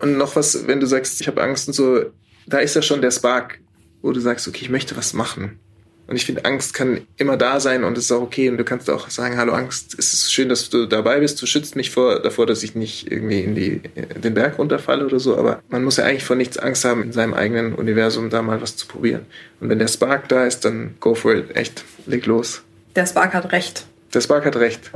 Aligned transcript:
Und 0.00 0.16
noch 0.16 0.36
was, 0.36 0.66
wenn 0.66 0.80
du 0.80 0.86
sagst, 0.86 1.20
ich 1.20 1.26
habe 1.26 1.42
Angst 1.42 1.68
und 1.68 1.74
so, 1.74 2.04
da 2.46 2.58
ist 2.58 2.74
ja 2.74 2.82
schon 2.82 3.02
der 3.02 3.10
Spark, 3.10 3.58
wo 4.02 4.12
du 4.12 4.20
sagst, 4.20 4.46
okay, 4.46 4.60
ich 4.62 4.70
möchte 4.70 4.96
was 4.96 5.12
machen. 5.12 5.58
Und 6.06 6.16
ich 6.16 6.24
finde, 6.24 6.46
Angst 6.46 6.72
kann 6.72 7.02
immer 7.18 7.36
da 7.36 7.60
sein 7.60 7.84
und 7.84 7.98
es 7.98 8.04
ist 8.04 8.12
auch 8.12 8.22
okay. 8.22 8.48
Und 8.48 8.56
du 8.56 8.64
kannst 8.64 8.88
auch 8.88 9.10
sagen, 9.10 9.36
hallo 9.36 9.52
Angst, 9.52 9.94
es 9.98 10.14
ist 10.14 10.32
schön, 10.32 10.48
dass 10.48 10.70
du 10.70 10.86
dabei 10.86 11.20
bist. 11.20 11.40
Du 11.42 11.44
schützt 11.44 11.76
mich 11.76 11.90
vor, 11.90 12.20
davor, 12.20 12.46
dass 12.46 12.62
ich 12.62 12.74
nicht 12.74 13.12
irgendwie 13.12 13.42
in, 13.42 13.54
die, 13.54 13.82
in 13.94 14.22
den 14.22 14.32
Berg 14.32 14.58
runterfalle 14.58 15.04
oder 15.04 15.20
so. 15.20 15.36
Aber 15.36 15.62
man 15.68 15.84
muss 15.84 15.98
ja 15.98 16.04
eigentlich 16.04 16.24
vor 16.24 16.36
nichts 16.36 16.56
Angst 16.56 16.86
haben, 16.86 17.02
in 17.02 17.12
seinem 17.12 17.34
eigenen 17.34 17.74
Universum 17.74 18.30
da 18.30 18.40
mal 18.40 18.62
was 18.62 18.74
zu 18.74 18.86
probieren. 18.86 19.26
Und 19.60 19.68
wenn 19.68 19.78
der 19.78 19.88
Spark 19.88 20.30
da 20.30 20.46
ist, 20.46 20.64
dann 20.64 20.94
go 20.98 21.14
for 21.14 21.34
it. 21.34 21.54
Echt, 21.54 21.84
leg 22.06 22.24
los. 22.24 22.62
Der 22.96 23.04
Spark 23.04 23.34
hat 23.34 23.52
recht. 23.52 23.84
Der 24.14 24.22
Spark 24.22 24.46
hat 24.46 24.56
recht. 24.56 24.90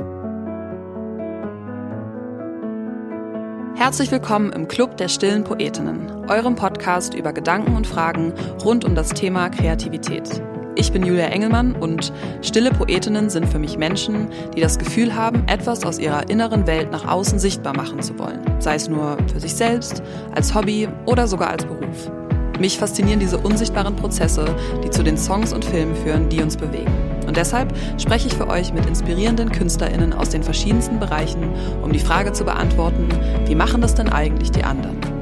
Herzlich 3.75 4.11
willkommen 4.11 4.53
im 4.53 4.67
Club 4.67 4.97
der 4.97 5.07
stillen 5.07 5.43
Poetinnen, 5.43 6.29
eurem 6.29 6.55
Podcast 6.55 7.15
über 7.15 7.33
Gedanken 7.33 7.75
und 7.75 7.87
Fragen 7.87 8.31
rund 8.63 8.85
um 8.85 8.93
das 8.93 9.09
Thema 9.09 9.49
Kreativität. 9.49 10.29
Ich 10.75 10.91
bin 10.91 11.03
Julia 11.03 11.25
Engelmann 11.25 11.75
und 11.75 12.13
stille 12.43 12.69
Poetinnen 12.69 13.31
sind 13.31 13.47
für 13.47 13.57
mich 13.57 13.79
Menschen, 13.79 14.29
die 14.55 14.61
das 14.61 14.77
Gefühl 14.77 15.15
haben, 15.15 15.47
etwas 15.47 15.83
aus 15.85 15.97
ihrer 15.97 16.29
inneren 16.29 16.67
Welt 16.67 16.91
nach 16.91 17.07
außen 17.07 17.39
sichtbar 17.39 17.75
machen 17.75 17.99
zu 18.01 18.17
wollen, 18.19 18.41
sei 18.59 18.75
es 18.75 18.87
nur 18.87 19.17
für 19.31 19.39
sich 19.39 19.55
selbst, 19.55 20.03
als 20.35 20.53
Hobby 20.53 20.87
oder 21.07 21.27
sogar 21.27 21.49
als 21.49 21.65
Beruf. 21.65 22.11
Mich 22.59 22.77
faszinieren 22.77 23.19
diese 23.19 23.39
unsichtbaren 23.39 23.95
Prozesse, 23.95 24.45
die 24.83 24.91
zu 24.91 25.03
den 25.03 25.17
Songs 25.17 25.51
und 25.51 25.65
Filmen 25.65 25.95
führen, 25.95 26.29
die 26.29 26.41
uns 26.43 26.55
bewegen. 26.55 27.12
Und 27.33 27.37
deshalb 27.37 27.73
spreche 27.99 28.27
ich 28.27 28.35
für 28.35 28.47
euch 28.47 28.73
mit 28.73 28.85
inspirierenden 28.85 29.51
KünstlerInnen 29.51 30.13
aus 30.13 30.29
den 30.29 30.43
verschiedensten 30.43 30.99
Bereichen, 30.99 31.51
um 31.81 31.91
die 31.91 31.97
Frage 31.97 32.31
zu 32.31 32.43
beantworten, 32.43 33.09
wie 33.47 33.55
machen 33.55 33.81
das 33.81 33.95
denn 33.95 34.07
eigentlich 34.09 34.51
die 34.51 34.63
anderen? 34.63 35.12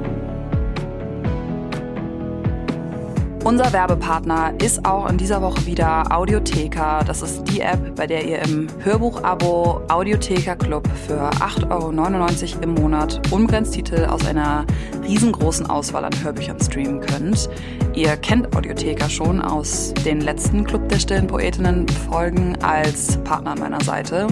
Unser 3.43 3.73
Werbepartner 3.73 4.53
ist 4.61 4.85
auch 4.85 5.09
in 5.09 5.17
dieser 5.17 5.41
Woche 5.41 5.65
wieder 5.65 6.15
Audiotheka. 6.15 7.03
Das 7.03 7.23
ist 7.23 7.43
die 7.45 7.61
App, 7.61 7.95
bei 7.95 8.05
der 8.05 8.23
ihr 8.23 8.39
im 8.43 8.67
Hörbuch-Abo 8.83 9.81
Audiotheka 9.87 10.55
Club 10.55 10.87
für 11.07 11.27
8,99 11.31 12.53
Euro 12.53 12.63
im 12.63 12.73
Monat 12.75 13.19
unbegrenzt 13.31 13.73
Titel 13.73 14.05
aus 14.05 14.27
einer 14.27 14.67
riesengroßen 15.03 15.67
Auswahl 15.67 16.05
an 16.05 16.13
Hörbüchern 16.23 16.59
streamen 16.61 17.01
könnt. 17.01 17.49
Ihr 17.95 18.15
kennt 18.17 18.55
Audiotheka 18.55 19.09
schon 19.09 19.41
aus 19.41 19.91
den 20.05 20.21
letzten 20.21 20.63
Club 20.63 20.87
der 20.89 20.99
stillen 20.99 21.25
Poetinnen 21.25 21.87
Folgen 21.89 22.55
als 22.61 23.17
Partner 23.23 23.53
an 23.53 23.59
meiner 23.59 23.83
Seite. 23.83 24.27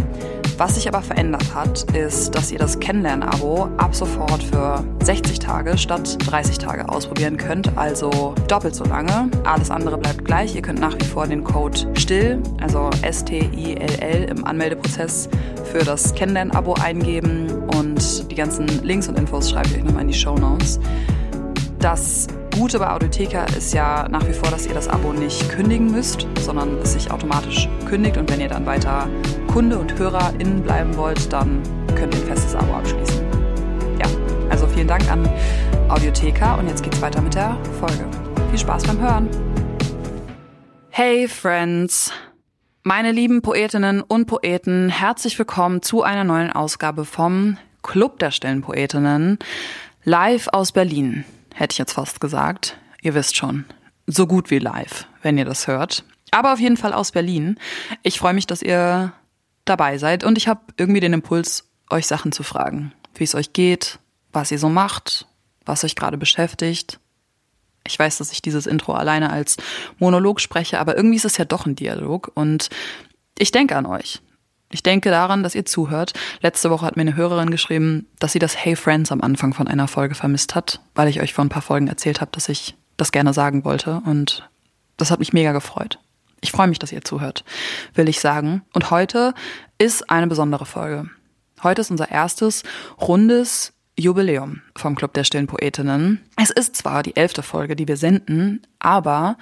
Was 0.60 0.76
sich 0.76 0.90
aber 0.90 1.02
verändert 1.02 1.56
hat, 1.56 1.90
ist, 1.94 2.36
dass 2.36 2.52
ihr 2.52 2.60
das 2.60 2.82
Kennenlern-Abo 2.82 3.70
ab 3.78 3.96
sofort 3.96 4.44
für 4.44 4.84
60 5.02 5.40
Tage 5.40 5.78
statt 5.78 6.18
30 6.30 6.58
Tage 6.58 6.90
ausprobieren 6.90 7.38
könnt, 7.38 7.78
also 7.78 8.36
doppelt 8.50 8.76
so 8.76 8.84
lange. 8.84 9.32
Alles 9.46 9.72
andere 9.72 9.98
bleibt 9.98 10.26
gleich. 10.26 10.54
Ihr 10.56 10.62
könnt 10.62 10.82
nach 10.82 11.00
wie 11.00 11.06
vor 11.06 11.28
den 11.28 11.46
Code 11.46 11.80
STILL, 11.98 12.44
also 12.60 12.90
S-T-I-L-L 13.04 14.24
im 14.26 14.44
Anmeldeprozess 14.44 15.30
für 15.72 15.86
das 15.86 16.14
Kennenlern-Abo 16.14 16.74
eingeben 16.74 17.48
und 17.78 18.30
die 18.30 18.36
ganzen 18.36 18.68
Links 18.84 19.08
und 19.08 19.18
Infos 19.18 19.52
schreibe 19.52 19.70
ich 19.70 19.78
euch 19.78 19.84
nochmal 19.86 20.02
in 20.02 20.10
die 20.10 20.14
Show 20.14 20.36
Notes. 20.36 20.78
Das 21.80 22.28
Gute 22.60 22.78
bei 22.78 22.90
Audiotheka 22.90 23.46
ist 23.58 23.74
ja 23.74 24.06
nach 24.10 24.28
wie 24.28 24.34
vor, 24.34 24.52
dass 24.52 24.68
ihr 24.68 24.74
das 24.74 24.90
Abo 24.90 25.14
nicht 25.14 25.48
kündigen 25.48 25.94
müsst, 25.94 26.28
sondern 26.42 26.78
es 26.80 26.92
sich 26.92 27.10
automatisch 27.10 27.70
kündigt 27.88 28.18
und 28.18 28.30
wenn 28.30 28.42
ihr 28.42 28.50
dann 28.50 28.66
weiter 28.66 29.08
Kunde 29.48 29.80
und 29.80 29.98
HörerInnen 29.98 30.62
bleiben 30.62 30.98
wollt, 30.98 31.32
dann 31.32 31.64
könnt 31.96 32.14
ihr 32.14 32.20
ein 32.20 32.28
festes 32.28 32.56
Abo 32.56 32.74
abschließen. 32.74 33.26
Ja, 33.98 34.08
also 34.50 34.68
vielen 34.68 34.90
Dank 34.90 35.10
an 35.10 35.26
Audiotheka 35.88 36.56
und 36.56 36.68
jetzt 36.68 36.84
geht's 36.84 37.02
weiter 37.02 37.22
mit 37.22 37.34
der 37.34 37.58
Folge. 37.80 38.06
Viel 38.50 38.60
Spaß 38.60 38.84
beim 38.84 39.00
Hören. 39.00 39.30
Hey 40.90 41.30
Friends! 41.30 42.12
Meine 42.84 43.14
lieben 43.14 43.42
Poetinnen 43.42 44.02
und 44.02 44.26
Poeten, 44.26 44.90
herzlich 44.90 45.40
willkommen 45.40 45.82
zu 45.82 46.04
einer 46.04 46.26
neuen 46.26 46.52
Ausgabe 46.52 47.06
vom 47.06 47.58
Club 47.84 48.20
der 48.20 48.32
Stillen 48.32 48.64
Poetinnen, 48.64 49.40
live 50.04 50.50
aus 50.52 50.74
Berlin 50.74 51.24
hätte 51.60 51.74
ich 51.74 51.78
jetzt 51.78 51.94
fast 51.94 52.22
gesagt. 52.22 52.78
Ihr 53.02 53.14
wisst 53.14 53.36
schon, 53.36 53.66
so 54.08 54.26
gut 54.28 54.50
wie 54.50 54.60
live, 54.60 55.08
wenn 55.22 55.38
ihr 55.38 55.46
das 55.46 55.68
hört. 55.68 56.06
Aber 56.32 56.54
auf 56.54 56.60
jeden 56.60 56.78
Fall 56.78 56.94
aus 56.94 57.12
Berlin. 57.12 57.60
Ich 58.02 58.20
freue 58.20 58.34
mich, 58.34 58.48
dass 58.48 58.62
ihr 58.62 59.12
dabei 59.66 59.98
seid 59.98 60.24
und 60.24 60.38
ich 60.38 60.48
habe 60.48 60.62
irgendwie 60.78 61.02
den 61.02 61.14
Impuls, 61.14 61.66
euch 61.90 62.08
Sachen 62.08 62.32
zu 62.32 62.44
fragen. 62.44 62.94
Wie 63.16 63.24
es 63.24 63.36
euch 63.36 63.52
geht, 63.52 64.00
was 64.32 64.52
ihr 64.52 64.60
so 64.60 64.70
macht, 64.70 65.28
was 65.66 65.84
euch 65.84 65.96
gerade 65.96 66.18
beschäftigt. 66.18 67.00
Ich 67.86 67.98
weiß, 67.98 68.20
dass 68.20 68.32
ich 68.32 68.42
dieses 68.42 68.66
Intro 68.66 68.94
alleine 68.94 69.32
als 69.32 69.58
Monolog 69.98 70.40
spreche, 70.40 70.80
aber 70.80 70.96
irgendwie 70.96 71.18
ist 71.18 71.26
es 71.26 71.38
ja 71.38 71.46
doch 71.46 71.66
ein 71.66 71.76
Dialog 71.76 72.32
und 72.36 72.70
ich 73.38 73.52
denke 73.52 73.76
an 73.76 73.86
euch. 73.86 74.22
Ich 74.72 74.84
denke 74.84 75.10
daran, 75.10 75.42
dass 75.42 75.56
ihr 75.56 75.66
zuhört. 75.66 76.14
Letzte 76.42 76.70
Woche 76.70 76.86
hat 76.86 76.96
mir 76.96 77.02
eine 77.02 77.16
Hörerin 77.16 77.50
geschrieben, 77.50 78.08
dass 78.20 78.34
sie 78.34 78.40
das 78.40 78.56
Hey 78.56 78.76
Friends 78.76 79.12
am 79.12 79.22
Anfang 79.22 79.54
von 79.54 79.68
einer 79.68 79.88
Folge 79.88 80.14
vermisst 80.14 80.54
hat, 80.54 80.80
weil 80.94 81.08
ich 81.08 81.22
euch 81.22 81.34
vor 81.34 81.44
ein 81.44 81.50
paar 81.50 81.64
Folgen 81.64 81.88
erzählt 81.88 82.22
habe, 82.22 82.32
dass 82.32 82.50
ich 82.50 82.76
das 82.96 83.12
gerne 83.12 83.34
sagen 83.34 83.66
wollte. 83.66 84.02
Und 84.06 84.48
das 84.98 85.10
hat 85.10 85.20
mich 85.20 85.34
mega 85.34 85.54
gefreut. 85.54 86.00
Ich 86.42 86.52
freue 86.52 86.68
mich, 86.68 86.80
dass 86.80 86.92
ihr 86.92 87.04
zuhört, 87.04 87.44
will 87.96 88.08
ich 88.08 88.20
sagen. 88.20 88.62
Und 88.74 88.92
heute 88.92 89.34
ist 89.80 90.10
eine 90.10 90.28
besondere 90.28 90.66
Folge. 90.66 91.10
Heute 91.64 91.82
ist 91.82 91.92
unser 91.92 92.12
erstes 92.12 92.64
rundes 93.02 93.74
Jubiläum 93.98 94.62
vom 94.76 94.96
Club 94.96 95.14
der 95.14 95.24
stillen 95.24 95.48
Poetinnen. 95.48 96.24
Es 96.38 96.52
ist 96.52 96.76
zwar 96.76 97.04
die 97.04 97.16
elfte 97.16 97.44
Folge, 97.44 97.76
die 97.76 97.88
wir 97.88 97.98
senden, 97.98 98.62
aber 98.78 99.38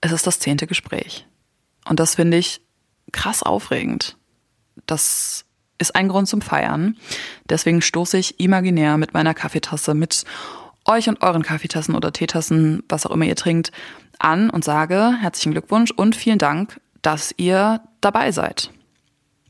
es 0.00 0.12
ist 0.12 0.26
das 0.26 0.38
zehnte 0.38 0.66
Gespräch. 0.66 1.26
Und 1.86 2.00
das 2.00 2.14
finde 2.14 2.38
ich 2.38 2.62
krass 3.12 3.42
aufregend 3.42 4.16
das 4.86 5.44
ist 5.78 5.94
ein 5.94 6.08
Grund 6.08 6.28
zum 6.28 6.40
Feiern. 6.40 6.96
Deswegen 7.48 7.82
stoße 7.82 8.18
ich 8.18 8.40
imaginär 8.40 8.96
mit 8.96 9.14
meiner 9.14 9.34
Kaffeetasse, 9.34 9.94
mit 9.94 10.24
euch 10.84 11.08
und 11.08 11.22
euren 11.22 11.42
Kaffeetassen 11.42 11.94
oder 11.94 12.12
Teetassen, 12.12 12.82
was 12.88 13.06
auch 13.06 13.10
immer 13.10 13.24
ihr 13.24 13.36
trinkt, 13.36 13.72
an 14.18 14.50
und 14.50 14.64
sage 14.64 15.14
herzlichen 15.20 15.52
Glückwunsch 15.52 15.90
und 15.90 16.16
vielen 16.16 16.38
Dank, 16.38 16.80
dass 17.02 17.34
ihr 17.36 17.80
dabei 18.00 18.32
seid. 18.32 18.70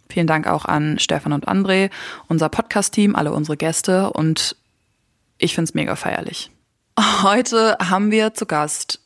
Vielen 0.08 0.26
Dank 0.26 0.46
auch 0.46 0.64
an 0.64 0.98
Stefan 0.98 1.32
und 1.32 1.48
André, 1.48 1.90
unser 2.28 2.48
Podcast-Team, 2.48 3.16
alle 3.16 3.32
unsere 3.32 3.56
Gäste 3.56 4.10
und 4.12 4.56
ich 5.38 5.54
find's 5.54 5.74
mega 5.74 5.96
feierlich. 5.96 6.50
Heute 7.22 7.76
haben 7.78 8.10
wir 8.10 8.34
zu 8.34 8.46
Gast 8.46 9.00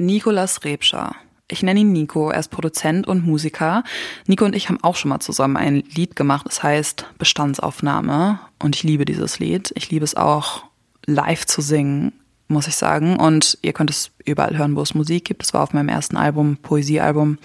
Nikolas 0.00 0.64
Rebscher. 0.64 1.14
Ich 1.48 1.62
nenne 1.62 1.80
ihn 1.80 1.92
Nico, 1.92 2.30
er 2.30 2.40
ist 2.40 2.50
Produzent 2.50 3.06
und 3.06 3.24
Musiker. 3.24 3.84
Nico 4.26 4.44
und 4.44 4.56
ich 4.56 4.68
haben 4.68 4.82
auch 4.82 4.96
schon 4.96 5.10
mal 5.10 5.20
zusammen 5.20 5.56
ein 5.56 5.84
Lied 5.94 6.16
gemacht, 6.16 6.46
das 6.46 6.62
heißt 6.62 7.06
Bestandsaufnahme. 7.18 8.40
Und 8.58 8.74
ich 8.74 8.82
liebe 8.82 9.04
dieses 9.04 9.38
Lied. 9.38 9.72
Ich 9.76 9.90
liebe 9.90 10.04
es 10.04 10.16
auch 10.16 10.64
live 11.06 11.46
zu 11.46 11.60
singen, 11.60 12.12
muss 12.48 12.66
ich 12.66 12.74
sagen. 12.74 13.16
Und 13.16 13.58
ihr 13.62 13.72
könnt 13.72 13.90
es 13.90 14.10
überall 14.24 14.58
hören, 14.58 14.74
wo 14.74 14.82
es 14.82 14.94
Musik 14.94 15.24
gibt. 15.24 15.44
Es 15.44 15.54
war 15.54 15.62
auf 15.62 15.72
meinem 15.72 15.88
ersten 15.88 16.16
Album, 16.16 16.56
Poesiealbum. 16.56 17.38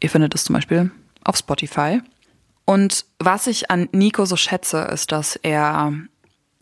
Ihr 0.00 0.08
findet 0.08 0.34
es 0.34 0.44
zum 0.44 0.54
Beispiel 0.54 0.90
auf 1.22 1.36
Spotify. 1.36 2.00
Und 2.64 3.04
was 3.18 3.46
ich 3.46 3.70
an 3.70 3.90
Nico 3.92 4.24
so 4.24 4.36
schätze, 4.36 4.78
ist, 4.92 5.12
dass 5.12 5.36
er 5.36 5.92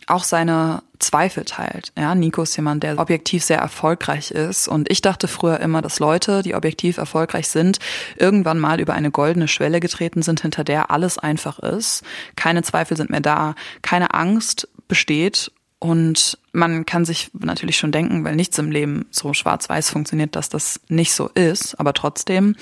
auch 0.06 0.24
seine 0.24 0.82
Zweifel 0.98 1.44
teilt. 1.44 1.92
Ja, 1.96 2.14
Nico 2.14 2.42
ist 2.42 2.56
jemand, 2.56 2.82
der 2.82 2.98
objektiv 2.98 3.44
sehr 3.44 3.58
erfolgreich 3.58 4.30
ist. 4.30 4.68
Und 4.68 4.90
ich 4.90 5.02
dachte 5.02 5.28
früher 5.28 5.60
immer, 5.60 5.82
dass 5.82 5.98
Leute, 5.98 6.42
die 6.42 6.54
objektiv 6.54 6.96
erfolgreich 6.96 7.48
sind, 7.48 7.78
irgendwann 8.16 8.58
mal 8.58 8.80
über 8.80 8.94
eine 8.94 9.10
goldene 9.10 9.48
Schwelle 9.48 9.80
getreten 9.80 10.22
sind, 10.22 10.40
hinter 10.40 10.64
der 10.64 10.90
alles 10.90 11.18
einfach 11.18 11.58
ist. 11.58 12.04
Keine 12.36 12.62
Zweifel 12.62 12.96
sind 12.96 13.10
mehr 13.10 13.20
da, 13.20 13.54
keine 13.82 14.14
Angst 14.14 14.68
besteht. 14.88 15.50
Und 15.78 16.38
man 16.52 16.86
kann 16.86 17.04
sich 17.04 17.30
natürlich 17.32 17.76
schon 17.76 17.90
denken, 17.90 18.24
weil 18.24 18.36
nichts 18.36 18.56
im 18.58 18.70
Leben 18.70 19.06
so 19.10 19.34
schwarz-weiß 19.34 19.90
funktioniert, 19.90 20.36
dass 20.36 20.48
das 20.48 20.80
nicht 20.88 21.12
so 21.12 21.28
ist. 21.34 21.78
Aber 21.80 21.92
trotzdem 21.92 22.54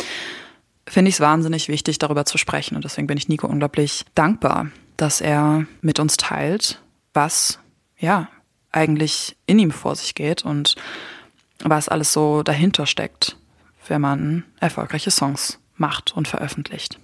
finde 0.86 1.10
ich 1.10 1.16
es 1.16 1.20
wahnsinnig 1.20 1.68
wichtig, 1.68 1.98
darüber 1.98 2.24
zu 2.24 2.38
sprechen. 2.38 2.76
Und 2.76 2.84
deswegen 2.84 3.06
bin 3.06 3.18
ich 3.18 3.28
Nico 3.28 3.46
unglaublich 3.46 4.06
dankbar, 4.14 4.68
dass 4.96 5.20
er 5.20 5.66
mit 5.82 6.00
uns 6.00 6.16
teilt, 6.16 6.80
was 7.14 7.58
ja 7.98 8.28
eigentlich 8.72 9.36
in 9.46 9.58
ihm 9.58 9.70
vor 9.70 9.96
sich 9.96 10.14
geht 10.14 10.44
und 10.44 10.76
was 11.62 11.88
alles 11.88 12.12
so 12.12 12.42
dahinter 12.42 12.86
steckt, 12.86 13.36
wenn 13.88 14.00
man 14.00 14.44
erfolgreiche 14.60 15.10
Songs 15.10 15.58
macht 15.76 16.16
und 16.16 16.28
veröffentlicht. 16.28 16.98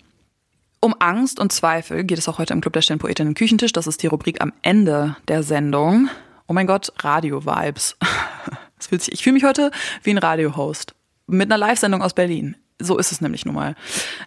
Um 0.81 0.95
Angst 1.01 1.41
und 1.41 1.53
Zweifel 1.53 2.05
geht 2.05 2.19
es 2.19 2.29
auch 2.29 2.39
heute 2.39 2.53
im 2.53 2.61
Club 2.61 2.75
der 2.75 2.83
Stillen 2.83 2.99
Poetinnen 2.99 3.35
Küchentisch. 3.35 3.73
Das 3.73 3.87
ist 3.87 4.03
die 4.03 4.07
Rubrik 4.07 4.41
am 4.41 4.53
Ende 4.63 5.17
der 5.27 5.43
Sendung. 5.43 6.09
Oh 6.47 6.53
mein 6.53 6.67
Gott, 6.67 6.93
Radio-Vibes. 6.99 7.97
Ich 8.91 9.23
fühle 9.23 9.35
mich 9.35 9.45
heute 9.45 9.71
wie 10.03 10.11
ein 10.11 10.19
Radio-Host 10.19 10.95
mit 11.27 11.51
einer 11.51 11.59
Live-Sendung 11.59 12.03
aus 12.03 12.13
Berlin. 12.13 12.57
So 12.79 12.99
ist 12.99 13.11
es 13.11 13.23
nämlich 13.23 13.47
nun 13.47 13.55
mal. 13.55 13.75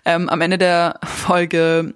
Ähm, 0.05 0.27
am 0.27 0.41
Ende 0.41 0.57
der 0.57 0.99
Folge 1.03 1.93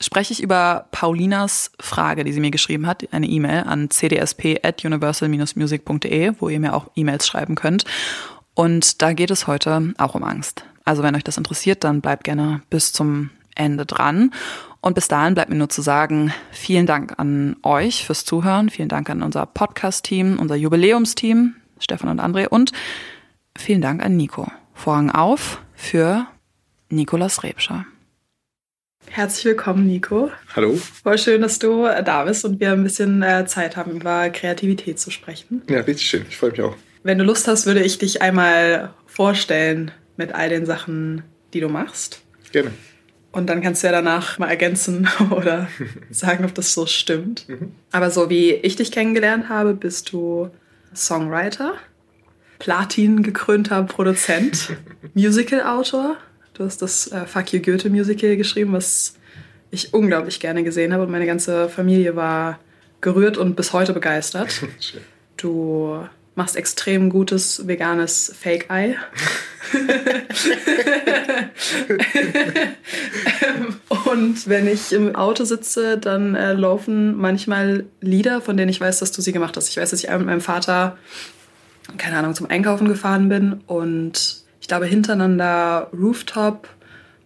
spreche 0.00 0.32
ich 0.32 0.42
über 0.42 0.86
Paulinas 0.90 1.70
Frage, 1.80 2.24
die 2.24 2.32
sie 2.32 2.40
mir 2.40 2.50
geschrieben 2.50 2.86
hat, 2.86 3.06
eine 3.12 3.26
E-Mail 3.26 3.64
an 3.64 3.90
cdsp.universal-music.de, 3.90 6.32
wo 6.38 6.48
ihr 6.48 6.58
mir 6.60 6.72
auch 6.74 6.90
E-Mails 6.94 7.26
schreiben 7.26 7.54
könnt. 7.54 7.84
Und 8.54 9.02
da 9.02 9.12
geht 9.12 9.30
es 9.30 9.46
heute 9.46 9.92
auch 9.98 10.14
um 10.14 10.24
Angst. 10.24 10.64
Also 10.84 11.02
wenn 11.02 11.16
euch 11.16 11.24
das 11.24 11.36
interessiert, 11.36 11.84
dann 11.84 12.00
bleibt 12.00 12.24
gerne 12.24 12.62
bis 12.70 12.92
zum 12.92 13.28
Ende 13.54 13.84
dran. 13.86 14.32
Und 14.80 14.94
bis 14.94 15.08
dahin 15.08 15.34
bleibt 15.34 15.50
mir 15.50 15.56
nur 15.56 15.68
zu 15.68 15.82
sagen, 15.82 16.32
vielen 16.52 16.86
Dank 16.86 17.18
an 17.18 17.56
euch 17.62 18.06
fürs 18.06 18.24
Zuhören, 18.24 18.70
vielen 18.70 18.88
Dank 18.88 19.10
an 19.10 19.22
unser 19.22 19.44
Podcast-Team, 19.46 20.38
unser 20.38 20.54
Jubiläumsteam, 20.54 21.56
Stefan 21.80 22.10
und 22.10 22.20
André 22.20 22.46
und 22.46 22.70
vielen 23.56 23.80
Dank 23.80 24.04
an 24.04 24.16
Nico. 24.16 24.46
Vorhang 24.74 25.10
auf 25.10 25.60
für 25.74 26.28
Nikolas 26.88 27.42
Rebscher. 27.42 27.84
Herzlich 29.08 29.44
willkommen, 29.46 29.86
Nico. 29.86 30.30
Hallo. 30.54 30.74
Voll 31.02 31.18
schön, 31.18 31.40
dass 31.40 31.58
du 31.58 31.84
äh, 31.84 32.02
da 32.02 32.24
bist 32.24 32.44
und 32.44 32.60
wir 32.60 32.72
ein 32.72 32.82
bisschen 32.82 33.22
äh, 33.22 33.46
Zeit 33.46 33.76
haben, 33.76 33.92
über 33.92 34.28
Kreativität 34.30 34.98
zu 34.98 35.10
sprechen. 35.10 35.62
Ja, 35.68 35.80
richtig 35.80 36.06
schön. 36.08 36.26
Ich 36.28 36.36
freue 36.36 36.50
mich 36.50 36.60
auch. 36.62 36.76
Wenn 37.02 37.18
du 37.18 37.24
Lust 37.24 37.48
hast, 37.48 37.66
würde 37.66 37.82
ich 37.82 37.98
dich 37.98 38.20
einmal 38.20 38.92
vorstellen 39.06 39.90
mit 40.16 40.34
all 40.34 40.48
den 40.48 40.66
Sachen, 40.66 41.22
die 41.54 41.60
du 41.60 41.68
machst. 41.68 42.22
Gerne. 42.52 42.72
Und 43.32 43.48
dann 43.48 43.60
kannst 43.60 43.82
du 43.82 43.88
ja 43.88 43.92
danach 43.92 44.38
mal 44.38 44.48
ergänzen 44.48 45.08
oder 45.30 45.68
sagen, 46.10 46.44
ob 46.44 46.54
das 46.54 46.72
so 46.72 46.86
stimmt. 46.86 47.48
Mhm. 47.48 47.72
Aber 47.92 48.10
so 48.10 48.30
wie 48.30 48.52
ich 48.52 48.76
dich 48.76 48.90
kennengelernt 48.90 49.48
habe, 49.48 49.74
bist 49.74 50.12
du 50.12 50.50
Songwriter, 50.94 51.74
Platin 52.58 53.22
gekrönter 53.22 53.82
Produzent, 53.82 54.70
Musical-Autor 55.14 56.16
Du 56.56 56.64
hast 56.64 56.80
das 56.80 57.12
äh, 57.12 57.26
Fuck 57.26 57.52
You 57.52 57.60
Goethe 57.60 57.90
Musical 57.90 58.34
geschrieben, 58.34 58.72
was 58.72 59.16
ich 59.70 59.92
unglaublich 59.92 60.40
gerne 60.40 60.64
gesehen 60.64 60.94
habe 60.94 61.02
und 61.02 61.10
meine 61.10 61.26
ganze 61.26 61.68
Familie 61.68 62.16
war 62.16 62.58
gerührt 63.02 63.36
und 63.36 63.56
bis 63.56 63.74
heute 63.74 63.92
begeistert. 63.92 64.62
du 65.36 65.98
machst 66.34 66.56
extrem 66.56 67.10
gutes 67.10 67.68
veganes 67.68 68.34
Fake 68.40 68.70
Eye. 68.70 68.96
und 74.06 74.48
wenn 74.48 74.66
ich 74.66 74.94
im 74.94 75.14
Auto 75.14 75.44
sitze, 75.44 75.98
dann 75.98 76.34
äh, 76.34 76.54
laufen 76.54 77.18
manchmal 77.18 77.84
Lieder, 78.00 78.40
von 78.40 78.56
denen 78.56 78.70
ich 78.70 78.80
weiß, 78.80 79.00
dass 79.00 79.12
du 79.12 79.20
sie 79.20 79.32
gemacht 79.32 79.58
hast. 79.58 79.68
Ich 79.68 79.76
weiß, 79.76 79.90
dass 79.90 80.00
ich 80.00 80.08
einmal 80.08 80.20
mit 80.20 80.28
meinem 80.28 80.40
Vater, 80.40 80.96
keine 81.98 82.16
Ahnung, 82.16 82.34
zum 82.34 82.48
Einkaufen 82.48 82.88
gefahren 82.88 83.28
bin 83.28 83.60
und 83.66 84.45
ich 84.66 84.68
glaube, 84.68 84.86
hintereinander 84.86 85.88
Rooftop 85.96 86.68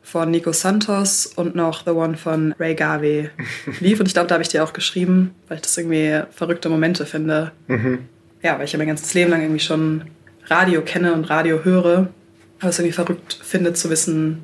von 0.02 0.31
Nico 0.31 0.52
Santos 0.52 1.25
und 1.25 1.54
noch 1.54 1.87
The 1.87 1.92
One 1.92 2.19
von 2.19 2.54
Ray 2.58 2.75
Garvey 2.75 3.31
lief. 3.81 3.98
Und 3.98 4.04
ich 4.04 4.12
glaube, 4.12 4.28
da 4.28 4.34
habe 4.34 4.42
ich 4.42 4.50
dir 4.50 4.62
auch 4.62 4.75
geschrieben, 4.75 5.34
weil 5.48 5.56
ich 5.56 5.62
das 5.62 5.78
irgendwie 5.78 6.20
verrückte 6.32 6.69
Momente 6.69 7.06
finde. 7.06 7.52
Mhm. 7.66 8.00
Ja, 8.42 8.58
weil 8.58 8.66
ich 8.66 8.72
ja 8.72 8.78
mein 8.78 8.88
ganzes 8.88 9.14
Leben 9.14 9.31
lang 9.31 9.40
irgendwie 9.40 9.60
schon 9.60 10.04
Radio 10.48 10.82
kenne 10.82 11.14
und 11.14 11.31
Radio 11.31 11.64
höre. 11.64 12.10
Aber 12.58 12.69
es 12.69 12.78
irgendwie 12.78 12.92
verrückt 12.92 13.40
finde 13.42 13.72
zu 13.72 13.88
wissen, 13.88 14.42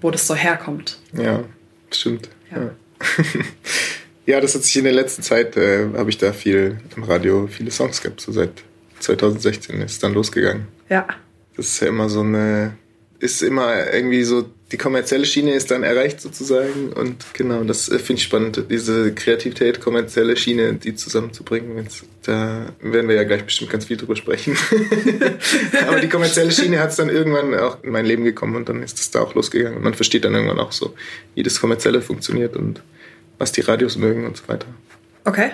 wo 0.00 0.10
das 0.10 0.26
so 0.26 0.34
herkommt. 0.34 0.98
Ja, 1.12 1.44
stimmt. 1.92 2.30
Ja, 2.50 2.62
ja. 2.62 2.70
ja 4.26 4.40
das 4.40 4.56
hat 4.56 4.64
sich 4.64 4.76
in 4.76 4.82
der 4.82 4.92
letzten 4.92 5.22
Zeit, 5.22 5.56
äh, 5.56 5.86
habe 5.96 6.10
ich 6.10 6.18
da 6.18 6.32
viel 6.32 6.78
im 6.96 7.04
Radio, 7.04 7.46
viele 7.46 7.70
Songs 7.70 8.02
gehabt. 8.02 8.20
So 8.20 8.32
seit 8.32 8.64
2016 8.98 9.80
ist 9.82 9.92
es 9.92 9.98
dann 10.00 10.14
losgegangen. 10.14 10.66
Ja. 10.88 11.06
Das 11.58 11.66
ist 11.66 11.80
ja 11.80 11.88
immer 11.88 12.08
so 12.08 12.20
eine, 12.20 12.76
ist 13.18 13.42
immer 13.42 13.92
irgendwie 13.92 14.22
so, 14.22 14.44
die 14.70 14.76
kommerzielle 14.76 15.24
Schiene 15.24 15.54
ist 15.54 15.72
dann 15.72 15.82
erreicht 15.82 16.20
sozusagen 16.20 16.92
und 16.92 17.34
genau, 17.34 17.64
das 17.64 17.88
äh, 17.88 17.98
finde 17.98 18.20
ich 18.20 18.22
spannend, 18.22 18.66
diese 18.70 19.12
Kreativität, 19.12 19.80
kommerzielle 19.80 20.36
Schiene, 20.36 20.74
die 20.74 20.94
zusammenzubringen. 20.94 21.88
Da 22.22 22.66
werden 22.80 23.08
wir 23.08 23.16
ja 23.16 23.24
gleich 23.24 23.44
bestimmt 23.44 23.70
ganz 23.70 23.86
viel 23.86 23.96
drüber 23.96 24.14
sprechen. 24.14 24.56
Aber 25.88 25.98
die 25.98 26.08
kommerzielle 26.08 26.52
Schiene 26.52 26.78
hat 26.78 26.90
es 26.90 26.96
dann 26.96 27.08
irgendwann 27.08 27.52
auch 27.58 27.82
in 27.82 27.90
mein 27.90 28.06
Leben 28.06 28.22
gekommen 28.22 28.54
und 28.54 28.68
dann 28.68 28.84
ist 28.84 29.00
es 29.00 29.10
da 29.10 29.20
auch 29.20 29.34
losgegangen 29.34 29.78
und 29.78 29.82
man 29.82 29.94
versteht 29.94 30.24
dann 30.24 30.34
irgendwann 30.34 30.60
auch 30.60 30.70
so, 30.70 30.94
wie 31.34 31.42
das 31.42 31.60
Kommerzielle 31.60 32.02
funktioniert 32.02 32.54
und 32.54 32.82
was 33.38 33.50
die 33.50 33.62
Radios 33.62 33.96
mögen 33.96 34.26
und 34.26 34.36
so 34.36 34.46
weiter. 34.46 34.68
Okay. 35.24 35.50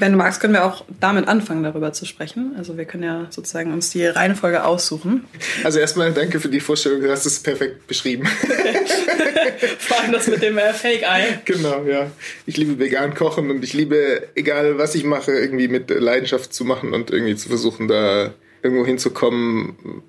Wenn 0.00 0.12
du 0.12 0.18
magst, 0.18 0.40
können 0.40 0.54
wir 0.54 0.64
auch 0.64 0.84
damit 0.98 1.28
anfangen, 1.28 1.62
darüber 1.62 1.92
zu 1.92 2.06
sprechen. 2.06 2.54
Also 2.56 2.78
wir 2.78 2.86
können 2.86 3.02
ja 3.02 3.26
sozusagen 3.28 3.72
uns 3.72 3.90
die 3.90 4.06
Reihenfolge 4.06 4.64
aussuchen. 4.64 5.26
Also 5.62 5.78
erstmal 5.78 6.12
danke 6.12 6.40
für 6.40 6.48
die 6.48 6.60
Vorstellung, 6.60 7.02
du 7.02 7.10
hast 7.10 7.26
es 7.26 7.38
perfekt 7.40 7.86
beschrieben. 7.86 8.26
Vor 9.78 10.00
allem 10.00 10.12
das 10.12 10.26
mit 10.26 10.42
dem 10.42 10.56
äh, 10.56 10.72
Fake-Eye. 10.72 11.40
Genau, 11.44 11.84
ja. 11.84 12.10
Ich 12.46 12.56
liebe 12.56 12.78
vegan 12.78 13.14
kochen 13.14 13.50
und 13.50 13.62
ich 13.62 13.74
liebe, 13.74 14.28
egal 14.34 14.78
was 14.78 14.94
ich 14.94 15.04
mache, 15.04 15.32
irgendwie 15.32 15.68
mit 15.68 15.90
Leidenschaft 15.90 16.54
zu 16.54 16.64
machen 16.64 16.94
und 16.94 17.10
irgendwie 17.10 17.36
zu 17.36 17.48
versuchen, 17.48 17.86
da 17.86 18.32
irgendwo 18.62 18.86
hinzukommen, 18.86 20.02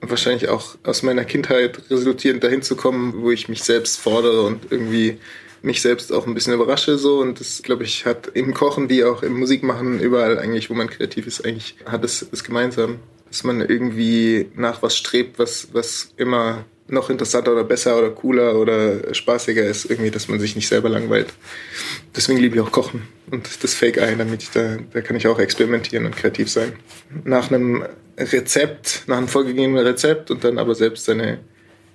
wahrscheinlich 0.00 0.48
auch 0.48 0.76
aus 0.82 1.04
meiner 1.04 1.24
Kindheit 1.24 1.80
resultierend 1.90 2.42
dahin 2.42 2.62
zu 2.62 2.74
kommen, 2.74 3.22
wo 3.22 3.30
ich 3.30 3.48
mich 3.48 3.62
selbst 3.62 4.00
fordere 4.00 4.42
und 4.42 4.70
irgendwie 4.70 5.18
mich 5.62 5.80
selbst 5.80 6.12
auch 6.12 6.26
ein 6.26 6.34
bisschen 6.34 6.54
überrasche 6.54 6.98
so 6.98 7.20
und 7.20 7.40
das 7.40 7.62
glaube 7.62 7.84
ich 7.84 8.04
hat 8.04 8.28
im 8.34 8.52
Kochen 8.52 8.88
wie 8.88 9.04
auch 9.04 9.22
im 9.22 9.38
Musikmachen 9.38 10.00
überall 10.00 10.38
eigentlich, 10.38 10.70
wo 10.70 10.74
man 10.74 10.88
kreativ 10.88 11.26
ist, 11.26 11.44
eigentlich 11.44 11.76
hat 11.86 12.04
es 12.04 12.26
es 12.30 12.44
gemeinsam, 12.44 12.98
dass 13.28 13.44
man 13.44 13.60
irgendwie 13.60 14.50
nach 14.54 14.82
was 14.82 14.96
strebt, 14.96 15.38
was 15.38 15.68
was 15.72 16.12
immer 16.16 16.64
noch 16.88 17.10
interessanter 17.10 17.52
oder 17.52 17.64
besser 17.64 17.98
oder 17.98 18.10
cooler 18.10 18.56
oder 18.56 19.14
spaßiger 19.14 19.64
ist, 19.64 19.86
irgendwie, 19.86 20.10
dass 20.10 20.28
man 20.28 20.38
sich 20.40 20.56
nicht 20.56 20.68
selber 20.68 20.88
langweilt. 20.88 21.32
Deswegen 22.14 22.38
liebe 22.38 22.56
ich 22.56 22.60
auch 22.60 22.70
Kochen 22.70 23.08
und 23.30 23.64
das 23.64 23.74
Fake 23.74 23.96
Eye, 23.96 24.14
damit 24.16 24.42
ich 24.42 24.50
da, 24.50 24.76
da 24.92 25.00
kann 25.00 25.16
ich 25.16 25.26
auch 25.26 25.38
experimentieren 25.38 26.04
und 26.04 26.16
kreativ 26.16 26.50
sein. 26.50 26.74
Nach 27.24 27.50
einem 27.50 27.84
Rezept, 28.18 29.04
nach 29.06 29.16
einem 29.16 29.28
vorgegebenen 29.28 29.84
Rezept 29.84 30.30
und 30.30 30.44
dann 30.44 30.58
aber 30.58 30.74
selbst 30.74 31.06
seine 31.06 31.38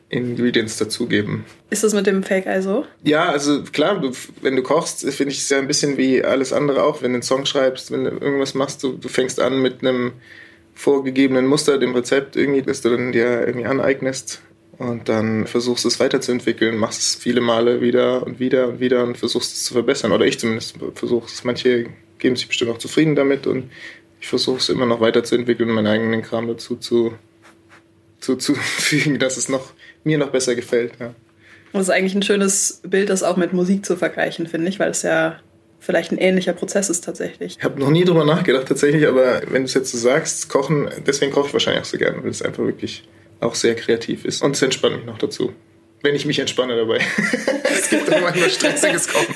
Ingredients 0.10 0.78
dazugeben. 0.78 1.44
Ist 1.70 1.84
das 1.84 1.94
mit 1.94 2.08
dem 2.08 2.24
Fake 2.24 2.46
Eye 2.46 2.62
so? 2.62 2.86
Ja, 3.04 3.30
also 3.30 3.64
klar, 3.64 4.00
du, 4.00 4.12
wenn 4.42 4.56
du 4.56 4.64
kochst, 4.64 5.02
finde 5.10 5.34
ich 5.34 5.40
es 5.40 5.50
ja 5.50 5.58
ein 5.58 5.68
bisschen 5.68 5.98
wie 5.98 6.24
alles 6.24 6.54
andere 6.54 6.84
auch. 6.84 7.02
Wenn 7.02 7.12
du 7.12 7.18
einen 7.18 7.24
Song 7.24 7.46
schreibst, 7.46 7.92
wenn 7.92 8.06
du 8.06 8.12
irgendwas 8.12 8.54
machst, 8.54 8.84
du, 8.84 8.94
du 8.94 9.10
fängst 9.10 9.40
an 9.40 9.62
mit 9.62 9.82
einem 9.82 10.14
vorgegebenen 10.74 11.48
Muster, 11.48 11.78
dem 11.78 11.94
Rezept 11.94 12.36
irgendwie, 12.36 12.62
das 12.62 12.82
du 12.82 12.90
dann 12.90 13.12
dir 13.12 13.46
irgendwie 13.46 13.66
aneignest 13.66 14.42
und 14.78 15.10
dann 15.10 15.48
versuchst 15.48 15.86
es 15.86 16.00
weiterzuentwickeln, 16.00 16.78
machst 16.78 17.02
es 17.02 17.16
viele 17.16 17.42
Male 17.42 17.82
wieder 17.82 18.26
und 18.26 18.40
wieder 18.40 18.68
und 18.70 18.80
wieder 18.80 19.04
und 19.04 19.18
versuchst 19.18 19.56
es 19.56 19.64
zu 19.66 19.74
verbessern. 19.74 20.12
Oder 20.12 20.26
ich 20.26 20.40
zumindest 20.40 20.76
versuche 20.94 21.26
es. 21.26 21.44
Manche 21.44 21.88
geben 22.20 22.36
sich 22.36 22.48
bestimmt 22.48 22.72
auch 22.72 22.78
zufrieden 22.78 23.16
damit 23.16 23.48
und 23.48 23.72
ich 24.22 24.28
versuche 24.28 24.58
es 24.58 24.70
immer 24.70 24.86
noch 24.86 25.02
weiterzuentwickeln, 25.02 25.70
meinen 25.70 25.88
eigenen 25.88 26.22
Kram 26.22 26.48
dazu 26.48 26.76
zu, 26.76 27.14
zuzufügen, 28.20 29.20
dass 29.20 29.38
es 29.38 29.50
noch 29.50 29.74
mir 30.08 30.18
noch 30.18 30.32
besser 30.32 30.56
gefällt. 30.56 30.94
Ja. 31.00 31.14
Und 31.74 31.82
es 31.82 31.88
ist 31.88 31.94
eigentlich 31.94 32.16
ein 32.16 32.24
schönes 32.24 32.82
Bild, 32.88 33.10
das 33.10 33.24
auch 33.24 33.38
mit 33.38 33.54
Musik 33.54 33.86
zu 33.86 33.96
vergleichen, 33.96 34.48
finde 34.48 34.70
ich, 34.70 34.80
weil 34.80 34.90
es 34.90 35.04
ja 35.04 35.40
vielleicht 35.80 36.12
ein 36.12 36.18
ähnlicher 36.18 36.54
Prozess 36.54 36.90
ist 36.90 37.04
tatsächlich. 37.04 37.58
Ich 37.60 37.64
habe 37.64 37.80
noch 37.80 37.92
nie 37.92 38.04
drüber 38.04 38.26
nachgedacht 38.26 38.68
tatsächlich, 38.68 39.08
aber 39.08 39.42
wenn 39.50 39.62
du 39.62 39.66
es 39.66 39.74
jetzt 39.74 39.92
so 39.92 39.98
sagst, 39.98 40.50
kochen, 40.50 40.90
deswegen 41.06 41.32
koche 41.32 41.48
ich 41.48 41.54
wahrscheinlich 41.54 41.82
auch 41.82 41.86
so 41.86 41.98
gerne, 41.98 42.24
weil 42.24 42.32
es 42.32 42.42
einfach 42.42 42.64
wirklich 42.64 43.04
auch 43.40 43.54
sehr 43.54 43.76
kreativ 43.76 44.26
ist. 44.26 44.42
Und 44.42 44.56
es 44.56 44.62
entspannt 44.62 44.98
mich 44.98 45.06
noch 45.06 45.20
dazu. 45.20 45.54
Wenn 46.02 46.16
ich 46.16 46.26
mich 46.26 46.40
entspanne 46.40 46.76
dabei. 46.76 47.00
es 47.64 47.90
gibt 47.90 48.12
auch 48.12 48.22
manchmal 48.22 48.50
stressiges 48.50 49.08
Kochen. 49.08 49.36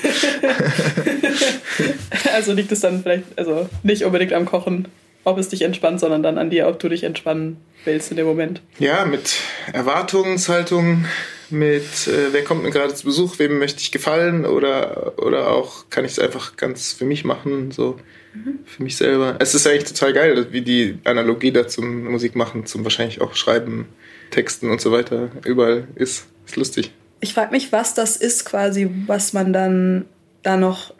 also 2.34 2.52
liegt 2.52 2.72
es 2.72 2.80
dann 2.80 3.02
vielleicht, 3.02 3.24
also 3.36 3.68
nicht 3.82 4.04
unbedingt 4.04 4.32
am 4.32 4.46
Kochen, 4.46 4.88
ob 5.24 5.38
es 5.38 5.48
dich 5.48 5.62
entspannt, 5.62 6.00
sondern 6.00 6.22
dann 6.22 6.38
an 6.38 6.50
dir, 6.50 6.68
ob 6.68 6.78
du 6.78 6.88
dich 6.88 7.04
entspannen 7.04 7.58
willst 7.84 8.10
in 8.10 8.16
dem 8.16 8.26
Moment. 8.26 8.62
Ja, 8.78 9.04
mit 9.04 9.34
Erwartungshaltung, 9.72 11.04
mit 11.50 11.82
äh, 12.06 12.32
wer 12.32 12.44
kommt 12.44 12.62
mir 12.62 12.70
gerade 12.70 12.94
zu 12.94 13.04
Besuch, 13.04 13.38
wem 13.38 13.58
möchte 13.58 13.80
ich 13.80 13.92
gefallen 13.92 14.44
oder, 14.44 15.14
oder 15.18 15.50
auch 15.50 15.84
kann 15.90 16.04
ich 16.04 16.12
es 16.12 16.18
einfach 16.18 16.56
ganz 16.56 16.92
für 16.92 17.04
mich 17.04 17.24
machen, 17.24 17.70
so 17.70 17.98
mhm. 18.34 18.60
für 18.64 18.82
mich 18.82 18.96
selber. 18.96 19.36
Es 19.38 19.54
ist 19.54 19.66
eigentlich 19.66 19.92
total 19.92 20.12
geil, 20.12 20.46
wie 20.50 20.62
die 20.62 20.98
Analogie 21.04 21.52
da 21.52 21.68
zum 21.68 22.04
Musik 22.04 22.36
machen, 22.36 22.66
zum 22.66 22.84
wahrscheinlich 22.84 23.20
auch 23.20 23.34
Schreiben, 23.34 23.86
Texten 24.30 24.70
und 24.70 24.80
so 24.80 24.92
weiter 24.92 25.30
überall 25.44 25.86
ist. 25.94 26.26
Ist 26.46 26.56
lustig. 26.56 26.90
Ich 27.20 27.34
frage 27.34 27.52
mich, 27.52 27.70
was 27.70 27.94
das 27.94 28.16
ist 28.16 28.44
quasi, 28.44 28.90
was 29.06 29.32
man 29.32 29.52
dann 29.52 30.06
da 30.42 30.56
noch 30.56 30.92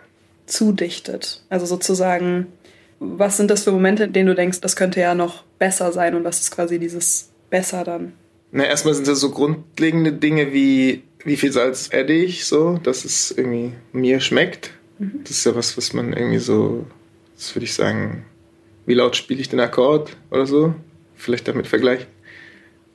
zudichtet. 0.47 1.43
Also 1.49 1.67
sozusagen 1.67 2.47
was 3.03 3.37
sind 3.37 3.51
das 3.51 3.65
für 3.65 3.73
Momente, 3.73 4.05
in 4.05 4.13
denen 4.13 4.29
du 4.29 4.35
denkst, 4.35 4.61
das 4.61 4.77
könnte 4.77 5.01
ja 5.01 5.15
noch 5.15 5.43
besser 5.59 5.93
sein 5.93 6.15
und 6.15 6.25
was 6.25 6.41
ist 6.41 6.51
quasi 6.51 6.79
dieses 6.79 7.31
besser 7.51 7.85
dann? 7.85 8.13
Na, 8.53 8.65
erstmal 8.65 8.95
sind 8.95 9.09
das 9.09 9.21
so 9.21 9.31
grundlegende 9.31 10.13
Dinge 10.13 10.53
wie, 10.53 11.03
wie 11.25 11.37
viel 11.37 11.53
Salz 11.53 11.91
ich, 11.93 12.45
so, 12.45 12.79
dass 12.83 13.05
es 13.05 13.31
irgendwie 13.31 13.73
mir 13.93 14.21
schmeckt. 14.21 14.71
Mhm. 14.99 15.21
Das 15.23 15.33
ist 15.33 15.45
ja 15.45 15.55
was, 15.55 15.77
was 15.77 15.93
man 15.93 16.13
irgendwie 16.13 16.39
so, 16.39 16.87
das 17.37 17.55
würde 17.55 17.65
ich 17.65 17.75
sagen, 17.75 18.25
wie 18.87 18.95
laut 18.95 19.17
spiele 19.17 19.41
ich 19.41 19.49
den 19.49 19.61
Akkord 19.61 20.17
oder 20.31 20.47
so, 20.47 20.75
vielleicht 21.17 21.49
damit 21.49 21.67
vergleichen. 21.67 22.07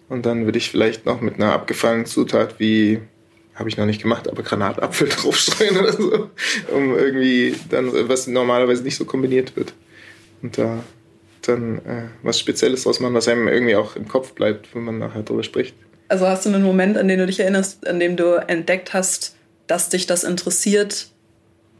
Und 0.10 0.26
dann 0.26 0.46
würde 0.46 0.58
ich 0.58 0.70
vielleicht 0.70 1.06
noch 1.06 1.22
mit 1.22 1.36
einer 1.36 1.54
abgefallenen 1.54 2.06
Zutat 2.06 2.60
wie 2.60 3.02
habe 3.56 3.70
ich 3.70 3.78
noch 3.78 3.88
nicht 3.88 4.04
gemacht, 4.04 4.30
aber 4.30 4.44
Granatapfel 4.44 5.10
draufstreuen 5.16 5.78
oder 5.78 5.92
so, 5.92 6.30
um 6.72 6.96
irgendwie 6.96 7.56
dann, 7.70 7.92
was 8.08 8.28
normalerweise 8.28 8.84
nicht 8.84 8.96
so 8.96 9.06
kombiniert 9.06 9.56
wird. 9.56 9.74
Und 10.42 10.58
da 10.58 10.84
dann 11.48 11.78
äh, 11.80 12.08
was 12.24 12.40
Spezielles 12.40 12.84
draus 12.84 13.00
machen, 13.00 13.14
was 13.14 13.28
einem 13.28 13.48
irgendwie 13.48 13.76
auch 13.76 13.96
im 13.96 14.08
Kopf 14.08 14.34
bleibt, 14.34 14.74
wenn 14.76 14.84
man 14.84 15.00
nachher 15.00 15.24
drüber 15.24 15.44
spricht. 15.44 15.76
Also 16.10 16.28
hast 16.28 16.46
du 16.46 16.50
einen 16.50 16.64
Moment, 16.64 16.98
an 16.98 17.08
den 17.08 17.20
du 17.20 17.26
dich 17.26 17.40
erinnerst, 17.40 17.86
an 17.88 18.00
dem 18.00 18.16
du 18.16 18.36
entdeckt 18.48 18.94
hast, 18.94 19.36
dass 19.68 19.90
dich 19.90 20.08
das 20.08 20.24
interessiert, 20.24 21.10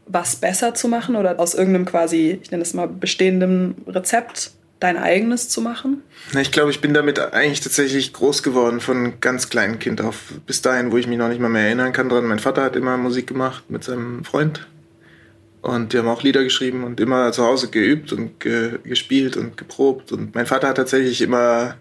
was 0.06 0.36
besser 0.36 0.74
zu 0.74 0.88
machen 0.88 1.16
oder 1.16 1.38
aus 1.38 1.54
irgendeinem 1.54 1.86
quasi, 1.86 2.38
ich 2.42 2.50
nenne 2.50 2.62
es 2.62 2.74
mal, 2.74 2.86
bestehendem 2.86 3.74
Rezept 3.86 4.52
dein 4.80 4.96
eigenes 4.96 5.48
zu 5.48 5.60
machen? 5.60 6.02
Ich 6.38 6.52
glaube, 6.52 6.70
ich 6.70 6.80
bin 6.80 6.94
damit 6.94 7.18
eigentlich 7.18 7.60
tatsächlich 7.60 8.12
groß 8.12 8.42
geworden 8.42 8.80
von 8.80 9.20
ganz 9.20 9.48
kleinem 9.48 9.78
Kind 9.78 10.00
auf 10.00 10.34
bis 10.46 10.62
dahin, 10.62 10.92
wo 10.92 10.98
ich 10.98 11.06
mich 11.06 11.18
noch 11.18 11.28
nicht 11.28 11.40
mal 11.40 11.48
mehr 11.48 11.66
erinnern 11.66 11.92
kann 11.92 12.08
dran. 12.08 12.26
Mein 12.26 12.38
Vater 12.38 12.62
hat 12.62 12.76
immer 12.76 12.96
Musik 12.96 13.26
gemacht 13.26 13.64
mit 13.70 13.84
seinem 13.84 14.24
Freund 14.24 14.66
und 15.62 15.92
die 15.92 15.98
haben 15.98 16.08
auch 16.08 16.22
Lieder 16.22 16.44
geschrieben 16.44 16.84
und 16.84 17.00
immer 17.00 17.32
zu 17.32 17.44
Hause 17.44 17.68
geübt 17.68 18.12
und 18.12 18.40
ge 18.40 18.78
gespielt 18.84 19.36
und 19.36 19.56
geprobt. 19.56 20.12
Und 20.12 20.34
mein 20.34 20.46
Vater 20.46 20.68
hat 20.68 20.76
tatsächlich 20.76 21.20
immer 21.20 21.76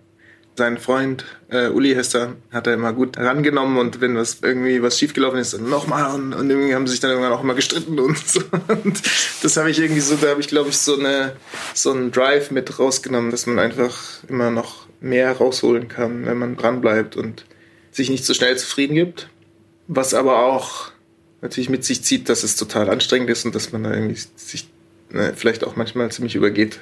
sein 0.57 0.77
Freund, 0.79 1.25
äh, 1.50 1.67
Uli 1.69 1.93
Hester, 1.93 2.36
hat 2.51 2.65
er 2.67 2.74
immer 2.74 2.91
gut 2.91 3.17
herangenommen 3.17 3.77
und 3.77 4.01
wenn 4.01 4.17
was 4.17 4.39
irgendwie 4.41 4.81
was 4.81 4.98
schiefgelaufen 4.98 5.39
ist, 5.39 5.53
dann 5.53 5.69
nochmal 5.69 6.15
und, 6.15 6.34
und 6.34 6.50
irgendwie 6.50 6.74
haben 6.74 6.88
sie 6.88 6.91
sich 6.91 7.00
dann 7.00 7.12
irgendwann 7.12 7.31
auch 7.31 7.43
immer 7.43 7.53
gestritten 7.53 8.00
und 8.00 8.17
so. 8.27 8.41
Und 8.67 9.01
das 9.43 9.57
habe 9.57 9.69
ich 9.69 9.79
irgendwie 9.79 10.01
so, 10.01 10.15
da 10.15 10.29
habe 10.29 10.41
ich 10.41 10.48
glaube 10.48 10.69
ich 10.69 10.77
so 10.77 10.98
eine 10.98 11.34
so 11.74 11.91
einen 11.91 12.12
Drive 12.12 12.50
mit 12.50 12.79
rausgenommen, 12.79 13.29
dass 13.29 13.46
man 13.46 13.60
einfach 13.60 14.24
immer 14.27 14.50
noch 14.50 14.88
mehr 15.00 15.31
rausholen 15.31 15.88
kann, 15.88 16.25
wenn 16.25 16.39
man 16.39 16.57
dranbleibt 16.57 17.15
und 17.15 17.46
sich 17.91 18.10
nicht 18.10 18.25
so 18.25 18.34
schnell 18.34 18.57
zufrieden 18.57 18.96
gibt. 18.96 19.29
Was 19.88 20.13
aber 20.13 20.39
auch 20.39 20.91
natürlich 21.41 21.70
mit 21.70 21.84
sich 21.84 22.03
zieht, 22.03 22.29
dass 22.29 22.44
es 22.44 22.56
total 22.56 22.89
anstrengend 22.89 23.29
ist 23.29 23.46
und 23.46 23.56
dass 23.56 23.72
man 23.72 23.84
da 23.84 23.94
irgendwie 23.94 24.20
sich 24.36 24.67
ne, 25.10 25.34
vielleicht 25.36 25.63
auch 25.63 25.75
manchmal 25.75 26.12
ziemlich 26.12 26.36
übergeht. 26.36 26.79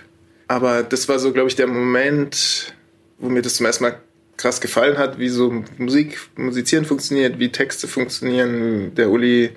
Aber 0.48 0.84
das 0.84 1.10
war 1.10 1.20
so, 1.20 1.34
glaube 1.34 1.50
ich, 1.50 1.56
der 1.56 1.68
Moment, 1.68 2.74
wo 3.18 3.30
mir 3.30 3.42
das 3.42 3.56
zum 3.56 3.66
ersten 3.66 3.84
Mal 3.84 4.00
krass 4.38 4.62
gefallen 4.62 4.98
hat, 4.98 5.18
wie 5.18 5.30
so 5.30 5.64
Musik, 5.78 6.20
Musizieren 6.36 6.86
funktioniert, 6.86 7.40
wie 7.40 7.50
Texte 7.50 7.88
funktionieren. 7.88 8.94
Der 8.96 9.10
Uli 9.10 9.52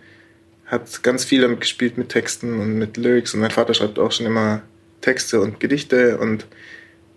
hat 0.67 1.03
ganz 1.03 1.25
viel 1.25 1.41
damit 1.41 1.61
gespielt 1.61 1.99
mit 1.99 2.11
Texten 2.11 2.61
und 2.61 2.79
mit 2.79 2.97
Lyrics 2.97 3.35
und 3.35 3.41
mein 3.41 3.51
Vater 3.51 3.75
schreibt 3.75 3.99
auch 3.99 4.13
schon 4.13 4.27
immer 4.27 4.63
Texte 5.01 5.41
und 5.41 5.61
Gedichte 5.61 6.19
und 6.19 6.47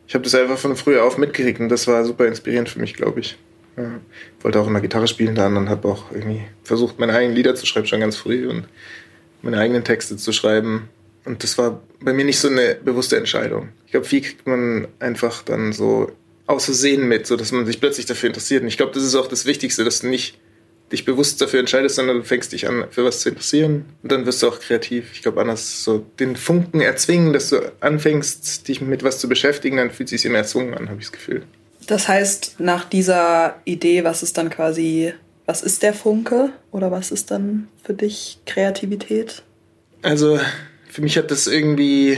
ich 0.07 0.13
habe 0.13 0.23
das 0.23 0.35
einfach 0.35 0.57
von 0.57 0.75
früher 0.75 1.03
auf 1.03 1.17
mitgekriegt 1.17 1.59
und 1.59 1.69
das 1.69 1.87
war 1.87 2.03
super 2.05 2.27
inspirierend 2.27 2.69
für 2.69 2.79
mich, 2.79 2.93
glaube 2.93 3.19
ich. 3.19 3.37
Ja. 3.77 3.99
Wollte 4.41 4.59
auch 4.59 4.67
immer 4.67 4.81
Gitarre 4.81 5.07
spielen 5.07 5.35
dann 5.35 5.57
und 5.57 5.69
habe 5.69 5.87
auch 5.87 6.11
irgendwie 6.11 6.41
versucht, 6.63 6.99
meine 6.99 7.13
eigenen 7.13 7.35
Lieder 7.35 7.55
zu 7.55 7.65
schreiben, 7.65 7.87
schon 7.87 7.99
ganz 8.01 8.17
früh 8.17 8.47
und 8.47 8.65
meine 9.41 9.57
eigenen 9.59 9.83
Texte 9.83 10.17
zu 10.17 10.31
schreiben. 10.33 10.89
Und 11.23 11.43
das 11.43 11.57
war 11.57 11.81
bei 12.01 12.13
mir 12.13 12.25
nicht 12.25 12.39
so 12.39 12.47
eine 12.47 12.75
bewusste 12.83 13.17
Entscheidung. 13.17 13.69
Ich 13.85 13.91
glaube, 13.91 14.05
viel 14.05 14.21
kriegt 14.21 14.47
man 14.47 14.87
einfach 14.99 15.43
dann 15.43 15.71
so 15.71 16.11
aus 16.47 16.65
Versehen 16.65 17.07
mit, 17.07 17.27
so 17.27 17.35
dass 17.35 17.51
man 17.51 17.65
sich 17.65 17.79
plötzlich 17.79 18.05
dafür 18.05 18.27
interessiert. 18.27 18.63
Und 18.63 18.67
ich 18.67 18.77
glaube, 18.77 18.91
das 18.93 19.03
ist 19.03 19.15
auch 19.15 19.27
das 19.27 19.45
Wichtigste, 19.45 19.83
dass 19.83 20.01
du 20.01 20.07
nicht 20.07 20.37
dich 20.91 21.05
bewusst 21.05 21.41
dafür 21.41 21.61
entscheidest, 21.61 21.95
sondern 21.95 22.17
du 22.17 22.23
fängst 22.23 22.51
dich 22.51 22.67
an, 22.67 22.85
für 22.89 23.05
was 23.05 23.21
zu 23.21 23.29
interessieren 23.29 23.85
und 24.03 24.11
dann 24.11 24.25
wirst 24.25 24.43
du 24.43 24.49
auch 24.49 24.59
kreativ. 24.59 25.11
Ich 25.13 25.21
glaube, 25.21 25.39
anders 25.39 25.83
so 25.83 26.05
den 26.19 26.35
Funken 26.35 26.81
erzwingen, 26.81 27.31
dass 27.31 27.49
du 27.49 27.71
anfängst, 27.79 28.67
dich 28.67 28.81
mit 28.81 29.03
was 29.03 29.19
zu 29.19 29.29
beschäftigen, 29.29 29.77
dann 29.77 29.91
fühlt 29.91 30.11
es 30.11 30.21
sich 30.21 30.25
immer 30.25 30.39
erzwungen 30.39 30.73
an, 30.73 30.89
habe 30.89 30.99
ich 30.99 31.05
das 31.05 31.13
Gefühl. 31.13 31.43
Das 31.87 32.07
heißt, 32.07 32.59
nach 32.59 32.85
dieser 32.85 33.55
Idee, 33.65 34.03
was 34.03 34.23
ist 34.23 34.37
dann 34.37 34.49
quasi, 34.49 35.13
was 35.45 35.63
ist 35.63 35.83
der 35.83 35.93
Funke 35.93 36.51
oder 36.71 36.91
was 36.91 37.11
ist 37.11 37.31
dann 37.31 37.67
für 37.83 37.93
dich 37.93 38.39
Kreativität? 38.45 39.43
Also 40.01 40.39
für 40.89 41.01
mich 41.01 41.17
hat 41.17 41.31
das 41.31 41.47
irgendwie 41.47 42.17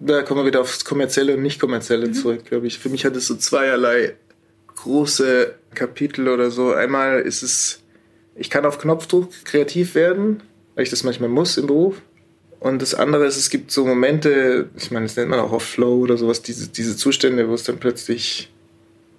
da 0.00 0.22
kommen 0.22 0.40
wir 0.40 0.46
wieder 0.46 0.60
aufs 0.60 0.84
Kommerzielle 0.84 1.34
und 1.34 1.42
Nicht-Kommerzielle 1.42 2.08
mhm. 2.08 2.14
zurück, 2.14 2.44
glaube 2.44 2.66
ich. 2.66 2.78
Für 2.78 2.88
mich 2.88 3.04
hat 3.04 3.16
es 3.16 3.26
so 3.26 3.36
zweierlei 3.36 4.14
große 4.76 5.54
Kapitel 5.74 6.28
oder 6.28 6.50
so. 6.50 6.72
Einmal 6.72 7.20
ist 7.20 7.42
es, 7.42 7.82
ich 8.36 8.50
kann 8.50 8.64
auf 8.64 8.78
Knopfdruck 8.78 9.30
kreativ 9.44 9.94
werden, 9.94 10.42
weil 10.74 10.84
ich 10.84 10.90
das 10.90 11.02
manchmal 11.02 11.28
muss 11.28 11.56
im 11.56 11.66
Beruf. 11.66 12.00
Und 12.60 12.82
das 12.82 12.94
andere 12.94 13.26
ist, 13.26 13.36
es 13.36 13.50
gibt 13.50 13.70
so 13.70 13.84
Momente, 13.84 14.68
ich 14.76 14.90
meine, 14.90 15.06
das 15.06 15.16
nennt 15.16 15.30
man 15.30 15.40
auch 15.40 15.52
auf 15.52 15.62
Flow 15.62 15.98
oder 15.98 16.16
sowas, 16.16 16.42
diese, 16.42 16.68
diese 16.68 16.96
Zustände, 16.96 17.48
wo 17.48 17.54
es 17.54 17.64
dann 17.64 17.78
plötzlich 17.78 18.50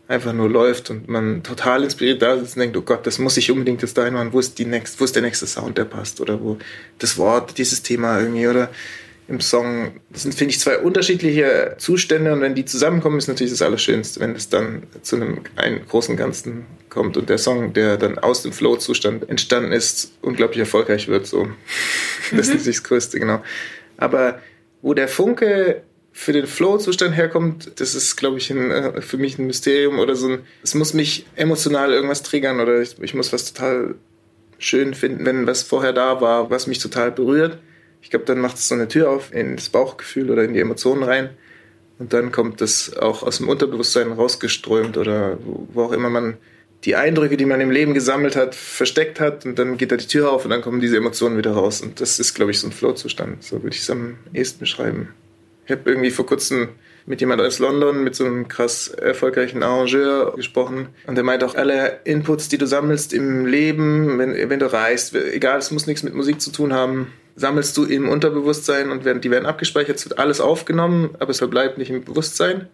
einfach 0.10 0.34
nur 0.34 0.50
läuft 0.50 0.90
und 0.90 1.08
man 1.08 1.44
total 1.44 1.84
inspiriert 1.84 2.22
da 2.22 2.36
sitzt 2.36 2.56
und 2.56 2.62
denkt, 2.62 2.76
oh 2.76 2.82
Gott, 2.82 3.06
das 3.06 3.20
muss 3.20 3.38
ich 3.38 3.52
unbedingt 3.52 3.84
jetzt 3.84 3.96
dahin 3.96 4.16
machen, 4.16 4.34
wo 4.34 4.40
ist 4.40 4.58
die 4.58 4.66
next, 4.66 5.00
wo 5.00 5.06
ist 5.06 5.16
der 5.16 5.22
nächste 5.22 5.46
Sound, 5.46 5.78
der 5.78 5.86
passt 5.86 6.20
oder 6.20 6.42
wo 6.42 6.58
das 6.98 7.18
Wort, 7.20 7.60
dieses 7.60 7.84
Thema 7.84 8.20
irgendwie 8.20 8.48
oder 8.48 8.70
im 9.28 9.40
Song. 9.40 9.92
Das 10.10 10.24
sind, 10.24 10.34
finde 10.34 10.52
ich, 10.52 10.60
zwei 10.60 10.80
unterschiedliche 10.80 11.76
Zustände 11.78 12.34
und 12.34 12.42
wenn 12.42 12.56
die 12.56 12.66
zusammenkommen, 12.66 13.20
ist 13.20 13.28
natürlich 13.28 13.54
das 13.54 13.62
Allerschönste, 13.62 14.20
wenn 14.20 14.36
es 14.36 14.50
dann 14.50 14.82
zu 15.04 15.16
einem 15.16 15.42
einen 15.56 15.86
großen 15.86 16.18
Ganzen 16.18 16.66
kommt 16.90 17.16
und 17.16 17.30
der 17.30 17.38
Song, 17.38 17.74
der 17.74 17.98
dann 17.98 18.18
aus 18.18 18.42
dem 18.42 18.52
Flow-Zustand 18.52 19.30
entstanden 19.30 19.72
ist, 19.72 20.14
unglaublich 20.24 20.60
erfolgreich 20.60 21.08
wird. 21.08 21.28
So. 21.28 21.48
Das 22.32 22.32
mhm. 22.32 22.40
ist 22.40 22.48
natürlich 22.50 22.78
das 22.78 22.84
Größte, 22.84 23.20
genau. 23.20 23.44
Aber 23.98 24.40
wo 24.82 24.94
der 24.94 25.08
Funke 25.08 25.84
für 26.20 26.34
den 26.34 26.48
Flow-Zustand 26.48 27.16
herkommt, 27.16 27.80
das 27.80 27.96
ist, 27.96 28.16
glaube 28.16 28.38
ich, 28.38 28.50
ein, 28.50 28.72
äh, 28.72 29.02
für 29.02 29.18
mich 29.18 29.38
ein 29.38 29.48
Mysterium 29.48 30.00
oder 30.00 30.16
so 30.16 30.28
ein, 30.28 30.40
es 30.64 30.76
muss 30.76 30.94
mich 30.94 31.26
emotional 31.36 31.94
irgendwas 31.94 32.24
triggern 32.24 32.60
oder 32.60 32.82
ich, 32.82 33.02
ich 33.02 33.14
muss 33.14 33.32
was 33.32 33.54
total 33.54 33.96
schön 34.58 34.94
finden, 34.94 35.26
wenn 35.26 35.48
was 35.48 35.64
vorher 35.64 35.94
da 35.94 36.20
war, 36.20 36.50
was 36.50 36.68
mich 36.68 36.80
total 36.80 37.12
berührt 37.12 37.58
ich 38.02 38.10
glaube, 38.10 38.26
dann 38.26 38.40
macht 38.40 38.58
es 38.58 38.68
so 38.68 38.76
eine 38.76 38.88
Tür 38.88 39.10
auf 39.10 39.34
in 39.34 39.56
das 39.56 39.70
Bauchgefühl 39.70 40.32
oder 40.32 40.44
in 40.44 40.54
die 40.54 40.60
Emotionen 40.60 41.04
rein. 41.04 41.30
Und 41.98 42.14
dann 42.14 42.32
kommt 42.32 42.62
das 42.62 42.96
auch 42.98 43.24
aus 43.24 43.38
dem 43.38 43.50
Unterbewusstsein 43.50 44.12
rausgeströmt 44.12 44.98
oder 44.98 45.38
wo 45.74 45.84
auch 45.84 45.92
immer 45.92 46.10
man 46.10 46.38
die 46.86 46.96
Eindrücke, 46.96 47.36
die 47.36 47.46
man 47.46 47.60
im 47.60 47.72
Leben 47.72 47.94
gesammelt 47.94 48.38
hat, 48.38 48.56
versteckt 48.56 49.20
hat. 49.20 49.46
Und 49.46 49.60
dann 49.60 49.78
geht 49.78 49.92
da 49.92 49.98
die 49.98 50.08
Tür 50.08 50.32
auf 50.32 50.46
und 50.46 50.52
dann 50.52 50.62
kommen 50.62 50.80
diese 50.80 50.96
Emotionen 50.96 51.38
wieder 51.38 51.52
raus. 51.52 51.82
Und 51.82 52.00
das 52.00 52.20
ist, 52.20 52.36
glaube 52.36 52.52
ich, 52.52 52.60
so 52.60 52.68
ein 52.68 52.72
Flow-Zustand. 52.72 53.44
So 53.44 53.62
würde 53.62 53.76
ich 53.76 53.82
es 53.82 53.90
am 53.90 54.18
ehesten 54.34 54.60
beschreiben. 54.60 55.10
Ich 55.70 55.72
habe 55.72 55.88
irgendwie 55.88 56.10
vor 56.10 56.26
kurzem 56.26 56.70
mit 57.06 57.22
jemand 57.22 57.44
aus 57.44 57.60
London, 57.60 58.04
mit 58.04 58.16
so 58.16 58.26
einem 58.26 58.48
krass 58.48 58.88
erfolgreichen 58.88 59.62
Arrangeur 59.62 60.34
gesprochen. 60.36 60.88
Und 61.06 61.14
der 61.14 61.24
meint 61.24 61.44
auch, 61.44 61.54
alle 61.54 62.00
Inputs, 62.06 62.50
die 62.50 62.58
du 62.58 62.66
sammelst 62.66 63.14
im 63.14 63.46
Leben, 63.46 64.18
wenn, 64.18 64.50
wenn 64.50 64.58
du 64.58 64.74
reist, 64.74 65.14
egal, 65.14 65.60
es 65.60 65.70
muss 65.70 65.86
nichts 65.86 66.02
mit 66.02 66.16
Musik 66.16 66.42
zu 66.42 66.52
tun 66.52 66.74
haben, 66.74 67.14
sammelst 67.36 67.78
du 67.78 67.86
im 67.86 68.10
Unterbewusstsein 68.10 68.90
und 68.90 69.06
werden, 69.06 69.22
die 69.22 69.30
werden 69.30 69.46
abgespeichert, 69.46 69.98
es 69.98 70.10
wird 70.10 70.18
alles 70.18 70.42
aufgenommen, 70.42 71.12
aber 71.20 71.30
es 71.30 71.38
verbleibt 71.38 71.78
nicht 71.78 71.92
im 71.92 72.04
Bewusstsein. 72.04 72.68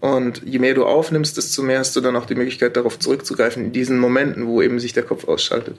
Und 0.00 0.42
je 0.44 0.58
mehr 0.58 0.74
du 0.74 0.84
aufnimmst, 0.84 1.38
desto 1.38 1.62
mehr 1.62 1.78
hast 1.78 1.96
du 1.96 2.02
dann 2.02 2.14
auch 2.16 2.26
die 2.26 2.34
Möglichkeit, 2.34 2.76
darauf 2.76 2.98
zurückzugreifen, 2.98 3.64
in 3.64 3.72
diesen 3.72 3.98
Momenten, 3.98 4.46
wo 4.46 4.60
eben 4.60 4.80
sich 4.80 4.92
der 4.92 5.04
Kopf 5.04 5.26
ausschaltet. 5.26 5.78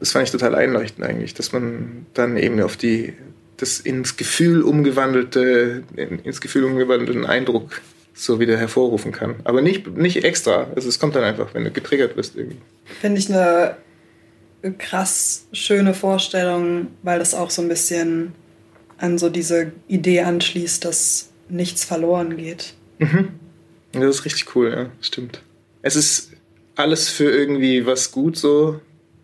Das 0.00 0.12
fand 0.12 0.24
ich 0.24 0.32
total 0.32 0.54
einleuchtend 0.54 1.06
eigentlich, 1.06 1.34
dass 1.34 1.52
man 1.52 2.06
dann 2.14 2.38
eben 2.38 2.58
auf 2.62 2.78
die, 2.78 3.12
das 3.62 3.78
ins 3.78 4.16
Gefühl 4.16 4.62
umgewandelte, 4.62 5.84
ins 5.96 6.40
Gefühl 6.40 6.64
umgewandelten 6.64 7.24
Eindruck 7.24 7.80
so 8.12 8.40
wieder 8.40 8.58
hervorrufen 8.58 9.12
kann. 9.12 9.36
Aber 9.44 9.62
nicht, 9.62 9.86
nicht 9.96 10.24
extra. 10.24 10.66
Also 10.74 10.88
es 10.88 10.98
kommt 10.98 11.14
dann 11.14 11.24
einfach, 11.24 11.54
wenn 11.54 11.64
du 11.64 11.70
getriggert 11.70 12.16
wirst 12.16 12.36
irgendwie. 12.36 12.58
Finde 13.00 13.18
ich 13.18 13.30
eine 13.30 13.76
krass 14.78 15.46
schöne 15.52 15.94
Vorstellung, 15.94 16.88
weil 17.02 17.18
das 17.18 17.34
auch 17.34 17.50
so 17.50 17.62
ein 17.62 17.68
bisschen 17.68 18.32
an 18.98 19.18
so 19.18 19.28
diese 19.28 19.72
Idee 19.88 20.20
anschließt, 20.22 20.84
dass 20.84 21.30
nichts 21.48 21.84
verloren 21.84 22.36
geht. 22.36 22.74
Mhm. 22.98 23.28
Das 23.92 24.16
ist 24.16 24.24
richtig 24.24 24.54
cool, 24.54 24.70
ja, 24.70 24.90
stimmt. 25.00 25.42
Es 25.82 25.96
ist 25.96 26.32
alles 26.76 27.08
für 27.08 27.30
irgendwie 27.30 27.86
was 27.86 28.10
gut 28.10 28.36
so. 28.36 28.80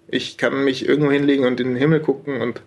Ich 0.08 0.36
kann 0.36 0.64
mich 0.64 0.88
irgendwo 0.88 1.10
hinlegen 1.10 1.44
und 1.44 1.60
in 1.60 1.68
den 1.68 1.76
Himmel 1.76 2.00
gucken 2.00 2.40
und 2.40 2.62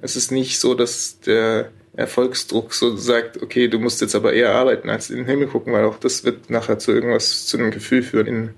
es 0.00 0.16
ist 0.16 0.30
nicht 0.30 0.58
so, 0.58 0.74
dass 0.74 1.20
der 1.20 1.70
Erfolgsdruck 1.96 2.74
so 2.74 2.96
sagt, 2.96 3.42
okay, 3.42 3.68
du 3.68 3.78
musst 3.78 4.00
jetzt 4.00 4.14
aber 4.14 4.32
eher 4.32 4.54
arbeiten 4.54 4.90
als 4.90 5.10
in 5.10 5.16
den 5.16 5.26
Himmel 5.26 5.48
gucken, 5.48 5.72
weil 5.72 5.84
auch 5.84 5.98
das 5.98 6.24
wird 6.24 6.50
nachher 6.50 6.78
zu 6.78 6.92
irgendwas, 6.92 7.46
zu 7.46 7.56
einem 7.56 7.70
Gefühl 7.70 8.02
führen 8.02 8.26
in 8.26 8.50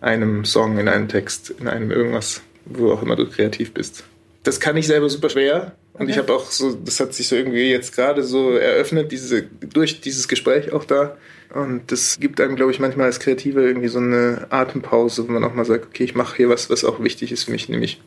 einem 0.00 0.44
Song, 0.44 0.78
in 0.78 0.88
einem 0.88 1.08
Text, 1.08 1.50
in 1.50 1.68
einem 1.68 1.90
irgendwas 1.90 2.42
wo 2.64 2.92
auch 2.92 3.02
immer 3.02 3.16
du 3.16 3.26
kreativ 3.26 3.72
bist. 3.72 4.04
Das 4.42 4.60
kann 4.60 4.76
ich 4.76 4.86
selber 4.86 5.08
super 5.10 5.28
schwer. 5.28 5.76
Und 5.92 6.02
okay. 6.02 6.12
ich 6.12 6.18
habe 6.18 6.32
auch 6.32 6.50
so, 6.50 6.72
das 6.72 7.00
hat 7.00 7.12
sich 7.12 7.28
so 7.28 7.36
irgendwie 7.36 7.70
jetzt 7.70 7.94
gerade 7.94 8.22
so 8.22 8.52
eröffnet, 8.52 9.12
diese, 9.12 9.42
durch 9.42 10.00
dieses 10.00 10.28
Gespräch 10.28 10.72
auch 10.72 10.84
da. 10.84 11.18
Und 11.52 11.90
das 11.90 12.18
gibt 12.20 12.40
einem, 12.40 12.56
glaube 12.56 12.70
ich, 12.70 12.78
manchmal 12.78 13.06
als 13.06 13.20
Kreative 13.20 13.62
irgendwie 13.62 13.88
so 13.88 13.98
eine 13.98 14.46
Atempause, 14.50 15.26
wo 15.28 15.32
man 15.32 15.44
auch 15.44 15.52
mal 15.52 15.64
sagt, 15.64 15.86
okay, 15.86 16.04
ich 16.04 16.14
mache 16.14 16.36
hier 16.36 16.48
was, 16.48 16.70
was 16.70 16.84
auch 16.84 17.02
wichtig 17.02 17.32
ist 17.32 17.44
für 17.44 17.50
mich, 17.50 17.68
nämlich 17.68 18.00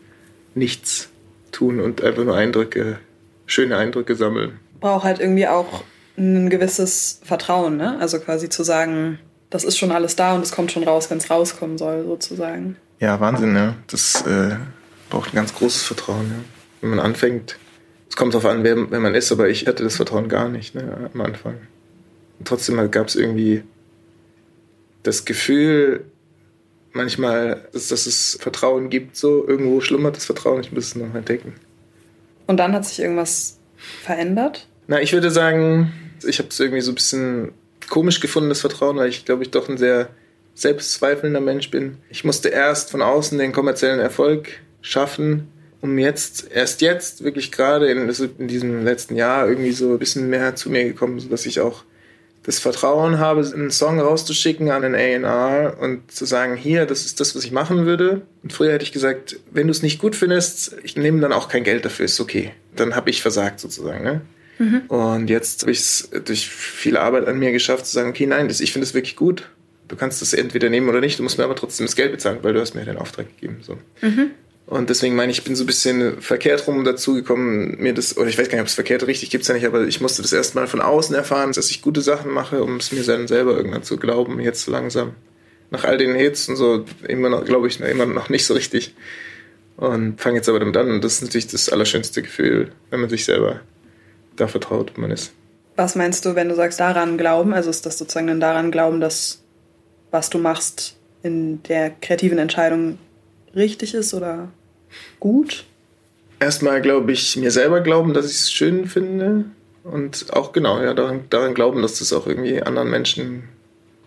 nichts 0.55 1.09
tun 1.53 1.79
und 1.79 2.01
einfach 2.03 2.23
nur 2.23 2.35
Eindrücke, 2.35 2.99
schöne 3.45 3.77
Eindrücke 3.77 4.15
sammeln. 4.15 4.59
Braucht 4.79 5.05
halt 5.05 5.19
irgendwie 5.19 5.47
auch 5.47 5.83
ein 6.17 6.49
gewisses 6.49 7.21
Vertrauen, 7.23 7.77
ne? 7.77 7.97
Also 7.99 8.19
quasi 8.19 8.49
zu 8.49 8.63
sagen, 8.63 9.19
das 9.49 9.63
ist 9.63 9.77
schon 9.77 9.91
alles 9.91 10.15
da 10.15 10.33
und 10.33 10.41
es 10.41 10.51
kommt 10.51 10.71
schon 10.71 10.83
raus, 10.83 11.09
wenn 11.09 11.17
es 11.17 11.29
rauskommen 11.29 11.77
soll, 11.77 12.03
sozusagen. 12.05 12.75
Ja, 12.99 13.19
Wahnsinn, 13.19 13.55
ja. 13.55 13.75
Das 13.87 14.25
äh, 14.27 14.55
braucht 15.09 15.33
ein 15.33 15.35
ganz 15.35 15.53
großes 15.53 15.83
Vertrauen, 15.83 16.25
ja. 16.29 16.43
Wenn 16.81 16.89
man 16.89 16.99
anfängt, 16.99 17.57
es 18.09 18.15
kommt 18.15 18.33
darauf 18.33 18.45
an, 18.45 18.63
wer, 18.63 18.91
wer 18.91 18.99
man 18.99 19.15
ist, 19.15 19.31
aber 19.31 19.47
ich 19.49 19.65
hatte 19.65 19.83
das 19.83 19.95
Vertrauen 19.95 20.27
gar 20.27 20.49
nicht 20.49 20.75
ne, 20.75 21.09
am 21.13 21.21
Anfang. 21.21 21.55
Und 22.39 22.47
trotzdem 22.47 22.91
gab 22.91 23.07
es 23.07 23.15
irgendwie 23.15 23.63
das 25.03 25.25
Gefühl, 25.25 26.05
manchmal, 26.93 27.67
dass, 27.73 27.89
dass 27.89 28.05
es 28.05 28.37
Vertrauen 28.39 28.89
gibt, 28.89 29.17
so 29.17 29.47
irgendwo 29.47 29.81
schlummert 29.81 30.15
das 30.15 30.25
Vertrauen, 30.25 30.61
ich 30.61 30.71
muss 30.71 30.87
es 30.87 30.95
noch 30.95 31.13
entdecken. 31.13 31.55
Und 32.47 32.57
dann 32.57 32.73
hat 32.73 32.85
sich 32.85 32.99
irgendwas 32.99 33.59
verändert? 34.03 34.67
Na, 34.87 35.01
ich 35.01 35.13
würde 35.13 35.31
sagen, 35.31 35.91
ich 36.25 36.39
habe 36.39 36.49
es 36.49 36.59
irgendwie 36.59 36.81
so 36.81 36.91
ein 36.91 36.95
bisschen 36.95 37.51
komisch 37.89 38.19
gefunden, 38.19 38.49
das 38.49 38.61
Vertrauen, 38.61 38.97
weil 38.97 39.09
ich 39.09 39.25
glaube 39.25 39.43
ich 39.43 39.51
doch 39.51 39.69
ein 39.69 39.77
sehr 39.77 40.09
selbstzweifelnder 40.55 41.41
Mensch 41.41 41.71
bin. 41.71 41.97
Ich 42.09 42.23
musste 42.23 42.49
erst 42.49 42.91
von 42.91 43.01
außen 43.01 43.37
den 43.37 43.51
kommerziellen 43.51 43.99
Erfolg 43.99 44.49
schaffen, 44.81 45.47
um 45.81 45.97
jetzt, 45.97 46.49
erst 46.51 46.81
jetzt, 46.81 47.23
wirklich 47.23 47.51
gerade 47.51 47.87
in, 47.87 48.09
in 48.37 48.47
diesem 48.47 48.85
letzten 48.85 49.15
Jahr 49.15 49.49
irgendwie 49.49 49.71
so 49.71 49.93
ein 49.93 49.99
bisschen 49.99 50.29
mehr 50.29 50.55
zu 50.55 50.69
mir 50.69 50.85
gekommen, 50.85 51.19
sodass 51.19 51.45
ich 51.45 51.59
auch 51.59 51.83
das 52.43 52.59
Vertrauen 52.59 53.19
habe, 53.19 53.41
einen 53.41 53.71
Song 53.71 53.99
rauszuschicken 53.99 54.69
an 54.69 54.81
den 54.81 54.95
A&R 54.95 55.77
und 55.79 56.11
zu 56.11 56.25
sagen, 56.25 56.55
hier, 56.57 56.85
das 56.85 57.05
ist 57.05 57.19
das, 57.19 57.35
was 57.35 57.45
ich 57.45 57.51
machen 57.51 57.85
würde. 57.85 58.21
Und 58.43 58.51
früher 58.51 58.73
hätte 58.73 58.83
ich 58.83 58.91
gesagt, 58.91 59.39
wenn 59.51 59.67
du 59.67 59.71
es 59.71 59.81
nicht 59.81 59.99
gut 59.99 60.15
findest, 60.15 60.75
ich 60.83 60.97
nehme 60.97 61.21
dann 61.21 61.31
auch 61.31 61.47
kein 61.47 61.63
Geld 61.63 61.85
dafür, 61.85 62.05
ist 62.05 62.19
okay. 62.19 62.51
Dann 62.75 62.95
habe 62.95 63.09
ich 63.09 63.21
versagt 63.21 63.61
sozusagen. 63.61 64.03
Ne? 64.03 64.21
Mhm. 64.59 64.81
Und 64.87 65.29
jetzt 65.29 65.61
habe 65.61 65.71
ich 65.71 65.79
es 65.79 66.09
durch 66.25 66.49
viel 66.49 66.97
Arbeit 66.97 67.27
an 67.27 67.39
mir 67.39 67.53
geschafft, 67.53 67.85
zu 67.85 67.93
sagen, 67.93 68.09
okay, 68.09 68.25
nein, 68.25 68.49
das, 68.49 68.59
ich 68.59 68.73
finde 68.73 68.85
es 68.85 68.93
wirklich 68.93 69.15
gut. 69.15 69.49
Du 69.87 69.95
kannst 69.95 70.21
das 70.21 70.33
entweder 70.33 70.69
nehmen 70.69 70.89
oder 70.89 71.01
nicht, 71.01 71.19
du 71.19 71.23
musst 71.23 71.37
mir 71.37 71.43
aber 71.45 71.55
trotzdem 71.55 71.85
das 71.85 71.95
Geld 71.95 72.11
bezahlen, 72.11 72.39
weil 72.41 72.53
du 72.53 72.59
hast 72.59 72.73
mir 72.73 72.83
den 72.83 72.97
Auftrag 72.97 73.27
gegeben. 73.35 73.59
So. 73.61 73.77
Mhm. 74.01 74.31
Und 74.65 74.89
deswegen 74.89 75.15
meine 75.15 75.31
ich, 75.31 75.39
ich 75.39 75.43
bin 75.43 75.55
so 75.55 75.63
ein 75.63 75.67
bisschen 75.67 76.21
verkehrt 76.21 76.67
rum 76.67 76.83
dazu 76.85 77.15
gekommen, 77.15 77.75
mir 77.79 77.93
das, 77.93 78.17
oder 78.17 78.27
ich 78.27 78.37
weiß 78.37 78.47
gar 78.47 78.55
nicht, 78.55 78.61
ob 78.61 78.67
es 78.67 78.73
verkehrt 78.73 79.05
richtig 79.05 79.29
gibt 79.29 79.41
es 79.41 79.47
ja 79.49 79.53
nicht, 79.53 79.65
aber 79.65 79.85
ich 79.85 79.99
musste 79.99 80.21
das 80.21 80.31
erstmal 80.31 80.67
von 80.67 80.81
außen 80.81 81.15
erfahren, 81.15 81.51
dass 81.51 81.69
ich 81.69 81.81
gute 81.81 82.01
Sachen 82.01 82.31
mache, 82.31 82.63
um 82.63 82.77
es 82.77 82.91
mir 82.91 83.03
dann 83.03 83.27
selber 83.27 83.57
irgendwann 83.57 83.83
zu 83.83 83.97
glauben, 83.97 84.39
jetzt 84.39 84.67
langsam. 84.67 85.15
Nach 85.69 85.83
all 85.83 85.97
den 85.97 86.15
Hits 86.15 86.47
und 86.47 86.55
so, 86.55 86.85
immer 87.07 87.29
noch, 87.29 87.43
glaube 87.43 87.67
ich, 87.67 87.81
immer 87.81 88.05
noch 88.05 88.29
nicht 88.29 88.45
so 88.45 88.53
richtig. 88.53 88.95
Und 89.75 90.21
fange 90.21 90.37
jetzt 90.37 90.47
aber 90.47 90.59
damit 90.59 90.77
an. 90.77 90.89
Und 90.91 91.03
das 91.03 91.13
ist 91.13 91.23
natürlich 91.23 91.47
das 91.47 91.69
allerschönste 91.69 92.21
Gefühl, 92.21 92.71
wenn 92.89 93.01
man 93.01 93.09
sich 93.09 93.25
selber 93.25 93.61
da 94.35 94.47
vertraut, 94.47 94.97
man 94.97 95.11
ist. 95.11 95.33
Was 95.75 95.95
meinst 95.95 96.25
du, 96.25 96.35
wenn 96.35 96.49
du 96.49 96.55
sagst, 96.55 96.79
daran 96.79 97.17
glauben? 97.17 97.53
Also 97.53 97.69
ist 97.69 97.85
das 97.85 97.97
sozusagen 97.97 98.27
dann 98.27 98.39
daran 98.39 98.71
glauben, 98.71 99.01
dass 99.01 99.41
was 100.11 100.29
du 100.29 100.37
machst 100.37 100.95
in 101.23 101.63
der 101.63 101.89
kreativen 101.89 102.37
Entscheidung 102.37 102.99
richtig 103.55 103.93
ist 103.93 104.13
oder 104.13 104.49
gut? 105.19 105.65
Erstmal 106.39 106.81
glaube 106.81 107.11
ich 107.11 107.37
mir 107.37 107.51
selber 107.51 107.81
glauben, 107.81 108.13
dass 108.13 108.25
ich 108.25 108.33
es 108.33 108.51
schön 108.51 108.87
finde 108.87 109.45
und 109.83 110.33
auch 110.33 110.51
genau, 110.51 110.81
ja, 110.81 110.93
daran, 110.93 111.21
daran 111.29 111.53
glauben, 111.53 111.81
dass 111.81 111.99
das 111.99 112.13
auch 112.13 112.27
irgendwie 112.27 112.61
anderen 112.61 112.89
Menschen 112.89 113.43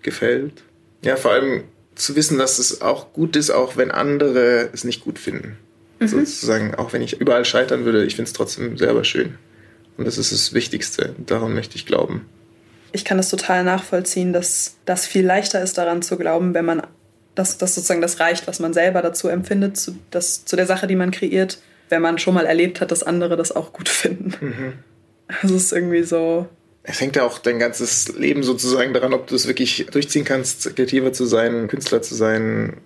gefällt. 0.02 0.62
Ja, 1.02 1.16
vor 1.16 1.32
allem 1.32 1.64
zu 1.94 2.16
wissen, 2.16 2.38
dass 2.38 2.58
es 2.58 2.82
auch 2.82 3.12
gut 3.12 3.36
ist, 3.36 3.50
auch 3.50 3.76
wenn 3.76 3.90
andere 3.90 4.70
es 4.72 4.84
nicht 4.84 5.02
gut 5.02 5.18
finden. 5.18 5.56
Mhm. 5.98 6.08
Sozusagen, 6.08 6.74
auch 6.74 6.92
wenn 6.92 7.02
ich 7.02 7.20
überall 7.20 7.44
scheitern 7.44 7.84
würde, 7.84 8.04
ich 8.04 8.16
finde 8.16 8.28
es 8.28 8.34
trotzdem 8.34 8.76
selber 8.76 9.04
schön. 9.04 9.38
Und 9.96 10.06
das 10.06 10.18
ist 10.18 10.32
das 10.32 10.52
Wichtigste. 10.52 11.14
Daran 11.24 11.54
möchte 11.54 11.76
ich 11.76 11.86
glauben. 11.86 12.26
Ich 12.92 13.04
kann 13.04 13.16
das 13.16 13.30
total 13.30 13.64
nachvollziehen, 13.64 14.32
dass 14.32 14.76
das 14.84 15.06
viel 15.06 15.24
leichter 15.24 15.62
ist, 15.62 15.78
daran 15.78 16.02
zu 16.02 16.16
glauben, 16.16 16.54
wenn 16.54 16.64
man 16.64 16.82
dass 17.36 17.58
das 17.58 17.74
sozusagen 17.74 18.00
das 18.00 18.18
reicht, 18.18 18.48
was 18.48 18.58
man 18.58 18.72
selber 18.72 19.02
dazu 19.02 19.28
empfindet, 19.28 19.76
zu, 19.76 19.96
das, 20.10 20.44
zu 20.44 20.56
der 20.56 20.66
Sache, 20.66 20.88
die 20.88 20.96
man 20.96 21.12
kreiert, 21.12 21.58
wenn 21.90 22.02
man 22.02 22.18
schon 22.18 22.34
mal 22.34 22.46
erlebt 22.46 22.80
hat, 22.80 22.90
dass 22.90 23.04
andere 23.04 23.36
das 23.36 23.54
auch 23.54 23.72
gut 23.72 23.88
finden. 23.88 24.34
Mhm. 24.40 24.72
Also 25.42 25.54
es 25.54 25.64
ist 25.64 25.72
irgendwie 25.72 26.02
so. 26.02 26.48
Es 26.82 27.00
hängt 27.00 27.16
ja 27.16 27.24
auch 27.24 27.38
dein 27.38 27.58
ganzes 27.58 28.16
Leben 28.16 28.42
sozusagen 28.42 28.94
daran, 28.94 29.12
ob 29.12 29.26
du 29.26 29.34
es 29.34 29.46
wirklich 29.46 29.86
durchziehen 29.90 30.24
kannst, 30.24 30.74
kreativer 30.76 31.12
zu 31.12 31.26
sein, 31.26 31.68
Künstler 31.68 32.00
zu 32.00 32.14
sein. 32.14 32.76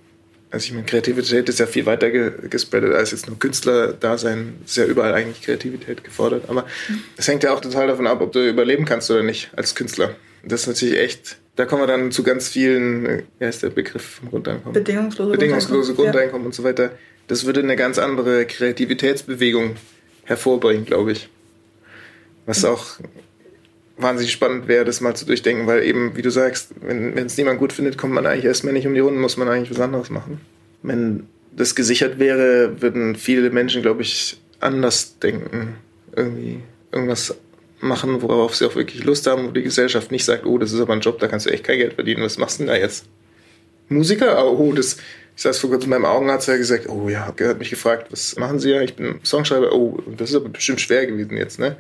Also 0.51 0.65
ich 0.65 0.73
meine, 0.73 0.87
Kreativität 0.87 1.49
ist 1.49 1.61
ja 1.61 1.67
viel 1.67 1.87
weiter 1.87 2.11
gespreadet 2.11 2.95
als 2.95 3.13
jetzt 3.13 3.29
nur 3.29 3.39
Künstler-Dasein. 3.39 4.55
Ist 4.65 4.79
ja 4.79 4.85
überall 4.85 5.15
eigentlich 5.15 5.43
Kreativität 5.43 6.03
gefordert. 6.03 6.45
Aber 6.49 6.63
mhm. 6.89 7.03
es 7.17 7.29
hängt 7.29 7.45
ja 7.45 7.53
auch 7.53 7.61
total 7.61 7.87
davon 7.87 8.07
ab, 8.07 8.21
ob 8.21 8.33
du 8.33 8.49
überleben 8.49 8.85
kannst 8.85 9.11
oder 9.11 9.23
nicht 9.23 9.51
als 9.55 9.75
Künstler. 9.75 10.17
Das 10.43 10.63
ist 10.63 10.67
natürlich 10.67 10.99
echt 10.99 11.37
da 11.57 11.67
kommen 11.67 11.83
wir 11.83 11.87
dann 11.87 12.11
zu 12.11 12.23
ganz 12.23 12.49
vielen, 12.49 13.25
wie 13.39 13.45
heißt 13.45 13.63
der 13.63 13.71
Begriff 13.71 14.03
vom 14.03 14.31
Grundeinkommen? 14.31 14.73
Bedingungslose, 14.73 15.33
Bedingungslose 15.33 15.95
Grundeinkommen, 15.95 16.43
ja. 16.43 16.47
und 16.47 16.55
so 16.55 16.65
weiter. 16.65 16.93
Das 17.29 17.45
würde 17.45 17.61
eine 17.61 17.77
ganz 17.77 17.99
andere 17.99 18.47
Kreativitätsbewegung 18.47 19.77
hervorbringen, 20.25 20.85
glaube 20.85 21.13
ich. 21.13 21.29
Was 22.47 22.65
auch 22.65 22.99
wahnsinnig 23.97 24.33
spannend 24.33 24.69
wäre, 24.69 24.85
das 24.85 25.01
mal 25.01 25.15
zu 25.15 25.27
durchdenken, 25.27 25.67
weil 25.67 25.85
eben, 25.85 26.17
wie 26.17 26.23
du 26.23 26.31
sagst, 26.31 26.73
wenn 26.81 27.17
es 27.19 27.37
niemand 27.37 27.59
gut 27.59 27.73
findet, 27.73 27.99
kommt 27.99 28.15
man 28.15 28.27
eigentlich 28.27 28.47
erstmal 28.47 28.73
nicht 28.73 28.87
um 28.87 28.95
die 28.95 29.01
Runden, 29.01 29.21
muss 29.21 29.37
man 29.37 29.49
eigentlich 29.49 29.71
was 29.71 29.81
anderes 29.81 30.11
machen. 30.11 30.41
Wenn 30.83 31.27
das 31.55 31.75
gesichert 31.75 32.19
wäre, 32.19 32.81
würden 32.81 33.17
viele 33.17 33.51
Menschen, 33.51 33.83
glaube 33.83 34.03
ich, 34.03 34.41
anders 34.61 35.19
denken. 35.19 35.77
Irgendwie 36.15 36.61
irgendwas 36.93 37.37
machen, 37.81 38.23
worauf 38.23 38.55
sie 38.55 38.67
auch 38.67 38.75
wirklich 38.75 39.05
Lust 39.05 39.27
haben, 39.27 39.49
wo 39.49 39.51
die 39.51 39.63
Gesellschaft 39.63 40.11
nicht 40.11 40.25
sagt, 40.25 40.47
oh, 40.47 40.59
das 40.59 40.73
ist 40.73 40.81
aber 40.81 40.93
ein 40.93 41.01
Job, 41.01 41.19
da 41.19 41.29
kannst 41.29 41.47
du 41.47 41.51
echt 41.51 41.65
kein 41.65 41.79
Geld 41.79 41.95
verdienen, 41.95 42.23
was 42.23 42.39
machst 42.39 42.59
du 42.59 42.65
denn 42.65 42.75
da 42.75 42.77
jetzt? 42.77 43.07
Musiker? 43.89 44.47
Oh, 44.47 44.73
das, 44.73 44.99
ich 45.37 45.43
saß 45.43 45.59
vor 45.59 45.71
kurzem 45.71 45.91
meinem 45.91 46.05
Augenarzt, 46.05 46.49
hat 46.49 46.59
gesagt, 46.59 46.89
oh 46.89 47.09
ja, 47.09 47.27
hat 47.27 47.59
mich 47.59 47.71
gefragt, 47.71 48.13
was 48.13 48.37
machen 48.37 48.59
Sie 48.59 48.71
ja? 48.71 48.83
Ich 48.83 48.95
bin 48.95 49.21
Songschreiber, 49.25 49.73
oh, 49.73 49.99
das 50.17 50.31
ist 50.31 50.37
aber 50.37 50.49
bestimmt 50.49 50.81
schwer 50.81 51.07
gewesen 51.07 51.37
jetzt, 51.37 51.59
ne? 51.59 51.77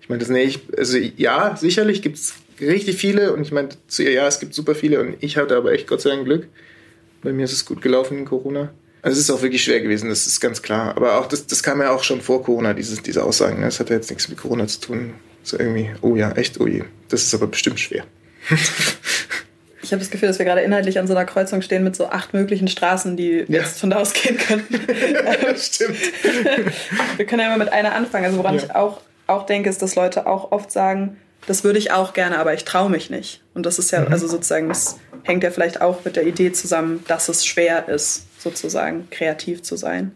Ich 0.00 0.08
meine, 0.08 0.18
das 0.18 0.28
nee, 0.28 0.42
ich, 0.42 0.60
also 0.76 0.98
ja, 0.98 1.56
sicherlich 1.56 2.02
gibt 2.02 2.16
es 2.16 2.34
richtig 2.60 2.96
viele 2.96 3.32
und 3.32 3.42
ich 3.42 3.52
meine 3.52 3.70
zu 3.86 4.02
ihr, 4.02 4.12
ja, 4.12 4.26
es 4.26 4.40
gibt 4.40 4.52
super 4.52 4.74
viele 4.74 5.00
und 5.00 5.16
ich 5.20 5.36
hatte 5.36 5.56
aber 5.56 5.72
echt 5.72 5.86
Gott 5.86 6.02
sei 6.02 6.10
Dank 6.10 6.24
Glück. 6.26 6.48
Bei 7.22 7.32
mir 7.32 7.44
ist 7.44 7.52
es 7.52 7.64
gut 7.64 7.80
gelaufen 7.80 8.18
in 8.18 8.24
Corona. 8.26 8.74
Also 9.00 9.18
es 9.18 9.28
ist 9.28 9.30
auch 9.30 9.42
wirklich 9.42 9.62
schwer 9.64 9.80
gewesen, 9.80 10.10
das 10.10 10.26
ist 10.26 10.40
ganz 10.40 10.60
klar. 10.60 10.96
Aber 10.96 11.18
auch 11.18 11.26
das, 11.26 11.46
das 11.46 11.62
kam 11.62 11.80
ja 11.80 11.90
auch 11.90 12.04
schon 12.04 12.20
vor 12.20 12.42
Corona, 12.42 12.74
dieses, 12.74 13.02
diese 13.02 13.24
Aussagen. 13.24 13.60
Ne? 13.60 13.66
Das 13.66 13.80
hat 13.80 13.90
ja 13.90 13.96
jetzt 13.96 14.10
nichts 14.10 14.28
mit 14.28 14.38
Corona 14.38 14.66
zu 14.66 14.80
tun. 14.80 15.14
So 15.44 15.58
irgendwie, 15.58 15.90
oh 16.00 16.16
ja, 16.16 16.32
echt, 16.32 16.60
oh 16.60 16.66
je. 16.66 16.82
Das 17.08 17.22
ist 17.22 17.34
aber 17.34 17.46
bestimmt 17.46 17.78
schwer. 17.78 18.04
Ich 19.82 19.92
habe 19.92 20.00
das 20.00 20.10
Gefühl, 20.10 20.28
dass 20.28 20.38
wir 20.38 20.46
gerade 20.46 20.62
inhaltlich 20.62 20.98
an 20.98 21.06
so 21.06 21.14
einer 21.14 21.26
Kreuzung 21.26 21.60
stehen 21.60 21.84
mit 21.84 21.94
so 21.94 22.08
acht 22.08 22.32
möglichen 22.32 22.68
Straßen, 22.68 23.18
die 23.18 23.44
ja. 23.46 23.60
jetzt 23.60 23.80
von 23.80 23.90
da 23.90 23.96
aus 23.96 24.14
gehen 24.14 24.38
könnten. 24.38 24.74
Stimmt. 25.58 25.98
wir 27.16 27.26
können 27.26 27.42
ja 27.42 27.50
mal 27.50 27.58
mit 27.58 27.70
einer 27.70 27.94
anfangen. 27.94 28.24
Also 28.24 28.38
woran 28.38 28.56
ja. 28.56 28.64
ich 28.64 28.74
auch, 28.74 29.02
auch 29.26 29.44
denke, 29.44 29.68
ist, 29.68 29.82
dass 29.82 29.94
Leute 29.94 30.26
auch 30.26 30.52
oft 30.52 30.72
sagen, 30.72 31.18
das 31.46 31.64
würde 31.64 31.78
ich 31.78 31.92
auch 31.92 32.14
gerne, 32.14 32.38
aber 32.38 32.54
ich 32.54 32.64
traue 32.64 32.88
mich 32.88 33.10
nicht. 33.10 33.42
Und 33.52 33.66
das 33.66 33.78
ist 33.78 33.90
ja, 33.90 34.00
mhm. 34.00 34.12
also 34.12 34.26
sozusagen, 34.26 34.68
das 34.68 34.98
hängt 35.22 35.44
ja 35.44 35.50
vielleicht 35.50 35.82
auch 35.82 36.02
mit 36.06 36.16
der 36.16 36.26
Idee 36.26 36.52
zusammen, 36.52 37.04
dass 37.06 37.28
es 37.28 37.44
schwer 37.44 37.86
ist, 37.86 38.24
sozusagen 38.40 39.08
kreativ 39.10 39.62
zu 39.62 39.76
sein. 39.76 40.12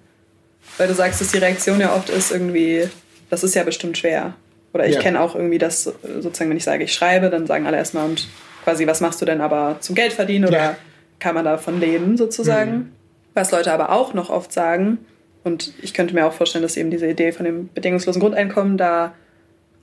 Weil 0.79 0.89
du 0.89 0.95
sagst, 0.95 1.21
dass 1.21 1.33
die 1.33 1.39
Reaktion 1.39 1.79
ja 1.79 1.95
oft 1.95 2.09
ist 2.09 2.31
irgendwie, 2.31 2.89
das 3.29 3.45
ist 3.45 3.55
ja 3.55 3.65
bestimmt 3.65 3.99
schwer. 3.99 4.35
Oder 4.73 4.87
ich 4.87 4.97
ja. 4.97 5.01
kenne 5.01 5.21
auch 5.21 5.35
irgendwie 5.35 5.59
das, 5.59 5.85
sozusagen, 5.85 6.51
wenn 6.51 6.57
ich 6.57 6.65
sage, 6.65 6.85
ich 6.85 6.93
schreibe, 6.93 7.31
dann 7.31 7.47
sagen 7.47 7.67
alle 7.67 7.77
erstmal 7.77 8.05
und 8.05 8.29
quasi, 8.65 8.87
was 8.87 9.01
machst 9.01 9.21
du 9.21 9.25
denn 9.25 9.41
aber 9.41 9.77
zum 9.81 9.95
Geld 9.95 10.13
verdienen 10.13 10.47
oder 10.47 10.59
ja. 10.59 10.77
kann 11.19 11.35
man 11.35 11.45
davon 11.45 11.81
leben 11.81 12.17
sozusagen? 12.17 12.73
Mhm. 12.73 12.93
Was 13.35 13.51
Leute 13.51 13.73
aber 13.73 13.91
auch 13.91 14.15
noch 14.15 14.31
oft 14.31 14.53
sagen, 14.53 14.99
und 15.45 15.73
ich 15.81 15.95
könnte 15.95 16.15
mir 16.15 16.27
auch 16.27 16.33
vorstellen, 16.33 16.63
dass 16.63 16.77
eben 16.77 16.91
diese 16.91 17.07
Idee 17.07 17.33
von 17.33 17.45
dem 17.45 17.71
bedingungslosen 17.73 18.21
Grundeinkommen 18.21 18.77
da 18.77 19.15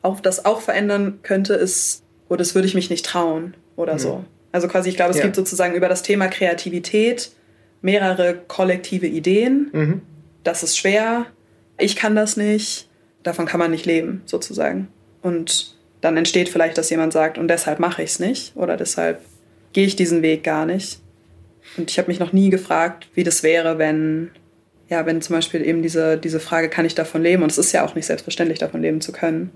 auch 0.01 0.19
das 0.19 0.45
auch 0.45 0.61
verändern 0.61 1.19
könnte, 1.23 1.55
ist, 1.55 2.03
oh, 2.29 2.35
das 2.35 2.53
würde 2.53 2.67
ich 2.67 2.75
mich 2.75 2.89
nicht 2.89 3.05
trauen 3.05 3.55
oder 3.75 3.93
mhm. 3.93 3.99
so. 3.99 4.25
Also 4.51 4.67
quasi, 4.67 4.89
ich 4.89 4.95
glaube, 4.95 5.11
es 5.11 5.17
ja. 5.17 5.23
gibt 5.23 5.35
sozusagen 5.35 5.73
über 5.73 5.89
das 5.89 6.03
Thema 6.03 6.27
Kreativität 6.27 7.31
mehrere 7.81 8.35
kollektive 8.47 9.07
Ideen. 9.07 9.69
Mhm. 9.71 10.01
Das 10.43 10.63
ist 10.63 10.77
schwer, 10.77 11.25
ich 11.77 11.95
kann 11.95 12.15
das 12.15 12.37
nicht 12.37 12.87
davon 13.25 13.45
kann 13.45 13.59
man 13.59 13.71
nicht 13.71 13.85
leben, 13.85 14.21
sozusagen. 14.25 14.87
Und 15.21 15.75
dann 16.01 16.15
entsteht 16.15 16.49
vielleicht, 16.49 16.77
dass 16.77 16.89
jemand 16.89 17.11
sagt, 17.11 17.37
und 17.37 17.47
deshalb 17.47 17.79
mache 17.79 18.03
ich 18.03 18.11
es 18.11 18.19
nicht 18.19 18.55
oder 18.55 18.77
deshalb 18.77 19.19
gehe 19.73 19.85
ich 19.85 19.95
diesen 19.95 20.21
Weg 20.21 20.43
gar 20.43 20.65
nicht. 20.65 20.99
Und 21.77 21.89
ich 21.89 21.97
habe 21.97 22.07
mich 22.07 22.19
noch 22.19 22.31
nie 22.31 22.49
gefragt, 22.49 23.07
wie 23.15 23.23
das 23.23 23.41
wäre, 23.41 23.79
wenn, 23.79 24.29
ja, 24.87 25.05
wenn 25.05 25.21
zum 25.21 25.35
Beispiel 25.35 25.65
eben 25.65 25.81
diese, 25.81 26.17
diese 26.17 26.39
Frage, 26.39 26.69
kann 26.69 26.85
ich 26.85 26.93
davon 26.93 27.23
leben? 27.23 27.41
Und 27.41 27.51
es 27.51 27.57
ist 27.57 27.71
ja 27.71 27.83
auch 27.83 27.95
nicht 27.95 28.05
selbstverständlich, 28.05 28.59
davon 28.59 28.81
leben 28.81 29.01
zu 29.01 29.11
können, 29.11 29.49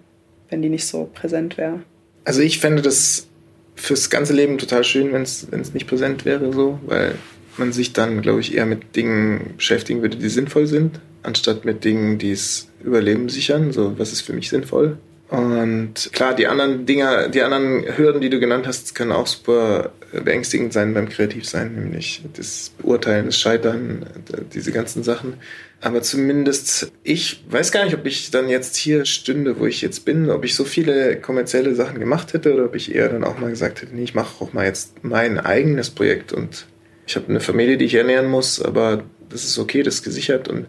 wenn 0.49 0.61
die 0.61 0.69
nicht 0.69 0.87
so 0.87 1.09
präsent 1.13 1.57
wäre. 1.57 1.81
Also 2.25 2.41
ich 2.41 2.59
fände 2.59 2.81
das 2.81 3.27
fürs 3.75 4.09
ganze 4.09 4.33
Leben 4.33 4.57
total 4.57 4.83
schön, 4.83 5.13
wenn 5.13 5.21
es 5.21 5.73
nicht 5.73 5.87
präsent 5.87 6.25
wäre, 6.25 6.51
so, 6.51 6.79
weil 6.85 7.15
man 7.57 7.71
sich 7.71 7.93
dann, 7.93 8.21
glaube 8.21 8.39
ich, 8.39 8.55
eher 8.55 8.65
mit 8.65 8.95
Dingen 8.95 9.53
beschäftigen 9.57 10.01
würde, 10.01 10.17
die 10.17 10.29
sinnvoll 10.29 10.65
sind, 10.65 10.99
anstatt 11.23 11.65
mit 11.65 11.83
Dingen, 11.83 12.17
die 12.17 12.31
es 12.31 12.67
Überleben 12.83 13.29
sichern. 13.29 13.71
So, 13.71 13.97
was 13.99 14.11
ist 14.13 14.21
für 14.21 14.33
mich 14.33 14.49
sinnvoll? 14.49 14.97
Und 15.29 16.09
klar, 16.11 16.35
die 16.35 16.47
anderen 16.47 16.87
Dinger, 16.87 17.29
die 17.29 17.43
anderen 17.43 17.85
Hürden, 17.97 18.19
die 18.19 18.31
du 18.31 18.39
genannt 18.39 18.65
hast, 18.65 18.95
können 18.95 19.11
auch 19.11 19.27
super 19.27 19.91
beängstigend 20.11 20.73
sein 20.73 20.95
beim 20.95 21.07
Kreativsein, 21.07 21.75
nämlich 21.75 22.23
das 22.35 22.71
Beurteilen, 22.79 23.27
das 23.27 23.37
Scheitern, 23.37 24.07
diese 24.53 24.71
ganzen 24.71 25.03
Sachen. 25.03 25.35
Aber 25.81 26.01
zumindest, 26.01 26.91
ich 27.03 27.43
weiß 27.47 27.71
gar 27.71 27.85
nicht, 27.85 27.93
ob 27.93 28.07
ich 28.07 28.31
dann 28.31 28.49
jetzt 28.49 28.75
hier 28.75 29.05
stünde, 29.05 29.59
wo 29.59 29.67
ich 29.67 29.81
jetzt 29.81 30.03
bin, 30.03 30.31
ob 30.31 30.43
ich 30.45 30.55
so 30.55 30.65
viele 30.65 31.17
kommerzielle 31.21 31.75
Sachen 31.75 31.99
gemacht 31.99 32.33
hätte 32.33 32.53
oder 32.53 32.65
ob 32.65 32.75
ich 32.75 32.93
eher 32.95 33.09
dann 33.09 33.23
auch 33.23 33.37
mal 33.37 33.51
gesagt 33.51 33.83
hätte, 33.83 33.95
nee, 33.95 34.03
ich 34.03 34.15
mache 34.15 34.43
auch 34.43 34.51
mal 34.51 34.65
jetzt 34.65 35.03
mein 35.03 35.39
eigenes 35.39 35.91
Projekt 35.91 36.33
und 36.33 36.65
ich 37.05 37.15
habe 37.15 37.29
eine 37.29 37.39
Familie, 37.39 37.77
die 37.77 37.85
ich 37.85 37.93
ernähren 37.93 38.27
muss, 38.27 38.59
aber 38.61 39.03
das 39.29 39.43
ist 39.43 39.59
okay, 39.59 39.83
das 39.83 39.95
ist 39.95 40.03
gesichert 40.03 40.47
und 40.47 40.65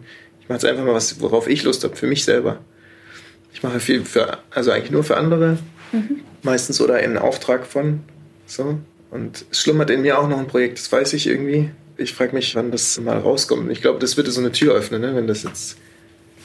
mache 0.51 0.57
jetzt 0.57 0.65
einfach 0.65 0.83
mal 0.83 0.93
was, 0.93 1.19
worauf 1.21 1.47
ich 1.47 1.63
Lust 1.63 1.83
habe, 1.83 1.95
für 1.95 2.07
mich 2.07 2.23
selber. 2.25 2.59
Ich 3.53 3.63
mache 3.63 3.79
viel 3.79 4.05
für, 4.05 4.37
also 4.51 4.71
eigentlich 4.71 4.91
nur 4.91 5.03
für 5.03 5.17
andere, 5.17 5.57
mhm. 5.91 6.21
meistens 6.43 6.79
oder 6.81 7.01
in 7.01 7.17
Auftrag 7.17 7.65
von, 7.65 8.01
so. 8.45 8.79
Und 9.09 9.45
es 9.51 9.61
schlummert 9.61 9.89
in 9.89 10.01
mir 10.01 10.19
auch 10.19 10.29
noch 10.29 10.39
ein 10.39 10.47
Projekt, 10.47 10.77
das 10.77 10.91
weiß 10.91 11.13
ich 11.13 11.27
irgendwie 11.27 11.71
ich 12.01 12.13
frage 12.13 12.35
mich, 12.35 12.55
wann 12.55 12.71
das 12.71 12.99
mal 12.99 13.17
rauskommt. 13.17 13.71
Ich 13.71 13.81
glaube, 13.81 13.99
das 13.99 14.17
würde 14.17 14.31
so 14.31 14.41
eine 14.41 14.51
Tür 14.51 14.73
öffnen, 14.73 15.01
ne? 15.01 15.15
wenn 15.15 15.27
das 15.27 15.43
jetzt, 15.43 15.77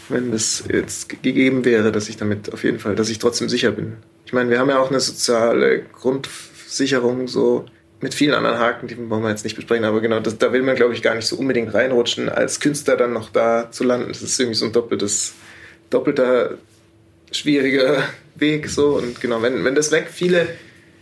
wenn 0.08 0.30
das 0.30 0.64
jetzt 0.70 1.08
gegeben 1.22 1.64
wäre, 1.64 1.92
dass 1.92 2.08
ich 2.08 2.16
damit 2.16 2.52
auf 2.52 2.64
jeden 2.64 2.78
Fall, 2.78 2.94
dass 2.94 3.08
ich 3.08 3.18
trotzdem 3.18 3.48
sicher 3.48 3.72
bin. 3.72 3.96
Ich 4.24 4.32
meine, 4.32 4.50
wir 4.50 4.58
haben 4.58 4.70
ja 4.70 4.78
auch 4.78 4.90
eine 4.90 5.00
soziale 5.00 5.82
Grundsicherung 5.92 7.28
so 7.28 7.64
mit 8.00 8.14
vielen 8.14 8.34
anderen 8.34 8.58
Haken, 8.58 8.88
die 8.88 8.96
wollen 9.10 9.22
wir 9.22 9.30
jetzt 9.30 9.44
nicht 9.44 9.56
besprechen, 9.56 9.84
aber 9.84 10.00
genau, 10.00 10.20
das, 10.20 10.36
da 10.38 10.52
will 10.52 10.62
man, 10.62 10.76
glaube 10.76 10.94
ich, 10.94 11.02
gar 11.02 11.14
nicht 11.14 11.26
so 11.26 11.36
unbedingt 11.36 11.72
reinrutschen, 11.72 12.28
als 12.28 12.60
Künstler 12.60 12.96
dann 12.96 13.12
noch 13.12 13.30
da 13.30 13.70
zu 13.70 13.84
landen. 13.84 14.08
Das 14.08 14.22
ist 14.22 14.38
irgendwie 14.38 14.56
so 14.56 14.66
ein 14.66 14.72
doppeltes, 14.72 15.34
doppelter 15.90 16.58
schwieriger 17.32 18.02
Weg 18.34 18.68
so 18.68 18.96
und 18.98 19.20
genau, 19.22 19.40
wenn, 19.40 19.64
wenn 19.64 19.74
das 19.74 19.90
weg, 19.92 20.08
viele 20.10 20.46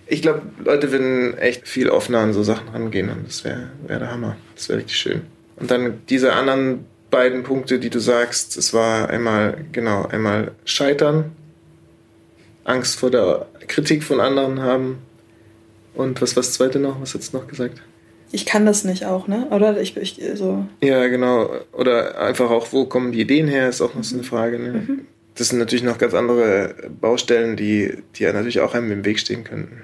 ich 0.07 0.23
glaube, 0.23 0.43
Leute 0.63 0.93
würden 0.93 1.39
echt 1.39 1.67
viel 1.67 1.89
offener 1.89 2.19
an 2.19 2.33
so 2.33 2.43
Sachen 2.43 2.69
rangehen 2.69 3.09
und 3.09 3.27
das 3.27 3.45
wäre 3.45 3.71
wär 3.87 3.99
der 3.99 4.11
Hammer. 4.11 4.37
Das 4.55 4.69
wäre 4.69 4.79
richtig 4.79 4.97
schön. 4.97 5.23
Und 5.57 5.71
dann 5.71 6.03
diese 6.09 6.35
anderen 6.35 6.85
beiden 7.11 7.43
Punkte, 7.43 7.79
die 7.79 7.91
du 7.91 8.01
sagst, 8.01 8.57
es 8.57 8.75
war 8.75 9.09
einmal, 9.09 9.65
genau, 9.73 10.07
einmal 10.07 10.53
Scheitern, 10.65 11.33
Angst 12.65 12.99
vor 12.99 13.11
der 13.11 13.47
Kritik 13.67 14.03
von 14.03 14.21
anderen 14.21 14.61
haben 14.61 14.99
und 15.95 16.21
was 16.21 16.37
war 16.37 16.43
das 16.43 16.53
zweite 16.53 16.79
noch? 16.79 17.01
Was 17.01 17.15
hast 17.15 17.33
du 17.33 17.39
noch 17.39 17.47
gesagt? 17.47 17.83
Ich 18.33 18.47
kann 18.47 18.67
das 18.67 18.85
nicht 18.85 19.05
auch, 19.05 19.29
ne? 19.29 19.47
Oder 19.51 19.81
ich, 19.81 19.97
ich 19.97 20.21
so. 20.35 20.67
Ja, 20.83 21.07
genau. 21.07 21.51
Oder 21.73 22.19
einfach 22.19 22.51
auch, 22.51 22.73
wo 22.73 22.87
kommen 22.87 23.13
die 23.13 23.21
Ideen 23.21 23.47
her, 23.47 23.69
ist 23.69 23.81
auch 23.81 23.95
noch 23.95 24.03
so 24.03 24.17
eine 24.17 24.25
Frage. 24.25 24.59
Ne? 24.59 24.73
Mhm. 24.73 25.07
Das 25.37 25.51
sind 25.51 25.59
natürlich 25.59 25.85
noch 25.85 25.99
ganz 25.99 26.15
andere 26.15 26.75
Baustellen, 27.01 27.57
die, 27.57 27.99
die 28.17 28.25
ja 28.25 28.33
natürlich 28.33 28.61
auch 28.61 28.75
einem 28.75 28.91
im 28.91 29.05
Weg 29.05 29.21
stehen 29.21 29.45
könnten 29.45 29.83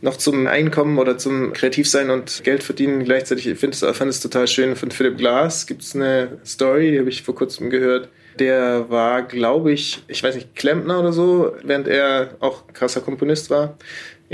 noch 0.00 0.16
zum 0.16 0.46
Einkommen 0.46 0.98
oder 0.98 1.18
zum 1.18 1.52
Kreativsein 1.52 2.10
und 2.10 2.44
Geld 2.44 2.62
verdienen 2.62 3.04
gleichzeitig. 3.04 3.46
Ich 3.46 3.58
finde 3.58 3.74
es, 3.74 3.96
fand 3.96 4.10
es 4.10 4.20
total 4.20 4.46
schön. 4.46 4.76
Von 4.76 4.90
Philipp 4.90 5.18
Glass 5.18 5.66
gibt 5.66 5.82
es 5.82 5.94
eine 5.94 6.38
Story, 6.44 6.92
die 6.92 6.98
habe 6.98 7.08
ich 7.08 7.22
vor 7.22 7.34
kurzem 7.34 7.70
gehört. 7.70 8.08
Der 8.38 8.90
war, 8.90 9.22
glaube 9.22 9.72
ich, 9.72 10.02
ich 10.08 10.22
weiß 10.22 10.34
nicht, 10.34 10.56
Klempner 10.56 10.98
oder 10.98 11.12
so, 11.12 11.54
während 11.62 11.86
er 11.86 12.34
auch 12.40 12.66
krasser 12.72 13.00
Komponist 13.00 13.48
war. 13.50 13.78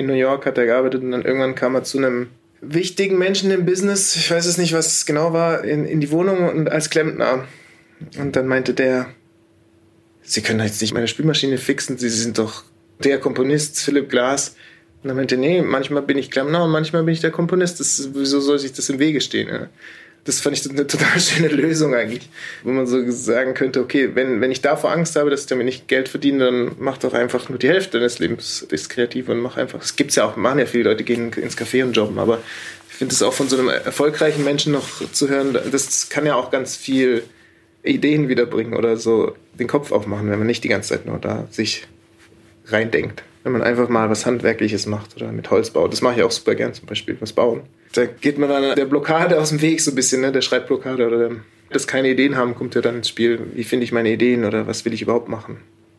In 0.00 0.06
New 0.06 0.14
York 0.14 0.46
hat 0.46 0.56
er 0.56 0.64
gearbeitet 0.64 1.02
und 1.02 1.10
dann 1.10 1.22
irgendwann 1.22 1.54
kam 1.54 1.74
er 1.74 1.84
zu 1.84 1.98
einem 1.98 2.28
wichtigen 2.62 3.18
Menschen 3.18 3.50
im 3.50 3.66
Business, 3.66 4.16
ich 4.16 4.30
weiß 4.30 4.46
es 4.46 4.56
nicht, 4.56 4.72
was 4.72 4.86
es 4.86 5.04
genau 5.04 5.34
war, 5.34 5.62
in, 5.62 5.84
in 5.84 6.00
die 6.00 6.10
Wohnung 6.10 6.48
und 6.48 6.70
als 6.70 6.88
Klempner. 6.88 7.44
Und 8.18 8.34
dann 8.34 8.46
meinte 8.46 8.72
der, 8.72 9.08
Sie 10.22 10.40
können 10.40 10.60
jetzt 10.60 10.80
nicht 10.80 10.94
meine 10.94 11.06
Spülmaschine 11.06 11.58
fixen, 11.58 11.98
Sie 11.98 12.08
sind 12.08 12.38
doch 12.38 12.64
der 13.04 13.18
Komponist, 13.18 13.80
Philipp 13.80 14.08
Glass. 14.08 14.56
Und 15.02 15.08
dann 15.08 15.16
meinte, 15.16 15.36
nee, 15.36 15.60
manchmal 15.60 16.02
bin 16.02 16.16
ich 16.16 16.30
Klempner 16.30 16.64
und 16.64 16.70
manchmal 16.70 17.02
bin 17.02 17.12
ich 17.12 17.20
der 17.20 17.30
Komponist. 17.30 17.78
Das, 17.80 18.08
wieso 18.14 18.40
soll 18.40 18.58
sich 18.58 18.72
das 18.72 18.88
im 18.88 18.98
Wege 18.98 19.20
stehen? 19.20 19.48
Ja? 19.48 19.68
Das 20.24 20.40
fand 20.40 20.56
ich 20.56 20.68
eine 20.68 20.86
total 20.86 21.18
schöne 21.20 21.48
Lösung 21.48 21.94
eigentlich, 21.94 22.28
wo 22.62 22.70
man 22.70 22.86
so 22.86 23.10
sagen 23.10 23.54
könnte, 23.54 23.80
okay, 23.80 24.10
wenn, 24.14 24.40
wenn 24.40 24.50
ich 24.50 24.60
davor 24.60 24.92
Angst 24.92 25.16
habe, 25.16 25.30
dass 25.30 25.42
ich 25.42 25.46
damit 25.46 25.64
nicht 25.64 25.88
Geld 25.88 26.08
verdiene, 26.08 26.44
dann 26.44 26.72
mach 26.78 26.98
doch 26.98 27.14
einfach 27.14 27.48
nur 27.48 27.58
die 27.58 27.68
Hälfte 27.68 27.98
deines 27.98 28.18
Lebens 28.18 28.62
ist 28.62 28.90
kreativ 28.90 29.28
und 29.28 29.40
mach 29.40 29.56
einfach, 29.56 29.82
es 29.82 29.96
gibt's 29.96 30.16
ja 30.16 30.24
auch, 30.24 30.36
machen 30.36 30.58
ja 30.58 30.66
viele 30.66 30.84
Leute, 30.84 31.04
gehen 31.04 31.32
ins 31.32 31.56
Café 31.56 31.82
und 31.82 31.92
jobben, 31.92 32.18
aber 32.18 32.38
ich 32.90 32.96
finde 32.96 33.14
es 33.14 33.22
auch 33.22 33.32
von 33.32 33.48
so 33.48 33.58
einem 33.58 33.68
erfolgreichen 33.68 34.44
Menschen 34.44 34.72
noch 34.72 35.10
zu 35.12 35.28
hören, 35.28 35.56
das 35.70 36.08
kann 36.10 36.26
ja 36.26 36.34
auch 36.34 36.50
ganz 36.50 36.76
viel 36.76 37.22
Ideen 37.82 38.28
wiederbringen 38.28 38.74
oder 38.74 38.96
so 38.96 39.34
den 39.58 39.68
Kopf 39.68 39.92
aufmachen, 39.92 40.30
wenn 40.30 40.38
man 40.38 40.46
nicht 40.46 40.64
die 40.64 40.68
ganze 40.68 40.90
Zeit 40.90 41.06
nur 41.06 41.18
da 41.18 41.48
sich 41.50 41.86
reindenkt 42.72 43.22
wenn 43.42 43.52
man 43.52 43.62
einfach 43.62 43.88
mal 43.88 44.10
was 44.10 44.26
Handwerkliches 44.26 44.86
macht 44.86 45.16
oder 45.16 45.32
mit 45.32 45.50
Holz 45.50 45.70
baut. 45.70 45.92
Das 45.92 46.02
mache 46.02 46.16
ich 46.16 46.22
auch 46.22 46.30
super 46.30 46.54
gern 46.54 46.74
zum 46.74 46.86
Beispiel, 46.86 47.16
was 47.20 47.32
bauen. 47.32 47.62
Da 47.94 48.06
geht 48.06 48.38
man 48.38 48.48
dann 48.48 48.74
der 48.76 48.84
Blockade 48.84 49.40
aus 49.40 49.48
dem 49.48 49.62
Weg 49.62 49.80
so 49.80 49.90
ein 49.90 49.94
bisschen, 49.94 50.20
ne? 50.20 50.32
der 50.32 50.42
Schreibblockade 50.42 51.06
oder 51.06 51.18
der, 51.18 51.36
das 51.70 51.86
keine 51.86 52.10
Ideen 52.10 52.36
haben, 52.36 52.54
kommt 52.54 52.74
ja 52.74 52.80
dann 52.80 52.96
ins 52.96 53.08
Spiel. 53.08 53.40
Wie 53.54 53.64
finde 53.64 53.84
ich 53.84 53.92
meine 53.92 54.10
Ideen 54.10 54.44
oder 54.44 54.66
was 54.66 54.84
will 54.84 54.92
ich 54.92 55.02
überhaupt 55.02 55.28
machen? 55.28 55.58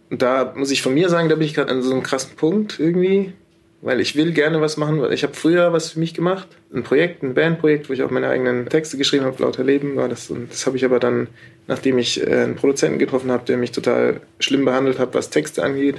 Und 0.09 0.21
da 0.21 0.53
muss 0.55 0.71
ich 0.71 0.81
von 0.81 0.93
mir 0.93 1.09
sagen, 1.09 1.29
da 1.29 1.35
bin 1.35 1.47
ich 1.47 1.53
gerade 1.53 1.71
an 1.71 1.81
so 1.81 1.91
einem 1.91 2.03
krassen 2.03 2.35
Punkt 2.35 2.79
irgendwie, 2.79 3.33
weil 3.81 3.99
ich 4.01 4.15
will 4.15 4.33
gerne 4.33 4.61
was 4.61 4.77
machen. 4.77 5.03
Ich 5.11 5.23
habe 5.23 5.33
früher 5.33 5.73
was 5.73 5.91
für 5.91 5.99
mich 5.99 6.13
gemacht, 6.13 6.47
ein 6.73 6.83
Projekt, 6.83 7.23
ein 7.23 7.33
Bandprojekt, 7.33 7.89
wo 7.89 7.93
ich 7.93 8.03
auch 8.03 8.11
meine 8.11 8.27
eigenen 8.27 8.67
Texte 8.67 8.97
geschrieben 8.97 9.25
habe, 9.25 9.41
lauter 9.41 9.63
Leben 9.63 9.95
war 9.95 10.09
das. 10.09 10.29
Und 10.29 10.51
das 10.51 10.67
habe 10.67 10.77
ich 10.77 10.85
aber 10.85 10.99
dann, 10.99 11.27
nachdem 11.67 11.97
ich 11.97 12.21
äh, 12.21 12.43
einen 12.43 12.55
Produzenten 12.55 12.99
getroffen 12.99 13.31
habe, 13.31 13.45
der 13.45 13.57
mich 13.57 13.71
total 13.71 14.21
schlimm 14.39 14.65
behandelt 14.65 14.99
hat, 14.99 15.15
was 15.15 15.29
Texte 15.29 15.63
angeht, 15.63 15.95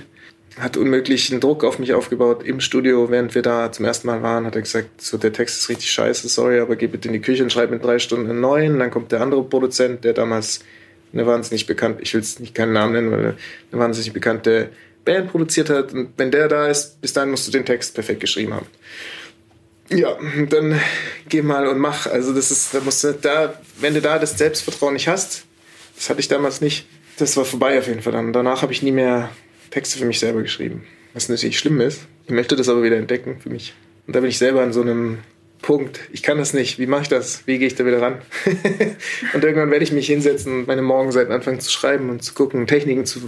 hat 0.59 0.77
unmöglichen 0.77 1.41
Druck 1.41 1.65
auf 1.65 1.79
mich 1.79 1.95
aufgebaut 1.95 2.43
im 2.45 2.61
Studio, 2.61 3.11
während 3.11 3.35
wir 3.35 3.43
da 3.43 3.73
zum 3.73 3.85
ersten 3.85 4.07
Mal 4.07 4.23
waren, 4.23 4.45
hat 4.45 4.55
er 4.55 4.63
gesagt, 4.63 5.01
so 5.01 5.17
der 5.17 5.33
Text 5.33 5.61
ist 5.61 5.69
richtig 5.69 5.91
scheiße, 5.91 6.29
sorry, 6.29 6.61
aber 6.61 6.77
geh 6.77 6.87
bitte 6.87 7.09
in 7.09 7.15
die 7.15 7.21
Küche 7.21 7.43
und 7.43 7.53
schreib 7.53 7.73
in 7.73 7.81
drei 7.81 7.99
Stunden 7.99 8.29
einen 8.29 8.41
neuen. 8.41 8.79
Dann 8.79 8.91
kommt 8.91 9.13
der 9.13 9.21
andere 9.21 9.43
Produzent, 9.45 10.05
der 10.05 10.13
damals 10.13 10.61
eine 11.13 11.27
wahnsinnig 11.27 11.67
bekannt, 11.67 11.99
ich 12.01 12.15
will 12.15 12.21
es 12.21 12.39
nicht 12.39 12.55
keinen 12.55 12.73
Namen 12.73 12.93
nennen, 12.93 13.11
weil 13.11 13.19
eine 13.19 13.37
wahnsinnig 13.73 14.13
bekannte 14.13 14.71
Band 15.05 15.31
produziert 15.31 15.71
hat. 15.71 15.93
Und 15.93 16.13
wenn 16.17 16.31
der 16.31 16.49
da 16.49 16.69
ist, 16.69 17.01
bis 17.01 17.13
dahin 17.13 17.31
musst 17.31 17.47
du 17.47 17.53
den 17.53 17.65
Text 17.65 17.95
perfekt 17.95 18.21
geschrieben 18.21 18.55
haben. 18.55 18.67
Ja, 19.89 20.17
dann 20.49 20.81
geh 21.29 21.43
mal 21.43 21.67
und 21.67 21.79
mach. 21.79 22.07
Also 22.07 22.33
das 22.33 22.51
ist, 22.51 22.75
da 22.75 22.81
musst 22.81 23.05
du 23.05 23.13
da, 23.13 23.61
wenn 23.81 23.95
du 23.95 24.01
da 24.01 24.19
das 24.19 24.39
Selbstvertrauen 24.39 24.95
nicht 24.95 25.09
hast, 25.09 25.45
das 25.97 26.09
hatte 26.09 26.21
ich 26.21 26.29
damals 26.29 26.61
nicht, 26.61 26.87
das 27.19 27.37
war 27.37 27.45
vorbei 27.45 27.79
auf 27.79 27.89
jeden 27.89 28.01
Fall. 28.01 28.13
Dann 28.13 28.33
danach 28.33 28.63
habe 28.63 28.73
ich 28.73 28.83
nie 28.83 28.93
mehr 28.93 29.31
Texte 29.73 29.99
für 29.99 30.05
mich 30.05 30.21
selber 30.21 30.43
geschrieben. 30.43 30.85
Was 31.15 31.29
natürlich 31.29 31.59
schlimm 31.59 31.81
ist. 31.81 32.07
Ich 32.27 32.31
möchte 32.31 32.57
das 32.57 32.69
aber 32.69 32.83
wieder 32.83 32.97
entdecken 32.97 33.39
für 33.41 33.51
mich. 33.51 33.75
Und 34.07 34.15
da 34.15 34.21
bin 34.21 34.29
ich 34.29 34.39
selber 34.39 34.63
an 34.63 34.73
so 34.73 34.83
einem 34.83 35.19
Punkt. 35.61 36.01
Ich 36.13 36.23
kann 36.23 36.39
das 36.39 36.53
nicht. 36.53 36.79
Wie 36.79 36.87
mache 36.87 37.03
ich 37.03 37.09
das? 37.09 37.47
Wie 37.47 37.59
gehe 37.59 37.67
ich 37.67 37.75
da 37.75 37.87
wieder 37.87 38.01
ran? 38.01 38.19
und 39.35 39.45
irgendwann 39.45 39.71
werde 39.71 39.85
ich 39.85 39.93
mich 39.93 40.07
hinsetzen 40.07 40.61
und 40.61 40.67
meine 40.67 40.83
Morgenseiten 40.83 41.33
anfangen 41.33 41.61
zu 41.61 41.71
schreiben 41.71 42.11
und 42.11 42.23
zu 42.23 42.35
gucken, 42.35 42.67
Techniken 42.67 43.07
zu 43.07 43.21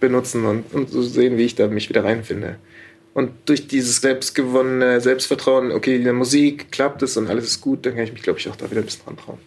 benutzen 0.00 0.44
und, 0.44 0.72
und 0.72 0.90
zu 0.90 1.02
sehen, 1.02 1.38
wie 1.38 1.44
ich 1.44 1.54
da 1.54 1.68
mich 1.68 1.88
wieder 1.88 2.04
reinfinde. 2.04 2.56
Und 3.14 3.30
durch 3.46 3.66
dieses 3.66 4.02
selbstgewonnene 4.02 5.00
Selbstvertrauen, 5.00 5.72
okay, 5.72 5.96
in 5.96 6.04
der 6.04 6.12
Musik 6.12 6.70
klappt 6.70 7.02
es 7.02 7.16
und 7.16 7.28
alles 7.28 7.46
ist 7.46 7.60
gut, 7.62 7.86
dann 7.86 7.94
kann 7.94 8.04
ich 8.04 8.12
mich, 8.12 8.22
glaube 8.22 8.38
ich, 8.38 8.48
auch 8.48 8.56
da 8.56 8.70
wieder 8.70 8.82
ein 8.82 8.84
bisschen 8.84 9.06
dran 9.06 9.16
trauen. 9.16 9.38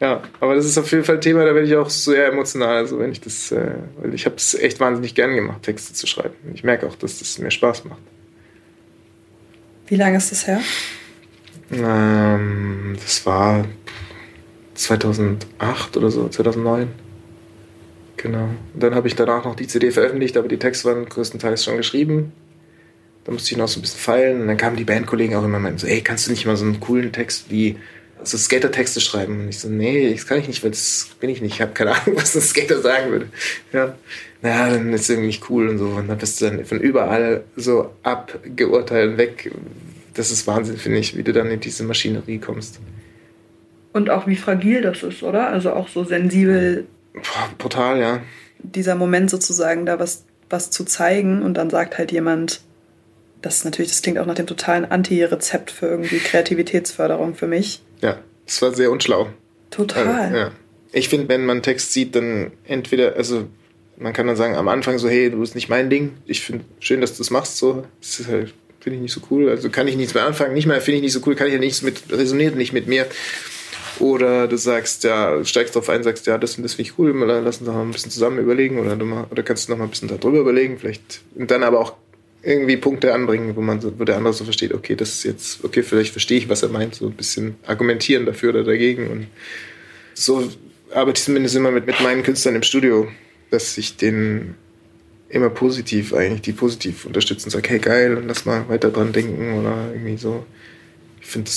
Ja, 0.00 0.22
aber 0.40 0.54
das 0.54 0.64
ist 0.64 0.78
auf 0.78 0.90
jeden 0.90 1.04
Fall 1.04 1.16
ein 1.16 1.20
Thema, 1.20 1.44
da 1.44 1.54
werde 1.54 1.66
ich 1.66 1.76
auch 1.76 1.90
sehr 1.90 2.28
emotional, 2.28 2.76
also 2.76 2.98
wenn 2.98 3.12
ich 3.12 3.20
das, 3.20 3.52
äh, 3.52 3.74
weil 4.00 4.14
ich 4.14 4.24
habe 4.24 4.36
es 4.36 4.54
echt 4.54 4.80
wahnsinnig 4.80 5.14
gern 5.14 5.34
gemacht, 5.34 5.62
Texte 5.62 5.92
zu 5.92 6.06
schreiben. 6.06 6.34
Ich 6.54 6.64
merke 6.64 6.86
auch, 6.86 6.96
dass 6.96 7.18
das 7.18 7.38
mir 7.38 7.50
Spaß 7.50 7.84
macht. 7.84 8.00
Wie 9.88 9.96
lange 9.96 10.16
ist 10.16 10.32
das 10.32 10.46
her? 10.46 10.60
Ähm, 11.70 12.96
das 13.02 13.26
war 13.26 13.66
2008 14.74 15.96
oder 15.98 16.10
so, 16.10 16.28
2009. 16.28 16.88
Genau. 18.16 18.48
Und 18.74 18.82
dann 18.82 18.94
habe 18.94 19.08
ich 19.08 19.16
danach 19.16 19.44
noch 19.44 19.54
die 19.54 19.66
CD 19.66 19.90
veröffentlicht, 19.90 20.36
aber 20.36 20.48
die 20.48 20.58
Texte 20.58 20.88
waren 20.88 21.06
größtenteils 21.06 21.64
schon 21.64 21.76
geschrieben. 21.76 22.32
Da 23.24 23.32
musste 23.32 23.52
ich 23.52 23.58
noch 23.58 23.68
so 23.68 23.78
ein 23.78 23.82
bisschen 23.82 24.00
feilen. 24.00 24.42
Und 24.42 24.48
dann 24.48 24.56
kamen 24.56 24.76
die 24.76 24.84
Bandkollegen 24.84 25.36
auch 25.36 25.44
immer 25.44 25.58
und 25.58 25.80
so, 25.80 25.86
ey, 25.86 26.00
kannst 26.00 26.26
du 26.26 26.30
nicht 26.30 26.46
mal 26.46 26.56
so 26.56 26.64
einen 26.64 26.80
coolen 26.80 27.12
Text 27.12 27.50
wie 27.50 27.76
so 28.22 28.38
Skater-Texte 28.38 29.00
schreiben. 29.00 29.40
Und 29.40 29.48
ich 29.48 29.58
so, 29.58 29.68
nee, 29.68 30.12
das 30.12 30.26
kann 30.26 30.38
ich 30.38 30.48
nicht, 30.48 30.62
weil 30.62 30.70
das 30.70 31.08
bin 31.20 31.30
ich 31.30 31.40
nicht. 31.40 31.54
Ich 31.54 31.60
habe 31.60 31.72
keine 31.72 31.92
Ahnung, 31.92 32.16
was 32.16 32.34
ein 32.34 32.42
Skater 32.42 32.80
sagen 32.80 33.10
würde. 33.10 33.26
Ja, 33.72 33.94
naja, 34.42 34.70
dann 34.70 34.92
ist 34.92 35.02
es 35.02 35.10
irgendwie 35.10 35.28
nicht 35.28 35.50
cool 35.50 35.68
und 35.68 35.78
so. 35.78 35.86
Und 35.86 36.08
dann 36.08 36.18
bist 36.18 36.40
du 36.40 36.46
dann 36.46 36.64
von 36.64 36.80
überall 36.80 37.44
so 37.56 37.90
abgeurteilt 38.02 39.18
weg. 39.18 39.50
Das 40.14 40.30
ist 40.30 40.46
Wahnsinn, 40.46 40.76
finde 40.76 40.98
ich, 40.98 41.16
wie 41.16 41.22
du 41.22 41.32
dann 41.32 41.50
in 41.50 41.60
diese 41.60 41.84
Maschinerie 41.84 42.38
kommst. 42.38 42.80
Und 43.92 44.10
auch 44.10 44.26
wie 44.26 44.36
fragil 44.36 44.82
das 44.82 45.02
ist, 45.02 45.22
oder? 45.22 45.48
Also 45.48 45.72
auch 45.72 45.88
so 45.88 46.04
sensibel. 46.04 46.86
Boah, 47.12 47.50
brutal, 47.58 47.98
ja. 47.98 48.22
Dieser 48.58 48.94
Moment 48.94 49.30
sozusagen, 49.30 49.86
da 49.86 49.98
was, 49.98 50.24
was 50.48 50.70
zu 50.70 50.84
zeigen 50.84 51.42
und 51.42 51.54
dann 51.54 51.70
sagt 51.70 51.98
halt 51.98 52.12
jemand, 52.12 52.60
das 53.42 53.58
ist 53.58 53.64
natürlich, 53.64 53.90
das 53.90 54.02
klingt 54.02 54.18
auch 54.18 54.26
nach 54.26 54.34
dem 54.34 54.46
totalen 54.46 54.84
Anti-Rezept 54.84 55.70
für 55.70 55.86
irgendwie 55.86 56.18
Kreativitätsförderung 56.18 57.34
für 57.34 57.46
mich. 57.46 57.82
Ja, 58.00 58.18
das 58.46 58.62
war 58.62 58.74
sehr 58.74 58.90
unschlau. 58.90 59.28
Total. 59.70 60.06
Also, 60.06 60.36
ja. 60.36 60.52
Ich 60.92 61.08
finde, 61.08 61.28
wenn 61.28 61.46
man 61.46 61.62
Text 61.62 61.92
sieht, 61.92 62.16
dann 62.16 62.52
entweder, 62.64 63.14
also 63.14 63.46
Man 64.00 64.14
kann 64.14 64.26
dann 64.26 64.36
sagen, 64.36 64.56
am 64.56 64.68
Anfang 64.68 64.98
so, 64.98 65.08
hey, 65.10 65.30
du 65.30 65.40
bist 65.40 65.54
nicht 65.54 65.68
mein 65.68 65.90
Ding. 65.90 66.12
Ich 66.24 66.40
finde 66.40 66.64
schön, 66.80 67.02
dass 67.02 67.12
du 67.12 67.18
das 67.18 67.30
machst. 67.30 67.58
So, 67.58 67.84
das 68.00 68.18
ist 68.18 68.28
halt, 68.28 68.54
finde 68.80 68.96
ich 68.96 69.02
nicht 69.02 69.12
so 69.12 69.20
cool. 69.30 69.50
Also 69.50 69.68
kann 69.68 69.86
ich 69.86 69.96
nichts 69.96 70.14
mehr 70.14 70.24
anfangen. 70.24 70.54
Nicht 70.54 70.66
mehr 70.66 70.80
finde 70.80 70.96
ich 70.96 71.02
nicht 71.02 71.12
so 71.12 71.20
cool, 71.26 71.34
kann 71.34 71.48
ich 71.48 71.52
ja 71.52 71.58
nichts 71.58 71.82
mit, 71.82 72.04
resoniert 72.10 72.56
nicht 72.56 72.72
mit 72.72 72.86
mir. 72.86 73.06
Oder 73.98 74.48
du 74.48 74.56
sagst, 74.56 75.04
ja, 75.04 75.44
steigst 75.44 75.76
drauf 75.76 75.90
ein, 75.90 76.02
sagst, 76.02 76.26
ja, 76.26 76.38
das 76.38 76.56
und 76.56 76.62
das 76.62 76.72
finde 76.72 76.90
ich 76.90 76.98
cool, 76.98 77.12
lass 77.14 77.58
uns 77.58 77.66
doch 77.66 77.74
mal 77.74 77.82
ein 77.82 77.90
bisschen 77.90 78.10
zusammen 78.10 78.38
überlegen. 78.38 78.78
Oder, 78.78 78.96
du 78.96 79.04
mal, 79.04 79.26
oder 79.30 79.42
kannst 79.42 79.68
du 79.68 79.72
noch 79.72 79.78
mal 79.78 79.84
ein 79.84 79.90
bisschen 79.90 80.08
darüber 80.08 80.38
überlegen. 80.38 80.78
Vielleicht, 80.78 81.20
und 81.34 81.50
dann 81.50 81.62
aber 81.62 81.80
auch 81.80 81.92
irgendwie 82.42 82.76
Punkte 82.76 83.12
anbringen, 83.12 83.54
wo 83.56 83.60
man 83.60 83.80
so, 83.80 83.98
wo 83.98 84.04
der 84.04 84.16
andere 84.16 84.32
so 84.32 84.44
versteht, 84.44 84.72
okay, 84.72 84.96
das 84.96 85.10
ist 85.10 85.24
jetzt, 85.24 85.64
okay, 85.64 85.82
vielleicht 85.82 86.12
verstehe 86.12 86.38
ich, 86.38 86.48
was 86.48 86.62
er 86.62 86.70
meint, 86.70 86.94
so 86.94 87.06
ein 87.06 87.12
bisschen 87.12 87.56
argumentieren 87.66 88.26
dafür 88.26 88.50
oder 88.50 88.64
dagegen. 88.64 89.08
Und 89.08 89.26
so 90.14 90.50
arbeite 90.92 91.18
ich 91.18 91.24
zumindest 91.24 91.56
immer 91.56 91.70
mit, 91.70 91.86
mit 91.86 92.00
meinen 92.00 92.22
Künstlern 92.22 92.54
im 92.54 92.62
Studio, 92.62 93.08
dass 93.50 93.76
ich 93.76 93.96
den 93.96 94.54
immer 95.28 95.50
positiv 95.50 96.12
eigentlich, 96.14 96.42
die 96.42 96.52
positiv 96.52 97.04
unterstützen 97.04 97.46
und 97.46 97.50
sage, 97.50 97.68
hey 97.68 97.78
geil, 97.78 98.16
und 98.16 98.26
lass 98.26 98.46
mal 98.46 98.68
weiter 98.68 98.90
dran 98.90 99.12
denken 99.12 99.58
oder 99.58 99.90
irgendwie 99.92 100.16
so. 100.16 100.44
Ich 101.20 101.26
finde 101.26 101.50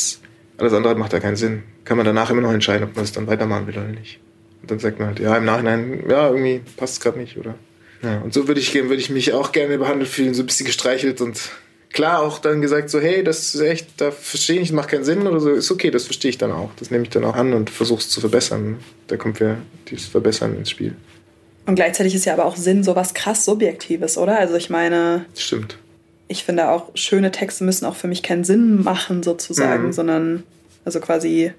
alles 0.57 0.73
andere 0.73 0.95
macht 0.95 1.13
da 1.13 1.19
keinen 1.19 1.35
Sinn. 1.35 1.63
Kann 1.83 1.97
man 1.97 2.05
danach 2.05 2.29
immer 2.29 2.41
noch 2.41 2.53
entscheiden, 2.53 2.87
ob 2.87 2.95
man 2.95 3.03
es 3.03 3.11
dann 3.11 3.27
weitermachen 3.27 3.67
will 3.67 3.73
oder 3.73 3.87
nicht. 3.87 4.19
Und 4.61 4.69
dann 4.69 4.79
sagt 4.79 4.99
man 4.99 5.09
halt, 5.09 5.19
ja, 5.19 5.35
im 5.35 5.45
Nachhinein, 5.45 6.03
ja, 6.07 6.29
irgendwie 6.29 6.61
passt 6.77 6.93
es 6.93 6.99
gerade 6.99 7.19
nicht, 7.19 7.37
oder? 7.37 7.55
Ja, 8.03 8.19
und 8.19 8.33
so 8.33 8.47
würde 8.47 8.59
ich, 8.59 8.73
würde 8.73 8.95
ich 8.95 9.09
mich 9.09 9.33
auch 9.33 9.51
gerne 9.51 9.77
behandelt 9.77 10.09
fühlen, 10.09 10.33
so 10.33 10.43
ein 10.43 10.45
bisschen 10.45 10.65
gestreichelt 10.65 11.21
und 11.21 11.51
klar 11.93 12.21
auch 12.21 12.39
dann 12.39 12.61
gesagt 12.61 12.89
so, 12.89 12.99
hey, 12.99 13.23
das 13.23 13.55
ist 13.55 13.61
echt, 13.61 13.87
da 13.97 14.11
verstehe 14.11 14.59
ich, 14.59 14.73
macht 14.73 14.89
keinen 14.89 15.05
Sinn 15.05 15.25
oder 15.25 15.39
so, 15.39 15.51
ist 15.51 15.71
okay, 15.71 15.89
das 15.89 16.03
verstehe 16.03 16.29
ich 16.29 16.37
dann 16.37 16.51
auch. 16.51 16.71
Das 16.77 16.91
nehme 16.91 17.03
ich 17.03 17.09
dann 17.09 17.23
auch 17.23 17.35
an 17.35 17.53
und 17.53 17.69
versuche 17.69 18.01
es 18.01 18.09
zu 18.09 18.19
verbessern. 18.19 18.79
Da 19.07 19.15
kommt 19.15 19.39
ja 19.39 19.57
dieses 19.89 20.07
Verbessern 20.07 20.57
ins 20.57 20.69
Spiel. 20.69 20.95
Und 21.65 21.75
gleichzeitig 21.75 22.13
ist 22.13 22.25
ja 22.25 22.33
aber 22.33 22.45
auch 22.45 22.57
Sinn 22.57 22.83
so 22.83 22.95
was 22.95 23.13
krass 23.13 23.45
Subjektives, 23.45 24.17
oder? 24.17 24.37
Also 24.37 24.55
ich 24.55 24.69
meine. 24.69 25.25
Stimmt. 25.37 25.77
Ich 26.27 26.43
finde 26.43 26.69
auch, 26.69 26.89
schöne 26.95 27.31
Texte 27.31 27.63
müssen 27.63 27.85
auch 27.85 27.95
für 27.95 28.07
mich 28.07 28.23
keinen 28.23 28.43
Sinn 28.43 28.83
machen, 28.83 29.23
sozusagen, 29.23 29.87
mhm. 29.87 29.93
sondern 29.93 30.43
also 30.83 30.99
quasi, 30.99 31.53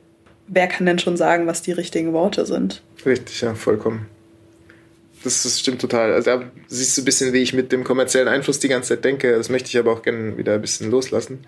wer 0.47 0.67
kann 0.67 0.85
denn 0.85 0.99
schon 0.99 1.17
sagen, 1.17 1.47
was 1.47 1.63
die 1.63 1.73
richtigen 1.73 2.13
Worte 2.13 2.45
sind? 2.45 2.83
Richtig, 3.07 3.41
ja, 3.41 3.55
vollkommen. 3.55 4.07
Das, 5.25 5.43
das 5.43 5.59
stimmt 5.59 5.81
total. 5.81 6.13
Also 6.13 6.31
da 6.31 6.51
siehst 6.69 6.97
du 6.97 7.03
ein 7.03 7.05
bisschen, 7.07 7.33
wie 7.33 7.43
ich 7.43 7.55
mit 7.55 7.73
dem 7.73 7.83
kommerziellen 7.83 8.29
Einfluss 8.29 8.59
die 8.59 8.69
ganze 8.69 8.91
Zeit 8.91 9.05
denke. 9.05 9.37
Das 9.37 9.49
möchte 9.49 9.69
ich 9.69 9.79
aber 9.79 9.93
auch 9.93 10.03
gerne 10.03 10.37
wieder 10.37 10.55
ein 10.55 10.61
bisschen 10.61 10.91
loslassen. 10.91 11.41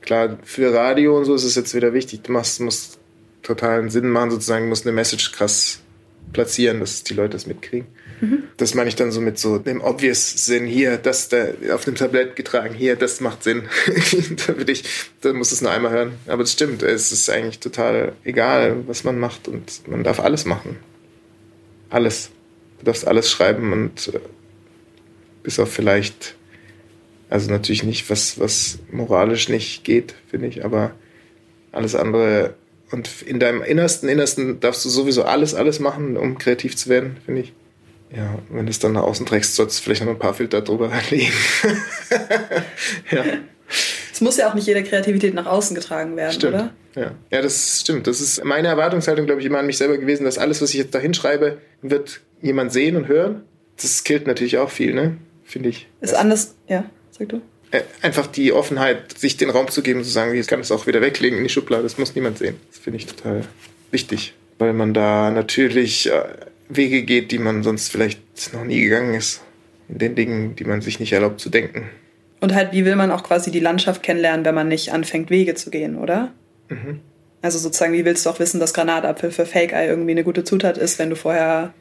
Klar, 0.00 0.36
für 0.42 0.74
Radio 0.74 1.16
und 1.16 1.24
so 1.24 1.34
ist 1.34 1.44
es 1.44 1.54
jetzt 1.54 1.74
wieder 1.74 1.94
wichtig. 1.94 2.22
Du 2.24 2.32
machst, 2.32 2.60
musst 2.60 2.98
totalen 3.42 3.88
Sinn 3.88 4.10
machen, 4.10 4.30
sozusagen, 4.30 4.68
musst 4.68 4.84
eine 4.84 4.94
Message 4.94 5.32
krass 5.32 5.80
platzieren, 6.32 6.80
dass 6.80 7.04
die 7.04 7.14
Leute 7.14 7.30
das 7.30 7.46
mitkriegen. 7.46 7.86
Mhm. 8.20 8.44
Das 8.56 8.74
meine 8.74 8.88
ich 8.88 8.96
dann 8.96 9.12
so 9.12 9.20
mit 9.20 9.38
so 9.38 9.58
dem 9.58 9.80
obvious 9.80 10.44
Sinn 10.44 10.66
hier, 10.66 10.96
das 10.96 11.28
da 11.28 11.46
auf 11.72 11.84
dem 11.84 11.94
Tablett 11.94 12.36
getragen, 12.36 12.74
hier, 12.74 12.96
das 12.96 13.20
macht 13.20 13.44
Sinn. 13.44 13.68
da 14.46 14.56
würde 14.56 14.72
ich, 14.72 14.84
da 15.20 15.32
muss 15.32 15.52
es 15.52 15.60
nur 15.60 15.70
einmal 15.70 15.92
hören. 15.92 16.12
Aber 16.26 16.42
es 16.42 16.52
stimmt, 16.52 16.82
es 16.82 17.12
ist 17.12 17.30
eigentlich 17.30 17.60
total 17.60 18.12
egal, 18.24 18.76
was 18.86 19.04
man 19.04 19.18
macht 19.18 19.46
und 19.46 19.86
man 19.86 20.02
darf 20.02 20.18
alles 20.18 20.44
machen. 20.44 20.76
Alles. 21.90 22.30
Du 22.78 22.84
darfst 22.84 23.06
alles 23.06 23.30
schreiben 23.30 23.72
und 23.72 24.08
äh, 24.08 24.20
bis 25.42 25.58
auf 25.58 25.72
vielleicht, 25.72 26.34
also 27.30 27.50
natürlich 27.50 27.84
nicht, 27.84 28.10
was, 28.10 28.38
was 28.38 28.78
moralisch 28.90 29.48
nicht 29.48 29.84
geht, 29.84 30.14
finde 30.28 30.48
ich, 30.48 30.64
aber 30.64 30.92
alles 31.72 31.94
andere 31.94 32.54
und 32.90 33.22
in 33.22 33.40
deinem 33.40 33.62
Innersten, 33.62 34.08
Innersten 34.08 34.60
darfst 34.60 34.84
du 34.84 34.88
sowieso 34.88 35.24
alles, 35.24 35.54
alles 35.54 35.80
machen, 35.80 36.16
um 36.16 36.38
kreativ 36.38 36.76
zu 36.76 36.88
werden, 36.88 37.16
finde 37.24 37.42
ich. 37.42 37.52
Ja, 38.14 38.38
wenn 38.50 38.66
du 38.66 38.70
es 38.70 38.78
dann 38.78 38.92
nach 38.92 39.02
außen 39.02 39.26
trägst, 39.26 39.56
solltest 39.56 39.80
du 39.80 39.84
vielleicht 39.84 40.04
noch 40.04 40.10
ein 40.12 40.18
paar 40.18 40.34
Filter 40.34 40.60
drüber 40.60 40.92
legen. 41.10 41.32
ja. 43.10 43.24
Es 44.12 44.20
muss 44.20 44.36
ja 44.36 44.48
auch 44.48 44.54
nicht 44.54 44.68
jede 44.68 44.84
Kreativität 44.84 45.34
nach 45.34 45.46
außen 45.46 45.74
getragen 45.74 46.16
werden, 46.16 46.34
stimmt. 46.34 46.54
oder? 46.54 46.74
Ja. 46.94 47.10
ja, 47.32 47.42
das 47.42 47.80
stimmt. 47.80 48.06
Das 48.06 48.20
ist 48.20 48.44
meine 48.44 48.68
Erwartungshaltung, 48.68 49.26
glaube 49.26 49.40
ich, 49.40 49.46
immer 49.46 49.58
an 49.58 49.66
mich 49.66 49.78
selber 49.78 49.98
gewesen, 49.98 50.24
dass 50.24 50.38
alles, 50.38 50.62
was 50.62 50.70
ich 50.70 50.76
jetzt 50.76 50.94
da 50.94 51.00
hinschreibe, 51.00 51.58
wird 51.82 52.20
jemand 52.40 52.72
sehen 52.72 52.96
und 52.96 53.08
hören. 53.08 53.42
Das 53.80 54.04
killt 54.04 54.26
natürlich 54.26 54.58
auch 54.58 54.70
viel, 54.70 54.94
ne? 54.94 55.16
Finde 55.44 55.68
ich. 55.68 55.88
Ist 56.00 56.14
anders, 56.14 56.54
ja, 56.68 56.84
sag 57.10 57.28
du. 57.28 57.40
Einfach 58.02 58.28
die 58.28 58.52
Offenheit, 58.52 59.18
sich 59.18 59.36
den 59.36 59.50
Raum 59.50 59.68
zu 59.68 59.82
geben, 59.82 60.04
zu 60.04 60.10
sagen, 60.10 60.34
ich 60.34 60.46
kann 60.46 60.60
es 60.60 60.70
auch 60.70 60.86
wieder 60.86 61.00
weglegen 61.00 61.38
in 61.38 61.44
die 61.44 61.50
Schublade, 61.50 61.82
das 61.82 61.98
muss 61.98 62.14
niemand 62.14 62.38
sehen. 62.38 62.56
Das 62.70 62.78
finde 62.78 62.98
ich 62.98 63.06
total 63.06 63.42
wichtig, 63.90 64.34
weil 64.58 64.72
man 64.72 64.94
da 64.94 65.30
natürlich 65.32 66.08
äh, 66.08 66.22
Wege 66.68 67.02
geht, 67.02 67.32
die 67.32 67.38
man 67.38 67.62
sonst 67.62 67.90
vielleicht 67.90 68.20
noch 68.52 68.64
nie 68.64 68.80
gegangen 68.80 69.14
ist. 69.14 69.42
In 69.88 69.98
den 69.98 70.14
Dingen, 70.14 70.56
die 70.56 70.64
man 70.64 70.80
sich 70.80 71.00
nicht 71.00 71.12
erlaubt 71.12 71.40
zu 71.40 71.50
denken. 71.50 71.90
Und 72.40 72.54
halt, 72.54 72.72
wie 72.72 72.84
will 72.84 72.96
man 72.96 73.10
auch 73.10 73.22
quasi 73.22 73.50
die 73.50 73.60
Landschaft 73.60 74.02
kennenlernen, 74.02 74.44
wenn 74.44 74.54
man 74.54 74.68
nicht 74.68 74.92
anfängt, 74.92 75.30
Wege 75.30 75.54
zu 75.54 75.70
gehen, 75.70 75.96
oder? 75.96 76.32
Mhm. 76.68 77.00
Also 77.42 77.58
sozusagen, 77.58 77.92
wie 77.92 78.04
willst 78.04 78.24
du 78.24 78.30
auch 78.30 78.38
wissen, 78.38 78.60
dass 78.60 78.72
Granatapfel 78.72 79.30
für 79.30 79.44
Fake-Eye 79.44 79.88
irgendwie 79.88 80.12
eine 80.12 80.24
gute 80.24 80.44
Zutat 80.44 80.78
ist, 80.78 80.98
wenn 80.98 81.10
du 81.10 81.16
vorher 81.16 81.74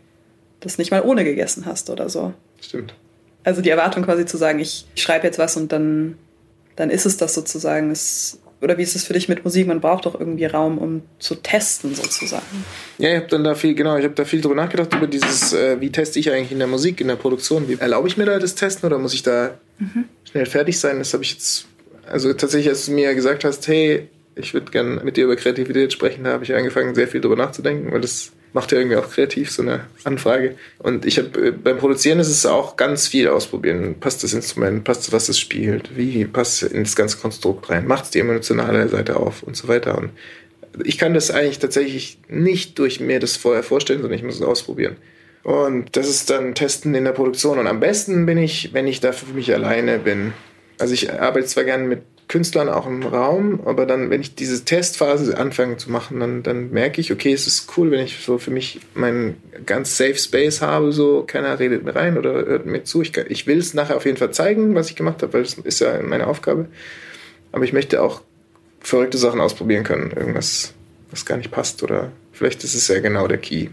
das 0.64 0.78
nicht 0.78 0.92
mal 0.92 1.02
ohne 1.02 1.24
gegessen 1.24 1.66
hast 1.66 1.90
oder 1.90 2.10
so? 2.10 2.34
Stimmt. 2.62 2.94
Also 3.44 3.62
die 3.62 3.70
Erwartung 3.70 4.04
quasi 4.04 4.26
zu 4.26 4.38
sagen, 4.38 4.60
ich, 4.60 4.86
ich 4.96 5.04
schreibe 5.04 5.26
jetzt 5.26 5.38
was 5.38 5.58
und 5.58 5.72
dann, 5.72 6.18
dann 6.76 6.90
ist 6.90 7.06
es 7.06 7.18
das 7.18 7.34
sozusagen. 7.34 7.92
Es, 7.92 8.40
oder 8.62 8.78
wie 8.78 8.84
ist 8.84 8.96
es 8.96 9.04
für 9.04 9.12
dich 9.12 9.28
mit 9.28 9.44
Musik? 9.44 9.68
Man 9.68 9.82
braucht 9.82 10.06
doch 10.06 10.18
irgendwie 10.18 10.46
Raum, 10.46 10.78
um 10.78 11.02
zu 11.20 11.36
testen 11.36 11.94
sozusagen. 11.94 12.46
Ja, 12.98 13.10
ich 13.10 13.16
habe 13.18 13.28
dann 13.28 13.44
da 13.44 13.56
viel, 13.56 13.76
genau, 13.76 13.98
ich 13.98 14.06
habe 14.06 14.14
da 14.14 14.24
viel 14.24 14.40
drüber 14.40 14.56
nachgedacht 14.56 14.94
über 14.96 15.08
dieses, 15.08 15.52
äh, 15.52 15.82
wie 15.82 15.92
teste 15.92 16.20
ich 16.20 16.32
eigentlich 16.32 16.54
in 16.54 16.60
der 16.60 16.68
Musik, 16.68 17.02
in 17.02 17.10
der 17.10 17.18
Produktion? 17.18 17.68
Wie 17.68 17.74
erlaube 17.74 18.08
ich 18.08 18.16
mir 18.16 18.26
da 18.26 18.40
das 18.40 18.56
Testen 18.56 18.88
oder 18.88 18.98
muss 19.00 19.14
ich 19.14 19.24
da 19.24 19.56
mhm. 19.80 20.06
schnell 20.24 20.46
fertig 20.46 20.80
sein? 20.80 21.00
Das 21.00 21.14
habe 21.14 21.24
ich 21.24 21.34
jetzt, 21.34 21.66
also 22.08 22.32
tatsächlich, 22.34 22.70
als 22.70 22.86
du 22.86 22.94
mir 22.94 23.14
gesagt 23.14 23.44
hast, 23.44 23.68
hey, 23.68 24.08
ich 24.36 24.54
würde 24.54 24.72
gerne 24.72 25.02
mit 25.04 25.18
dir 25.18 25.26
über 25.26 25.36
Kreativität 25.36 25.92
sprechen, 25.92 26.24
da 26.24 26.32
habe 26.32 26.46
ich 26.46 26.54
angefangen, 26.54 26.96
sehr 26.96 27.10
viel 27.10 27.20
drüber 27.20 27.36
nachzudenken, 27.36 27.92
weil 27.92 28.02
das 28.02 28.32
macht 28.54 28.72
ja 28.72 28.78
irgendwie 28.78 28.98
auch 28.98 29.10
kreativ, 29.10 29.52
so 29.52 29.62
eine 29.62 29.82
Anfrage. 30.04 30.56
Und 30.80 31.06
ich 31.06 31.18
habe 31.18 31.48
äh, 31.48 31.52
beim 31.52 31.78
Produzieren 31.78 32.20
ist 32.20 32.30
es 32.30 32.46
auch 32.46 32.78
ganz 32.78 33.08
viel 33.08 33.28
ausprobieren. 33.28 33.96
Passt 34.00 34.24
das 34.24 34.34
Instrument, 34.34 34.84
passt 34.84 35.12
was 35.12 35.30
es 35.30 35.40
spielt, 35.40 35.98
wie 35.98 36.26
passt 36.26 36.64
es 36.64 36.72
ins 36.72 36.96
ganze 36.96 37.18
Konstrukt 37.18 37.70
rein, 37.70 37.88
macht 37.88 38.06
es 38.06 38.12
die 38.12 38.20
emotionale 38.20 38.88
Seite 38.88 39.18
auf 39.18 39.44
und 39.44 39.58
so 39.58 39.68
weiter. 39.68 39.98
Und 39.98 40.12
ich 40.84 40.98
kann 40.98 41.14
das 41.14 41.32
eigentlich 41.32 41.60
tatsächlich 41.60 42.20
nicht 42.28 42.80
durch 42.80 43.00
mir 43.00 43.20
das 43.20 43.38
vorher 43.38 43.64
vorstellen, 43.64 44.02
sondern 44.02 44.18
ich 44.18 44.26
muss 44.26 44.36
es 44.36 44.42
ausprobieren. 44.42 44.96
Und 45.44 45.96
das 45.98 46.08
ist 46.08 46.30
dann 46.30 46.56
Testen 46.56 46.96
in 46.96 47.04
der 47.04 47.12
Produktion. 47.12 47.60
Und 47.60 47.68
am 47.68 47.80
besten 47.80 48.26
bin 48.26 48.38
ich, 48.38 48.74
wenn 48.74 48.88
ich 48.88 49.02
da 49.02 49.12
für 49.12 49.34
mich 49.34 49.54
alleine 49.54 50.00
bin. 50.00 50.34
Also 50.80 50.94
ich 50.94 51.12
arbeite 51.12 51.48
zwar 51.48 51.66
gerne 51.66 51.84
mit 51.84 52.02
Künstlern 52.28 52.70
auch 52.70 52.88
im 52.88 53.04
Raum, 53.04 53.62
aber 53.66 53.86
dann, 53.86 54.10
wenn 54.10 54.22
ich 54.22 54.36
diese 54.36 54.64
Testphase 54.66 55.38
anfange 55.38 55.78
zu 55.78 55.92
machen, 55.92 56.20
dann, 56.20 56.44
dann 56.44 56.72
merke 56.72 57.02
ich, 57.02 57.12
okay, 57.12 57.34
es 57.34 57.48
ist 57.48 57.78
cool, 57.78 57.92
wenn 57.92 58.04
ich 58.04 58.24
so 58.24 58.38
für 58.38 58.52
mich 58.52 58.80
meinen 58.94 59.42
ganz 59.66 59.98
Safe 59.98 60.16
Space 60.16 60.62
habe, 60.62 60.92
so 60.92 61.24
keiner 61.28 61.60
redet 61.60 61.84
mir 61.84 61.96
rein 61.96 62.18
oder 62.18 62.34
hört 62.34 62.66
mir 62.66 62.84
zu. 62.84 63.02
Ich, 63.02 63.16
ich 63.18 63.46
will 63.46 63.60
es 63.60 63.74
nachher 63.74 63.98
auf 63.98 64.06
jeden 64.06 64.18
Fall 64.18 64.32
zeigen, 64.32 64.74
was 64.74 64.90
ich 64.90 64.96
gemacht 64.96 65.22
habe, 65.22 65.34
weil 65.34 65.44
das 65.44 65.54
ist 65.56 65.80
ja 65.80 66.02
meine 66.02 66.28
Aufgabe. 66.28 66.68
Aber 67.52 67.66
ich 67.66 67.74
möchte 67.74 68.02
auch 68.02 68.22
verrückte 68.80 69.18
Sachen 69.18 69.40
ausprobieren 69.40 69.84
können, 69.84 70.12
irgendwas, 70.12 70.74
was 71.12 71.26
gar 71.26 71.38
nicht 71.38 71.52
passt 71.52 71.84
oder 71.84 72.12
vielleicht 72.32 72.64
ist 72.64 72.74
es 72.74 72.88
ja 72.88 73.00
genau 73.00 73.28
der 73.28 73.38
Key. 73.38 73.68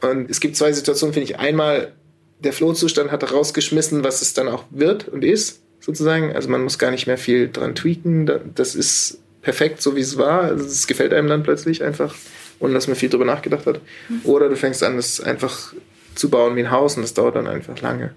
Und 0.00 0.30
es 0.30 0.40
gibt 0.40 0.56
zwei 0.56 0.72
Situationen, 0.72 1.12
finde 1.12 1.30
ich. 1.30 1.38
Einmal, 1.38 1.92
der 2.38 2.52
Flohzustand 2.52 3.10
hat 3.10 3.32
rausgeschmissen, 3.32 4.04
was 4.04 4.22
es 4.22 4.32
dann 4.32 4.48
auch 4.48 4.64
wird 4.70 5.08
und 5.08 5.24
ist 5.24 5.60
sozusagen. 5.80 6.34
Also 6.34 6.48
man 6.48 6.62
muss 6.62 6.78
gar 6.78 6.90
nicht 6.90 7.06
mehr 7.06 7.18
viel 7.18 7.50
dran 7.50 7.74
tweaken. 7.74 8.30
Das 8.54 8.74
ist 8.74 9.20
perfekt, 9.42 9.82
so 9.82 9.96
wie 9.96 10.00
es 10.00 10.16
war. 10.16 10.42
Also 10.42 10.64
es 10.64 10.86
gefällt 10.86 11.12
einem 11.12 11.28
dann 11.28 11.42
plötzlich 11.42 11.82
einfach, 11.82 12.14
ohne 12.58 12.74
dass 12.74 12.86
man 12.86 12.96
viel 12.96 13.08
drüber 13.08 13.24
nachgedacht 13.24 13.66
hat. 13.66 13.80
Mhm. 14.08 14.20
Oder 14.24 14.48
du 14.48 14.56
fängst 14.56 14.82
an, 14.82 14.96
das 14.96 15.20
einfach 15.20 15.74
zu 16.14 16.30
bauen 16.30 16.56
wie 16.56 16.60
ein 16.60 16.70
Haus 16.70 16.96
und 16.96 17.02
das 17.02 17.14
dauert 17.14 17.36
dann 17.36 17.46
einfach 17.46 17.80
lange. 17.80 18.14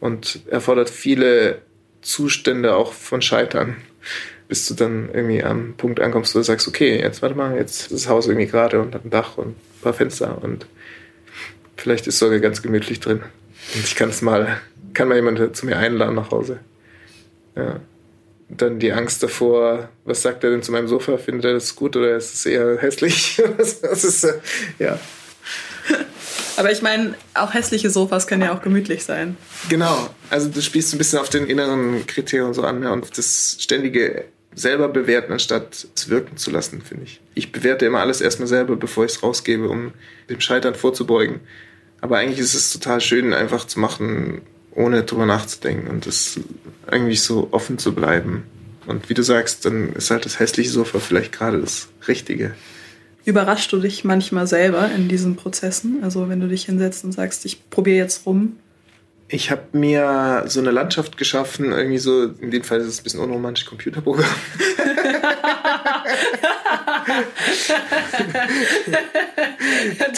Und 0.00 0.40
erfordert 0.50 0.90
viele 0.90 1.62
Zustände 2.02 2.74
auch 2.74 2.92
von 2.92 3.22
Scheitern, 3.22 3.76
bis 4.48 4.66
du 4.66 4.74
dann 4.74 5.08
irgendwie 5.12 5.42
am 5.42 5.74
Punkt 5.76 6.00
ankommst, 6.00 6.34
wo 6.34 6.38
du 6.38 6.44
sagst, 6.44 6.68
okay, 6.68 6.98
jetzt 6.98 7.22
warte 7.22 7.34
mal, 7.34 7.56
jetzt 7.56 7.82
ist 7.82 7.92
das 7.92 8.08
Haus 8.08 8.26
irgendwie 8.26 8.46
gerade 8.46 8.80
und 8.80 8.94
hat 8.94 9.04
ein 9.04 9.10
Dach 9.10 9.38
und 9.38 9.48
ein 9.48 9.82
paar 9.82 9.94
Fenster 9.94 10.42
und 10.42 10.66
vielleicht 11.76 12.06
ist 12.06 12.18
sogar 12.18 12.38
ganz 12.40 12.62
gemütlich 12.62 13.00
drin. 13.00 13.22
Und 13.74 13.84
ich 13.84 13.96
kann 13.96 14.10
es 14.10 14.20
mal, 14.20 14.60
kann 14.92 15.08
mal 15.08 15.16
jemand 15.16 15.56
zu 15.56 15.66
mir 15.66 15.78
einladen 15.78 16.14
nach 16.14 16.30
Hause. 16.30 16.60
Ja. 17.56 17.80
Dann 18.48 18.78
die 18.78 18.92
Angst 18.92 19.22
davor, 19.22 19.88
was 20.04 20.22
sagt 20.22 20.44
er 20.44 20.50
denn 20.50 20.62
zu 20.62 20.70
meinem 20.70 20.86
Sofa? 20.86 21.16
Findet 21.16 21.46
er 21.46 21.52
das 21.54 21.74
gut 21.74 21.96
oder 21.96 22.16
ist 22.16 22.34
es 22.34 22.46
eher 22.46 22.78
hässlich? 22.78 23.42
das 23.58 24.04
ist, 24.04 24.24
äh, 24.24 24.34
ja. 24.78 24.98
Aber 26.56 26.70
ich 26.70 26.82
meine, 26.82 27.14
auch 27.34 27.54
hässliche 27.54 27.90
Sofas 27.90 28.26
können 28.26 28.42
ja 28.42 28.54
auch 28.54 28.62
gemütlich 28.62 29.04
sein. 29.04 29.36
Genau. 29.68 30.08
Also 30.30 30.48
du 30.48 30.60
spielst 30.62 30.94
ein 30.94 30.98
bisschen 30.98 31.18
auf 31.18 31.28
den 31.28 31.46
inneren 31.46 32.06
Kriterien 32.06 32.54
so 32.54 32.62
an 32.62 32.82
ja, 32.82 32.92
und 32.92 33.02
auf 33.02 33.10
das 33.10 33.56
ständige 33.58 34.24
selber 34.54 34.88
bewerten, 34.88 35.32
anstatt 35.32 35.88
es 35.94 36.08
wirken 36.08 36.36
zu 36.36 36.50
lassen, 36.50 36.80
finde 36.80 37.04
ich. 37.04 37.20
Ich 37.34 37.52
bewerte 37.52 37.86
immer 37.86 38.00
alles 38.00 38.20
erstmal 38.20 38.46
selber, 38.46 38.76
bevor 38.76 39.04
ich 39.04 39.12
es 39.12 39.22
rausgebe, 39.22 39.68
um 39.68 39.92
dem 40.30 40.40
Scheitern 40.40 40.74
vorzubeugen. 40.74 41.40
Aber 42.00 42.18
eigentlich 42.18 42.38
ist 42.38 42.54
es 42.54 42.72
total 42.72 43.00
schön, 43.00 43.32
einfach 43.32 43.66
zu 43.66 43.80
machen, 43.80 44.42
ohne 44.74 45.04
drüber 45.04 45.26
nachzudenken 45.26 45.88
und 45.88 46.06
das 46.06 46.40
irgendwie 46.90 47.16
so 47.16 47.48
offen 47.52 47.78
zu 47.78 47.94
bleiben. 47.94 48.44
Und 48.86 49.08
wie 49.08 49.14
du 49.14 49.22
sagst, 49.22 49.64
dann 49.64 49.92
ist 49.94 50.10
halt 50.10 50.24
das 50.24 50.38
hässliche 50.38 50.70
Sofa 50.70 50.98
vielleicht 50.98 51.32
gerade 51.32 51.60
das 51.60 51.88
Richtige. 52.06 52.54
Überraschst 53.24 53.72
du 53.72 53.78
dich 53.78 54.04
manchmal 54.04 54.46
selber 54.46 54.90
in 54.90 55.08
diesen 55.08 55.36
Prozessen? 55.36 56.00
Also 56.02 56.28
wenn 56.28 56.40
du 56.40 56.48
dich 56.48 56.66
hinsetzt 56.66 57.04
und 57.04 57.12
sagst, 57.12 57.46
ich 57.46 57.70
probiere 57.70 57.96
jetzt 57.96 58.26
rum, 58.26 58.56
ich 59.28 59.50
habe 59.50 59.62
mir 59.72 60.44
so 60.46 60.60
eine 60.60 60.70
Landschaft 60.70 61.16
geschaffen, 61.16 61.72
irgendwie 61.72 61.98
so, 61.98 62.24
in 62.24 62.50
dem 62.50 62.62
Fall 62.62 62.80
ist 62.80 62.88
es 62.88 63.00
ein 63.00 63.04
bisschen 63.04 63.20
unromantisch 63.20 63.64
Computerprogramm. 63.66 64.26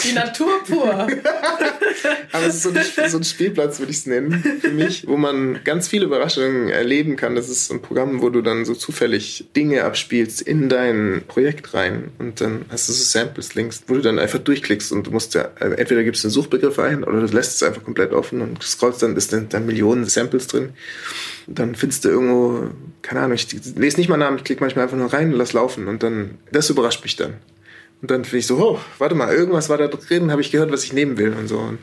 Die 0.03 0.13
Natur 0.13 0.63
pur. 0.65 1.07
Aber 2.31 2.45
es 2.45 2.55
ist 2.55 2.63
so 2.63 2.69
ein, 2.69 3.09
so 3.09 3.17
ein 3.17 3.23
Spielplatz, 3.23 3.79
würde 3.79 3.91
ich 3.91 3.99
es 3.99 4.05
nennen, 4.05 4.59
für 4.61 4.69
mich, 4.71 5.07
wo 5.07 5.17
man 5.17 5.59
ganz 5.63 5.87
viele 5.87 6.05
Überraschungen 6.05 6.69
erleben 6.69 7.15
kann. 7.15 7.35
Das 7.35 7.49
ist 7.49 7.71
ein 7.71 7.81
Programm, 7.81 8.21
wo 8.21 8.29
du 8.29 8.41
dann 8.41 8.65
so 8.65 8.75
zufällig 8.75 9.45
Dinge 9.55 9.83
abspielst 9.83 10.41
in 10.41 10.69
dein 10.69 11.23
Projekt 11.27 11.73
rein 11.73 12.11
und 12.19 12.41
dann 12.41 12.65
hast 12.69 12.89
du 12.89 12.93
so 12.93 13.03
Samples 13.03 13.55
links, 13.55 13.83
wo 13.87 13.95
du 13.95 14.01
dann 14.01 14.19
einfach 14.19 14.39
durchklickst 14.39 14.91
und 14.91 15.07
du 15.07 15.11
musst 15.11 15.33
ja, 15.33 15.49
entweder 15.59 16.03
gibst 16.03 16.23
du 16.23 16.27
einen 16.27 16.33
Suchbegriff 16.33 16.79
ein 16.79 17.03
oder 17.03 17.21
du 17.21 17.33
lässt 17.33 17.55
es 17.55 17.63
einfach 17.63 17.83
komplett 17.83 18.13
offen 18.13 18.41
und 18.41 18.61
scrollst 18.63 18.96
dann, 18.97 19.15
ist 19.15 19.33
dann, 19.33 19.65
Millionen 19.65 20.05
Samples 20.05 20.47
drin. 20.47 20.69
Dann 21.47 21.75
findest 21.75 22.05
du 22.05 22.09
irgendwo, 22.09 22.69
keine 23.01 23.21
Ahnung, 23.21 23.35
ich 23.35 23.47
lese 23.75 23.97
nicht 23.97 24.09
mal 24.09 24.17
Namen, 24.17 24.37
ich 24.37 24.43
klicke 24.43 24.61
manchmal 24.61 24.83
einfach 24.83 24.97
nur 24.97 25.11
rein 25.11 25.31
und 25.31 25.37
lass 25.37 25.53
laufen 25.53 25.87
und 25.87 26.03
dann, 26.03 26.37
das 26.51 26.69
überrascht 26.69 27.03
mich 27.03 27.15
dann. 27.15 27.35
Und 28.01 28.11
dann 28.11 28.25
finde 28.25 28.37
ich 28.39 28.47
so, 28.47 28.57
oh, 28.57 28.79
warte 28.99 29.15
mal, 29.15 29.33
irgendwas 29.33 29.69
war 29.69 29.77
da 29.77 29.87
drin, 29.87 30.31
habe 30.31 30.41
ich 30.41 30.51
gehört, 30.51 30.71
was 30.71 30.83
ich 30.83 30.93
nehmen 30.93 31.17
will 31.17 31.33
und 31.33 31.47
so. 31.47 31.57
Und 31.57 31.79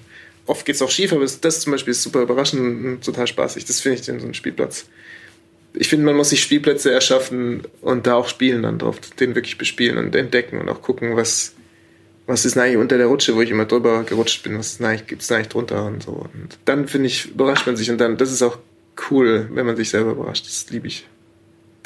oft 0.46 0.64
geht 0.64 0.77
es 0.77 0.83
auch 0.83 0.90
schief, 0.90 1.12
aber 1.12 1.24
das 1.24 1.61
zum 1.61 1.72
Beispiel 1.72 1.90
ist 1.92 2.03
super 2.03 2.22
überraschend 2.22 2.85
und 2.85 3.05
total 3.05 3.27
spaßig. 3.27 3.64
Das 3.64 3.81
finde 3.81 4.00
ich 4.00 4.09
in 4.09 4.20
so 4.20 4.24
einem 4.24 4.35
Spielplatz. 4.35 4.87
Ich 5.72 5.88
finde, 5.88 6.07
man 6.07 6.14
muss 6.14 6.31
sich 6.31 6.40
Spielplätze 6.40 6.92
erschaffen 6.92 7.62
und 7.81 8.07
da 8.07 8.14
auch 8.14 8.29
spielen 8.29 8.62
dann 8.62 8.79
drauf, 8.79 9.00
den 9.18 9.35
wirklich 9.35 9.59
bespielen 9.59 9.98
und 9.98 10.14
entdecken 10.14 10.59
und 10.59 10.68
auch 10.68 10.83
gucken, 10.83 11.16
was, 11.16 11.55
was 12.26 12.44
ist 12.44 12.56
eigentlich 12.56 12.78
unter 12.78 12.96
der 12.96 13.06
Rutsche, 13.06 13.34
wo 13.34 13.42
ich 13.42 13.50
immer 13.50 13.66
drüber 13.66 14.04
gerutscht 14.04 14.42
bin, 14.42 14.58
was 14.58 14.78
gibt 15.06 15.22
es 15.22 15.30
eigentlich 15.30 15.48
drunter 15.48 15.84
und 15.84 16.02
so. 16.02 16.12
Und 16.12 16.58
dann, 16.64 16.88
finde 16.88 17.08
ich, 17.08 17.30
überrascht 17.30 17.66
man 17.66 17.76
sich 17.76 17.90
und 17.90 17.98
dann, 17.98 18.16
das 18.16 18.32
ist 18.32 18.42
auch 18.42 18.58
cool, 19.10 19.48
wenn 19.52 19.66
man 19.66 19.76
sich 19.76 19.90
selber 19.90 20.12
überrascht. 20.12 20.46
Das 20.46 20.70
liebe 20.70 20.87
ich. 20.87 21.06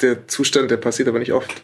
Der 0.01 0.27
Zustand, 0.27 0.71
der 0.71 0.77
passiert 0.77 1.09
aber 1.09 1.19
nicht 1.19 1.33
oft 1.33 1.63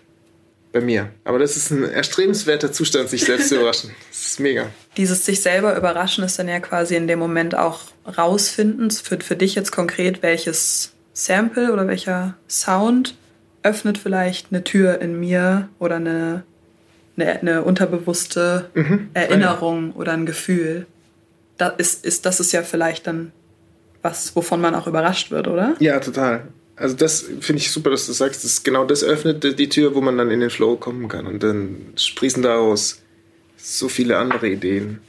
bei 0.76 0.82
mir. 0.82 1.10
Aber 1.24 1.40
das 1.40 1.56
ist 1.56 1.72
ein 1.72 1.84
erstrebenswerter 1.84 2.70
Zustand, 2.72 3.10
sich 3.10 3.24
selbst 3.24 3.48
zu 3.48 3.56
überraschen. 3.60 3.92
Das 4.10 4.26
ist 4.26 4.40
mega. 4.42 4.68
Dieses 4.98 5.26
sich 5.26 5.42
selber 5.42 5.78
überraschen 5.78 6.24
ist 6.26 6.38
dann 6.38 6.50
ja 6.50 6.60
quasi 6.60 6.98
in 6.98 7.08
dem 7.08 7.18
Moment 7.18 7.56
auch 7.56 7.80
rausfinden. 8.06 8.92
Für, 8.92 9.18
für 9.22 9.38
dich 9.38 9.56
jetzt 9.56 9.72
konkret, 9.72 10.22
welches 10.22 10.92
Sample 11.14 11.72
oder 11.72 11.88
welcher 11.88 12.36
Sound 12.50 13.16
öffnet 13.64 13.98
vielleicht 13.98 14.48
eine 14.52 14.66
Tür 14.66 15.00
in 15.00 15.18
mir 15.18 15.70
oder 15.80 15.96
eine, 15.96 16.44
eine, 17.18 17.40
eine 17.40 17.64
unterbewusste 17.64 18.70
mhm. 18.74 19.10
Erinnerung 19.14 19.90
ja. 19.90 19.96
oder 19.96 20.14
ein 20.14 20.26
Gefühl. 20.26 20.86
Das 21.58 21.74
ist, 21.78 22.06
ist, 22.06 22.26
das 22.26 22.40
ist 22.40 22.52
ja 22.52 22.64
vielleicht 22.64 23.08
dann 23.08 23.32
was, 24.02 24.36
wovon 24.36 24.62
man 24.62 24.76
auch 24.76 24.88
überrascht 24.88 25.32
wird, 25.32 25.48
oder? 25.48 25.76
Ja, 25.80 26.00
total 26.00 26.44
also 26.76 26.96
das 26.96 27.22
finde 27.22 27.62
ich 27.62 27.72
super, 27.72 27.90
dass 27.90 28.06
du 28.06 28.12
sagst, 28.12 28.44
das 28.44 28.64
genau 28.64 28.86
das 28.86 29.04
öffnet 29.04 29.58
die 29.58 29.70
Tür, 29.70 29.96
wo 29.96 30.02
man 30.02 30.18
dann 30.18 30.32
in 30.32 30.42
den 30.42 30.50
Flow 30.50 30.76
kommen 30.76 31.08
kann 31.08 31.26
und 31.26 31.42
dann 31.42 31.94
sprießen 31.96 32.44
daraus 32.44 33.02
so 33.58 33.88
viele 33.88 34.18
andere 34.18 34.50
Ideen. 34.50 35.00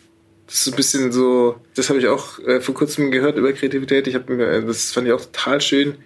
Das 0.46 0.60
ist 0.60 0.68
ein 0.68 0.76
bisschen 0.76 1.12
so, 1.12 1.56
das 1.74 1.88
habe 1.88 1.98
ich 1.98 2.06
auch 2.06 2.38
äh, 2.38 2.60
vor 2.60 2.74
kurzem 2.74 3.10
gehört 3.10 3.36
über 3.36 3.52
Kreativität. 3.52 4.06
Ich 4.06 4.14
habe 4.14 4.32
mir, 4.32 4.46
äh, 4.46 4.64
das 4.64 4.92
fand 4.92 5.08
ich 5.08 5.12
auch 5.12 5.20
total 5.20 5.60
schön. 5.60 5.96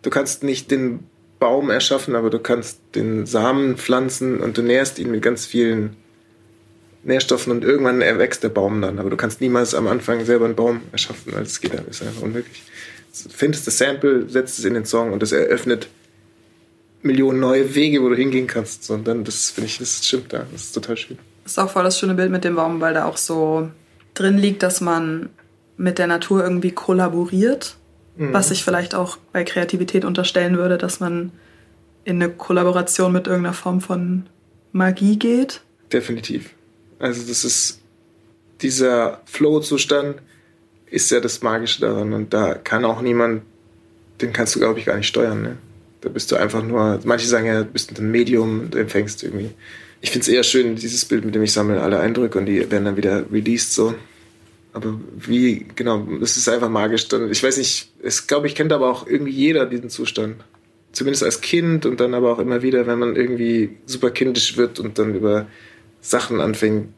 Du 0.00 0.08
kannst 0.08 0.42
nicht 0.42 0.70
den 0.70 1.00
Baum 1.38 1.70
erschaffen, 1.70 2.14
aber 2.14 2.30
du 2.30 2.38
kannst 2.38 2.80
den 2.94 3.26
Samen 3.26 3.76
pflanzen 3.76 4.40
und 4.40 4.56
du 4.56 4.62
nährst 4.62 4.98
ihn 4.98 5.10
mit 5.10 5.22
ganz 5.22 5.46
vielen 5.46 5.96
Nährstoffen 7.04 7.52
und 7.52 7.62
irgendwann 7.62 8.00
erwächst 8.00 8.42
der 8.42 8.48
Baum 8.48 8.80
dann. 8.80 8.98
Aber 8.98 9.10
du 9.10 9.16
kannst 9.16 9.40
niemals 9.40 9.74
am 9.74 9.86
Anfang 9.86 10.24
selber 10.24 10.46
einen 10.46 10.56
Baum 10.56 10.82
erschaffen, 10.92 11.34
weil 11.34 11.42
es 11.42 11.60
geht, 11.60 11.74
das 11.74 11.86
ist 11.86 12.02
einfach 12.02 12.22
unmöglich 12.22 12.62
findest 13.28 13.66
das 13.66 13.78
Sample, 13.78 14.28
setzt 14.28 14.58
es 14.58 14.64
in 14.64 14.74
den 14.74 14.84
Song 14.84 15.12
und 15.12 15.22
das 15.22 15.32
eröffnet 15.32 15.88
Millionen 17.02 17.40
neue 17.40 17.74
Wege, 17.74 18.02
wo 18.02 18.08
du 18.08 18.16
hingehen 18.16 18.46
kannst. 18.46 18.90
Und 18.90 19.06
dann, 19.06 19.24
das 19.24 19.50
finde 19.50 19.68
ich, 19.68 19.78
das 19.78 20.04
stimmt 20.04 20.32
da. 20.32 20.44
Das 20.50 20.62
ist 20.62 20.72
total 20.72 20.96
schön. 20.96 21.18
Das 21.44 21.52
ist 21.52 21.58
auch 21.58 21.70
voll 21.70 21.84
das 21.84 21.98
schöne 21.98 22.14
Bild 22.14 22.30
mit 22.30 22.44
dem 22.44 22.56
Baum, 22.56 22.80
weil 22.80 22.94
da 22.94 23.04
auch 23.04 23.16
so 23.16 23.70
drin 24.14 24.38
liegt, 24.38 24.62
dass 24.62 24.80
man 24.80 25.28
mit 25.76 25.98
der 25.98 26.08
Natur 26.08 26.42
irgendwie 26.42 26.72
kollaboriert. 26.72 27.76
Mhm. 28.16 28.32
Was 28.32 28.50
ich 28.50 28.64
vielleicht 28.64 28.94
auch 28.94 29.18
bei 29.32 29.44
Kreativität 29.44 30.04
unterstellen 30.04 30.56
würde, 30.56 30.78
dass 30.78 31.00
man 31.00 31.32
in 32.04 32.22
eine 32.22 32.32
Kollaboration 32.32 33.12
mit 33.12 33.26
irgendeiner 33.26 33.54
Form 33.54 33.80
von 33.80 34.26
Magie 34.72 35.18
geht. 35.18 35.60
Definitiv. 35.92 36.50
Also 36.98 37.26
das 37.26 37.44
ist 37.44 37.80
dieser 38.62 39.20
Flow-Zustand, 39.26 40.16
ist 40.90 41.10
ja 41.10 41.20
das 41.20 41.42
Magische 41.42 41.80
daran. 41.80 42.12
Und 42.12 42.32
da 42.32 42.54
kann 42.54 42.84
auch 42.84 43.02
niemand, 43.02 43.42
den 44.20 44.32
kannst 44.32 44.54
du, 44.54 44.60
glaube 44.60 44.78
ich, 44.78 44.86
gar 44.86 44.96
nicht 44.96 45.08
steuern. 45.08 45.42
Ne? 45.42 45.56
Da 46.00 46.08
bist 46.08 46.30
du 46.30 46.36
einfach 46.36 46.62
nur, 46.62 47.00
manche 47.04 47.26
sagen 47.26 47.46
ja, 47.46 47.64
du 47.64 47.70
bist 47.70 47.98
ein 47.98 48.10
Medium 48.10 48.60
und 48.60 48.74
empfängst 48.76 49.24
irgendwie. 49.24 49.50
Ich 50.00 50.10
finde 50.10 50.22
es 50.22 50.28
eher 50.28 50.42
schön, 50.42 50.76
dieses 50.76 51.04
Bild, 51.04 51.24
mit 51.24 51.34
dem 51.34 51.42
ich 51.42 51.52
sammle 51.52 51.82
alle 51.82 51.98
Eindrücke 51.98 52.38
und 52.38 52.46
die 52.46 52.70
werden 52.70 52.84
dann 52.84 52.96
wieder 52.96 53.24
released 53.32 53.72
so. 53.72 53.94
Aber 54.76 55.00
wie, 55.16 55.64
genau, 55.74 56.06
das 56.20 56.36
ist 56.36 56.50
einfach 56.50 56.68
magisch. 56.68 57.06
Ich 57.30 57.42
weiß 57.42 57.56
nicht, 57.56 57.90
es 58.02 58.26
glaube 58.26 58.46
ich, 58.46 58.54
kennt 58.54 58.74
aber 58.74 58.90
auch 58.90 59.06
irgendwie 59.06 59.32
jeder 59.32 59.64
diesen 59.64 59.88
Zustand. 59.88 60.44
Zumindest 60.92 61.24
als 61.24 61.40
Kind 61.40 61.86
und 61.86 61.98
dann 61.98 62.12
aber 62.12 62.30
auch 62.30 62.38
immer 62.38 62.60
wieder, 62.60 62.86
wenn 62.86 62.98
man 62.98 63.16
irgendwie 63.16 63.78
super 63.86 64.10
kindisch 64.10 64.58
wird 64.58 64.78
und 64.78 64.98
dann 64.98 65.14
über 65.14 65.46
Sachen 66.02 66.42
anfängt 66.42 66.88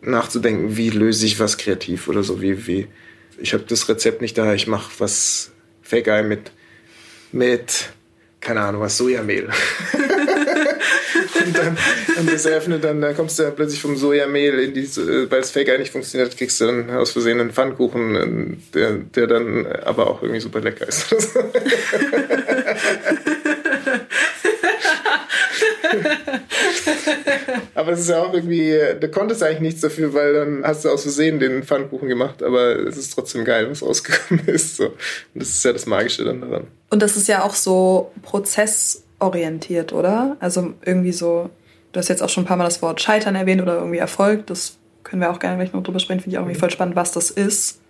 nachzudenken, 0.00 0.76
wie 0.76 0.90
löse 0.90 1.26
ich 1.26 1.40
was 1.40 1.58
kreativ 1.58 2.06
oder 2.06 2.22
so, 2.22 2.40
wie, 2.40 2.68
wie, 2.68 2.86
ich 3.38 3.52
habe 3.52 3.64
das 3.66 3.88
Rezept 3.88 4.20
nicht 4.22 4.38
da, 4.38 4.54
ich 4.54 4.68
mache 4.68 4.92
was 4.98 5.50
Fake 5.82 6.06
Eye 6.06 6.22
mit, 6.22 6.52
mit, 7.32 7.90
keine 8.38 8.60
Ahnung, 8.60 8.80
was, 8.80 8.96
Sojamehl. 8.96 9.48
und 11.44 11.58
dann, 11.58 11.78
und 12.18 12.32
das 12.32 12.44
eröffnet 12.46 12.84
dann, 12.84 13.00
dann 13.00 13.16
kommst 13.16 13.38
du 13.38 13.44
ja 13.44 13.50
plötzlich 13.50 13.80
vom 13.80 13.96
Sojamehl 13.96 14.58
in 14.58 14.74
die, 14.74 14.86
weil 15.30 15.40
das 15.40 15.50
Fake 15.50 15.68
Eye 15.68 15.78
nicht 15.78 15.92
funktioniert, 15.92 16.36
kriegst 16.36 16.60
du 16.60 16.66
dann 16.66 16.90
aus 16.90 17.12
Versehen 17.12 17.40
einen 17.40 17.52
Pfannkuchen, 17.52 18.62
der, 18.74 18.92
der 18.92 19.26
dann 19.26 19.66
aber 19.66 20.08
auch 20.08 20.22
irgendwie 20.22 20.40
super 20.40 20.60
lecker 20.60 20.86
ist. 20.86 21.06
aber 27.74 27.92
es 27.92 28.00
ist 28.00 28.10
ja 28.10 28.22
auch 28.22 28.32
irgendwie, 28.34 28.78
du 29.00 29.08
konntest 29.08 29.42
eigentlich 29.42 29.60
nichts 29.60 29.80
dafür, 29.80 30.12
weil 30.14 30.34
dann 30.34 30.64
hast 30.64 30.84
du 30.84 30.90
aus 30.90 31.02
Versehen 31.02 31.38
den 31.38 31.62
Pfannkuchen 31.62 32.08
gemacht, 32.08 32.42
aber 32.42 32.76
es 32.76 32.96
ist 32.96 33.10
trotzdem 33.14 33.44
geil, 33.44 33.68
was 33.70 33.82
rausgekommen 33.82 34.46
ist. 34.48 34.76
So. 34.76 34.86
Und 34.86 34.94
das 35.34 35.48
ist 35.48 35.64
ja 35.64 35.72
das 35.72 35.86
Magische 35.86 36.24
dann 36.24 36.40
daran. 36.40 36.66
Und 36.90 37.02
das 37.02 37.16
ist 37.16 37.28
ja 37.28 37.44
auch 37.44 37.54
so 37.54 38.12
prozessorientiert, 39.18 39.92
oder? 39.92 40.36
Also 40.40 40.74
irgendwie 40.84 41.12
so, 41.12 41.50
du 41.92 41.98
hast 41.98 42.08
jetzt 42.08 42.22
auch 42.22 42.28
schon 42.28 42.44
ein 42.44 42.46
paar 42.46 42.56
Mal 42.56 42.64
das 42.64 42.82
Wort 42.82 43.00
Scheitern 43.00 43.34
erwähnt 43.34 43.62
oder 43.62 43.76
irgendwie 43.76 43.98
Erfolg. 43.98 44.46
Das 44.46 44.76
können 45.04 45.22
wir 45.22 45.30
auch 45.30 45.38
gerne 45.38 45.56
gleich 45.56 45.72
noch 45.72 45.82
drüber 45.82 45.98
sprechen, 45.98 46.20
finde 46.20 46.34
ich 46.34 46.38
auch 46.38 46.42
irgendwie 46.42 46.58
voll 46.58 46.70
spannend, 46.70 46.96
was 46.96 47.12
das 47.12 47.30
ist. 47.30 47.80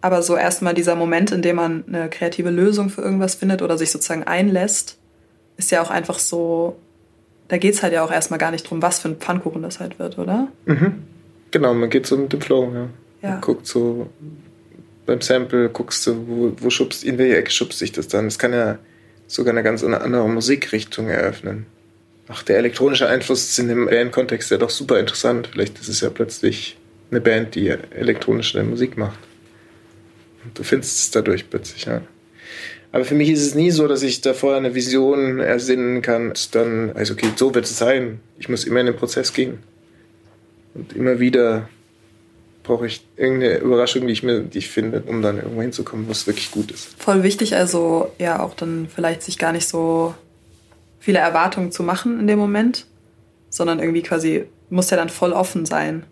Aber 0.00 0.22
so 0.22 0.36
erstmal 0.36 0.74
dieser 0.74 0.96
Moment, 0.96 1.30
in 1.30 1.42
dem 1.42 1.56
man 1.56 1.84
eine 1.86 2.10
kreative 2.10 2.50
Lösung 2.50 2.90
für 2.90 3.02
irgendwas 3.02 3.36
findet 3.36 3.62
oder 3.62 3.78
sich 3.78 3.90
sozusagen 3.90 4.24
einlässt, 4.24 4.98
ist 5.56 5.70
ja 5.70 5.82
auch 5.82 5.90
einfach 5.90 6.18
so 6.18 6.76
da 7.52 7.58
geht 7.58 7.74
es 7.74 7.82
halt 7.82 7.92
ja 7.92 8.02
auch 8.02 8.10
erstmal 8.10 8.38
gar 8.38 8.50
nicht 8.50 8.62
drum, 8.62 8.80
was 8.80 8.98
für 8.98 9.08
ein 9.08 9.16
Pfannkuchen 9.16 9.60
das 9.60 9.78
halt 9.78 9.98
wird, 9.98 10.16
oder? 10.16 10.48
Mhm. 10.64 11.02
Genau, 11.50 11.74
man 11.74 11.90
geht 11.90 12.06
so 12.06 12.16
mit 12.16 12.32
dem 12.32 12.40
Flow, 12.40 12.72
ja. 12.72 12.88
ja. 13.20 13.30
Man 13.32 13.40
guckt 13.42 13.66
so 13.66 14.08
beim 15.04 15.20
Sample, 15.20 15.68
guckst 15.68 16.06
du, 16.06 16.26
wo, 16.26 16.52
wo 16.58 16.70
schubst, 16.70 17.04
in 17.04 17.18
welche 17.18 17.36
Ecke 17.36 17.50
schubst 17.50 17.78
sich 17.78 17.92
das 17.92 18.08
dann. 18.08 18.24
Das 18.24 18.38
kann 18.38 18.54
ja 18.54 18.78
sogar 19.34 19.52
eine 19.52 19.62
ganz 19.62 19.82
andere 19.82 20.28
Musikrichtung 20.28 21.08
eröffnen. 21.08 21.66
Ach, 22.28 22.42
der 22.42 22.58
elektronische 22.58 23.08
Einfluss 23.08 23.44
ist 23.44 23.58
in 23.58 23.68
dem 23.68 23.86
Bandkontext 23.86 24.50
ja 24.50 24.56
doch 24.56 24.70
super 24.70 24.98
interessant. 25.00 25.48
Vielleicht 25.52 25.78
ist 25.80 25.88
es 25.88 26.00
ja 26.00 26.10
plötzlich 26.10 26.76
eine 27.10 27.20
Band, 27.20 27.54
die 27.54 27.68
elektronische 27.68 28.62
Musik 28.62 28.96
macht. 28.96 29.18
Und 30.44 30.58
du 30.58 30.62
findest 30.62 30.98
es 30.98 31.10
dadurch 31.10 31.48
plötzlich, 31.50 31.84
ja. 31.84 32.02
Aber 32.90 33.04
für 33.04 33.14
mich 33.14 33.30
ist 33.30 33.42
es 33.42 33.54
nie 33.54 33.70
so, 33.70 33.88
dass 33.88 34.02
ich 34.02 34.20
da 34.20 34.34
vorher 34.34 34.58
eine 34.58 34.74
Vision 34.74 35.40
ersinnen 35.40 36.02
kann. 36.02 36.34
Dann, 36.52 36.92
also 36.92 37.14
okay, 37.14 37.28
so 37.36 37.54
wird 37.54 37.64
es 37.64 37.78
sein. 37.78 38.20
Ich 38.38 38.50
muss 38.50 38.64
immer 38.64 38.80
in 38.80 38.86
den 38.86 38.96
Prozess 38.96 39.32
gehen. 39.32 39.58
Und 40.74 40.94
immer 40.94 41.18
wieder 41.18 41.68
brauche 42.62 42.86
ich 42.86 43.04
irgendeine 43.16 43.58
Überraschung, 43.58 44.06
die 44.06 44.12
ich 44.12 44.22
mir, 44.22 44.40
die 44.40 44.58
ich 44.58 44.70
finde, 44.70 45.02
um 45.06 45.22
dann 45.22 45.36
irgendwo 45.36 45.62
hinzukommen, 45.62 46.06
wo 46.06 46.12
es 46.12 46.26
wirklich 46.26 46.50
gut 46.50 46.70
ist. 46.70 46.94
Voll 46.98 47.22
wichtig, 47.22 47.56
also 47.56 48.12
ja 48.18 48.40
auch 48.40 48.54
dann 48.54 48.88
vielleicht 48.94 49.22
sich 49.22 49.38
gar 49.38 49.52
nicht 49.52 49.68
so 49.68 50.14
viele 51.00 51.18
Erwartungen 51.18 51.72
zu 51.72 51.82
machen 51.82 52.20
in 52.20 52.26
dem 52.26 52.38
Moment, 52.38 52.86
sondern 53.50 53.80
irgendwie 53.80 54.02
quasi 54.02 54.44
muss 54.70 54.90
ja 54.90 54.96
dann 54.96 55.08
voll 55.08 55.32
offen 55.32 55.66
sein. 55.66 56.04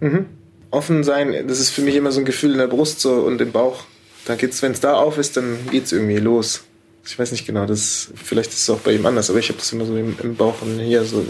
Mhm. 0.00 0.26
offen 0.70 1.04
sein, 1.04 1.46
das 1.46 1.60
ist 1.60 1.70
für 1.70 1.82
mich 1.82 1.94
immer 1.94 2.10
so 2.10 2.20
ein 2.20 2.26
Gefühl 2.26 2.52
in 2.52 2.58
der 2.58 2.66
Brust 2.66 3.00
so 3.00 3.12
und 3.12 3.40
im 3.40 3.52
Bauch. 3.52 3.84
Da 4.24 4.34
geht's, 4.34 4.60
wenn 4.60 4.72
es 4.72 4.80
da 4.80 4.94
auf 4.94 5.18
ist, 5.18 5.36
dann 5.36 5.56
geht's 5.70 5.92
irgendwie 5.92 6.18
los. 6.18 6.64
Ich 7.06 7.18
weiß 7.18 7.32
nicht 7.32 7.46
genau, 7.46 7.64
das 7.64 8.10
vielleicht 8.14 8.50
ist 8.50 8.62
es 8.62 8.70
auch 8.70 8.80
bei 8.80 8.92
ihm 8.92 9.06
anders, 9.06 9.30
aber 9.30 9.38
ich 9.38 9.48
habe 9.48 9.58
das 9.58 9.72
immer 9.72 9.84
so 9.84 9.96
im, 9.96 10.16
im, 10.22 10.36
Bauch 10.36 10.62
und 10.62 10.80
hier 10.80 11.04
so 11.04 11.24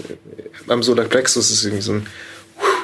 beim 0.66 0.82
Solarplexus 0.82 1.50
ist 1.50 1.64
irgendwie 1.64 1.82
so 1.82 1.92
ein 1.92 2.06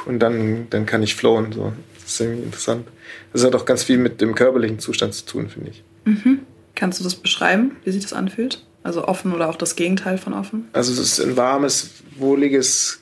und 0.07 0.18
dann 0.18 0.66
dann 0.70 0.86
kann 0.86 1.03
ich 1.03 1.14
flowen 1.14 1.53
so. 1.53 1.72
Das 1.94 2.12
ist 2.12 2.20
irgendwie 2.20 2.42
interessant. 2.44 2.88
Das 3.32 3.44
hat 3.44 3.55
auch 3.55 3.64
ganz 3.64 3.84
viel 3.84 3.98
mit 3.98 4.20
dem 4.20 4.34
körperlichen 4.34 4.78
Zustand 4.78 5.14
zu 5.14 5.26
tun, 5.26 5.48
finde 5.48 5.70
ich. 5.70 5.82
Mhm. 6.05 6.40
Kannst 6.74 6.98
du 7.01 7.05
das 7.05 7.14
beschreiben, 7.14 7.76
wie 7.84 7.92
sich 7.92 8.03
das 8.03 8.12
anfühlt? 8.12 8.64
Also 8.82 9.07
offen 9.07 9.32
oder 9.34 9.48
auch 9.48 9.57
das 9.57 9.76
Gegenteil 9.76 10.18
von 10.18 10.32
offen? 10.32 10.68
Also 10.72 10.92
es 10.92 10.98
ist 10.98 11.20
ein 11.20 11.36
warmes, 11.36 11.90
wohliges 12.16 13.01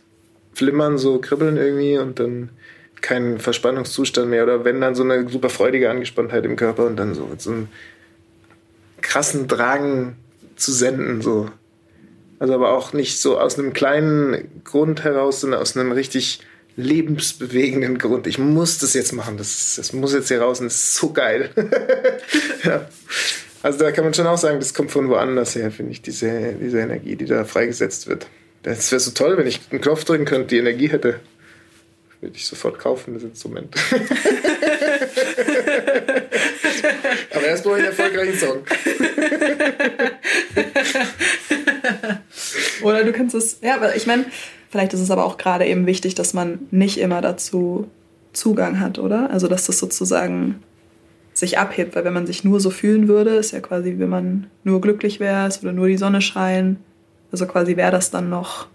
Flimmern, 0.52 0.98
so 0.98 1.18
kribbeln 1.20 1.56
irgendwie 1.56 1.98
und 1.98 2.18
dann 2.18 2.50
kein 3.00 3.38
Verspannungszustand 3.38 4.28
mehr 4.28 4.42
oder 4.42 4.64
wenn 4.64 4.80
dann 4.80 4.96
so 4.96 5.04
eine 5.04 5.28
super 5.28 5.50
freudige 5.50 5.88
Angespanntheit 5.88 6.44
im 6.44 6.56
Körper 6.56 6.86
und 6.86 6.96
dann 6.96 7.14
so, 7.14 7.28
so 7.38 7.50
einen 7.52 7.68
krassen 9.00 9.46
Drang 9.46 10.16
zu 10.56 10.72
senden, 10.72 11.22
so. 11.22 11.48
Also 12.40 12.54
aber 12.54 12.72
auch 12.72 12.92
nicht 12.92 13.20
so 13.20 13.38
aus 13.38 13.58
einem 13.58 13.72
kleinen 13.72 14.62
Grund 14.64 15.04
heraus, 15.04 15.40
sondern 15.40 15.60
aus 15.60 15.76
einem 15.76 15.92
richtig 15.92 16.40
lebensbewegenden 16.78 17.98
Grund. 17.98 18.28
Ich 18.28 18.38
muss 18.38 18.78
das 18.78 18.94
jetzt 18.94 19.12
machen, 19.12 19.36
das, 19.36 19.74
das 19.76 19.92
muss 19.92 20.14
jetzt 20.14 20.28
hier 20.28 20.40
raus 20.40 20.60
und 20.60 20.66
das 20.66 20.76
ist 20.76 20.94
so 20.94 21.12
geil. 21.12 21.50
ja. 22.64 22.88
Also 23.62 23.80
da 23.80 23.90
kann 23.90 24.04
man 24.04 24.14
schon 24.14 24.28
auch 24.28 24.38
sagen, 24.38 24.60
das 24.60 24.72
kommt 24.72 24.92
von 24.92 25.08
woanders 25.08 25.56
her, 25.56 25.72
finde 25.72 25.90
ich, 25.90 26.02
diese, 26.02 26.54
diese 26.54 26.78
Energie, 26.78 27.16
die 27.16 27.24
da 27.24 27.44
freigesetzt 27.44 28.06
wird. 28.06 28.28
Das 28.62 28.92
wäre 28.92 29.00
so 29.00 29.10
toll, 29.10 29.36
wenn 29.36 29.48
ich 29.48 29.60
einen 29.70 29.80
Knopf 29.80 30.04
drücken 30.04 30.24
könnte, 30.24 30.46
die 30.48 30.58
Energie 30.58 30.88
hätte. 30.88 31.18
Würde 32.20 32.36
ich 32.36 32.46
sofort 32.46 32.78
kaufen, 32.78 33.14
das 33.14 33.24
Instrument. 33.24 33.74
Aber 37.34 37.46
erst 37.46 37.64
brauche 37.64 37.78
ich 37.78 37.82
einen 37.82 37.96
erfolgreichen 37.96 38.38
Song. 38.38 38.62
Oder 42.88 43.04
du 43.04 43.12
kannst 43.12 43.34
es, 43.34 43.58
ja, 43.62 43.76
aber 43.76 43.96
ich 43.96 44.06
meine, 44.06 44.24
vielleicht 44.70 44.94
ist 44.94 45.00
es 45.00 45.10
aber 45.10 45.24
auch 45.24 45.36
gerade 45.36 45.66
eben 45.66 45.86
wichtig, 45.86 46.14
dass 46.14 46.34
man 46.34 46.60
nicht 46.70 46.98
immer 46.98 47.20
dazu 47.20 47.88
Zugang 48.32 48.80
hat, 48.80 48.98
oder? 48.98 49.30
Also, 49.30 49.48
dass 49.48 49.66
das 49.66 49.78
sozusagen 49.78 50.62
sich 51.32 51.58
abhebt, 51.58 51.94
weil 51.94 52.04
wenn 52.04 52.12
man 52.12 52.26
sich 52.26 52.44
nur 52.44 52.60
so 52.60 52.70
fühlen 52.70 53.08
würde, 53.08 53.30
ist 53.36 53.52
ja 53.52 53.60
quasi, 53.60 53.96
wenn 53.98 54.08
man 54.08 54.46
nur 54.64 54.80
glücklich 54.80 55.20
wäre, 55.20 55.46
es 55.46 55.62
würde 55.62 55.76
nur 55.76 55.88
die 55.88 55.96
Sonne 55.96 56.20
scheinen. 56.20 56.78
Also 57.30 57.46
quasi 57.46 57.76
wäre 57.76 57.92
das 57.92 58.10
dann 58.10 58.30
noch 58.30 58.66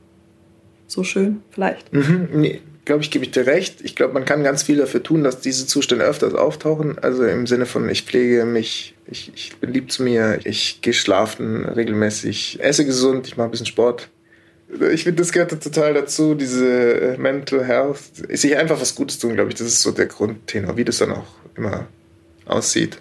so 0.88 1.04
schön, 1.04 1.42
vielleicht. 1.50 1.92
Mhm, 1.92 2.30
nee, 2.34 2.62
glaube 2.86 3.02
ich, 3.02 3.12
gebe 3.12 3.24
ich 3.24 3.32
dir 3.32 3.46
recht. 3.46 3.82
Ich 3.82 3.96
glaube, 3.96 4.14
man 4.14 4.26
kann 4.26 4.44
ganz 4.44 4.64
viel 4.64 4.78
dafür 4.78 5.02
tun, 5.02 5.24
dass 5.24 5.40
diese 5.40 5.68
Zustände 5.68 6.06
öfters 6.06 6.34
auftauchen. 6.34 6.98
Also 7.00 7.24
im 7.26 7.48
Sinne 7.48 7.66
von, 7.66 7.88
ich 7.90 8.04
pflege 8.04 8.46
mich, 8.46 8.96
ich, 9.08 9.32
ich 9.36 9.56
bin 9.58 9.72
lieb 9.72 9.92
zu 9.92 10.04
mir, 10.04 10.40
ich 10.44 10.82
gehe 10.82 10.94
schlafen 10.94 11.66
regelmäßig, 11.66 12.60
esse 12.62 12.86
gesund, 12.86 13.28
ich 13.28 13.38
mache 13.38 13.48
ein 13.48 13.52
bisschen 13.52 13.66
Sport. 13.66 14.10
Ich 14.92 15.04
finde, 15.04 15.22
das 15.22 15.32
gehört 15.32 15.52
total 15.64 15.94
dazu, 15.94 16.36
diese 16.36 17.14
äh, 17.14 17.18
Mental 17.18 17.64
Health. 17.64 18.00
Sich 18.30 18.58
einfach 18.58 18.82
was 18.82 18.96
Gutes 18.96 19.20
tun, 19.20 19.36
glaube 19.36 19.50
ich, 19.50 19.56
das 19.56 19.68
ist 19.68 19.82
so 19.82 19.92
der 19.92 20.08
Grundtenor, 20.08 20.78
wie 20.78 20.86
das 20.86 20.98
dann 20.98 21.12
auch 21.12 21.28
immer 21.56 21.88
aussieht. 22.46 22.98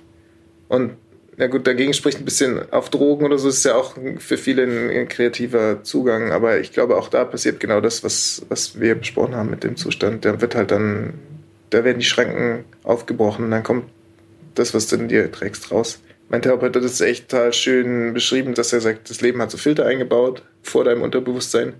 Und 0.68 0.92
ja 1.38 1.46
gut, 1.46 1.66
dagegen 1.66 1.94
spricht 1.94 2.18
ein 2.18 2.24
bisschen 2.24 2.70
auf 2.72 2.90
Drogen 2.90 3.24
oder 3.24 3.38
so, 3.38 3.48
ist 3.48 3.64
ja 3.64 3.74
auch 3.74 3.96
für 4.18 4.36
viele 4.36 4.64
ein, 4.64 4.90
ein, 4.90 5.08
kreativer 5.08 5.82
Zugang, 5.82 6.30
aber 6.30 6.60
ich 6.60 6.72
glaube, 6.72 6.96
auch 6.96 7.08
da 7.08 7.24
passiert 7.24 7.58
genau 7.58 7.80
das, 7.80 8.04
was, 8.04 8.44
was 8.48 8.78
wir 8.78 8.94
besprochen 8.94 9.34
haben 9.34 9.50
mit 9.50 9.64
dem 9.64 9.76
Zustand. 9.76 10.24
Da 10.24 10.40
wird 10.40 10.54
halt 10.54 10.70
dann, 10.70 11.14
da 11.70 11.84
werden 11.84 11.98
die 11.98 12.04
Schranken 12.04 12.64
aufgebrochen 12.82 13.46
und 13.46 13.50
dann 13.50 13.62
kommt 13.62 13.86
das, 14.54 14.74
was 14.74 14.88
du 14.88 14.96
in 14.96 15.08
dir 15.08 15.32
trägst, 15.32 15.70
raus. 15.70 16.00
Mein 16.28 16.42
Therapeut 16.42 16.76
hat 16.76 16.84
das 16.84 17.00
echt 17.00 17.28
total 17.28 17.52
schön 17.52 18.12
beschrieben, 18.12 18.54
dass 18.54 18.72
er 18.72 18.80
sagt, 18.80 19.08
das 19.10 19.20
Leben 19.20 19.40
hat 19.40 19.50
so 19.50 19.58
Filter 19.58 19.86
eingebaut 19.86 20.42
vor 20.62 20.84
deinem 20.84 21.02
Unterbewusstsein. 21.02 21.74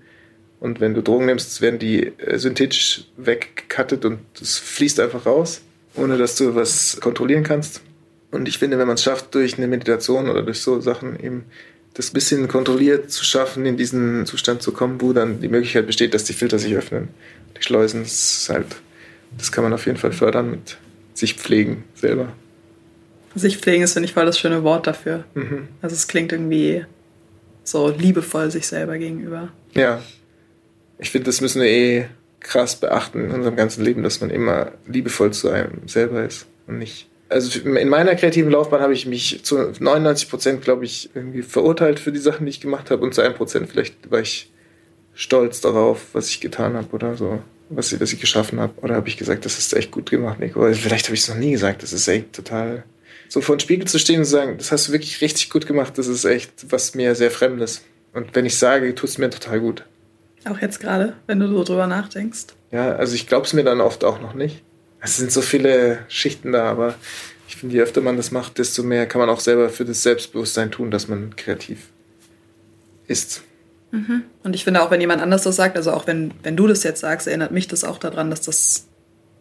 Und 0.60 0.80
wenn 0.80 0.94
du 0.94 1.02
Drogen 1.02 1.26
nimmst, 1.26 1.60
werden 1.60 1.78
die 1.78 2.12
äh, 2.18 2.38
synthetisch 2.38 3.04
weggekattet 3.16 4.04
und 4.04 4.20
es 4.40 4.58
fließt 4.58 5.00
einfach 5.00 5.26
raus, 5.26 5.62
ohne 5.94 6.16
dass 6.16 6.36
du 6.36 6.54
was 6.54 6.98
kontrollieren 7.00 7.42
kannst. 7.42 7.82
Und 8.32 8.48
ich 8.48 8.58
finde, 8.58 8.78
wenn 8.78 8.86
man 8.86 8.94
es 8.94 9.04
schafft, 9.04 9.34
durch 9.34 9.58
eine 9.58 9.68
Meditation 9.68 10.28
oder 10.28 10.42
durch 10.42 10.60
so 10.62 10.80
Sachen 10.80 11.22
eben 11.22 11.44
das 11.94 12.10
bisschen 12.10 12.48
kontrolliert 12.48 13.12
zu 13.12 13.24
schaffen, 13.24 13.66
in 13.66 13.76
diesen 13.76 14.24
Zustand 14.24 14.62
zu 14.62 14.72
kommen, 14.72 15.00
wo 15.02 15.12
dann 15.12 15.40
die 15.42 15.48
Möglichkeit 15.48 15.86
besteht, 15.86 16.14
dass 16.14 16.24
die 16.24 16.32
Filter 16.32 16.58
sich 16.58 16.74
öffnen. 16.74 17.08
Die 17.56 17.62
Schleusen, 17.62 18.02
das, 18.02 18.48
halt, 18.50 18.66
das 19.36 19.52
kann 19.52 19.62
man 19.62 19.74
auf 19.74 19.84
jeden 19.84 19.98
Fall 19.98 20.12
fördern 20.12 20.50
mit 20.50 20.78
sich 21.12 21.34
pflegen 21.34 21.84
selber. 21.94 22.32
Sich 23.34 23.58
pflegen 23.58 23.82
ist, 23.82 23.92
finde 23.92 24.06
ich, 24.06 24.14
voll 24.14 24.24
das 24.24 24.38
schöne 24.38 24.64
Wort 24.64 24.86
dafür. 24.86 25.24
Mhm. 25.34 25.68
Also 25.82 25.94
es 25.94 26.08
klingt 26.08 26.32
irgendwie 26.32 26.86
so 27.64 27.90
liebevoll 27.90 28.50
sich 28.50 28.66
selber 28.66 28.96
gegenüber. 28.96 29.50
Ja. 29.74 30.02
Ich 30.98 31.10
finde, 31.10 31.26
das 31.26 31.42
müssen 31.42 31.60
wir 31.60 31.68
eh 31.68 32.06
krass 32.40 32.76
beachten 32.76 33.26
in 33.26 33.30
unserem 33.30 33.56
ganzen 33.56 33.84
Leben, 33.84 34.02
dass 34.02 34.22
man 34.22 34.30
immer 34.30 34.72
liebevoll 34.86 35.32
zu 35.32 35.50
einem 35.50 35.86
selber 35.86 36.24
ist 36.24 36.46
und 36.66 36.78
nicht 36.78 37.08
also 37.32 37.60
in 37.60 37.88
meiner 37.88 38.14
kreativen 38.14 38.50
Laufbahn 38.50 38.80
habe 38.80 38.92
ich 38.92 39.06
mich 39.06 39.40
zu 39.42 39.72
99 39.78 40.28
Prozent, 40.28 40.62
glaube 40.62 40.84
ich, 40.84 41.10
irgendwie 41.14 41.42
verurteilt 41.42 41.98
für 41.98 42.12
die 42.12 42.20
Sachen, 42.20 42.46
die 42.46 42.50
ich 42.50 42.60
gemacht 42.60 42.90
habe 42.90 43.02
und 43.02 43.14
zu 43.14 43.22
einem 43.22 43.34
Prozent 43.34 43.70
vielleicht 43.70 44.10
war 44.10 44.20
ich 44.20 44.50
stolz 45.14 45.60
darauf, 45.60 46.06
was 46.12 46.28
ich 46.28 46.40
getan 46.40 46.74
habe 46.74 46.88
oder 46.92 47.16
so, 47.16 47.40
was 47.68 47.92
ich, 47.92 48.00
was 48.00 48.12
ich 48.12 48.20
geschaffen 48.20 48.60
habe. 48.60 48.72
Oder 48.82 48.94
habe 48.94 49.08
ich 49.08 49.16
gesagt, 49.16 49.44
das 49.44 49.58
ist 49.58 49.74
echt 49.74 49.90
gut 49.90 50.10
gemacht, 50.10 50.40
Nico. 50.40 50.60
Oder 50.60 50.74
vielleicht 50.74 51.06
habe 51.06 51.14
ich 51.14 51.22
es 51.22 51.28
noch 51.28 51.36
nie 51.36 51.52
gesagt, 51.52 51.82
das 51.82 51.92
ist 51.92 52.06
echt 52.08 52.32
total... 52.32 52.84
So 53.28 53.40
vor 53.40 53.56
dem 53.56 53.60
Spiegel 53.60 53.86
zu 53.86 53.98
stehen 53.98 54.18
und 54.18 54.24
zu 54.26 54.32
sagen, 54.32 54.58
das 54.58 54.72
hast 54.72 54.88
du 54.88 54.92
wirklich 54.92 55.20
richtig 55.22 55.48
gut 55.48 55.66
gemacht, 55.66 55.96
das 55.96 56.06
ist 56.06 56.24
echt 56.24 56.70
was 56.70 56.94
mir 56.94 57.14
sehr 57.14 57.30
Fremdes. 57.30 57.82
Und 58.12 58.34
wenn 58.34 58.44
ich 58.44 58.58
sage, 58.58 58.94
tut 58.94 59.08
es 59.08 59.16
mir 59.16 59.30
total 59.30 59.60
gut. 59.60 59.84
Auch 60.44 60.58
jetzt 60.60 60.80
gerade, 60.80 61.14
wenn 61.26 61.40
du 61.40 61.48
so 61.48 61.64
drüber 61.64 61.86
nachdenkst. 61.86 62.48
Ja, 62.72 62.94
also 62.94 63.14
ich 63.14 63.26
glaube 63.26 63.46
es 63.46 63.52
mir 63.54 63.64
dann 63.64 63.80
oft 63.80 64.04
auch 64.04 64.20
noch 64.20 64.34
nicht. 64.34 64.62
Es 65.02 65.16
sind 65.16 65.32
so 65.32 65.42
viele 65.42 66.04
Schichten 66.08 66.52
da, 66.52 66.64
aber 66.64 66.94
ich 67.48 67.56
finde, 67.56 67.74
je 67.74 67.82
öfter 67.82 68.00
man 68.00 68.16
das 68.16 68.30
macht, 68.30 68.58
desto 68.58 68.82
mehr 68.82 69.06
kann 69.06 69.20
man 69.20 69.28
auch 69.28 69.40
selber 69.40 69.68
für 69.68 69.84
das 69.84 70.02
Selbstbewusstsein 70.02 70.70
tun, 70.70 70.90
dass 70.90 71.08
man 71.08 71.34
kreativ 71.36 71.88
ist. 73.08 73.42
Mhm. 73.90 74.22
Und 74.42 74.54
ich 74.54 74.64
finde 74.64 74.80
auch, 74.80 74.90
wenn 74.90 75.00
jemand 75.00 75.20
anders 75.20 75.42
das 75.42 75.56
sagt, 75.56 75.76
also 75.76 75.92
auch 75.92 76.06
wenn, 76.06 76.32
wenn 76.42 76.56
du 76.56 76.66
das 76.66 76.82
jetzt 76.84 77.00
sagst, 77.00 77.26
erinnert 77.26 77.50
mich 77.50 77.68
das 77.68 77.84
auch 77.84 77.98
daran, 77.98 78.30
dass 78.30 78.42
das 78.42 78.86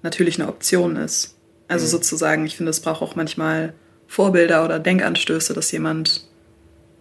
natürlich 0.01 0.39
eine 0.39 0.49
Option 0.49 0.95
ist. 0.95 1.35
Also 1.67 1.85
mhm. 1.85 1.89
sozusagen, 1.91 2.45
ich 2.45 2.57
finde, 2.57 2.71
es 2.71 2.79
braucht 2.79 3.01
auch 3.01 3.15
manchmal 3.15 3.73
Vorbilder 4.07 4.65
oder 4.65 4.79
Denkanstöße, 4.79 5.53
dass 5.53 5.71
jemand 5.71 6.27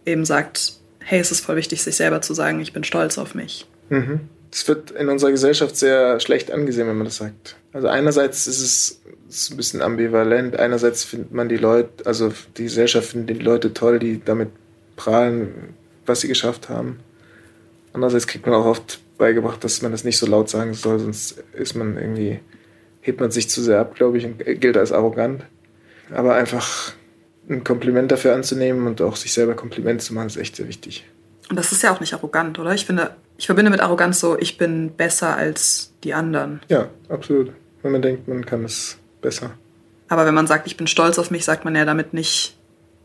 eben 0.06 0.24
sagt, 0.24 0.74
hey, 1.00 1.18
es 1.18 1.32
ist 1.32 1.40
voll 1.40 1.56
wichtig, 1.56 1.82
sich 1.82 1.96
selber 1.96 2.22
zu 2.22 2.34
sagen, 2.34 2.61
ich 2.61 2.72
bin 2.72 2.84
stolz 2.84 3.18
auf 3.18 3.34
mich. 3.34 3.66
Mhm. 3.88 4.20
Das 4.51 4.66
wird 4.66 4.90
in 4.90 5.09
unserer 5.09 5.30
Gesellschaft 5.30 5.76
sehr 5.76 6.18
schlecht 6.20 6.51
angesehen, 6.51 6.88
wenn 6.88 6.96
man 6.96 7.05
das 7.05 7.16
sagt. 7.16 7.57
Also 7.72 7.88
einerseits 7.88 8.46
ist 8.46 8.61
es 8.61 9.01
ist 9.30 9.53
ein 9.53 9.57
bisschen 9.57 9.80
ambivalent. 9.80 10.59
Einerseits 10.59 11.05
findet 11.05 11.32
man 11.32 11.48
die 11.48 11.57
Leute, 11.57 12.05
also 12.05 12.32
die 12.57 12.64
Gesellschaft 12.64 13.11
findet 13.11 13.38
die 13.38 13.42
Leute 13.42 13.72
toll, 13.72 13.98
die 14.01 14.20
damit 14.22 14.51
prahlen, 14.96 15.74
was 16.05 16.20
sie 16.20 16.28
geschafft 16.28 16.68
haben. 16.68 16.98
Andererseits 17.92 18.26
kriegt 18.26 18.46
man 18.46 18.57
auch 18.57 18.66
oft 18.66 19.01
beigebracht, 19.18 19.62
dass 19.62 19.82
man 19.82 19.92
das 19.92 20.05
nicht 20.05 20.18
so 20.18 20.26
laut 20.26 20.51
sagen 20.51 20.74
soll, 20.74 20.98
sonst 20.98 21.42
ist 21.53 21.74
man 21.74 21.96
irgendwie, 21.96 22.40
hebt 23.01 23.20
man 23.20 23.30
sich 23.30 23.48
zu 23.48 23.62
sehr 23.62 23.80
ab, 23.80 23.94
glaube 23.94 24.18
ich, 24.18 24.24
und 24.24 24.38
gilt 24.38 24.76
als 24.76 24.92
arrogant. 24.92 25.44
Aber 26.12 26.34
einfach 26.34 26.92
ein 27.48 27.62
Kompliment 27.62 28.11
dafür 28.11 28.34
anzunehmen 28.34 28.86
und 28.86 29.01
auch 29.01 29.16
sich 29.16 29.32
selber 29.32 29.55
Kompliment 29.55 30.03
zu 30.03 30.12
machen, 30.12 30.26
ist 30.26 30.36
echt 30.36 30.57
sehr 30.57 30.66
wichtig. 30.66 31.05
Und 31.48 31.57
das 31.57 31.72
ist 31.72 31.82
ja 31.82 31.92
auch 31.92 32.01
nicht 32.01 32.14
arrogant, 32.14 32.59
oder? 32.59 32.74
Ich 32.74 32.86
finde, 32.86 33.11
ich 33.41 33.47
verbinde 33.47 33.72
mit 33.72 33.80
Arroganz 33.80 34.20
so, 34.20 34.38
ich 34.38 34.57
bin 34.59 34.93
besser 34.97 35.36
als 35.36 35.93
die 36.05 36.14
anderen. 36.14 36.61
Ja, 36.68 36.88
absolut 37.09 37.53
wenn 37.82 37.93
man 37.93 38.03
denkt, 38.03 38.28
man 38.28 38.45
kann 38.45 38.64
es 38.64 38.99
besser. 39.20 39.53
Aber 40.09 40.26
wenn 40.26 40.34
man 40.34 40.47
sagt, 40.47 40.66
ich 40.66 40.76
bin 40.76 40.86
stolz 40.86 41.18
auf 41.18 41.30
mich, 41.30 41.45
sagt 41.45 41.64
man 41.64 41.74
ja 41.76 41.84
damit 41.84 42.14
nicht, 42.14 42.57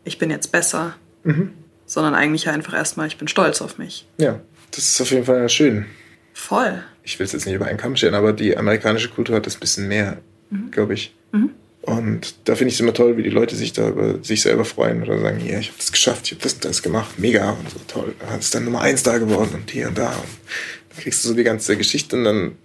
ich 0.04 0.18
bin 0.18 0.30
jetzt 0.30 0.52
besser, 0.52 0.96
mhm. 1.24 1.52
sondern 1.86 2.16
eigentlich 2.16 2.50
einfach 2.50 2.74
erstmal, 2.74 3.08
ich 3.08 3.18
bin 3.18 3.28
stolz 3.28 3.62
auf 3.62 3.78
mich. 3.78 4.08
Ja, 4.18 4.42
das 4.72 4.86
ist 4.86 5.02
auf 5.02 5.12
jeden 5.12 5.26
Fall 5.26 5.48
schön. 5.50 5.86
Voll. 6.34 6.84
Ich 7.04 7.18
will 7.20 7.26
es 7.26 7.32
jetzt 7.32 7.46
nicht 7.46 7.56
über 7.56 7.68
einen 7.68 7.78
Kamm 7.78 7.96
stellen, 7.96 8.16
aber 8.16 8.34
die 8.34 8.58
amerikanische 8.58 9.10
Kultur 9.10 9.36
hat 9.36 9.46
das 9.46 9.58
ein 9.58 9.60
bisschen 9.60 9.88
mehr, 9.88 10.18
mhm. 10.50 10.72
glaube 10.72 10.94
ich. 10.94 11.16
Mhm. 11.32 11.52
Und 11.86 12.36
da 12.46 12.56
finde 12.56 12.70
ich 12.70 12.76
es 12.76 12.80
immer 12.80 12.96
toll, 12.96 13.16
wie 13.16 13.22
die 13.22 13.30
Leute 13.30 13.56
sich 13.56 13.72
da 13.72 13.90
über 13.90 14.24
sich 14.24 14.42
selber 14.42 14.66
freuen 14.66 15.04
oder 15.04 15.20
sagen, 15.20 15.38
hier, 15.38 15.60
ich 15.60 15.68
habe 15.68 15.78
das 15.78 15.92
geschafft, 15.92 16.26
ich 16.26 16.32
habe 16.32 16.42
das 16.42 16.54
und 16.54 16.66
das 16.66 16.82
gemacht, 16.82 17.20
mega 17.20 17.52
und 17.52 17.70
so 17.70 17.78
toll. 17.88 18.16
Dann 18.20 18.40
ist 18.40 18.56
dann 18.56 18.66
Nummer 18.66 18.82
eins 18.82 19.04
da 19.04 19.20
geworden 19.20 19.52
und 19.54 19.70
hier 19.70 19.90
und 19.90 19.98
da. 19.98 20.10
Und 20.10 20.26
dann 20.90 21.00
kriegst 21.00 21.24
du 21.24 21.28
so 21.28 21.36
die 21.36 21.44
ganze 21.44 21.78
Geschichte 21.78 22.18
und 22.18 22.24
dann 22.24 22.56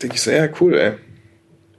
denke 0.00 0.14
ich 0.14 0.22
so, 0.22 0.30
ja, 0.30 0.48
cool, 0.60 0.74
ey. 0.74 0.92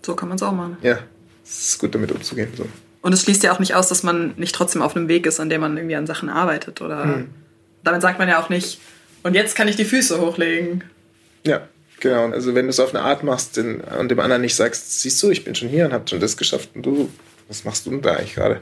So 0.06 0.16
kann 0.16 0.28
man 0.28 0.36
es 0.36 0.44
auch 0.44 0.52
machen. 0.52 0.76
Ja, 0.82 1.00
es 1.46 1.70
ist 1.70 1.80
gut 1.80 1.96
damit 1.96 2.12
umzugehen. 2.12 2.50
So. 2.58 2.66
Und 3.02 3.14
es 3.14 3.22
schließt 3.22 3.44
ja 3.44 3.54
auch 3.54 3.60
nicht 3.60 3.76
aus, 3.76 3.88
dass 3.88 4.04
man 4.04 4.34
nicht 4.36 4.54
trotzdem 4.54 4.82
auf 4.82 4.98
einem 4.98 5.08
Weg 5.08 5.26
ist, 5.28 5.40
an 5.40 5.50
dem 5.50 5.62
man 5.62 5.78
irgendwie 5.78 5.96
an 5.96 6.08
Sachen 6.08 6.28
arbeitet. 6.28 6.82
Oder 6.82 7.06
hm. 7.06 7.30
damit 7.86 8.02
sagt 8.02 8.20
man 8.20 8.28
ja 8.28 8.42
auch 8.42 8.50
nicht, 8.50 8.82
und 9.24 9.34
jetzt 9.34 9.56
kann 9.56 9.70
ich 9.70 9.78
die 9.78 9.86
Füße 9.86 10.20
hochlegen. 10.20 10.84
Ja, 11.46 11.70
Genau, 12.00 12.28
also 12.28 12.54
wenn 12.54 12.66
du 12.66 12.70
es 12.70 12.80
auf 12.80 12.94
eine 12.94 13.04
Art 13.04 13.24
machst 13.24 13.58
den, 13.58 13.82
und 13.82 14.10
dem 14.10 14.20
anderen 14.20 14.42
nicht 14.42 14.56
sagst, 14.56 15.02
siehst 15.02 15.22
du, 15.24 15.32
ich 15.32 15.44
bin 15.44 15.56
schon 15.56 15.70
hier 15.70 15.86
und 15.86 15.94
habe 15.94 16.08
schon 16.08 16.20
das 16.20 16.38
geschafft 16.38 16.70
und 16.76 16.86
du, 16.86 17.10
was 17.48 17.64
machst 17.64 17.86
du 17.86 17.90
denn 17.90 18.02
da 18.02 18.14
eigentlich 18.14 18.36
gerade? 18.36 18.62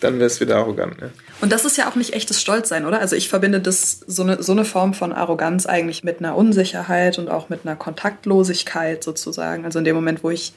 Dann 0.00 0.14
wäre 0.14 0.26
es 0.26 0.40
wieder 0.40 0.56
arrogant. 0.56 0.98
Ne? 0.98 1.10
Und 1.42 1.52
das 1.52 1.66
ist 1.66 1.76
ja 1.76 1.90
auch 1.90 1.94
nicht 1.94 2.14
echtes 2.14 2.40
Stolzsein, 2.40 2.86
oder? 2.86 3.00
Also 3.00 3.16
ich 3.16 3.28
verbinde 3.28 3.60
das 3.60 4.00
so 4.06 4.22
eine, 4.22 4.42
so 4.42 4.52
eine 4.52 4.64
Form 4.64 4.94
von 4.94 5.12
Arroganz 5.12 5.66
eigentlich 5.66 6.04
mit 6.04 6.20
einer 6.20 6.36
Unsicherheit 6.36 7.18
und 7.18 7.28
auch 7.28 7.50
mit 7.50 7.66
einer 7.66 7.76
Kontaktlosigkeit 7.76 9.04
sozusagen. 9.04 9.66
Also 9.66 9.78
in 9.78 9.84
dem 9.84 9.94
Moment, 9.94 10.24
wo 10.24 10.30
ich 10.30 10.54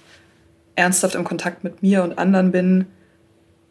ernsthaft 0.76 1.16
im 1.16 1.26
Kontakt 1.26 1.66
mit 1.66 1.84
mir 1.84 2.04
und 2.04 2.18
anderen 2.18 2.54
bin, 2.54 2.86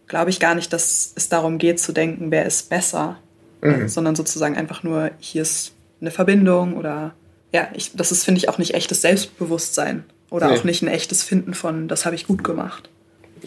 glaube 0.09 0.28
ich 0.28 0.40
gar 0.40 0.55
nicht, 0.55 0.74
dass 0.74 1.14
es 1.16 1.30
darum 1.30 1.57
geht 1.57 1.80
zu 1.80 1.92
denken, 1.92 2.30
wer 2.30 2.44
ist 2.44 2.68
besser, 2.68 3.18
mhm. 3.62 3.88
sondern 3.88 4.14
sozusagen 4.14 4.59
einfach 4.59 4.82
nur, 4.82 5.11
hier 5.18 5.40
ist 5.40 5.72
eine 6.03 6.11
Verbindung 6.11 6.76
oder 6.76 7.14
ja, 7.53 7.68
ich, 7.74 7.92
das 7.94 8.12
ist, 8.12 8.24
finde 8.24 8.38
ich, 8.38 8.48
auch 8.48 8.59
nicht 8.59 8.74
echtes 8.74 9.03
Selbstbewusstsein 9.03 10.05
oder 10.30 10.48
nee. 10.48 10.59
auch 10.59 10.64
nicht 10.64 10.82
ein 10.82 10.88
echtes 10.88 11.22
Finden 11.22 11.55
von, 11.55 11.88
das 11.88 12.07
habe 12.07 12.16
ich 12.16 12.26
gut 12.26 12.42
gemacht. 12.42 12.88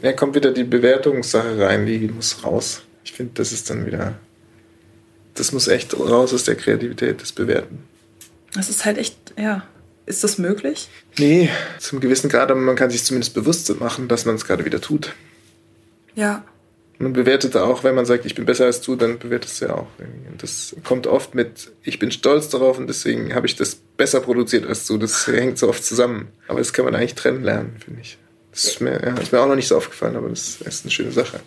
Ja, 0.01 0.14
kommt 0.14 0.36
wieder 0.36 0.51
die 0.51 0.64
Bewertungssache 0.64 1.60
rein, 1.60 1.86
die 1.86 2.08
muss 2.08 2.43
raus. 2.43 2.84
Ich 3.03 3.14
finde, 3.14 3.34
das 3.36 3.51
ist 3.51 3.70
dann 3.70 3.86
wieder, 3.86 4.16
das 5.34 5.51
muss 5.51 5.68
echt 5.68 5.97
raus 5.97 6.34
aus 6.34 6.43
der 6.43 6.56
Kreativität, 6.56 7.22
das 7.22 7.32
Bewerten. 7.32 7.80
Das 8.53 8.70
ist 8.70 8.86
halt 8.86 8.97
echt, 8.97 9.16
ja. 9.38 9.64
Ist 10.08 10.24
das 10.24 10.38
möglich? 10.38 10.88
Nee, 11.18 11.49
zum 11.80 11.99
gewissen 11.99 12.30
Grad, 12.30 12.51
aber 12.51 12.60
man 12.60 12.76
kann 12.76 12.91
sich 12.91 13.03
zumindest 13.03 13.34
bewusst 13.34 13.80
machen, 13.80 14.08
dass 14.08 14.26
man 14.26 14.36
es 14.36 14.45
gerade 14.45 14.64
wieder 14.64 14.80
tut. 14.80 15.16
Ja. 16.14 16.45
Man 16.98 17.14
bewertet 17.14 17.58
auch, 17.58 17.84
wenn 17.84 17.96
man 17.96 18.06
sagt, 18.06 18.26
ich 18.26 18.36
bin 18.36 18.46
besser 18.46 18.66
als 18.66 18.82
du, 18.82 18.96
dann 18.96 19.20
bewertest 19.20 19.62
du 19.62 19.66
ja 19.66 19.74
auch. 19.76 19.88
Und 20.00 20.41
das 20.41 20.76
kommt 20.84 21.08
oft 21.08 21.36
mit, 21.36 21.72
ich 21.84 22.00
bin 22.00 22.12
stolz 22.12 22.50
darauf 22.50 22.78
und 22.78 22.88
deswegen 22.88 23.36
habe 23.36 23.48
ich 23.48 23.56
das 23.56 23.76
besser 23.76 24.22
produziert 24.22 24.66
als 24.66 24.88
du. 24.88 24.98
Das 24.98 25.28
hängt 25.28 25.58
so 25.58 25.68
oft 25.68 25.84
zusammen. 25.84 26.30
Aber 26.48 26.60
das 26.60 26.72
kann 26.72 26.86
man 26.86 26.96
eigentlich 26.96 27.16
trennen 27.16 27.43
lernen, 27.43 27.76
finde 27.84 28.02
ich. 28.02 28.18
Das 28.52 28.64
ist 28.64 28.82
mir, 28.82 29.02
ja, 29.04 29.14
ist 29.16 29.34
mir 29.34 29.41
auch 29.41 29.48
noch 29.48 29.56
nicht 29.56 29.68
so 29.68 29.76
aufgefallen, 29.76 30.16
aber 30.16 30.30
das 30.30 30.62
ist 30.62 30.86
eine 30.86 30.91
schöne 30.91 31.12
Sache. 31.12 31.41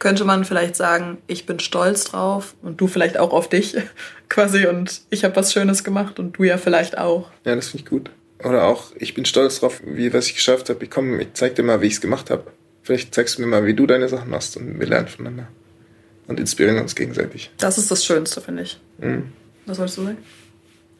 Könnte 0.00 0.24
man 0.24 0.44
vielleicht 0.44 0.74
sagen, 0.74 1.18
ich 1.28 1.46
bin 1.46 1.60
stolz 1.60 2.04
drauf 2.04 2.54
und 2.62 2.80
du 2.80 2.88
vielleicht 2.88 3.18
auch 3.18 3.32
auf 3.32 3.48
dich 3.48 3.76
quasi 4.28 4.66
und 4.66 5.02
ich 5.10 5.22
habe 5.22 5.36
was 5.36 5.52
Schönes 5.52 5.84
gemacht 5.84 6.18
und 6.18 6.32
du 6.32 6.44
ja 6.44 6.58
vielleicht 6.58 6.98
auch. 6.98 7.30
Ja, 7.44 7.54
das 7.54 7.68
finde 7.68 7.84
ich 7.84 7.90
gut. 7.90 8.10
Oder 8.42 8.64
auch, 8.64 8.92
ich 8.96 9.14
bin 9.14 9.24
stolz 9.24 9.60
drauf, 9.60 9.80
wie 9.84 10.12
was 10.12 10.26
ich 10.26 10.34
geschafft 10.34 10.70
habe. 10.70 10.82
Ich 10.82 10.90
komme, 10.90 11.20
ich 11.22 11.34
zeig 11.34 11.54
dir 11.54 11.62
mal, 11.62 11.80
wie 11.82 11.86
ich 11.86 11.94
es 11.94 12.00
gemacht 12.00 12.30
habe. 12.30 12.44
Vielleicht 12.82 13.14
zeigst 13.14 13.38
du 13.38 13.42
mir 13.42 13.48
mal, 13.48 13.66
wie 13.66 13.74
du 13.74 13.86
deine 13.86 14.08
Sachen 14.08 14.30
machst 14.30 14.56
und 14.56 14.80
wir 14.80 14.86
lernen 14.86 15.08
voneinander. 15.08 15.48
Und 16.26 16.38
inspirieren 16.38 16.78
uns 16.78 16.94
gegenseitig. 16.94 17.50
Das 17.58 17.76
ist 17.76 17.90
das 17.90 18.04
Schönste, 18.04 18.40
finde 18.40 18.62
ich. 18.62 18.80
Mhm. 18.98 19.32
Was 19.66 19.78
wolltest 19.78 19.98
du 19.98 20.04
sagen? 20.04 20.18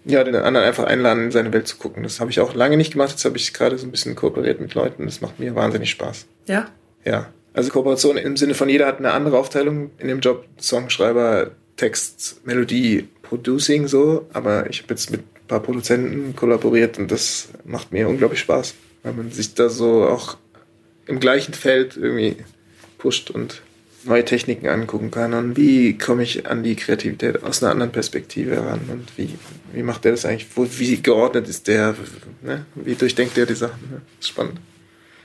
Ja, 0.05 0.25
den 0.25 0.35
anderen 0.35 0.67
einfach 0.67 0.85
einladen, 0.85 1.25
in 1.25 1.31
seine 1.31 1.53
Welt 1.53 1.69
zu 1.69 1.77
gucken. 1.77 2.03
Das 2.03 2.21
habe 2.21 2.31
ich 2.31 2.41
auch 2.41 2.55
lange 2.55 2.77
nicht 2.77 2.93
gemacht. 2.93 3.11
Jetzt 3.11 3.25
habe 3.25 3.37
ich 3.37 3.53
gerade 3.53 3.77
so 3.77 3.87
ein 3.87 3.91
bisschen 3.91 4.15
kooperiert 4.17 4.61
mit 4.61 4.75
Leuten. 4.75 5.05
Das 5.05 5.21
macht 5.21 5.39
mir 5.39 5.55
wahnsinnig 5.55 5.91
Spaß. 5.91 6.27
Ja? 6.47 6.69
Ja. 7.05 7.33
Also 7.53 7.71
Kooperation 7.71 8.17
im 8.17 8.37
Sinne 8.37 8.55
von 8.55 8.69
jeder 8.69 8.87
hat 8.87 8.99
eine 8.99 9.13
andere 9.13 9.39
Aufteilung 9.39 9.91
in 9.99 10.09
dem 10.09 10.21
Job. 10.21 10.47
Songschreiber, 10.59 11.51
Text, 11.77 12.41
Melodie, 12.45 13.09
Producing 13.23 13.89
so. 13.89 14.27
Aber 14.33 14.71
ich 14.71 14.83
habe 14.83 14.95
jetzt 14.95 15.11
mit 15.11 15.21
ein 15.21 15.47
paar 15.49 15.61
Produzenten 15.61 16.35
kollaboriert 16.35 16.99
und 16.99 17.11
das 17.11 17.49
macht 17.65 17.93
mir 17.93 18.09
unglaublich 18.09 18.41
Spaß. 18.41 18.75
Weil 19.03 19.13
man 19.13 19.31
sich 19.31 19.55
da 19.55 19.69
so 19.69 20.05
auch 20.07 20.39
im 21.11 21.21
gleichen 21.21 21.55
Feld 21.55 21.97
irgendwie 21.97 22.37
pusht 22.99 23.31
und 23.31 23.63
neue 24.05 24.25
Techniken 24.25 24.69
angucken 24.69 25.11
kann 25.11 25.35
und 25.35 25.57
wie 25.57 25.99
komme 25.99 26.23
ich 26.23 26.47
an 26.47 26.63
die 26.63 26.77
Kreativität 26.77 27.43
aus 27.43 27.63
einer 27.63 27.73
anderen 27.73 27.93
Perspektive 27.93 28.57
ran 28.57 28.81
und 28.89 29.07
wie, 29.17 29.29
wie 29.73 29.83
macht 29.83 30.05
der 30.05 30.13
das 30.13 30.25
eigentlich, 30.25 30.49
wo, 30.55 30.67
wie 30.79 31.03
geordnet 31.03 31.49
ist 31.49 31.69
der, 31.69 31.95
ne? 32.43 32.65
wie 32.75 32.95
durchdenkt 32.95 33.37
der 33.37 33.47
die 33.47 33.55
Sachen. 33.55 33.81
Ne? 33.91 34.01
Das 34.17 34.27
ist 34.27 34.29
spannend. 34.29 34.59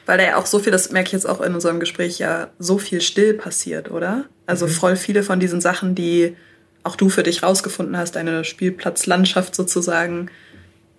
Weil 0.05 0.17
da 0.17 0.23
ja 0.25 0.37
auch 0.37 0.45
so 0.45 0.59
viel, 0.59 0.71
das 0.71 0.91
merke 0.91 1.07
ich 1.07 1.13
jetzt 1.13 1.27
auch 1.27 1.41
in 1.41 1.53
unserem 1.53 1.79
Gespräch, 1.79 2.19
ja 2.19 2.51
so 2.59 2.77
viel 2.77 3.01
still 3.01 3.33
passiert, 3.33 3.89
oder? 3.89 4.25
Also 4.45 4.67
mhm. 4.67 4.71
voll 4.71 4.95
viele 4.97 5.23
von 5.23 5.39
diesen 5.39 5.61
Sachen, 5.61 5.95
die 5.95 6.35
auch 6.83 6.95
du 6.95 7.09
für 7.09 7.23
dich 7.23 7.41
rausgefunden 7.41 7.97
hast, 7.97 8.15
deine 8.15 8.43
Spielplatzlandschaft 8.43 9.55
sozusagen, 9.55 10.29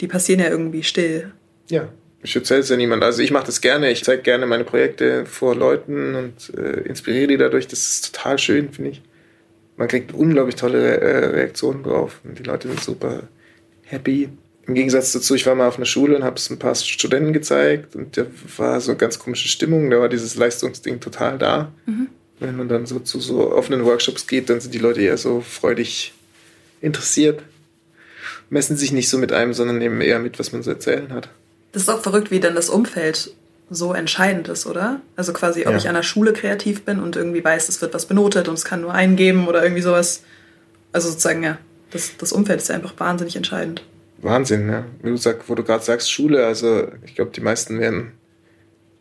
die 0.00 0.08
passieren 0.08 0.40
ja 0.40 0.48
irgendwie 0.48 0.82
still. 0.82 1.32
Ja, 1.68 1.88
ich 2.26 2.34
erzähle 2.34 2.60
es 2.60 2.68
ja 2.68 2.76
niemand. 2.76 3.04
Also 3.04 3.22
ich 3.22 3.30
mache 3.30 3.46
das 3.46 3.60
gerne. 3.60 3.92
Ich 3.92 4.02
zeige 4.02 4.22
gerne 4.22 4.46
meine 4.46 4.64
Projekte 4.64 5.26
vor 5.26 5.54
Leuten 5.54 6.16
und 6.16 6.52
äh, 6.58 6.80
inspiriere 6.80 7.28
die 7.28 7.36
dadurch. 7.36 7.68
Das 7.68 7.78
ist 7.86 8.12
total 8.12 8.36
schön, 8.38 8.72
finde 8.72 8.90
ich. 8.90 9.02
Man 9.76 9.86
kriegt 9.86 10.12
unglaublich 10.12 10.56
tolle 10.56 10.82
Re 10.82 11.00
äh, 11.00 11.26
Reaktionen 11.26 11.84
drauf. 11.84 12.20
Und 12.24 12.40
die 12.40 12.42
Leute 12.42 12.66
sind 12.66 12.82
super 12.82 13.22
happy. 13.84 14.28
Im 14.66 14.74
Gegensatz 14.74 15.12
dazu, 15.12 15.36
ich 15.36 15.46
war 15.46 15.54
mal 15.54 15.68
auf 15.68 15.76
einer 15.76 15.86
Schule 15.86 16.16
und 16.16 16.24
habe 16.24 16.36
es 16.36 16.50
ein 16.50 16.58
paar 16.58 16.74
Studenten 16.74 17.32
gezeigt 17.32 17.94
und 17.94 18.16
da 18.16 18.26
war 18.56 18.80
so 18.80 18.90
eine 18.90 18.98
ganz 18.98 19.20
komische 19.20 19.46
Stimmung. 19.46 19.88
Da 19.90 20.00
war 20.00 20.08
dieses 20.08 20.34
Leistungsding 20.34 20.98
total 20.98 21.38
da. 21.38 21.72
Mhm. 21.86 22.08
Wenn 22.40 22.56
man 22.56 22.68
dann 22.68 22.86
so 22.86 22.98
zu 22.98 23.20
so 23.20 23.52
offenen 23.52 23.84
Workshops 23.84 24.26
geht, 24.26 24.50
dann 24.50 24.60
sind 24.60 24.74
die 24.74 24.78
Leute 24.78 25.00
eher 25.00 25.16
so 25.16 25.42
freudig 25.42 26.12
interessiert. 26.80 27.44
Messen 28.50 28.76
sich 28.76 28.90
nicht 28.90 29.08
so 29.08 29.16
mit 29.16 29.32
einem, 29.32 29.54
sondern 29.54 29.78
nehmen 29.78 30.00
eher 30.00 30.18
mit, 30.18 30.40
was 30.40 30.50
man 30.50 30.64
zu 30.64 30.70
erzählen 30.70 31.12
hat. 31.12 31.28
Das 31.76 31.82
ist 31.82 31.90
auch 31.90 32.00
verrückt, 32.00 32.30
wie 32.30 32.40
dann 32.40 32.54
das 32.54 32.70
Umfeld 32.70 33.34
so 33.68 33.92
entscheidend 33.92 34.48
ist, 34.48 34.64
oder? 34.64 35.02
Also 35.14 35.34
quasi, 35.34 35.66
ob 35.66 35.72
ja. 35.72 35.76
ich 35.76 35.88
an 35.90 35.94
der 35.94 36.02
Schule 36.02 36.32
kreativ 36.32 36.86
bin 36.86 37.00
und 37.00 37.16
irgendwie 37.16 37.44
weiß, 37.44 37.68
es 37.68 37.82
wird 37.82 37.92
was 37.92 38.06
benotet 38.06 38.48
und 38.48 38.54
es 38.54 38.64
kann 38.64 38.80
nur 38.80 38.94
eingeben 38.94 39.46
oder 39.46 39.62
irgendwie 39.62 39.82
sowas. 39.82 40.22
Also 40.92 41.10
sozusagen, 41.10 41.42
ja, 41.42 41.58
das, 41.90 42.16
das 42.16 42.32
Umfeld 42.32 42.62
ist 42.62 42.68
ja 42.68 42.76
einfach 42.76 42.94
wahnsinnig 42.96 43.36
entscheidend. 43.36 43.84
Wahnsinn, 44.22 44.70
ja. 44.70 44.86
Wie 45.02 45.10
du 45.10 45.18
sag, 45.18 45.50
wo 45.50 45.54
du 45.54 45.64
gerade 45.64 45.84
sagst, 45.84 46.10
Schule, 46.10 46.46
also 46.46 46.88
ich 47.04 47.14
glaube, 47.14 47.32
die 47.32 47.42
meisten 47.42 47.78
werden 47.78 48.12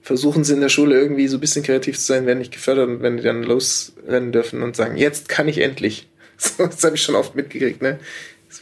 versuchen 0.01 0.43
sie 0.43 0.55
in 0.55 0.59
der 0.59 0.67
Schule 0.67 0.99
irgendwie 0.99 1.30
so 1.30 1.38
ein 1.38 1.39
bisschen 1.39 1.63
kreativ 1.63 1.97
zu 1.97 2.03
sein, 2.03 2.26
werden 2.26 2.39
nicht 2.39 2.51
gefördert 2.51 2.89
und 2.89 3.01
wenn 3.01 3.15
die 3.15 3.23
dann 3.23 3.41
losrennen 3.41 4.34
dürfen 4.34 4.61
und 4.63 4.76
sagen, 4.76 4.97
jetzt 4.97 5.30
kann 5.30 5.47
ich 5.47 5.59
endlich. 5.59 6.09
das 6.57 6.84
habe 6.84 6.97
ich 6.97 7.03
schon 7.03 7.15
oft 7.15 7.36
mitgekriegt, 7.36 7.82
ne? 7.82 8.01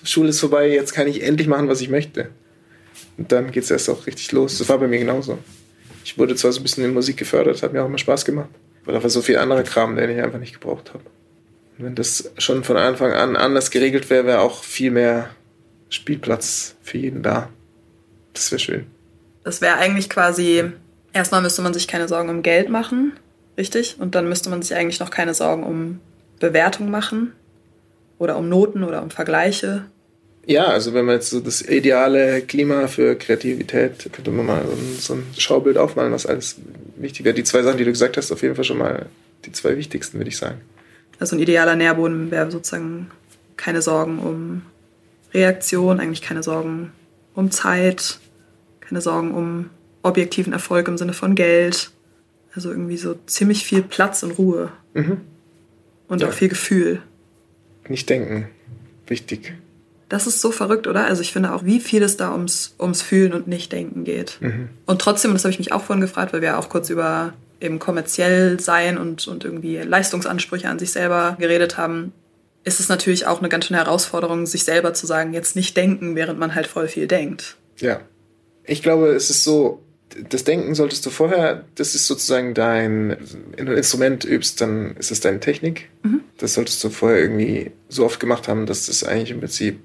Schule 0.03 0.30
ist 0.30 0.39
vorbei, 0.39 0.70
jetzt 0.70 0.93
kann 0.93 1.07
ich 1.07 1.24
endlich 1.24 1.47
machen, 1.47 1.68
was 1.68 1.82
ich 1.82 1.89
möchte. 1.89 2.30
Und 3.18 3.32
dann 3.32 3.51
geht 3.51 3.64
es 3.64 3.72
erst 3.72 3.89
auch 3.89 4.05
richtig 4.07 4.32
los. 4.32 4.57
Das 4.57 4.70
war 4.70 4.80
bei 4.80 4.88
mir 4.88 4.99
genauso. 4.99 5.38
Ich 6.03 6.18
wurde 6.18 6.36
zwar 6.36 6.51
so 6.51 6.59
ein 6.59 6.64
bisschen 6.64 6.84
in 6.84 6.93
Musik 6.93 7.18
gefördert, 7.18 7.61
hat 7.64 7.74
mir 7.74 7.82
auch 7.82 7.88
immer 7.88 7.97
Spaß 7.97 8.26
gemacht. 8.26 8.49
Aber 8.84 8.93
da 8.93 9.03
war 9.03 9.09
so 9.09 9.22
viel 9.22 9.38
anderer 9.38 9.64
Kram, 9.64 9.95
den 9.95 10.09
ich 10.09 10.22
einfach 10.22 10.39
nicht 10.39 10.53
gebraucht 10.53 10.89
habe. 10.93 11.03
Und 11.78 11.86
wenn 11.86 11.95
das 11.95 12.32
schon 12.38 12.64
von 12.64 12.78
Anfang 12.78 13.14
an 13.14 13.36
anders 13.36 13.72
geregelt 13.72 14.09
wäre, 14.09 14.26
wäre 14.26 14.41
auch 14.41 14.64
viel 14.64 14.91
mehr 14.91 15.30
Spielplatz 15.89 16.76
für 16.82 16.97
jeden 16.97 17.24
da. 17.24 17.49
Das 18.34 18.51
wäre 18.51 18.59
schön. 18.59 18.88
Das 19.43 19.61
wäre 19.61 19.76
eigentlich 19.76 20.09
quasi, 20.09 20.64
erstmal 21.14 21.41
müsste 21.41 21.61
man 21.61 21.74
sich 21.74 21.88
keine 21.88 22.07
Sorgen 22.07 22.30
um 22.30 22.43
Geld 22.43 22.70
machen, 22.70 23.14
richtig? 23.57 23.97
Und 23.99 24.16
dann 24.16 24.28
müsste 24.28 24.49
man 24.49 24.61
sich 24.61 24.76
eigentlich 24.76 24.99
noch 24.99 25.09
keine 25.09 25.34
Sorgen 25.34 25.64
um 25.64 25.99
Bewertung 26.39 26.89
machen 26.89 27.34
oder 28.18 28.38
um 28.38 28.49
Noten 28.49 28.84
oder 28.84 29.01
um 29.01 29.11
Vergleiche. 29.11 29.86
Ja, 30.45 30.65
also 30.65 30.93
wenn 30.93 31.05
man 31.05 31.15
jetzt 31.15 31.29
so 31.29 31.39
das 31.39 31.61
ideale 31.61 32.41
Klima 32.41 32.87
für 32.87 33.15
Kreativität, 33.15 34.09
könnte 34.11 34.31
man 34.31 34.45
mal 34.45 34.65
so 34.99 35.13
ein 35.13 35.25
Schaubild 35.37 35.77
aufmalen, 35.77 36.11
was 36.11 36.25
alles 36.25 36.57
wichtiger. 36.97 37.31
Die 37.31 37.45
zwei 37.45 37.63
Sachen, 37.63 37.77
die 37.77 37.85
du 37.85 37.91
gesagt 37.91 38.17
hast, 38.17 38.31
auf 38.31 38.41
jeden 38.41 38.55
Fall 38.55 38.65
schon 38.65 38.77
mal 38.77 39.05
die 39.45 39.53
zwei 39.53 39.77
wichtigsten, 39.77 40.17
würde 40.17 40.29
ich 40.29 40.37
sagen. 40.37 40.59
Also 41.19 41.35
ein 41.35 41.39
idealer 41.39 41.75
Nährboden 41.75 42.29
wäre 42.31 42.51
sozusagen 42.51 43.09
keine 43.55 43.81
Sorgen 43.81 44.19
um 44.19 44.63
Reaktion, 45.33 45.99
eigentlich 45.99 46.21
keine 46.21 46.43
Sorgen 46.43 46.91
um 47.35 47.49
Zeit, 47.49 48.19
keine 48.81 48.99
Sorgen 48.99 49.33
um 49.33 49.69
objektiven 50.01 50.51
Erfolg 50.51 50.89
im 50.89 50.97
Sinne 50.97 51.13
von 51.13 51.35
Geld. 51.35 51.91
Also 52.53 52.69
irgendwie 52.69 52.97
so 52.97 53.15
ziemlich 53.25 53.65
viel 53.65 53.81
Platz 53.81 54.23
und 54.23 54.31
Ruhe. 54.31 54.71
Mhm. 54.93 55.21
Und 56.09 56.21
ja. 56.21 56.27
auch 56.27 56.33
viel 56.33 56.49
Gefühl. 56.49 57.01
Nicht 57.87 58.09
denken. 58.09 58.49
Wichtig. 59.07 59.53
Das 60.14 60.28
ist 60.28 60.41
so 60.41 60.51
verrückt, 60.51 60.86
oder? 60.86 61.05
Also 61.05 61.24
ich 61.24 61.34
finde 61.34 61.55
auch, 61.55 61.66
wie 61.66 61.80
viel 61.80 62.03
es 62.03 62.18
da 62.18 62.34
ums, 62.34 62.76
ums 62.80 63.01
Fühlen 63.01 63.34
und 63.34 63.47
Nicht-Denken 63.47 64.03
geht. 64.03 64.38
Mhm. 64.41 64.70
Und 64.86 65.01
trotzdem, 65.01 65.32
und 65.32 65.34
das 65.34 65.43
habe 65.43 65.53
ich 65.53 65.57
mich 65.57 65.72
auch 65.72 65.82
vorhin 65.82 66.01
gefragt, 66.01 66.34
weil 66.34 66.43
wir 66.43 66.59
auch 66.59 66.70
kurz 66.70 66.91
über 66.91 67.34
eben 67.59 67.80
kommerziell 67.80 68.59
sein 68.59 68.99
und, 68.99 69.28
und 69.28 69.43
irgendwie 69.43 69.78
Leistungsansprüche 69.78 70.70
an 70.70 70.78
sich 70.78 70.91
selber 70.91 71.36
geredet 71.39 71.78
haben, 71.78 72.14
ist 72.64 72.80
es 72.80 72.89
natürlich 72.89 73.26
auch 73.26 73.39
eine 73.39 73.49
ganz 73.49 73.66
schöne 73.66 73.80
Herausforderung, 73.80 74.45
sich 74.45 74.66
selber 74.66 74.93
zu 74.93 75.07
sagen, 75.07 75.34
jetzt 75.34 75.55
nicht 75.55 75.76
denken, 75.76 76.16
während 76.16 76.38
man 76.38 76.53
halt 76.53 76.68
voll 76.68 76.88
viel 76.88 77.07
denkt. 77.07 77.57
Ja. 77.80 77.99
Ich 78.66 78.84
glaube, 78.84 79.07
es 79.16 79.32
ist 79.32 79.43
so, 79.43 79.82
das 80.30 80.43
Denken 80.43 80.76
solltest 80.76 81.03
du 81.07 81.09
vorher, 81.09 81.64
das 81.74 81.95
ist 81.95 82.05
sozusagen 82.05 82.53
dein, 82.53 83.18
wenn 83.57 83.66
du 83.66 83.72
ein 83.72 83.78
Instrument 83.80 84.26
übst, 84.26 84.61
dann 84.61 84.95
ist 84.97 85.09
es 85.09 85.22
deine 85.22 85.39
Technik. 85.39 85.89
Mhm. 86.03 86.22
Das 86.38 86.53
solltest 86.53 86.84
du 86.84 86.91
vorher 86.91 87.20
irgendwie 87.20 87.72
so 87.89 88.05
oft 88.05 88.20
gemacht 88.20 88.47
haben, 88.47 88.68
dass 88.68 88.86
das 88.86 89.03
eigentlich 89.03 89.32
im 89.32 89.39
Prinzip 89.39 89.80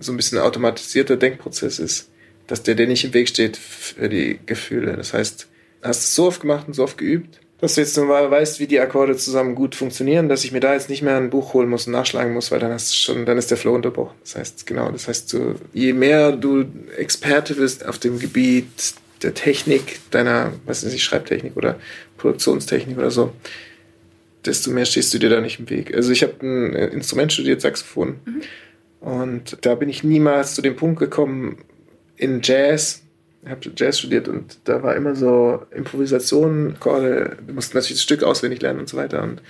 so 0.00 0.12
ein 0.12 0.16
bisschen 0.16 0.38
ein 0.38 0.44
automatisierter 0.44 1.16
Denkprozess 1.16 1.78
ist, 1.78 2.10
dass 2.46 2.62
der 2.62 2.74
dir 2.74 2.86
nicht 2.86 3.04
im 3.04 3.14
Weg 3.14 3.28
steht 3.28 3.56
für 3.56 4.08
die 4.08 4.40
Gefühle. 4.46 4.96
Das 4.96 5.14
heißt, 5.14 5.46
hast 5.82 5.98
es 6.00 6.14
so 6.14 6.26
oft 6.26 6.40
gemacht 6.40 6.66
und 6.66 6.74
so 6.74 6.82
oft 6.82 6.98
geübt, 6.98 7.40
dass 7.60 7.74
du 7.74 7.82
jetzt 7.82 7.96
nur 7.96 8.06
mal 8.06 8.30
weißt, 8.30 8.58
wie 8.58 8.66
die 8.66 8.80
Akkorde 8.80 9.16
zusammen 9.16 9.54
gut 9.54 9.74
funktionieren, 9.74 10.28
dass 10.28 10.44
ich 10.44 10.52
mir 10.52 10.60
da 10.60 10.72
jetzt 10.72 10.88
nicht 10.88 11.02
mehr 11.02 11.16
ein 11.16 11.30
Buch 11.30 11.52
holen 11.52 11.68
muss 11.68 11.86
und 11.86 11.92
nachschlagen 11.92 12.32
muss, 12.32 12.50
weil 12.50 12.58
dann 12.58 12.72
hast 12.72 12.96
schon, 12.96 13.26
dann 13.26 13.36
ist 13.36 13.50
der 13.50 13.58
Flow 13.58 13.74
unterbrochen. 13.74 14.16
Das 14.24 14.36
heißt, 14.36 14.66
genau, 14.66 14.90
das 14.90 15.08
heißt, 15.08 15.32
du, 15.32 15.56
je 15.74 15.92
mehr 15.92 16.32
du 16.32 16.64
Experte 16.96 17.56
wirst 17.58 17.84
auf 17.84 17.98
dem 17.98 18.18
Gebiet 18.18 18.94
der 19.22 19.34
Technik, 19.34 20.00
deiner, 20.10 20.52
weiß 20.64 20.84
ich, 20.84 21.04
Schreibtechnik 21.04 21.56
oder 21.56 21.78
Produktionstechnik 22.16 22.96
oder 22.96 23.10
so, 23.10 23.32
desto 24.46 24.70
mehr 24.70 24.86
stehst 24.86 25.12
du 25.12 25.18
dir 25.18 25.28
da 25.28 25.42
nicht 25.42 25.60
im 25.60 25.68
Weg. 25.68 25.94
Also 25.94 26.12
ich 26.12 26.22
habe 26.22 26.34
ein 26.42 26.72
Instrument 26.74 27.30
studiert, 27.30 27.60
Saxophon. 27.60 28.20
Mhm. 28.24 28.40
Und 29.00 29.58
da 29.62 29.74
bin 29.74 29.88
ich 29.88 30.04
niemals 30.04 30.54
zu 30.54 30.62
dem 30.62 30.76
Punkt 30.76 31.00
gekommen, 31.00 31.58
in 32.16 32.40
Jazz, 32.42 33.02
ich 33.42 33.48
habe 33.48 33.60
Jazz 33.74 33.98
studiert 33.98 34.28
und 34.28 34.58
da 34.64 34.82
war 34.82 34.94
immer 34.94 35.14
so 35.14 35.62
Improvisation, 35.74 36.76
Chorde, 36.78 37.38
du 37.46 37.54
musst 37.54 37.74
natürlich 37.74 37.96
das 37.96 38.02
Stück 38.02 38.22
auswendig 38.22 38.60
lernen 38.60 38.80
und 38.80 38.88
so 38.88 38.98
weiter. 38.98 39.22
Und 39.22 39.40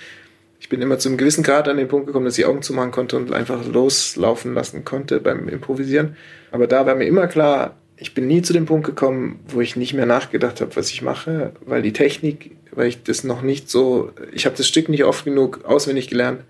ich 0.61 0.69
bin 0.69 0.81
immer 0.81 0.99
zu 0.99 1.09
einem 1.09 1.19
gewissen 1.19 1.43
Grad 1.43 1.67
an 1.67 1.79
den 1.79 1.89
Punkt 1.89 2.07
gekommen, 2.07 2.27
dass 2.27 2.39
ich 2.39 2.47
Augen 2.47 2.63
zumachen 2.63 2.93
konnte 2.93 3.17
und 3.17 3.33
einfach 3.33 3.67
loslaufen 3.67 4.55
lassen 4.55 4.85
konnte 4.85 5.19
beim 5.19 5.49
Improvisieren. 5.49 6.17
Aber 6.53 6.69
da 6.69 6.87
war 6.87 6.95
mir 6.95 7.07
immer 7.07 7.27
klar, 7.27 7.77
ich 7.97 8.15
bin 8.15 8.29
nie 8.29 8.43
zu 8.43 8.53
dem 8.53 8.67
Punkt 8.67 8.87
gekommen, 8.87 9.41
wo 9.49 9.61
ich 9.61 9.75
nicht 9.75 9.95
mehr 9.95 10.07
nachgedacht 10.07 10.61
habe, 10.61 10.75
was 10.77 10.91
ich 10.91 11.03
mache, 11.03 11.53
weil 11.67 11.83
die 11.83 11.93
Technik, 11.93 12.53
weil 12.73 12.87
ich 12.87 13.03
das 13.03 13.25
noch 13.25 13.43
nicht 13.43 13.69
so, 13.69 14.13
ich 14.33 14.47
habe 14.47 14.57
das 14.57 14.69
Stück 14.69 14.89
nicht 14.89 15.05
oft 15.05 15.25
genug 15.25 15.65
auswendig 15.65 16.09
gelernt, 16.09 16.43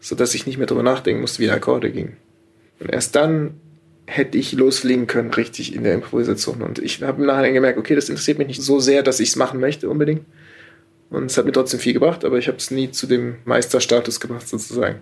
sodass 0.00 0.34
ich 0.34 0.46
nicht 0.46 0.58
mehr 0.58 0.66
darüber 0.66 0.82
nachdenken 0.82 1.20
musste, 1.20 1.38
wie 1.38 1.50
Akkorde 1.50 1.90
ging. 1.90 2.16
Und 2.80 2.90
erst 2.90 3.14
dann 3.14 3.54
hätte 4.06 4.38
ich 4.38 4.52
loslegen 4.52 5.06
können, 5.06 5.32
richtig 5.32 5.74
in 5.74 5.84
der 5.84 5.94
Improvisation. 5.94 6.62
Und 6.62 6.80
ich 6.80 7.02
habe 7.02 7.20
im 7.20 7.26
Nachhinein 7.26 7.54
gemerkt, 7.54 7.78
okay, 7.78 7.94
das 7.94 8.08
interessiert 8.08 8.38
mich 8.38 8.48
nicht 8.48 8.62
so 8.62 8.80
sehr, 8.80 9.02
dass 9.02 9.20
ich 9.20 9.28
es 9.28 9.36
machen 9.36 9.60
möchte 9.60 9.88
unbedingt. 9.88 10.24
Und 11.10 11.26
es 11.26 11.36
hat 11.36 11.44
mir 11.44 11.52
trotzdem 11.52 11.80
viel 11.80 11.92
gebracht, 11.92 12.24
aber 12.24 12.38
ich 12.38 12.48
habe 12.48 12.58
es 12.58 12.70
nie 12.70 12.90
zu 12.90 13.06
dem 13.06 13.36
Meisterstatus 13.44 14.20
gebracht, 14.20 14.48
sozusagen. 14.48 15.00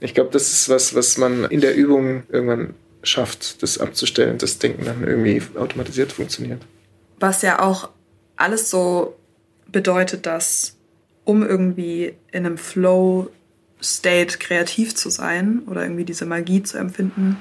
Ich 0.00 0.14
glaube, 0.14 0.30
das 0.32 0.50
ist 0.50 0.68
was, 0.68 0.94
was 0.94 1.18
man 1.18 1.44
in 1.44 1.60
der 1.60 1.76
Übung 1.76 2.22
irgendwann 2.28 2.74
schafft, 3.02 3.62
das 3.62 3.78
abzustellen, 3.78 4.38
das 4.38 4.58
Denken 4.58 4.84
dann 4.84 5.04
irgendwie 5.04 5.42
automatisiert 5.56 6.12
funktioniert. 6.12 6.62
Was 7.18 7.42
ja 7.42 7.60
auch 7.60 7.90
alles 8.36 8.70
so 8.70 9.16
bedeutet, 9.70 10.26
dass 10.26 10.76
um 11.24 11.46
irgendwie 11.46 12.14
in 12.32 12.46
einem 12.46 12.58
Flow-State 13.80 14.38
kreativ 14.38 14.94
zu 14.94 15.10
sein 15.10 15.62
oder 15.66 15.82
irgendwie 15.82 16.04
diese 16.04 16.26
Magie 16.26 16.62
zu 16.62 16.78
empfinden, 16.78 17.38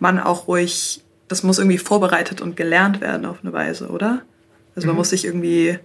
man 0.00 0.18
auch 0.18 0.48
ruhig, 0.48 1.02
das 1.28 1.42
muss 1.42 1.58
irgendwie 1.58 1.78
vorbereitet 1.78 2.40
und 2.40 2.56
gelernt 2.56 3.00
werden 3.00 3.26
auf 3.26 3.38
eine 3.42 3.52
Weise, 3.52 3.88
oder? 3.88 4.22
Also 4.74 4.86
man 4.86 4.94
mhm. 4.94 4.98
muss 4.98 5.10
sich 5.10 5.24
irgendwie 5.24 5.78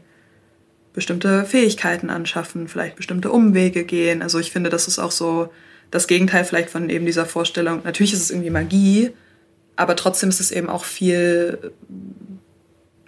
bestimmte 0.93 1.45
Fähigkeiten 1.45 2.09
anschaffen, 2.09 2.67
vielleicht 2.67 2.95
bestimmte 2.95 3.31
Umwege 3.31 3.83
gehen. 3.83 4.21
Also 4.21 4.39
ich 4.39 4.51
finde, 4.51 4.69
das 4.69 4.87
ist 4.87 4.99
auch 4.99 5.11
so 5.11 5.51
das 5.89 6.07
Gegenteil 6.07 6.45
vielleicht 6.45 6.69
von 6.69 6.89
eben 6.89 7.05
dieser 7.05 7.25
Vorstellung. 7.25 7.81
Natürlich 7.83 8.13
ist 8.13 8.21
es 8.21 8.31
irgendwie 8.31 8.51
Magie, 8.51 9.11
aber 9.75 9.95
trotzdem 9.95 10.29
ist 10.29 10.39
es 10.39 10.51
eben 10.51 10.69
auch 10.69 10.85
viel 10.85 11.71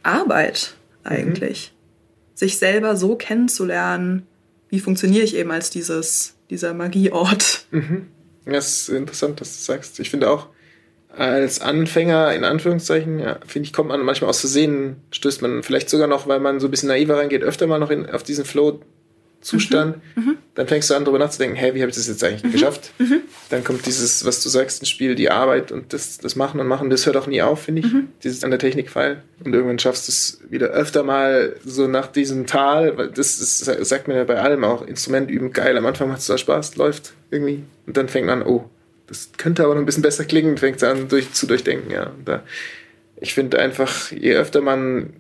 Arbeit 0.02 0.76
eigentlich. 1.04 1.72
Mhm. 1.72 2.36
Sich 2.38 2.58
selber 2.58 2.96
so 2.96 3.16
kennenzulernen, 3.16 4.24
wie 4.70 4.80
funktioniere 4.80 5.24
ich 5.24 5.36
eben 5.36 5.52
als 5.52 5.70
dieses, 5.70 6.35
dieser 6.50 6.74
Magieort. 6.74 7.66
Mhm. 7.72 8.08
Das 8.46 8.82
ist 8.82 8.90
interessant, 8.90 9.42
dass 9.42 9.58
du 9.58 9.64
sagst. 9.64 10.00
Ich 10.00 10.10
finde 10.10 10.30
auch, 10.30 10.50
als 11.10 11.62
Anfänger, 11.62 12.34
in 12.34 12.44
Anführungszeichen, 12.44 13.20
ja, 13.20 13.40
finde 13.46 13.68
ich, 13.68 13.74
kommt 13.74 13.90
man 13.90 14.02
manchmal 14.02 14.30
aus 14.30 14.42
Versehen, 14.42 14.98
stößt 15.12 15.42
man 15.42 15.64
vielleicht 15.64 15.90
sogar 15.90 16.08
noch, 16.08 16.28
weil 16.28 16.40
man 16.40 16.60
so 16.60 16.68
ein 16.68 16.72
bisschen 16.72 16.90
naiver 16.90 17.18
reingeht, 17.18 17.44
öfter 17.44 17.68
mal 17.68 17.80
noch 17.80 17.90
in, 17.90 18.10
auf 18.10 18.24
diesen 18.24 18.46
Flow-Zustand. 18.46 18.95
Mhm. 19.54 19.94
Mhm. 20.16 20.38
Dann 20.56 20.68
fängst 20.68 20.90
du 20.90 20.96
an, 20.96 21.06
darüber 21.06 21.20
nachzudenken, 21.20 21.56
hey, 21.56 21.76
wie 21.76 21.82
habe 21.82 21.90
ich 21.90 21.96
das 21.96 22.08
jetzt 22.08 22.24
eigentlich 22.24 22.44
mhm. 22.44 22.52
geschafft? 22.52 22.92
Mhm. 22.98 23.22
Dann 23.50 23.64
kommt 23.64 23.86
dieses, 23.86 24.26
was 24.26 24.42
du 24.42 24.50
sagst, 24.50 24.80
ins 24.80 24.90
Spiel, 24.90 25.16
die 25.16 25.30
Arbeit 25.30 25.72
und 25.72 25.94
das, 25.94 26.18
das 26.18 26.36
Machen 26.36 26.60
und 26.60 26.68
Machen, 26.68 26.90
das 26.90 27.06
hört 27.06 27.18
auch 27.18 27.28
nie 27.28 27.42
auf, 27.42 27.64
finde 27.64 27.82
ich. 27.82 27.94
Mhm. 27.94 28.08
Dieses 28.24 28.44
an 28.44 28.50
der 28.50 28.60
Technik 28.60 28.90
feilen. 28.90 29.22
Und 29.44 29.54
irgendwann 29.54 29.80
schaffst 29.80 30.08
du 30.08 30.12
es 30.12 30.40
wieder 30.50 30.68
öfter 30.68 31.04
mal 31.04 31.56
so 31.64 31.88
nach 31.88 32.08
diesem 32.08 32.48
Tal, 32.48 32.98
weil 32.98 33.10
das, 33.10 33.40
ist, 33.40 33.66
sagt 33.66 34.08
man 34.08 34.18
ja 34.18 34.24
bei 34.24 34.40
allem 34.40 34.64
auch, 34.64 34.86
Instrument 34.86 35.30
üben, 35.30 35.52
geil, 35.52 35.78
am 35.78 35.86
Anfang 35.86 36.10
macht 36.10 36.20
es 36.20 36.28
da 36.28 36.38
Spaß, 36.38 36.76
läuft 36.78 37.14
irgendwie. 37.30 37.64
Und 37.86 37.98
dann 37.98 38.10
fängt 38.10 38.28
man 38.28 38.42
an, 38.42 38.48
oh, 38.48 38.70
das 39.08 39.30
könnte 39.38 39.64
aber 39.64 39.76
noch 39.76 39.82
ein 39.82 39.86
bisschen 39.86 40.02
besser 40.02 40.26
klingen, 40.26 40.58
fängt 40.58 40.78
es 40.78 40.84
an 40.84 41.08
durch, 41.08 41.34
zu 41.34 41.46
durchdenken, 41.46 41.92
ja. 41.92 42.12
Da, 42.24 42.44
ich 43.18 43.34
finde 43.34 43.60
einfach, 43.60 44.12
je 44.12 44.36
öfter 44.36 44.62
man 44.62 45.14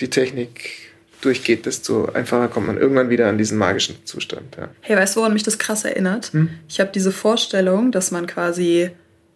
die 0.00 0.08
Technik 0.08 0.81
durchgeht, 1.24 1.66
desto 1.66 2.06
einfacher 2.06 2.48
kommt 2.48 2.66
man 2.66 2.76
irgendwann 2.76 3.10
wieder 3.10 3.28
an 3.28 3.38
diesen 3.38 3.56
magischen 3.58 3.96
Zustand. 4.04 4.56
Ja. 4.56 4.68
Hey, 4.80 4.96
weißt 4.96 5.16
du, 5.16 5.20
woran 5.20 5.32
mich 5.32 5.42
das 5.42 5.58
krass 5.58 5.84
erinnert? 5.84 6.32
Hm? 6.32 6.50
Ich 6.68 6.80
habe 6.80 6.90
diese 6.92 7.12
Vorstellung, 7.12 7.92
dass 7.92 8.10
man 8.10 8.26
quasi, 8.26 8.90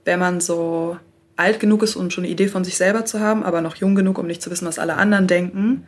wenn 0.05 0.19
man 0.19 0.41
so 0.41 0.99
alt 1.37 1.61
genug 1.61 1.83
ist, 1.83 1.97
um 1.97 2.11
schon 2.11 2.25
eine 2.25 2.33
Idee 2.33 2.49
von 2.49 2.65
sich 2.65 2.77
selber 2.77 3.05
zu 3.05 3.21
haben, 3.21 3.43
aber 3.43 3.61
noch 3.61 3.77
jung 3.77 3.95
genug, 3.95 4.19
um 4.19 4.27
nicht 4.27 4.43
zu 4.43 4.51
wissen, 4.51 4.67
was 4.67 4.79
alle 4.79 4.97
anderen 4.97 5.27
denken, 5.27 5.87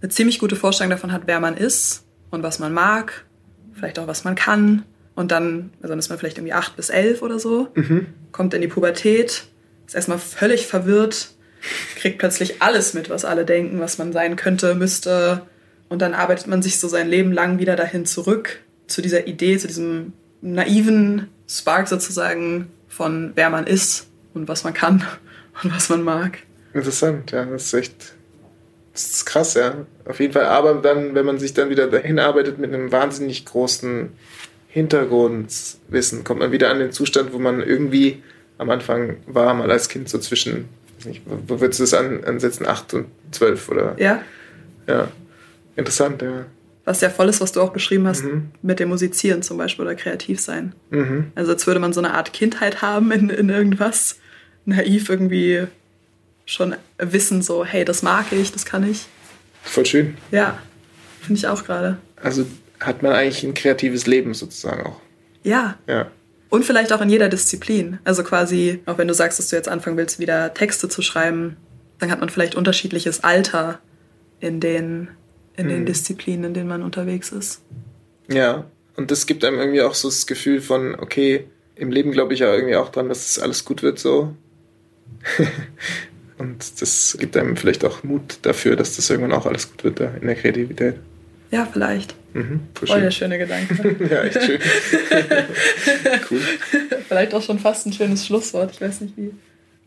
eine 0.00 0.10
ziemlich 0.10 0.38
gute 0.38 0.56
Vorstellung 0.56 0.90
davon 0.90 1.12
hat, 1.12 1.22
wer 1.26 1.40
man 1.40 1.56
ist 1.56 2.04
und 2.30 2.42
was 2.42 2.58
man 2.58 2.72
mag, 2.72 3.24
vielleicht 3.74 3.98
auch 3.98 4.06
was 4.06 4.24
man 4.24 4.34
kann 4.34 4.84
und 5.14 5.32
dann, 5.32 5.70
also 5.78 5.88
dann 5.88 5.98
ist 5.98 6.08
man 6.08 6.18
vielleicht 6.18 6.38
irgendwie 6.38 6.52
acht 6.52 6.76
bis 6.76 6.88
elf 6.88 7.22
oder 7.22 7.38
so, 7.38 7.68
mhm. 7.74 8.06
kommt 8.32 8.54
in 8.54 8.60
die 8.60 8.68
Pubertät, 8.68 9.44
ist 9.86 9.94
erstmal 9.94 10.18
völlig 10.18 10.66
verwirrt, 10.66 11.30
kriegt 11.96 12.18
plötzlich 12.18 12.62
alles 12.62 12.94
mit, 12.94 13.10
was 13.10 13.24
alle 13.24 13.44
denken, 13.44 13.80
was 13.80 13.98
man 13.98 14.12
sein 14.12 14.36
könnte, 14.36 14.74
müsste. 14.74 15.42
Und 15.88 16.02
dann 16.02 16.14
arbeitet 16.14 16.46
man 16.46 16.62
sich 16.62 16.78
so 16.78 16.88
sein 16.88 17.08
Leben 17.08 17.32
lang 17.32 17.58
wieder 17.58 17.76
dahin 17.76 18.06
zurück, 18.06 18.60
zu 18.86 19.02
dieser 19.02 19.26
Idee, 19.26 19.58
zu 19.58 19.66
diesem 19.66 20.12
naiven 20.40 21.28
Spark 21.48 21.88
sozusagen 21.88 22.68
von 22.88 23.32
wer 23.34 23.50
man 23.50 23.66
ist 23.66 24.06
und 24.34 24.48
was 24.48 24.64
man 24.64 24.74
kann 24.74 25.04
und 25.62 25.74
was 25.74 25.88
man 25.88 26.02
mag. 26.02 26.38
Interessant, 26.74 27.32
ja, 27.32 27.44
das 27.44 27.66
ist 27.66 27.74
echt. 27.74 28.12
Das 28.92 29.10
ist 29.10 29.26
krass, 29.26 29.54
ja. 29.54 29.86
Auf 30.06 30.20
jeden 30.20 30.32
Fall. 30.32 30.46
Aber 30.46 30.74
dann, 30.74 31.14
wenn 31.14 31.26
man 31.26 31.38
sich 31.38 31.52
dann 31.52 31.68
wieder 31.68 31.86
dahin 31.86 32.18
arbeitet 32.18 32.58
mit 32.58 32.72
einem 32.72 32.90
wahnsinnig 32.92 33.44
großen 33.44 34.10
Hintergrundwissen 34.76 36.22
kommt 36.22 36.40
man 36.40 36.52
wieder 36.52 36.68
an 36.70 36.78
den 36.78 36.92
Zustand, 36.92 37.32
wo 37.32 37.38
man 37.38 37.62
irgendwie 37.62 38.22
am 38.58 38.68
Anfang 38.68 39.16
war, 39.26 39.54
mal 39.54 39.70
als 39.70 39.88
Kind 39.88 40.10
so 40.10 40.18
zwischen, 40.18 40.68
nicht, 41.06 41.22
wo 41.26 41.60
würdest 41.60 41.80
du 41.80 41.84
das 41.84 41.94
an, 41.94 42.24
ansetzen, 42.24 42.66
8 42.66 42.94
und 42.94 43.06
12 43.32 43.68
oder? 43.68 43.94
Ja. 43.98 44.22
Ja. 44.86 45.08
Interessant, 45.76 46.22
ja. 46.22 46.46
Was 46.84 47.00
ja 47.00 47.10
voll 47.10 47.28
ist, 47.28 47.40
was 47.40 47.52
du 47.52 47.60
auch 47.60 47.72
beschrieben 47.72 48.06
hast, 48.06 48.22
mhm. 48.24 48.50
mit 48.62 48.78
dem 48.78 48.90
Musizieren 48.90 49.42
zum 49.42 49.58
Beispiel 49.58 49.84
oder 49.84 49.96
kreativ 49.96 50.40
sein. 50.40 50.72
Mhm. 50.90 51.32
Also 51.34 51.52
als 51.52 51.66
würde 51.66 51.80
man 51.80 51.92
so 51.92 52.00
eine 52.00 52.14
Art 52.14 52.32
Kindheit 52.32 52.80
haben 52.80 53.10
in, 53.10 53.28
in 53.28 53.48
irgendwas, 53.48 54.18
naiv 54.64 55.08
irgendwie 55.08 55.66
schon 56.44 56.76
wissen, 56.98 57.42
so, 57.42 57.64
hey, 57.64 57.84
das 57.84 58.02
mag 58.02 58.26
ich, 58.30 58.52
das 58.52 58.64
kann 58.64 58.88
ich. 58.88 59.06
Voll 59.62 59.84
schön. 59.84 60.16
Ja, 60.30 60.58
finde 61.20 61.38
ich 61.40 61.48
auch 61.48 61.64
gerade. 61.64 61.98
Also 62.22 62.46
hat 62.78 63.02
man 63.02 63.12
eigentlich 63.12 63.42
ein 63.42 63.54
kreatives 63.54 64.06
Leben 64.06 64.32
sozusagen 64.32 64.86
auch. 64.86 65.00
Ja. 65.42 65.76
Ja. 65.88 66.10
Und 66.48 66.64
vielleicht 66.64 66.92
auch 66.92 67.00
in 67.00 67.10
jeder 67.10 67.28
Disziplin. 67.28 67.98
Also 68.04 68.22
quasi, 68.22 68.80
auch 68.86 68.98
wenn 68.98 69.08
du 69.08 69.14
sagst, 69.14 69.38
dass 69.38 69.48
du 69.48 69.56
jetzt 69.56 69.68
anfangen 69.68 69.96
willst, 69.96 70.20
wieder 70.20 70.54
Texte 70.54 70.88
zu 70.88 71.02
schreiben, 71.02 71.56
dann 71.98 72.10
hat 72.10 72.20
man 72.20 72.28
vielleicht 72.28 72.54
unterschiedliches 72.54 73.24
Alter 73.24 73.80
in 74.40 74.60
den, 74.60 75.08
in 75.56 75.68
den 75.68 75.78
hm. 75.78 75.86
Disziplinen, 75.86 76.44
in 76.44 76.54
denen 76.54 76.68
man 76.68 76.82
unterwegs 76.82 77.32
ist. 77.32 77.62
Ja, 78.28 78.64
und 78.96 79.10
das 79.10 79.26
gibt 79.26 79.44
einem 79.44 79.58
irgendwie 79.58 79.82
auch 79.82 79.94
so 79.94 80.08
das 80.08 80.26
Gefühl 80.26 80.60
von, 80.60 80.94
okay, 80.94 81.46
im 81.74 81.90
Leben 81.90 82.12
glaube 82.12 82.34
ich 82.34 82.40
ja 82.40 82.52
irgendwie 82.54 82.76
auch 82.76 82.90
dran, 82.90 83.08
dass 83.08 83.28
es 83.28 83.38
alles 83.38 83.64
gut 83.64 83.82
wird 83.82 83.98
so. 83.98 84.34
und 86.38 86.80
das 86.80 87.16
gibt 87.18 87.36
einem 87.36 87.56
vielleicht 87.56 87.84
auch 87.84 88.02
Mut 88.02 88.38
dafür, 88.42 88.76
dass 88.76 88.96
das 88.96 89.10
irgendwann 89.10 89.38
auch 89.38 89.46
alles 89.46 89.70
gut 89.70 89.84
wird 89.84 90.00
da 90.00 90.10
in 90.20 90.26
der 90.26 90.36
Kreativität. 90.36 90.96
Ja, 91.56 91.66
vielleicht. 91.72 92.14
Mhm, 92.34 92.60
voll 92.74 93.00
der 93.00 93.10
schöne 93.10 93.38
Gedanke. 93.38 93.96
ja, 94.10 94.24
echt 94.24 94.42
schön. 94.42 94.60
cool. 96.30 96.40
Vielleicht 97.08 97.32
auch 97.32 97.40
schon 97.40 97.58
fast 97.58 97.86
ein 97.86 97.94
schönes 97.94 98.26
Schlusswort, 98.26 98.72
ich 98.72 98.80
weiß 98.82 99.00
nicht 99.00 99.16
wie. 99.16 99.32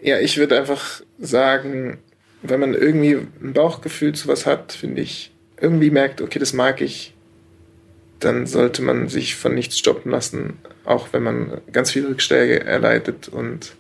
Ja, 0.02 0.20
ich 0.20 0.38
würde 0.38 0.58
einfach 0.58 1.04
sagen, 1.20 2.00
wenn 2.42 2.60
man 2.60 2.74
irgendwie 2.74 3.20
ein 3.40 3.54
Bauchgefühl 3.54 4.16
zu 4.16 4.28
was 4.28 4.48
hat, 4.48 4.72
finde 4.74 5.04
ich, 5.04 5.30
irgendwie 5.62 5.92
merkt, 5.92 6.22
okay, 6.22 6.40
das 6.40 6.54
mag 6.54 6.82
ich, 6.82 7.14
dann 8.20 8.48
sollte 8.48 8.82
man 8.82 9.10
sich 9.10 9.36
von 9.36 9.54
nichts 9.54 9.78
stoppen 9.78 10.12
lassen, 10.12 10.58
auch 10.86 11.10
wenn 11.12 11.22
man 11.22 11.62
ganz 11.72 11.92
viel 11.92 12.08
Rückschläge 12.08 12.62
erleidet. 12.64 13.28
Und 13.28 13.74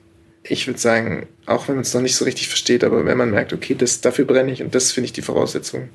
ich 0.43 0.67
würde 0.67 0.79
sagen, 0.79 1.25
auch 1.47 1.67
wenn 1.67 1.75
man 1.75 1.81
es 1.81 1.93
noch 1.95 2.01
nicht 2.01 2.15
so 2.15 2.25
richtig 2.25 2.49
versteht, 2.49 2.83
aber 2.83 3.03
wenn 3.05 3.17
man 3.17 3.31
merkt, 3.31 3.51
okay, 3.51 3.73
das, 3.73 3.99
dafür 4.01 4.25
brenne 4.25 4.51
ich 4.51 4.61
und 4.61 4.75
das 4.75 4.91
finde 4.91 5.05
ich 5.05 5.13
die 5.13 5.23
Voraussetzung, 5.23 5.89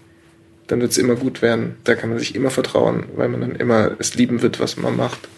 dann 0.67 0.81
wird 0.81 0.93
es 0.93 0.99
immer 0.99 1.15
gut 1.15 1.43
werden. 1.43 1.77
Da 1.85 1.95
kann 1.95 2.11
man 2.11 2.19
sich 2.19 2.35
immer 2.35 2.51
vertrauen, 2.51 3.05
weil 3.17 3.29
man 3.29 3.41
dann 3.41 3.57
immer 3.57 3.93
es 3.99 4.15
lieben 4.15 4.43
wird, 4.43 4.61
was 4.61 4.77
man 4.77 4.97
macht. 4.97 5.29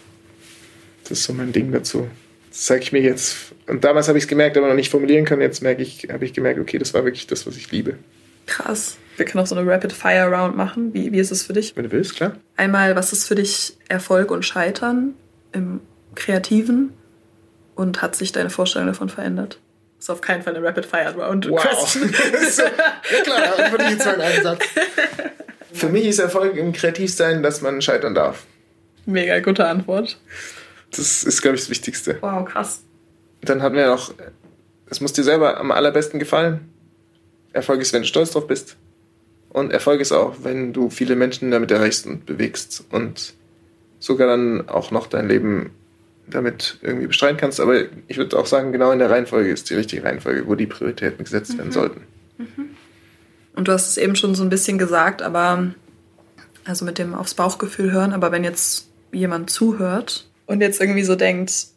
Das 1.03 1.19
ist 1.19 1.23
so 1.25 1.33
mein 1.33 1.51
Ding 1.51 1.71
dazu. 1.71 2.07
Das 2.49 2.65
zeige 2.65 2.83
ich 2.83 2.91
mir 2.91 3.01
jetzt. 3.01 3.53
Und 3.67 3.83
damals 3.83 4.07
habe 4.07 4.17
ich 4.17 4.23
es 4.23 4.27
gemerkt, 4.27 4.57
aber 4.57 4.67
noch 4.67 4.75
nicht 4.75 4.91
formulieren 4.91 5.25
können. 5.25 5.41
Jetzt 5.41 5.61
merke 5.61 5.81
ich, 5.81 6.07
habe 6.11 6.25
ich 6.25 6.33
gemerkt, 6.33 6.59
okay, 6.59 6.77
das 6.77 6.93
war 6.93 7.03
wirklich 7.03 7.27
das, 7.27 7.45
was 7.45 7.57
ich 7.57 7.71
liebe. 7.71 7.95
Krass. 8.45 8.97
Wir 9.17 9.25
können 9.25 9.43
auch 9.43 9.47
so 9.47 9.55
eine 9.55 9.69
Rapid-Fire-Round 9.69 10.55
machen. 10.55 10.93
Wie, 10.93 11.11
wie 11.11 11.19
ist 11.19 11.31
es 11.31 11.43
für 11.43 11.53
dich? 11.53 11.75
Wenn 11.75 11.83
du 11.83 11.91
willst, 11.91 12.15
klar. 12.15 12.37
Einmal, 12.55 12.95
was 12.95 13.13
ist 13.13 13.27
für 13.27 13.35
dich 13.35 13.77
Erfolg 13.89 14.31
und 14.31 14.45
Scheitern 14.45 15.13
im 15.51 15.81
Kreativen? 16.15 16.93
Und 17.75 18.01
hat 18.01 18.15
sich 18.15 18.31
deine 18.31 18.49
Vorstellung 18.49 18.87
davon 18.87 19.09
verändert? 19.09 19.59
Ist 19.99 20.09
auf 20.09 20.21
keinen 20.21 20.43
Fall 20.43 20.55
eine 20.55 20.65
Rapid-Fire-Round. 20.65 21.49
Wow. 21.49 21.63
So, 22.49 22.63
ja 22.63 23.21
klar, 23.23 23.71
würde 23.71 23.85
ich 23.85 23.91
jetzt 23.91 24.05
mal 24.05 24.13
einen 24.13 24.21
Einsatz. 24.21 24.63
Für 25.73 25.89
mich 25.89 26.05
ist 26.05 26.19
Erfolg 26.19 26.55
im 26.55 26.73
Kreativsein, 26.73 27.43
dass 27.43 27.61
man 27.61 27.81
scheitern 27.81 28.15
darf. 28.15 28.45
Mega 29.05 29.39
gute 29.39 29.65
Antwort. 29.67 30.17
Das 30.91 31.23
ist, 31.23 31.41
glaube 31.41 31.55
ich, 31.55 31.61
das 31.61 31.69
Wichtigste. 31.69 32.17
Wow, 32.21 32.45
krass. 32.45 32.83
Dann 33.41 33.61
hatten 33.61 33.75
wir 33.75 33.87
noch, 33.87 34.13
es 34.89 35.01
muss 35.01 35.13
dir 35.13 35.23
selber 35.23 35.57
am 35.59 35.71
allerbesten 35.71 36.19
gefallen. 36.19 36.69
Erfolg 37.53 37.81
ist, 37.81 37.93
wenn 37.93 38.01
du 38.01 38.07
stolz 38.07 38.31
drauf 38.31 38.47
bist. 38.47 38.77
Und 39.49 39.71
Erfolg 39.71 40.01
ist 40.01 40.11
auch, 40.11 40.35
wenn 40.43 40.73
du 40.73 40.89
viele 40.89 41.15
Menschen 41.15 41.51
damit 41.51 41.71
erreichst 41.71 42.05
und 42.05 42.25
bewegst 42.25 42.85
und 42.91 43.33
sogar 43.99 44.27
dann 44.27 44.67
auch 44.69 44.91
noch 44.91 45.07
dein 45.07 45.27
Leben 45.27 45.71
damit 46.29 46.77
irgendwie 46.81 47.07
bestreiten 47.07 47.37
kannst. 47.37 47.59
Aber 47.59 47.83
ich 48.07 48.17
würde 48.17 48.37
auch 48.37 48.45
sagen, 48.45 48.71
genau 48.71 48.91
in 48.91 48.99
der 48.99 49.09
Reihenfolge 49.09 49.49
ist 49.49 49.69
die 49.69 49.75
richtige 49.75 50.03
Reihenfolge, 50.03 50.47
wo 50.47 50.55
die 50.55 50.67
Prioritäten 50.67 51.23
gesetzt 51.23 51.57
werden 51.57 51.71
sollten. 51.71 52.01
Und 53.55 53.67
du 53.67 53.71
hast 53.71 53.89
es 53.89 53.97
eben 53.97 54.15
schon 54.15 54.35
so 54.35 54.43
ein 54.43 54.49
bisschen 54.49 54.77
gesagt, 54.77 55.21
aber 55.21 55.71
also 56.65 56.85
mit 56.85 56.97
dem 56.97 57.15
aufs 57.15 57.33
Bauchgefühl 57.33 57.91
hören, 57.91 58.13
aber 58.13 58.31
wenn 58.31 58.43
jetzt 58.43 58.89
jemand 59.11 59.49
zuhört 59.49 60.29
und 60.45 60.61
jetzt 60.61 60.81
irgendwie 60.81 61.03
so 61.03 61.15
denkt, 61.15 61.67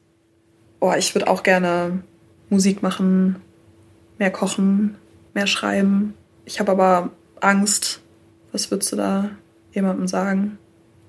oh, 0.80 0.92
ich 0.98 1.14
würde 1.14 1.28
auch 1.28 1.42
gerne 1.42 2.02
Musik 2.48 2.82
machen, 2.82 3.36
mehr 4.18 4.30
kochen, 4.30 4.96
mehr 5.32 5.46
schreiben. 5.46 6.14
Ich 6.44 6.60
habe 6.60 6.72
aber 6.72 7.10
Angst. 7.40 8.00
Was 8.52 8.70
würdest 8.70 8.90
du 8.92 8.96
da 8.96 9.30
jemandem 9.72 10.08
sagen? 10.08 10.58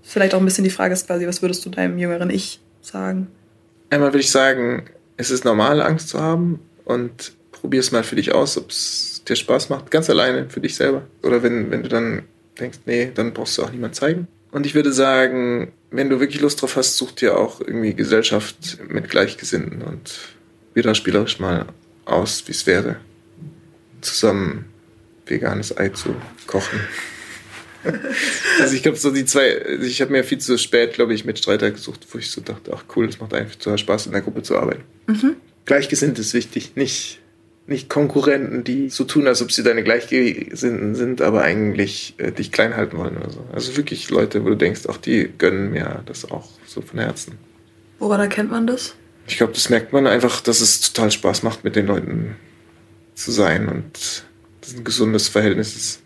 Vielleicht 0.04 0.36
auch 0.36 0.39
ein 0.39 0.46
bisschen 0.46 0.64
die 0.64 0.70
Frage 0.70 0.94
ist 0.94 1.08
quasi, 1.08 1.28
was 1.28 1.42
würdest 1.42 1.66
du 1.66 1.70
deinem 1.70 1.98
jüngeren 1.98 2.30
Ich 2.30 2.62
sagen? 2.82 3.28
Einmal 3.90 4.10
würde 4.10 4.20
ich 4.20 4.32
sagen, 4.32 4.86
es 5.18 5.32
ist 5.32 5.46
normal, 5.46 5.82
Angst 5.82 6.10
zu 6.10 6.20
haben 6.20 6.60
und 6.86 7.34
probier 7.52 7.80
es 7.80 7.92
mal 7.92 8.04
für 8.04 8.16
dich 8.16 8.34
aus, 8.34 8.58
ob 8.58 8.70
es 8.70 9.24
dir 9.28 9.36
Spaß 9.36 9.70
macht, 9.70 9.92
ganz 9.92 10.10
alleine 10.10 10.50
für 10.50 10.62
dich 10.62 10.76
selber. 10.76 11.04
Oder 11.22 11.44
wenn, 11.44 11.70
wenn 11.72 11.84
du 11.84 11.90
dann 11.90 12.24
denkst, 12.60 12.80
nee, 12.86 13.12
dann 13.14 13.34
brauchst 13.34 13.58
du 13.58 13.64
auch 13.64 13.72
niemand 13.72 13.96
zeigen. 13.96 14.28
Und 14.52 14.66
ich 14.66 14.76
würde 14.76 14.92
sagen, 14.92 15.72
wenn 15.92 16.10
du 16.10 16.20
wirklich 16.20 16.42
Lust 16.42 16.62
drauf 16.62 16.76
hast, 16.76 16.98
such 16.98 17.12
dir 17.12 17.38
auch 17.38 17.62
irgendwie 17.62 17.94
Gesellschaft 17.94 18.80
mit 18.88 19.10
Gleichgesinnten 19.10 19.82
und 19.82 20.20
wieder 20.74 20.96
spielerisch 20.96 21.40
mal 21.40 21.68
aus, 22.06 22.44
wie 22.48 22.52
es 22.52 22.66
wäre, 22.66 22.98
zusammen 24.02 24.66
veganes 25.26 25.78
Ei 25.78 25.90
zu 25.90 26.16
kochen. 26.48 26.80
also 28.60 28.76
ich 28.76 28.84
glaube, 28.84 28.98
so 28.98 29.12
die 29.12 29.26
zwei, 29.26 29.64
also 29.66 29.84
ich 29.84 30.02
habe 30.02 30.12
mir 30.12 30.24
viel 30.24 30.38
zu 30.38 30.58
spät, 30.58 30.94
glaube 30.94 31.14
ich, 31.14 31.26
Mitstreiter 31.26 31.72
gesucht, 31.72 32.06
wo 32.12 32.18
ich 32.18 32.30
so 32.30 32.42
dachte, 32.42 32.72
ach 32.76 32.84
cool, 32.96 33.08
das 33.08 33.20
macht 33.20 33.34
einfach 33.34 33.56
total 33.56 33.78
Spaß, 33.78 34.08
in 34.08 34.12
der 34.12 34.22
Gruppe 34.22 34.44
zu 34.44 34.58
arbeiten. 34.58 34.84
Mhm. 35.08 35.36
Gleichgesinnt 35.66 36.20
ist 36.20 36.34
wichtig, 36.34 36.76
nicht, 36.76 37.20
nicht 37.68 37.90
Konkurrenten, 37.90 38.64
die 38.64 38.90
so 38.90 39.04
tun, 39.04 39.28
als 39.28 39.42
ob 39.42 39.52
sie 39.52 39.64
deine 39.64 39.84
Gleichgesinnten 39.84 40.96
sind, 40.96 41.22
aber 41.22 41.44
eigentlich 41.44 42.16
äh, 42.18 42.32
dich 42.32 42.52
klein 42.52 42.76
halten 42.76 42.98
wollen 42.98 43.18
oder 43.18 43.30
so. 43.30 43.46
Also 43.54 43.78
wirklich 43.78 44.10
Leute, 44.10 44.44
wo 44.44 44.50
du 44.50 44.58
denkst, 44.58 44.88
auch 44.88 44.98
die 44.98 45.30
gönnen 45.38 45.72
mir 45.72 46.04
das 46.06 46.30
auch 46.30 46.50
so 46.66 46.82
von 46.82 47.00
Herzen. 47.00 47.38
Woran 48.00 48.20
erkennt 48.20 48.52
man 48.52 48.68
das? 48.68 48.96
Ich 49.28 49.38
glaube, 49.38 49.54
das 49.54 49.70
merkt 49.70 49.94
man 49.94 50.08
einfach, 50.08 50.42
dass 50.42 50.62
es 50.62 50.82
total 50.82 51.12
Spaß 51.12 51.44
macht, 51.44 51.64
mit 51.64 51.76
den 51.76 51.86
Leuten 51.86 52.36
zu 53.14 53.32
sein 53.32 53.68
und 53.70 54.26
das 54.62 54.76
ein 54.76 54.84
gesundes 54.84 55.28
Verhältnis 55.28 55.76
ist. 55.76 56.02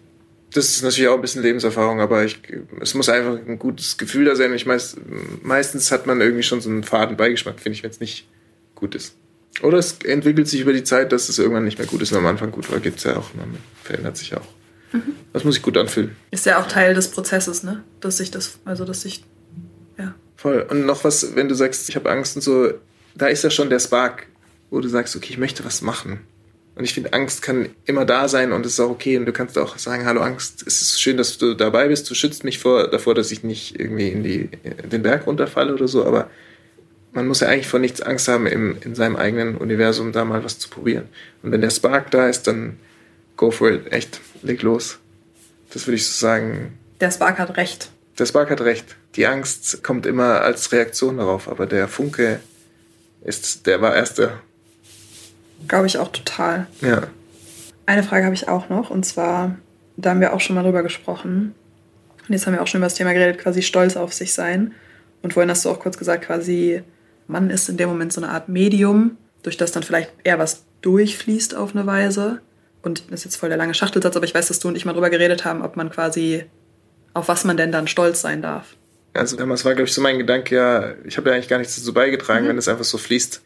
Das 0.55 0.69
ist 0.69 0.83
natürlich 0.83 1.09
auch 1.09 1.15
ein 1.15 1.21
bisschen 1.21 1.43
Lebenserfahrung, 1.43 1.99
aber 1.99 2.23
ich, 2.23 2.39
es 2.79 2.93
muss 2.93 3.09
einfach 3.09 3.37
ein 3.45 3.59
gutes 3.59 3.97
Gefühl 3.97 4.23
da 4.23 4.37
sein. 4.37 4.53
Ich 4.53 4.65
meist, 4.65 4.97
meistens 5.41 5.91
hat 5.91 6.07
man 6.07 6.21
irgendwie 6.21 6.43
schon 6.43 6.61
so 6.61 6.69
einen 6.69 6.83
faden 6.83 7.17
Beigeschmack, 7.17 7.59
finde 7.59 7.75
ich, 7.75 7.83
wenn 7.83 7.89
es 7.89 7.99
nicht 7.99 8.25
gut 8.73 8.95
ist. 8.95 9.15
Oder 9.61 9.79
es 9.79 9.97
entwickelt 10.05 10.47
sich 10.47 10.61
über 10.61 10.71
die 10.71 10.85
Zeit, 10.85 11.11
dass 11.11 11.27
es 11.27 11.39
irgendwann 11.39 11.65
nicht 11.65 11.77
mehr 11.77 11.87
gut 11.87 12.01
ist 12.01 12.13
und 12.13 12.19
am 12.19 12.25
Anfang 12.25 12.51
gut 12.51 12.71
war. 12.71 12.79
Gibt 12.79 12.99
es 12.99 13.03
ja 13.03 13.17
auch, 13.17 13.33
man 13.33 13.57
verändert 13.83 14.15
sich 14.15 14.33
auch. 14.33 14.47
Das 15.33 15.43
muss 15.43 15.55
sich 15.55 15.63
gut 15.63 15.75
anfühlen. 15.75 16.15
Ist 16.31 16.45
ja 16.45 16.61
auch 16.61 16.67
Teil 16.69 16.93
des 16.93 17.09
Prozesses, 17.09 17.63
ne? 17.63 17.83
Dass 17.99 18.17
sich 18.17 18.31
das, 18.31 18.59
also 18.63 18.85
dass 18.85 19.01
sich, 19.01 19.25
ja. 19.97 20.15
Voll. 20.37 20.65
Und 20.69 20.85
noch 20.85 21.03
was, 21.03 21.35
wenn 21.35 21.49
du 21.49 21.55
sagst, 21.55 21.89
ich 21.89 21.97
habe 21.97 22.09
Angst 22.09 22.37
und 22.37 22.41
so, 22.41 22.71
da 23.13 23.27
ist 23.27 23.43
ja 23.43 23.49
schon 23.49 23.69
der 23.69 23.79
Spark, 23.79 24.27
wo 24.69 24.79
du 24.79 24.87
sagst, 24.87 25.17
okay, 25.17 25.31
ich 25.31 25.37
möchte 25.37 25.65
was 25.65 25.81
machen. 25.81 26.21
Und 26.75 26.83
ich 26.83 26.93
finde, 26.93 27.13
Angst 27.13 27.41
kann 27.41 27.69
immer 27.85 28.05
da 28.05 28.27
sein 28.27 28.51
und 28.51 28.65
es 28.65 28.73
ist 28.73 28.79
auch 28.81 28.89
okay. 28.89 29.17
Und 29.17 29.25
du 29.25 29.31
kannst 29.31 29.57
auch 29.57 29.77
sagen, 29.77 30.05
hallo 30.05 30.21
Angst, 30.21 30.63
es 30.67 30.81
ist 30.81 31.01
schön, 31.01 31.15
dass 31.15 31.37
du 31.37 31.53
dabei 31.53 31.87
bist. 31.87 32.09
Du 32.09 32.15
schützt 32.15 32.43
mich 32.43 32.59
vor, 32.59 32.89
davor, 32.89 33.15
dass 33.15 33.31
ich 33.31 33.43
nicht 33.43 33.79
irgendwie 33.79 34.09
in, 34.09 34.23
die, 34.23 34.49
in 34.63 34.89
den 34.89 35.01
Berg 35.01 35.25
runterfalle 35.25 35.73
oder 35.73 35.87
so. 35.87 36.05
Aber 36.05 36.29
man 37.13 37.27
muss 37.27 37.39
ja 37.39 37.47
eigentlich 37.47 37.67
vor 37.67 37.79
nichts 37.79 38.01
Angst 38.01 38.27
haben, 38.27 38.45
im, 38.45 38.77
in 38.81 38.93
seinem 38.93 39.15
eigenen 39.15 39.55
Universum 39.55 40.11
da 40.11 40.25
mal 40.25 40.43
was 40.43 40.59
zu 40.59 40.69
probieren. 40.69 41.07
Und 41.43 41.51
wenn 41.53 41.61
der 41.61 41.69
Spark 41.69 42.11
da 42.11 42.27
ist, 42.27 42.45
dann 42.47 42.77
go 43.37 43.51
for 43.51 43.71
it. 43.71 43.91
Echt, 43.93 44.19
leg 44.41 44.61
los. 44.61 44.99
Das 45.73 45.87
würde 45.87 45.95
ich 45.95 46.05
so 46.05 46.25
sagen. 46.25 46.77
Der 46.99 47.11
Spark 47.11 47.39
hat 47.39 47.55
recht. 47.55 47.89
Der 48.19 48.25
Spark 48.25 48.49
hat 48.49 48.61
recht. 48.61 48.97
Die 49.15 49.27
Angst 49.27 49.81
kommt 49.81 50.05
immer 50.05 50.41
als 50.41 50.73
Reaktion 50.73 51.17
darauf, 51.17 51.47
aber 51.47 51.65
der 51.65 51.87
Funke 51.87 52.41
ist, 53.23 53.65
der 53.65 53.81
war 53.81 53.95
erster. 53.95 54.41
Glaube 55.67 55.87
ich 55.87 55.97
auch 55.97 56.11
total. 56.11 56.67
Ja. 56.81 57.03
Eine 57.85 58.03
Frage 58.03 58.25
habe 58.25 58.35
ich 58.35 58.47
auch 58.47 58.69
noch 58.69 58.89
und 58.89 59.05
zwar, 59.05 59.55
da 59.97 60.11
haben 60.11 60.21
wir 60.21 60.33
auch 60.33 60.39
schon 60.39 60.55
mal 60.55 60.63
drüber 60.63 60.83
gesprochen. 60.83 61.53
Und 62.27 62.33
jetzt 62.33 62.47
haben 62.47 62.53
wir 62.53 62.61
auch 62.61 62.67
schon 62.67 62.79
über 62.79 62.87
das 62.87 62.95
Thema 62.95 63.13
geredet, 63.13 63.39
quasi 63.39 63.61
stolz 63.61 63.95
auf 63.95 64.13
sich 64.13 64.33
sein. 64.33 64.73
Und 65.21 65.33
vorhin 65.33 65.49
hast 65.49 65.63
du 65.65 65.69
auch 65.69 65.79
kurz 65.79 65.97
gesagt, 65.97 66.25
quasi, 66.25 66.81
man 67.27 67.49
ist 67.49 67.69
in 67.69 67.77
dem 67.77 67.89
Moment 67.89 68.13
so 68.13 68.21
eine 68.21 68.31
Art 68.31 68.49
Medium, 68.49 69.17
durch 69.43 69.57
das 69.57 69.71
dann 69.71 69.83
vielleicht 69.83 70.11
eher 70.23 70.39
was 70.39 70.63
durchfließt 70.81 71.55
auf 71.55 71.75
eine 71.75 71.85
Weise. 71.85 72.41
Und 72.81 73.11
das 73.11 73.21
ist 73.21 73.25
jetzt 73.25 73.35
voll 73.37 73.49
der 73.49 73.57
lange 73.57 73.73
Schachtelsatz, 73.73 74.15
aber 74.15 74.25
ich 74.25 74.35
weiß, 74.35 74.47
dass 74.47 74.59
du 74.59 74.67
und 74.67 74.75
ich 74.75 74.85
mal 74.85 74.93
drüber 74.93 75.09
geredet 75.09 75.45
haben, 75.45 75.61
ob 75.61 75.75
man 75.75 75.89
quasi, 75.89 76.45
auf 77.13 77.27
was 77.27 77.43
man 77.43 77.57
denn 77.57 77.71
dann 77.71 77.87
stolz 77.87 78.21
sein 78.21 78.41
darf. 78.41 78.75
Also 79.13 79.37
damals 79.37 79.63
war, 79.63 79.73
glaube 79.73 79.87
ich, 79.87 79.93
so 79.93 80.01
mein 80.01 80.17
Gedanke, 80.17 80.55
ja, 80.55 80.93
ich 81.05 81.17
habe 81.17 81.29
ja 81.29 81.35
eigentlich 81.35 81.47
gar 81.47 81.57
nichts 81.57 81.75
dazu 81.75 81.93
beigetragen, 81.93 82.47
wenn 82.47 82.57
es 82.57 82.67
einfach 82.67 82.83
so 82.83 82.97
fließt. 82.97 83.43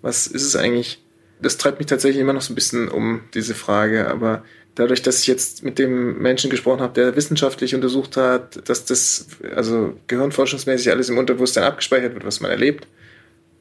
Was 0.00 0.26
ist 0.26 0.44
es 0.44 0.54
eigentlich? 0.54 1.02
Das 1.40 1.56
treibt 1.56 1.78
mich 1.78 1.86
tatsächlich 1.86 2.20
immer 2.20 2.32
noch 2.32 2.42
so 2.42 2.52
ein 2.52 2.56
bisschen 2.56 2.88
um, 2.88 3.22
diese 3.34 3.54
Frage. 3.54 4.08
Aber 4.08 4.44
dadurch, 4.74 5.02
dass 5.02 5.20
ich 5.20 5.26
jetzt 5.26 5.62
mit 5.62 5.78
dem 5.78 6.18
Menschen 6.18 6.50
gesprochen 6.50 6.80
habe, 6.80 6.94
der 6.94 7.16
wissenschaftlich 7.16 7.74
untersucht 7.74 8.16
hat, 8.16 8.68
dass 8.68 8.84
das, 8.84 9.26
also 9.54 9.96
gehirnforschungsmäßig 10.06 10.90
alles 10.90 11.08
im 11.08 11.18
Unterbewusstsein 11.18 11.64
abgespeichert 11.64 12.14
wird, 12.14 12.24
was 12.24 12.40
man 12.40 12.50
erlebt, 12.50 12.86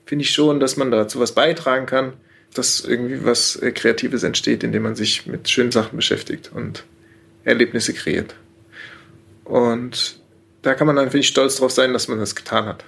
finde 0.06 0.24
ich 0.24 0.32
schon, 0.32 0.60
dass 0.60 0.78
man 0.78 0.92
dazu 0.92 1.20
was 1.20 1.34
beitragen 1.34 1.86
kann, 1.86 2.14
dass 2.54 2.82
irgendwie 2.82 3.24
was 3.26 3.56
äh, 3.58 3.72
Kreatives 3.72 4.24
entsteht, 4.24 4.64
indem 4.64 4.84
man 4.84 4.96
sich 4.96 5.28
mit 5.28 5.50
schönen 5.50 5.72
Sachen 5.72 5.96
beschäftigt 5.96 6.52
und 6.54 6.84
Erlebnisse 7.44 7.94
kreiert. 7.94 8.36
Und 9.44 10.20
da 10.62 10.74
kann 10.74 10.88
man 10.88 10.96
dann, 10.96 11.06
finde 11.06 11.20
ich, 11.20 11.28
stolz 11.28 11.58
drauf 11.58 11.72
sein, 11.72 11.94
dass 11.94 12.08
man 12.08 12.20
das 12.20 12.36
getan 12.36 12.66
hat. 12.66 12.86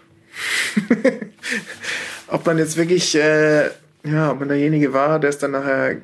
ob 2.28 2.46
man 2.46 2.58
jetzt 2.58 2.78
wirklich, 2.78 3.16
äh, 3.16 3.70
ja, 4.12 4.32
ob 4.32 4.40
man 4.40 4.50
derjenige 4.50 4.94
war, 4.94 5.20
der 5.20 5.30
es 5.30 5.38
dann 5.38 5.52
nachher, 5.52 6.02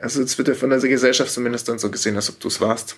also 0.00 0.22
es 0.22 0.36
wird 0.38 0.48
ja 0.48 0.54
von 0.54 0.70
der 0.70 0.78
Gesellschaft 0.80 1.30
zumindest 1.30 1.68
dann 1.68 1.78
so 1.78 1.90
gesehen, 1.90 2.16
als 2.16 2.30
ob 2.30 2.40
du 2.40 2.48
es 2.48 2.60
warst. 2.60 2.96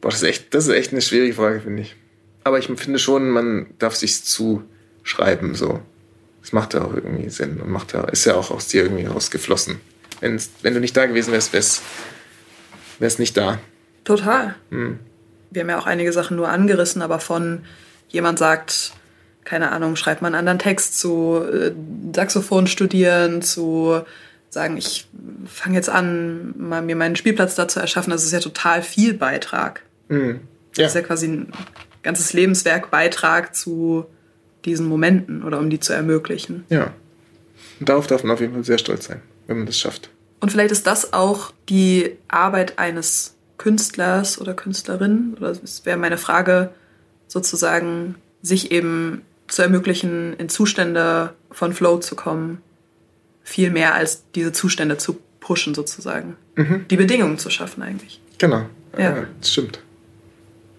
Boah, 0.00 0.10
das 0.10 0.22
ist 0.22 0.28
echt, 0.28 0.54
das 0.54 0.66
ist 0.66 0.74
echt 0.74 0.92
eine 0.92 1.02
schwierige 1.02 1.34
Frage, 1.34 1.60
finde 1.60 1.82
ich. 1.82 1.96
Aber 2.44 2.58
ich 2.58 2.66
finde 2.66 2.98
schon, 2.98 3.30
man 3.30 3.66
darf 3.78 3.94
sich 3.94 4.24
zuschreiben, 4.24 5.54
so. 5.54 5.80
Das 6.40 6.52
macht 6.52 6.72
ja 6.72 6.82
auch 6.82 6.94
irgendwie 6.94 7.28
Sinn 7.28 7.60
und 7.60 7.70
macht 7.70 7.92
ja, 7.92 8.04
ist 8.04 8.24
ja 8.24 8.34
auch 8.34 8.50
aus 8.50 8.68
dir 8.68 8.84
irgendwie 8.84 9.04
rausgeflossen. 9.04 9.80
Wenn's, 10.20 10.50
wenn 10.62 10.72
du 10.72 10.80
nicht 10.80 10.96
da 10.96 11.06
gewesen 11.06 11.32
wärst, 11.32 11.52
wär's, 11.52 11.82
wär's 12.98 13.18
nicht 13.18 13.36
da. 13.36 13.58
Total. 14.04 14.54
Hm. 14.70 14.98
Wir 15.50 15.62
haben 15.62 15.68
ja 15.68 15.78
auch 15.78 15.86
einige 15.86 16.12
Sachen 16.12 16.36
nur 16.36 16.48
angerissen, 16.48 17.02
aber 17.02 17.18
von 17.18 17.64
jemand 18.08 18.38
sagt, 18.38 18.92
keine 19.44 19.72
Ahnung, 19.72 19.96
schreibt 19.96 20.22
mal 20.22 20.28
einen 20.28 20.36
anderen 20.36 20.58
Text 20.58 20.98
zu 20.98 21.42
äh, 21.42 21.72
Saxophon 22.14 22.66
studieren, 22.66 23.42
zu 23.42 24.02
sagen, 24.48 24.76
ich 24.76 25.08
fange 25.46 25.76
jetzt 25.76 25.88
an, 25.88 26.54
mal 26.58 26.82
mir 26.82 26.96
meinen 26.96 27.16
Spielplatz 27.16 27.54
da 27.54 27.68
zu 27.68 27.80
erschaffen. 27.80 28.10
Das 28.10 28.24
ist 28.24 28.32
ja 28.32 28.40
total 28.40 28.82
viel 28.82 29.14
Beitrag. 29.14 29.82
Hm. 30.08 30.40
Das 30.74 30.88
ist 30.88 30.94
ja 30.94 31.02
quasi 31.02 31.28
ein 31.28 31.52
ganzes 32.02 32.32
Lebenswerk 32.32 32.90
Beitrag 32.90 33.54
zu 33.54 34.06
diesen 34.64 34.86
Momenten 34.86 35.42
oder 35.42 35.58
um 35.58 35.70
die 35.70 35.80
zu 35.80 35.92
ermöglichen. 35.92 36.64
Ja. 36.68 36.92
Und 37.78 37.88
darauf 37.88 38.06
darf 38.06 38.22
man 38.22 38.32
auf 38.32 38.40
jeden 38.40 38.52
Fall 38.52 38.64
sehr 38.64 38.78
stolz 38.78 39.06
sein, 39.06 39.22
wenn 39.46 39.58
man 39.58 39.66
das 39.66 39.78
schafft. 39.78 40.10
Und 40.40 40.50
vielleicht 40.50 40.72
ist 40.72 40.86
das 40.86 41.12
auch 41.12 41.52
die 41.68 42.16
Arbeit 42.28 42.78
eines 42.78 43.34
Künstlers 43.58 44.40
oder 44.40 44.54
Künstlerin, 44.54 45.34
oder 45.36 45.50
es 45.50 45.84
wäre 45.84 45.98
meine 45.98 46.18
Frage, 46.18 46.70
sozusagen, 47.28 48.16
sich 48.42 48.72
eben 48.72 49.22
zu 49.50 49.62
ermöglichen, 49.62 50.34
in 50.38 50.48
Zustände 50.48 51.34
von 51.50 51.72
Flow 51.72 51.98
zu 51.98 52.14
kommen, 52.14 52.62
viel 53.42 53.70
mehr 53.70 53.94
als 53.94 54.24
diese 54.34 54.52
Zustände 54.52 54.96
zu 54.96 55.18
pushen, 55.40 55.74
sozusagen. 55.74 56.36
Mhm. 56.54 56.86
Die 56.88 56.96
Bedingungen 56.96 57.38
zu 57.38 57.50
schaffen, 57.50 57.82
eigentlich. 57.82 58.20
Genau. 58.38 58.66
Ja. 58.96 59.26
das 59.40 59.52
stimmt. 59.52 59.80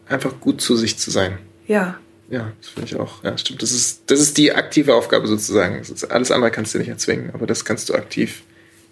Einfach 0.08 0.40
gut 0.40 0.62
zu 0.62 0.76
sich 0.76 0.98
zu 0.98 1.12
sein. 1.12 1.38
Ja. 1.68 1.98
Ja, 2.30 2.52
das 2.62 2.70
finde 2.70 2.88
ich 2.88 2.96
auch. 2.96 3.24
Ja, 3.24 3.38
stimmt. 3.38 3.62
Das 3.62 3.72
ist, 3.72 4.04
das 4.08 4.20
ist 4.20 4.38
die 4.38 4.54
aktive 4.54 4.96
Aufgabe 4.96 5.28
sozusagen. 5.28 5.82
Alles 6.10 6.32
andere 6.32 6.52
kannst 6.52 6.74
du 6.74 6.80
nicht 6.80 6.88
erzwingen, 6.88 7.32
aber 7.34 7.46
das 7.46 7.66
kannst 7.66 7.90
du 7.90 7.94
aktiv 7.94 8.44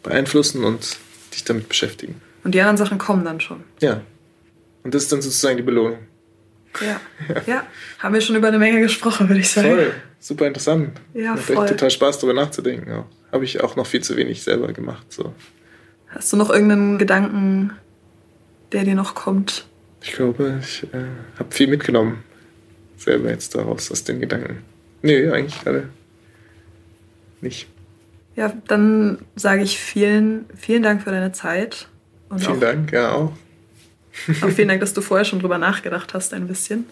beeinflussen 0.03 0.63
und 0.65 0.97
dich 1.34 1.45
damit 1.45 1.69
beschäftigen. 1.69 2.21
Und 2.43 2.53
die 2.53 2.59
anderen 2.59 2.77
Sachen 2.77 2.97
kommen 2.97 3.23
dann 3.23 3.39
schon. 3.39 3.63
Ja. 3.80 4.01
Und 4.84 4.93
das 4.93 5.03
ist 5.03 5.11
dann 5.11 5.21
sozusagen 5.21 5.57
die 5.57 5.63
Belohnung. 5.63 5.99
Ja. 6.82 7.01
Ja. 7.28 7.41
ja. 7.45 7.67
Haben 7.99 8.13
wir 8.13 8.22
schon 8.22 8.36
über 8.36 8.47
eine 8.47 8.59
Menge 8.59 8.82
gesprochen, 8.82 9.28
würde 9.30 9.41
ich 9.41 9.49
sagen. 9.49 9.70
Voll. 9.70 9.93
Super 10.20 10.47
interessant. 10.47 10.99
Ja, 11.13 11.32
Macht 11.32 11.43
voll. 11.43 11.57
echt 11.65 11.74
total 11.74 11.91
Spaß, 11.91 12.20
darüber 12.20 12.34
nachzudenken. 12.41 12.91
Auch. 12.91 13.05
Habe 13.32 13.45
ich 13.45 13.61
auch 13.61 13.76
noch 13.76 13.86
viel 13.86 14.01
zu 14.01 14.17
wenig 14.17 14.43
selber 14.43 14.72
gemacht. 14.74 15.11
So. 15.11 15.34
Hast 16.07 16.34
du 16.34 16.38
noch 16.38 16.49
irgendeinen 16.49 16.97
Gedanken, 16.97 17.72
der 18.72 18.84
dir 18.84 18.95
noch 18.95 19.15
kommt? 19.15 19.65
Ich 20.01 20.13
glaube, 20.13 20.59
ich 20.61 20.84
äh, 20.93 21.05
habe 21.38 21.51
viel 21.51 21.67
mitgenommen. 21.67 22.24
Selber 22.97 23.30
jetzt 23.30 23.55
daraus, 23.55 23.91
aus 23.91 24.03
den 24.03 24.20
Gedanken. 24.20 24.63
Nee, 25.01 25.30
eigentlich 25.30 25.61
gerade 25.63 25.89
nicht. 27.41 27.67
Ja, 28.36 28.53
dann 28.67 29.20
sage 29.36 29.63
ich 29.63 29.80
vielen, 29.80 30.45
vielen 30.55 30.84
Dank 30.84 31.03
für 31.03 31.11
deine 31.11 31.32
Zeit. 31.32 31.88
Und 32.30 32.39
Vielen 32.43 32.59
Dank, 32.59 32.91
ja 32.91 33.11
auch. 33.11 33.34
Auch 34.41 34.49
vielen 34.49 34.67
Dank, 34.67 34.82
dass 34.82 34.93
du 34.93 35.01
vorher 35.01 35.26
schon 35.26 35.39
drüber 35.39 35.57
nachgedacht 35.57 36.13
hast, 36.13 36.34
ein 36.34 36.47
bisschen. 36.47 36.86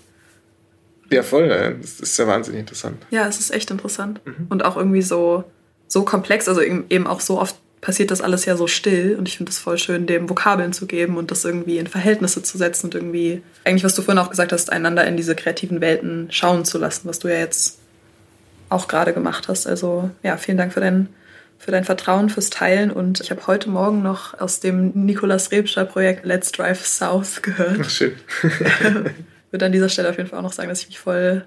Ja, 1.09 1.23
voll. 1.23 1.49
äh, 1.49 1.75
Das 1.79 1.99
ist 1.99 2.17
ja 2.17 2.27
wahnsinnig 2.27 2.59
interessant. 2.61 3.05
Ja, 3.11 3.27
es 3.27 3.39
ist 3.39 3.51
echt 3.53 3.71
interessant. 3.71 4.19
Mhm. 4.25 4.47
Und 4.49 4.65
auch 4.65 4.75
irgendwie 4.77 5.01
so, 5.01 5.43
so 5.87 6.03
komplex, 6.03 6.47
also 6.47 6.61
eben 6.61 7.07
auch 7.07 7.21
so 7.21 7.39
oft 7.39 7.55
passiert 7.79 8.09
das 8.11 8.21
alles 8.21 8.45
ja 8.45 8.57
so 8.57 8.65
still 8.67 9.15
und 9.17 9.27
ich 9.27 9.37
finde 9.37 9.51
es 9.51 9.59
voll 9.59 9.77
schön, 9.77 10.07
dem 10.07 10.29
Vokabeln 10.29 10.73
zu 10.73 10.87
geben 10.87 11.15
und 11.15 11.29
das 11.29 11.45
irgendwie 11.45 11.77
in 11.77 11.85
Verhältnisse 11.87 12.41
zu 12.41 12.57
setzen 12.57 12.87
und 12.87 12.95
irgendwie, 12.95 13.43
eigentlich, 13.63 13.83
was 13.83 13.93
du 13.93 14.01
vorhin 14.01 14.21
auch 14.21 14.31
gesagt 14.31 14.51
hast, 14.51 14.71
einander 14.71 15.05
in 15.05 15.15
diese 15.15 15.35
kreativen 15.35 15.79
Welten 15.79 16.27
schauen 16.31 16.65
zu 16.65 16.79
lassen, 16.79 17.07
was 17.07 17.19
du 17.19 17.27
ja 17.27 17.37
jetzt 17.37 17.77
auch 18.69 18.87
gerade 18.87 19.13
gemacht 19.13 19.47
hast. 19.47 19.67
Also 19.67 20.09
ja, 20.23 20.37
vielen 20.37 20.57
Dank 20.57 20.73
für 20.73 20.79
dein, 20.79 21.07
für 21.57 21.71
dein 21.71 21.83
Vertrauen, 21.83 22.29
fürs 22.29 22.49
Teilen 22.49 22.91
und 22.91 23.19
ich 23.19 23.31
habe 23.31 23.45
heute 23.47 23.69
Morgen 23.69 24.01
noch 24.01 24.39
aus 24.39 24.59
dem 24.59 24.91
Nikolas 24.93 25.51
Rebscher 25.51 25.85
Projekt 25.85 26.25
Let's 26.25 26.51
Drive 26.51 26.85
South 26.85 27.41
gehört. 27.41 27.79
Ach, 27.81 27.89
schön. 27.89 28.13
würde 29.51 29.65
an 29.65 29.71
dieser 29.71 29.89
Stelle 29.89 30.09
auf 30.09 30.17
jeden 30.17 30.29
Fall 30.29 30.39
auch 30.39 30.43
noch 30.43 30.53
sagen, 30.53 30.69
dass 30.69 30.81
ich 30.81 30.87
mich 30.87 30.99
voll 30.99 31.45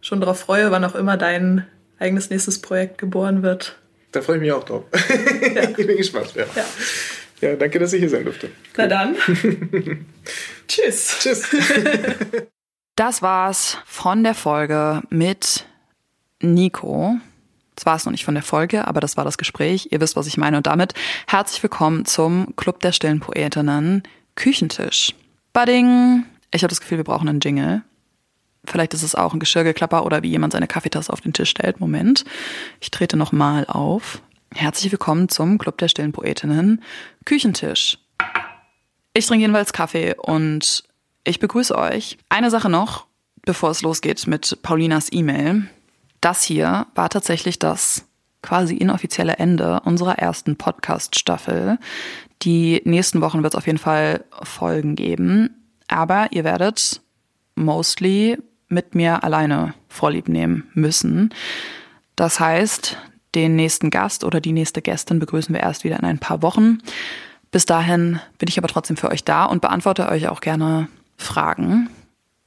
schon 0.00 0.20
darauf 0.20 0.38
freue, 0.38 0.70
wann 0.70 0.84
auch 0.84 0.94
immer 0.94 1.16
dein 1.16 1.66
eigenes 1.98 2.30
nächstes 2.30 2.60
Projekt 2.60 2.98
geboren 2.98 3.42
wird. 3.42 3.76
Da 4.12 4.22
freue 4.22 4.36
ich 4.36 4.42
mich 4.42 4.52
auch 4.52 4.64
drauf. 4.64 4.84
ich 5.76 5.86
bin 5.86 5.96
gespannt. 5.96 6.34
Ja. 6.34 6.44
Ja. 6.54 7.48
ja, 7.48 7.56
danke, 7.56 7.78
dass 7.78 7.92
ich 7.92 8.00
hier 8.00 8.08
sein 8.08 8.24
durfte. 8.24 8.50
Na 8.76 8.86
dann. 8.86 9.16
Tschüss. 10.68 11.16
Tschüss. 11.20 11.48
Das 12.96 13.22
war's 13.22 13.78
von 13.86 14.24
der 14.24 14.34
Folge 14.34 15.02
mit 15.10 15.66
Nico. 16.40 17.16
Das 17.78 17.86
war 17.86 17.94
es 17.94 18.04
noch 18.04 18.10
nicht 18.10 18.24
von 18.24 18.34
der 18.34 18.42
Folge, 18.42 18.88
aber 18.88 19.00
das 19.00 19.16
war 19.16 19.24
das 19.24 19.38
Gespräch. 19.38 19.90
Ihr 19.92 20.00
wisst, 20.00 20.16
was 20.16 20.26
ich 20.26 20.36
meine. 20.36 20.56
Und 20.56 20.66
damit 20.66 20.94
herzlich 21.28 21.62
willkommen 21.62 22.06
zum 22.06 22.56
Club 22.56 22.80
der 22.80 22.90
stillen 22.90 23.20
Poetinnen 23.20 24.02
Küchentisch. 24.34 25.14
Budding. 25.52 26.24
Ich 26.50 26.64
habe 26.64 26.70
das 26.70 26.80
Gefühl, 26.80 26.96
wir 26.98 27.04
brauchen 27.04 27.28
einen 27.28 27.38
Jingle. 27.38 27.82
Vielleicht 28.64 28.94
ist 28.94 29.04
es 29.04 29.14
auch 29.14 29.32
ein 29.32 29.38
Geschirrgeklapper 29.38 30.04
oder 30.04 30.24
wie 30.24 30.28
jemand 30.28 30.54
seine 30.54 30.66
Kaffeetasse 30.66 31.12
auf 31.12 31.20
den 31.20 31.32
Tisch 31.32 31.50
stellt. 31.50 31.78
Moment. 31.78 32.24
Ich 32.80 32.90
trete 32.90 33.16
nochmal 33.16 33.64
auf. 33.68 34.22
Herzlich 34.52 34.90
willkommen 34.90 35.28
zum 35.28 35.58
Club 35.58 35.78
der 35.78 35.86
stillen 35.86 36.10
Poetinnen 36.10 36.82
Küchentisch. 37.26 37.98
Ich 39.14 39.24
trinke 39.24 39.42
jedenfalls 39.42 39.72
Kaffee 39.72 40.16
und 40.16 40.82
ich 41.22 41.38
begrüße 41.38 41.78
euch. 41.78 42.18
Eine 42.28 42.50
Sache 42.50 42.70
noch, 42.70 43.06
bevor 43.42 43.70
es 43.70 43.82
losgeht 43.82 44.26
mit 44.26 44.58
Paulinas 44.62 45.12
E-Mail. 45.12 45.68
Das 46.20 46.42
hier 46.42 46.86
war 46.94 47.08
tatsächlich 47.08 47.58
das 47.58 48.04
quasi 48.42 48.76
inoffizielle 48.76 49.36
Ende 49.36 49.80
unserer 49.80 50.18
ersten 50.18 50.56
Podcast-Staffel. 50.56 51.78
Die 52.42 52.80
nächsten 52.84 53.20
Wochen 53.20 53.42
wird 53.42 53.54
es 53.54 53.58
auf 53.58 53.66
jeden 53.66 53.78
Fall 53.78 54.24
Folgen 54.42 54.94
geben. 54.94 55.50
Aber 55.88 56.28
ihr 56.32 56.44
werdet 56.44 57.00
mostly 57.54 58.38
mit 58.68 58.94
mir 58.94 59.24
alleine 59.24 59.74
Vorlieb 59.88 60.28
nehmen 60.28 60.70
müssen. 60.74 61.34
Das 62.16 62.38
heißt, 62.38 62.98
den 63.34 63.56
nächsten 63.56 63.90
Gast 63.90 64.24
oder 64.24 64.40
die 64.40 64.52
nächste 64.52 64.82
Gästin 64.82 65.18
begrüßen 65.18 65.54
wir 65.54 65.62
erst 65.62 65.84
wieder 65.84 65.98
in 65.98 66.04
ein 66.04 66.18
paar 66.18 66.42
Wochen. 66.42 66.78
Bis 67.50 67.66
dahin 67.66 68.20
bin 68.38 68.48
ich 68.48 68.58
aber 68.58 68.68
trotzdem 68.68 68.96
für 68.96 69.10
euch 69.10 69.24
da 69.24 69.44
und 69.44 69.62
beantworte 69.62 70.08
euch 70.08 70.28
auch 70.28 70.40
gerne 70.40 70.88
Fragen. 71.16 71.88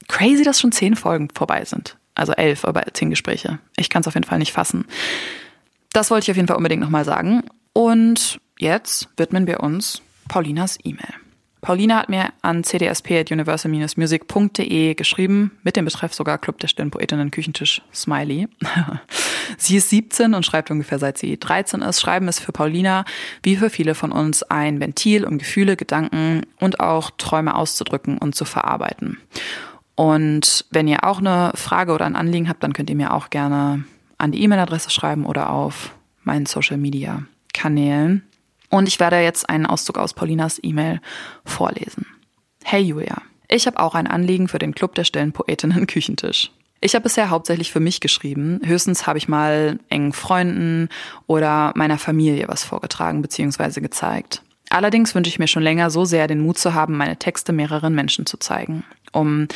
Crazy, 0.08 0.44
dass 0.44 0.60
schon 0.60 0.72
zehn 0.72 0.96
Folgen 0.96 1.28
vorbei 1.34 1.64
sind. 1.64 1.96
Also 2.14 2.32
elf, 2.32 2.64
aber 2.64 2.84
zehn 2.92 3.10
Gespräche. 3.10 3.58
Ich 3.76 3.90
kann 3.90 4.02
es 4.02 4.08
auf 4.08 4.14
jeden 4.14 4.26
Fall 4.26 4.38
nicht 4.38 4.52
fassen. 4.52 4.86
Das 5.92 6.10
wollte 6.10 6.24
ich 6.24 6.30
auf 6.30 6.36
jeden 6.36 6.48
Fall 6.48 6.56
unbedingt 6.56 6.82
nochmal 6.82 7.04
sagen. 7.04 7.42
Und 7.72 8.40
jetzt 8.58 9.08
widmen 9.16 9.46
wir 9.46 9.60
uns 9.60 10.02
Paulinas 10.28 10.78
E-Mail. 10.82 11.14
Paulina 11.62 11.96
hat 11.98 12.08
mir 12.08 12.30
an 12.42 12.64
cdsp.universal-music.de 12.64 14.94
geschrieben, 14.94 15.52
mit 15.62 15.76
dem 15.76 15.84
Betreff 15.84 16.12
sogar 16.12 16.38
Club 16.38 16.58
der 16.58 16.66
stillen 16.66 16.90
Poetinnen 16.90 17.30
Küchentisch 17.30 17.82
Smiley. 17.94 18.48
sie 19.58 19.76
ist 19.76 19.90
17 19.90 20.34
und 20.34 20.44
schreibt 20.44 20.72
ungefähr 20.72 20.98
seit 20.98 21.18
sie 21.18 21.38
13 21.38 21.82
ist. 21.82 22.00
Schreiben 22.00 22.26
ist 22.26 22.40
für 22.40 22.50
Paulina, 22.50 23.04
wie 23.44 23.54
für 23.54 23.70
viele 23.70 23.94
von 23.94 24.10
uns, 24.10 24.42
ein 24.42 24.80
Ventil, 24.80 25.24
um 25.24 25.38
Gefühle, 25.38 25.76
Gedanken 25.76 26.46
und 26.58 26.80
auch 26.80 27.12
Träume 27.16 27.54
auszudrücken 27.54 28.18
und 28.18 28.34
zu 28.34 28.44
verarbeiten. 28.44 29.18
Und 29.94 30.64
wenn 30.70 30.88
ihr 30.88 31.04
auch 31.04 31.18
eine 31.18 31.52
Frage 31.54 31.92
oder 31.92 32.06
ein 32.06 32.16
Anliegen 32.16 32.48
habt, 32.48 32.62
dann 32.62 32.72
könnt 32.72 32.90
ihr 32.90 32.96
mir 32.96 33.12
auch 33.12 33.30
gerne 33.30 33.84
an 34.18 34.32
die 34.32 34.42
E-Mail-Adresse 34.42 34.90
schreiben 34.90 35.26
oder 35.26 35.50
auf 35.50 35.94
meinen 36.22 36.46
Social-Media-Kanälen. 36.46 38.22
Und 38.70 38.88
ich 38.88 39.00
werde 39.00 39.20
jetzt 39.20 39.48
einen 39.50 39.66
Auszug 39.66 39.98
aus 39.98 40.14
Paulinas 40.14 40.58
E-Mail 40.62 41.00
vorlesen. 41.44 42.06
Hey 42.64 42.80
Julia, 42.80 43.20
ich 43.48 43.66
habe 43.66 43.80
auch 43.80 43.94
ein 43.94 44.06
Anliegen 44.06 44.48
für 44.48 44.58
den 44.58 44.74
Club 44.74 44.94
der 44.94 45.04
stillen 45.04 45.32
Poetinnen 45.32 45.86
Küchentisch. 45.86 46.50
Ich 46.80 46.94
habe 46.94 47.04
bisher 47.04 47.30
hauptsächlich 47.30 47.70
für 47.70 47.80
mich 47.80 48.00
geschrieben. 48.00 48.60
Höchstens 48.64 49.06
habe 49.06 49.18
ich 49.18 49.28
mal 49.28 49.78
engen 49.88 50.12
Freunden 50.12 50.88
oder 51.26 51.72
meiner 51.76 51.98
Familie 51.98 52.48
was 52.48 52.64
vorgetragen 52.64 53.22
bzw. 53.22 53.80
gezeigt. 53.80 54.42
Allerdings 54.70 55.14
wünsche 55.14 55.28
ich 55.28 55.38
mir 55.38 55.48
schon 55.48 55.62
länger 55.62 55.90
so 55.90 56.04
sehr 56.04 56.26
den 56.26 56.40
Mut 56.40 56.58
zu 56.58 56.72
haben, 56.72 56.96
meine 56.96 57.18
Texte 57.18 57.52
mehreren 57.52 57.94
Menschen 57.94 58.24
zu 58.24 58.38
zeigen, 58.38 58.84
um 59.12 59.48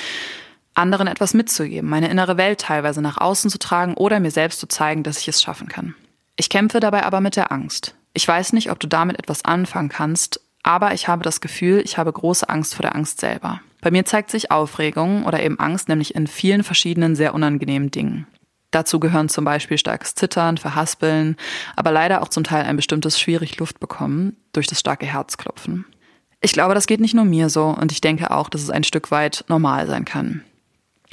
anderen 0.75 1.07
etwas 1.07 1.35
mitzugeben, 1.35 1.89
meine 1.89 2.09
innere 2.09 2.37
Welt 2.37 2.61
teilweise 2.61 3.01
nach 3.01 3.19
außen 3.19 3.51
zu 3.51 3.59
tragen 3.59 3.95
oder 3.95 4.21
mir 4.21 4.31
selbst 4.31 4.61
zu 4.61 4.69
zeigen, 4.69 5.03
dass 5.03 5.19
ich 5.19 5.29
es 5.29 5.43
schaffen 5.43 5.69
kann. 5.69 5.95
Ich 6.37 6.51
kämpfe 6.51 6.81
dabei 6.81 7.05
aber 7.05 7.21
mit 7.21 7.37
der 7.37 7.51
Angst. 7.51 7.95
Ich 8.13 8.29
weiß 8.29 8.53
nicht, 8.53 8.71
ob 8.71 8.79
du 8.79 8.87
damit 8.87 9.19
etwas 9.19 9.45
anfangen 9.45 9.89
kannst, 9.89 10.41
aber 10.63 10.93
ich 10.95 11.09
habe 11.09 11.23
das 11.23 11.41
Gefühl, 11.41 11.81
ich 11.85 11.97
habe 11.97 12.13
große 12.13 12.49
Angst 12.49 12.75
vor 12.75 12.83
der 12.83 12.95
Angst 12.95 13.21
selber. 13.21 13.61
Bei 13.81 13.91
mir 13.91 14.05
zeigt 14.05 14.31
sich 14.31 14.51
Aufregung 14.51 15.25
oder 15.25 15.43
eben 15.43 15.59
Angst 15.59 15.89
nämlich 15.89 16.15
in 16.15 16.27
vielen 16.27 16.65
verschiedenen 16.65 17.15
sehr 17.15 17.35
unangenehmen 17.35 17.91
Dingen. 17.91 18.27
Dazu 18.71 18.99
gehören 19.01 19.29
zum 19.29 19.45
Beispiel 19.45 19.79
starkes 19.79 20.15
Zittern, 20.15 20.59
Verhaspeln, 20.59 21.37
aber 21.77 21.93
leider 21.93 22.21
auch 22.21 22.29
zum 22.29 22.45
Teil 22.45 22.65
ein 22.65 22.77
bestimmtes 22.77 23.19
schwierig 23.19 23.59
Luft 23.59 23.81
bekommen 23.81 24.37
durch 24.53 24.67
das 24.67 24.81
starke 24.81 25.07
Herzklopfen. 25.07 25.87
Ich 26.41 26.53
glaube, 26.53 26.75
das 26.75 26.87
geht 26.87 27.01
nicht 27.01 27.15
nur 27.15 27.25
mir 27.25 27.49
so 27.49 27.67
und 27.67 27.93
ich 27.93 28.01
denke 28.01 28.31
auch, 28.31 28.49
dass 28.49 28.63
es 28.63 28.71
ein 28.71 28.85
Stück 28.85 29.11
weit 29.11 29.45
normal 29.49 29.87
sein 29.87 30.05
kann. 30.05 30.43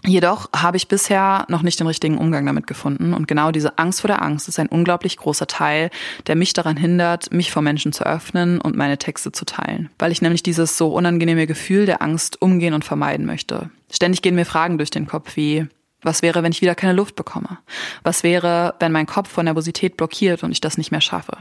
Jedoch 0.05 0.49
habe 0.53 0.75
ich 0.75 0.89
bisher 0.89 1.45
noch 1.47 1.61
nicht 1.61 1.79
den 1.79 1.87
richtigen 1.87 2.17
Umgang 2.17 2.45
damit 2.45 2.67
gefunden 2.67 3.13
und 3.13 3.25
genau 3.25 3.51
diese 3.51 3.77
Angst 3.77 4.01
vor 4.01 4.09
der 4.09 4.21
Angst 4.21 4.49
ist 4.49 4.59
ein 4.59 4.67
unglaublich 4.67 5.15
großer 5.15 5.47
Teil, 5.47 5.91
der 6.27 6.35
mich 6.35 6.51
daran 6.51 6.75
hindert, 6.75 7.31
mich 7.31 7.51
vor 7.51 7.61
Menschen 7.61 7.93
zu 7.93 8.05
öffnen 8.05 8.59
und 8.59 8.75
meine 8.75 8.97
Texte 8.97 9.31
zu 9.31 9.45
teilen, 9.45 9.89
weil 9.99 10.11
ich 10.11 10.21
nämlich 10.21 10.43
dieses 10.43 10.77
so 10.77 10.89
unangenehme 10.93 11.47
Gefühl 11.47 11.85
der 11.85 12.01
Angst 12.01 12.41
umgehen 12.41 12.73
und 12.73 12.83
vermeiden 12.83 13.25
möchte. 13.25 13.69
Ständig 13.89 14.21
gehen 14.21 14.35
mir 14.35 14.45
Fragen 14.45 14.77
durch 14.77 14.89
den 14.89 15.07
Kopf 15.07 15.37
wie, 15.37 15.67
was 16.01 16.21
wäre, 16.21 16.43
wenn 16.43 16.51
ich 16.51 16.61
wieder 16.61 16.75
keine 16.75 16.93
Luft 16.93 17.15
bekomme? 17.15 17.59
Was 18.03 18.23
wäre, 18.23 18.75
wenn 18.81 18.91
mein 18.91 19.05
Kopf 19.05 19.29
von 19.29 19.45
Nervosität 19.45 19.95
blockiert 19.95 20.43
und 20.43 20.51
ich 20.51 20.59
das 20.59 20.77
nicht 20.77 20.91
mehr 20.91 20.99
schaffe? 20.99 21.37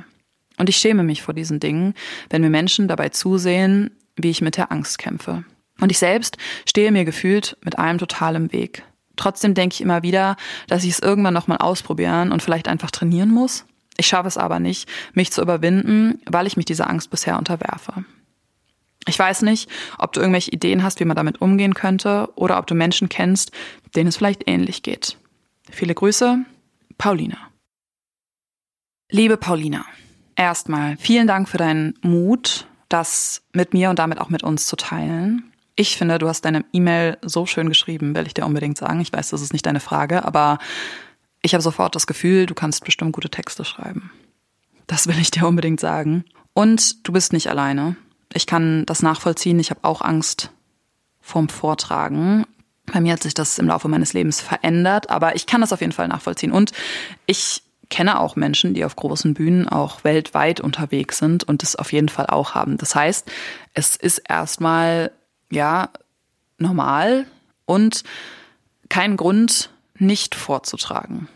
Und 0.59 0.69
ich 0.69 0.77
schäme 0.77 1.03
mich 1.03 1.23
vor 1.23 1.35
diesen 1.35 1.61
Dingen, 1.61 1.95
wenn 2.31 2.43
mir 2.43 2.51
Menschen 2.51 2.89
dabei 2.89 3.09
zusehen, 3.09 3.91
wie 4.17 4.31
ich 4.31 4.43
mit 4.43 4.57
der 4.57 4.71
Angst 4.71 4.99
kämpfe. 4.99 5.45
Und 5.81 5.91
ich 5.91 5.99
selbst 5.99 6.37
stehe 6.69 6.93
mir 6.93 7.05
gefühlt 7.05 7.57
mit 7.65 7.79
allem 7.79 7.99
total 7.99 8.37
im 8.37 8.53
Weg. 8.53 8.85
Trotzdem 9.17 9.55
denke 9.55 9.75
ich 9.75 9.81
immer 9.81 10.03
wieder, 10.03 10.37
dass 10.69 10.85
ich 10.85 10.91
es 10.91 10.99
irgendwann 10.99 11.35
nochmal 11.35 11.59
ausprobieren 11.59 12.33
und 12.33 12.43
vielleicht 12.43 12.69
einfach 12.69 12.91
trainieren 12.91 13.31
muss. 13.31 13.65
Ich 13.97 14.07
schaffe 14.07 14.29
es 14.29 14.39
aber 14.39 14.59
nicht, 14.59 14.89
mich 15.13 15.33
zu 15.33 15.43
überwinden, 15.43 16.21
weil 16.27 16.47
ich 16.47 16.57
mich 16.57 16.65
dieser 16.65 16.89
Angst 16.89 17.11
bisher 17.11 17.39
unterwerfe. 17.39 18.05
Ich 19.07 19.19
weiß 19.19 19.43
nicht, 19.43 19.69
ob 19.99 20.13
du 20.13 20.21
irgendwelche 20.21 20.53
Ideen 20.53 20.83
hast, 20.83 21.01
wie 21.01 21.05
man 21.05 21.17
damit 21.17 21.41
umgehen 21.41 21.75
könnte 21.75 22.31
oder 22.37 22.59
ob 22.59 22.67
du 22.67 22.75
Menschen 22.75 23.09
kennst, 23.09 23.51
denen 23.97 24.09
es 24.09 24.17
vielleicht 24.17 24.49
ähnlich 24.49 24.83
geht. 24.83 25.19
Viele 25.71 25.95
Grüße, 25.95 26.45
Paulina. 26.99 27.39
Liebe 29.11 29.37
Paulina, 29.37 29.85
erstmal 30.43 30.97
vielen 30.99 31.27
Dank 31.27 31.49
für 31.49 31.59
deinen 31.59 31.95
Mut, 32.03 32.67
das 32.89 33.43
mit 33.53 33.73
mir 33.73 33.91
und 33.91 33.99
damit 33.99 34.21
auch 34.21 34.29
mit 34.29 34.43
uns 34.43 34.67
zu 34.67 34.77
teilen. 34.77 35.53
Ich 35.75 35.97
finde, 35.97 36.19
du 36.19 36.29
hast 36.29 36.45
deine 36.45 36.65
E-Mail 36.73 37.17
so 37.23 37.47
schön 37.47 37.69
geschrieben, 37.69 38.15
will 38.15 38.27
ich 38.27 38.35
dir 38.35 38.45
unbedingt 38.45 38.77
sagen. 38.77 39.01
Ich 39.01 39.13
weiß, 39.13 39.31
das 39.31 39.41
ist 39.41 39.53
nicht 39.53 39.65
deine 39.65 39.81
Frage, 39.81 40.25
aber 40.25 40.59
ich 41.41 41.55
habe 41.55 41.63
sofort 41.63 41.95
das 41.95 42.07
Gefühl, 42.07 42.47
du 42.47 42.55
kannst 42.55 42.85
bestimmt 42.85 43.13
gute 43.13 43.31
Texte 43.31 43.65
schreiben. 43.65 44.11
Das 44.87 45.07
will 45.07 45.19
ich 45.19 45.31
dir 45.31 45.47
unbedingt 45.47 45.81
sagen. 45.81 46.25
Und 46.55 47.07
du 47.07 47.13
bist 47.13 47.33
nicht 47.33 47.49
alleine. 47.49 47.97
Ich 48.35 48.47
kann 48.47 48.85
das 48.87 49.03
nachvollziehen. 49.03 49.59
Ich 49.59 49.71
habe 49.71 49.81
auch 49.83 50.03
Angst 50.03 50.51
vorm 51.21 51.49
Vortragen. 51.49 52.45
Bei 52.93 53.01
mir 53.01 53.13
hat 53.13 53.23
sich 53.23 53.35
das 53.35 53.59
im 53.59 53.69
Laufe 53.69 53.89
meines 53.89 54.13
Lebens 54.13 54.41
verändert, 54.41 55.09
aber 55.09 55.35
ich 55.37 55.47
kann 55.47 55.61
das 55.61 55.73
auf 55.73 55.81
jeden 55.81 55.93
Fall 55.93 56.09
nachvollziehen. 56.09 56.53
Und 56.53 56.73
ich 57.27 57.63
kenne 57.93 58.19
auch 58.19 58.37
Menschen, 58.37 58.73
die 58.73 58.87
auf 58.87 58.97
großen 58.97 59.35
Bühnen 59.35 59.69
auch 59.69 60.03
weltweit 60.03 60.61
unterwegs 60.61 61.19
sind 61.19 61.45
und 61.45 61.63
das 61.63 61.77
auf 61.77 61.93
jeden 61.93 62.09
Fall 62.09 62.27
auch 62.27 62.55
haben. 62.55 62.79
Das 62.79 62.95
heißt, 62.95 63.31
es 63.75 63.97
ist 63.97 64.17
erstmal, 64.27 65.13
ja, 65.51 65.91
normal 66.57 67.27
und 67.67 68.03
kein 68.89 69.19
Grund, 69.19 69.69
nicht 69.99 70.35
vorzutragen. 70.35 71.29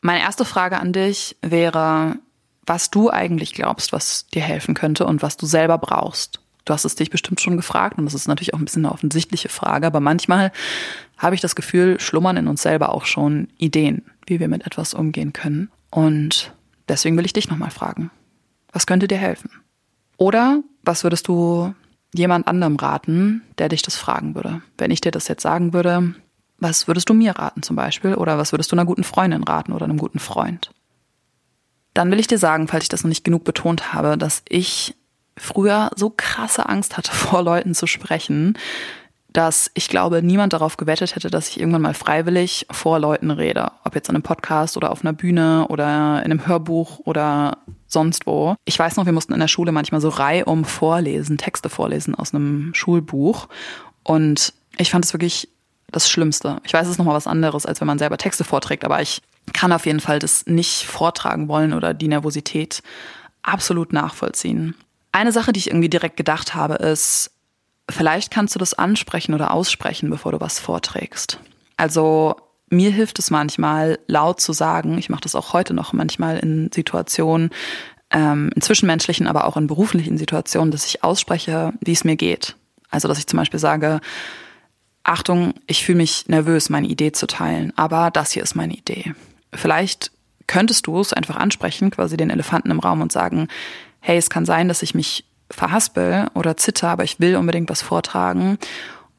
Meine 0.00 0.20
erste 0.20 0.44
Frage 0.44 0.78
an 0.78 0.92
dich 0.92 1.36
wäre, 1.42 2.18
was 2.64 2.90
du 2.90 3.10
eigentlich 3.10 3.52
glaubst, 3.52 3.92
was 3.92 4.26
dir 4.28 4.42
helfen 4.42 4.74
könnte 4.74 5.06
und 5.06 5.22
was 5.22 5.36
du 5.36 5.44
selber 5.44 5.76
brauchst. 5.78 6.38
Du 6.64 6.72
hast 6.72 6.84
es 6.84 6.94
dich 6.94 7.10
bestimmt 7.10 7.40
schon 7.40 7.56
gefragt 7.56 7.98
und 7.98 8.04
das 8.04 8.14
ist 8.14 8.28
natürlich 8.28 8.54
auch 8.54 8.58
ein 8.58 8.64
bisschen 8.64 8.86
eine 8.86 8.94
offensichtliche 8.94 9.48
Frage, 9.48 9.88
aber 9.88 9.98
manchmal 9.98 10.52
habe 11.18 11.34
ich 11.34 11.40
das 11.40 11.56
Gefühl, 11.56 11.98
schlummern 11.98 12.36
in 12.36 12.46
uns 12.46 12.62
selber 12.62 12.94
auch 12.94 13.06
schon 13.06 13.48
Ideen, 13.58 14.04
wie 14.26 14.40
wir 14.40 14.48
mit 14.48 14.66
etwas 14.66 14.94
umgehen 14.94 15.32
können. 15.32 15.70
Und 15.90 16.52
deswegen 16.88 17.16
will 17.16 17.26
ich 17.26 17.32
dich 17.32 17.48
nochmal 17.48 17.70
fragen, 17.70 18.10
was 18.72 18.86
könnte 18.86 19.08
dir 19.08 19.18
helfen? 19.18 19.50
Oder 20.16 20.62
was 20.82 21.04
würdest 21.04 21.28
du 21.28 21.74
jemand 22.14 22.46
anderem 22.46 22.76
raten, 22.76 23.42
der 23.58 23.68
dich 23.68 23.82
das 23.82 23.96
fragen 23.96 24.34
würde? 24.34 24.62
Wenn 24.78 24.90
ich 24.90 25.00
dir 25.00 25.10
das 25.10 25.28
jetzt 25.28 25.42
sagen 25.42 25.72
würde, 25.72 26.14
was 26.58 26.86
würdest 26.86 27.08
du 27.08 27.14
mir 27.14 27.32
raten 27.32 27.62
zum 27.62 27.76
Beispiel? 27.76 28.14
Oder 28.14 28.38
was 28.38 28.52
würdest 28.52 28.72
du 28.72 28.76
einer 28.76 28.84
guten 28.84 29.04
Freundin 29.04 29.44
raten 29.44 29.72
oder 29.72 29.84
einem 29.84 29.98
guten 29.98 30.18
Freund? 30.18 30.70
Dann 31.94 32.10
will 32.10 32.20
ich 32.20 32.26
dir 32.26 32.38
sagen, 32.38 32.68
falls 32.68 32.84
ich 32.84 32.88
das 32.88 33.04
noch 33.04 33.08
nicht 33.08 33.24
genug 33.24 33.44
betont 33.44 33.92
habe, 33.92 34.18
dass 34.18 34.42
ich 34.48 34.96
früher 35.36 35.90
so 35.96 36.10
krasse 36.10 36.68
Angst 36.68 36.96
hatte, 36.96 37.12
vor 37.14 37.42
Leuten 37.42 37.74
zu 37.74 37.86
sprechen, 37.86 38.58
dass 39.34 39.68
ich 39.74 39.88
glaube, 39.88 40.22
niemand 40.22 40.52
darauf 40.52 40.76
gewettet 40.76 41.16
hätte, 41.16 41.28
dass 41.28 41.48
ich 41.48 41.58
irgendwann 41.58 41.82
mal 41.82 41.92
freiwillig 41.92 42.66
vor 42.70 43.00
Leuten 43.00 43.32
rede. 43.32 43.72
Ob 43.82 43.96
jetzt 43.96 44.08
in 44.08 44.14
einem 44.14 44.22
Podcast 44.22 44.76
oder 44.76 44.92
auf 44.92 45.02
einer 45.02 45.12
Bühne 45.12 45.66
oder 45.68 46.20
in 46.24 46.30
einem 46.30 46.46
Hörbuch 46.46 47.00
oder 47.00 47.58
sonst 47.88 48.26
wo. 48.26 48.54
Ich 48.64 48.78
weiß 48.78 48.96
noch, 48.96 49.06
wir 49.06 49.12
mussten 49.12 49.32
in 49.32 49.40
der 49.40 49.48
Schule 49.48 49.72
manchmal 49.72 50.00
so 50.00 50.08
reihum 50.08 50.64
vorlesen, 50.64 51.36
Texte 51.36 51.68
vorlesen 51.68 52.14
aus 52.14 52.32
einem 52.32 52.72
Schulbuch. 52.74 53.48
Und 54.04 54.54
ich 54.78 54.92
fand 54.92 55.04
es 55.04 55.12
wirklich 55.12 55.48
das 55.90 56.08
Schlimmste. 56.08 56.60
Ich 56.62 56.72
weiß, 56.72 56.86
es 56.86 56.92
ist 56.92 56.98
nochmal 56.98 57.16
was 57.16 57.26
anderes, 57.26 57.66
als 57.66 57.80
wenn 57.80 57.88
man 57.88 57.98
selber 57.98 58.18
Texte 58.18 58.44
vorträgt, 58.44 58.84
aber 58.84 59.02
ich 59.02 59.20
kann 59.52 59.72
auf 59.72 59.84
jeden 59.84 60.00
Fall 60.00 60.20
das 60.20 60.46
nicht 60.46 60.86
vortragen 60.86 61.48
wollen 61.48 61.72
oder 61.72 61.92
die 61.92 62.08
Nervosität 62.08 62.84
absolut 63.42 63.92
nachvollziehen. 63.92 64.76
Eine 65.10 65.32
Sache, 65.32 65.52
die 65.52 65.58
ich 65.58 65.68
irgendwie 65.68 65.88
direkt 65.88 66.16
gedacht 66.16 66.54
habe, 66.54 66.74
ist, 66.74 67.33
vielleicht 67.90 68.30
kannst 68.30 68.54
du 68.54 68.58
das 68.58 68.74
ansprechen 68.74 69.34
oder 69.34 69.52
aussprechen, 69.52 70.10
bevor 70.10 70.32
du 70.32 70.40
was 70.40 70.58
vorträgst. 70.58 71.40
Also 71.76 72.36
mir 72.70 72.90
hilft 72.90 73.18
es 73.18 73.30
manchmal, 73.30 73.98
laut 74.06 74.40
zu 74.40 74.52
sagen, 74.52 74.98
ich 74.98 75.10
mache 75.10 75.22
das 75.22 75.34
auch 75.34 75.52
heute 75.52 75.74
noch 75.74 75.92
manchmal 75.92 76.38
in 76.38 76.70
Situationen, 76.72 77.50
ähm, 78.10 78.50
in 78.54 78.62
zwischenmenschlichen, 78.62 79.26
aber 79.26 79.46
auch 79.46 79.56
in 79.56 79.66
beruflichen 79.66 80.18
Situationen, 80.18 80.70
dass 80.70 80.86
ich 80.86 81.04
ausspreche, 81.04 81.72
wie 81.80 81.92
es 81.92 82.04
mir 82.04 82.16
geht. 82.16 82.56
Also 82.90 83.08
dass 83.08 83.18
ich 83.18 83.26
zum 83.26 83.38
Beispiel 83.38 83.60
sage, 83.60 84.00
Achtung, 85.02 85.54
ich 85.66 85.84
fühle 85.84 85.98
mich 85.98 86.28
nervös, 86.28 86.70
meine 86.70 86.86
Idee 86.86 87.12
zu 87.12 87.26
teilen, 87.26 87.72
aber 87.76 88.10
das 88.10 88.32
hier 88.32 88.42
ist 88.42 88.54
meine 88.54 88.74
Idee. 88.74 89.14
Vielleicht 89.52 90.10
könntest 90.46 90.86
du 90.86 91.00
es 91.00 91.12
einfach 91.12 91.36
ansprechen, 91.36 91.90
quasi 91.90 92.16
den 92.16 92.30
Elefanten 92.30 92.70
im 92.70 92.80
Raum 92.80 93.02
und 93.02 93.12
sagen, 93.12 93.48
hey, 94.00 94.16
es 94.16 94.30
kann 94.30 94.46
sein, 94.46 94.68
dass 94.68 94.82
ich 94.82 94.94
mich 94.94 95.24
verhaspel 95.50 96.28
oder 96.34 96.56
zitter, 96.56 96.88
aber 96.88 97.04
ich 97.04 97.20
will 97.20 97.36
unbedingt 97.36 97.70
was 97.70 97.82
vortragen. 97.82 98.58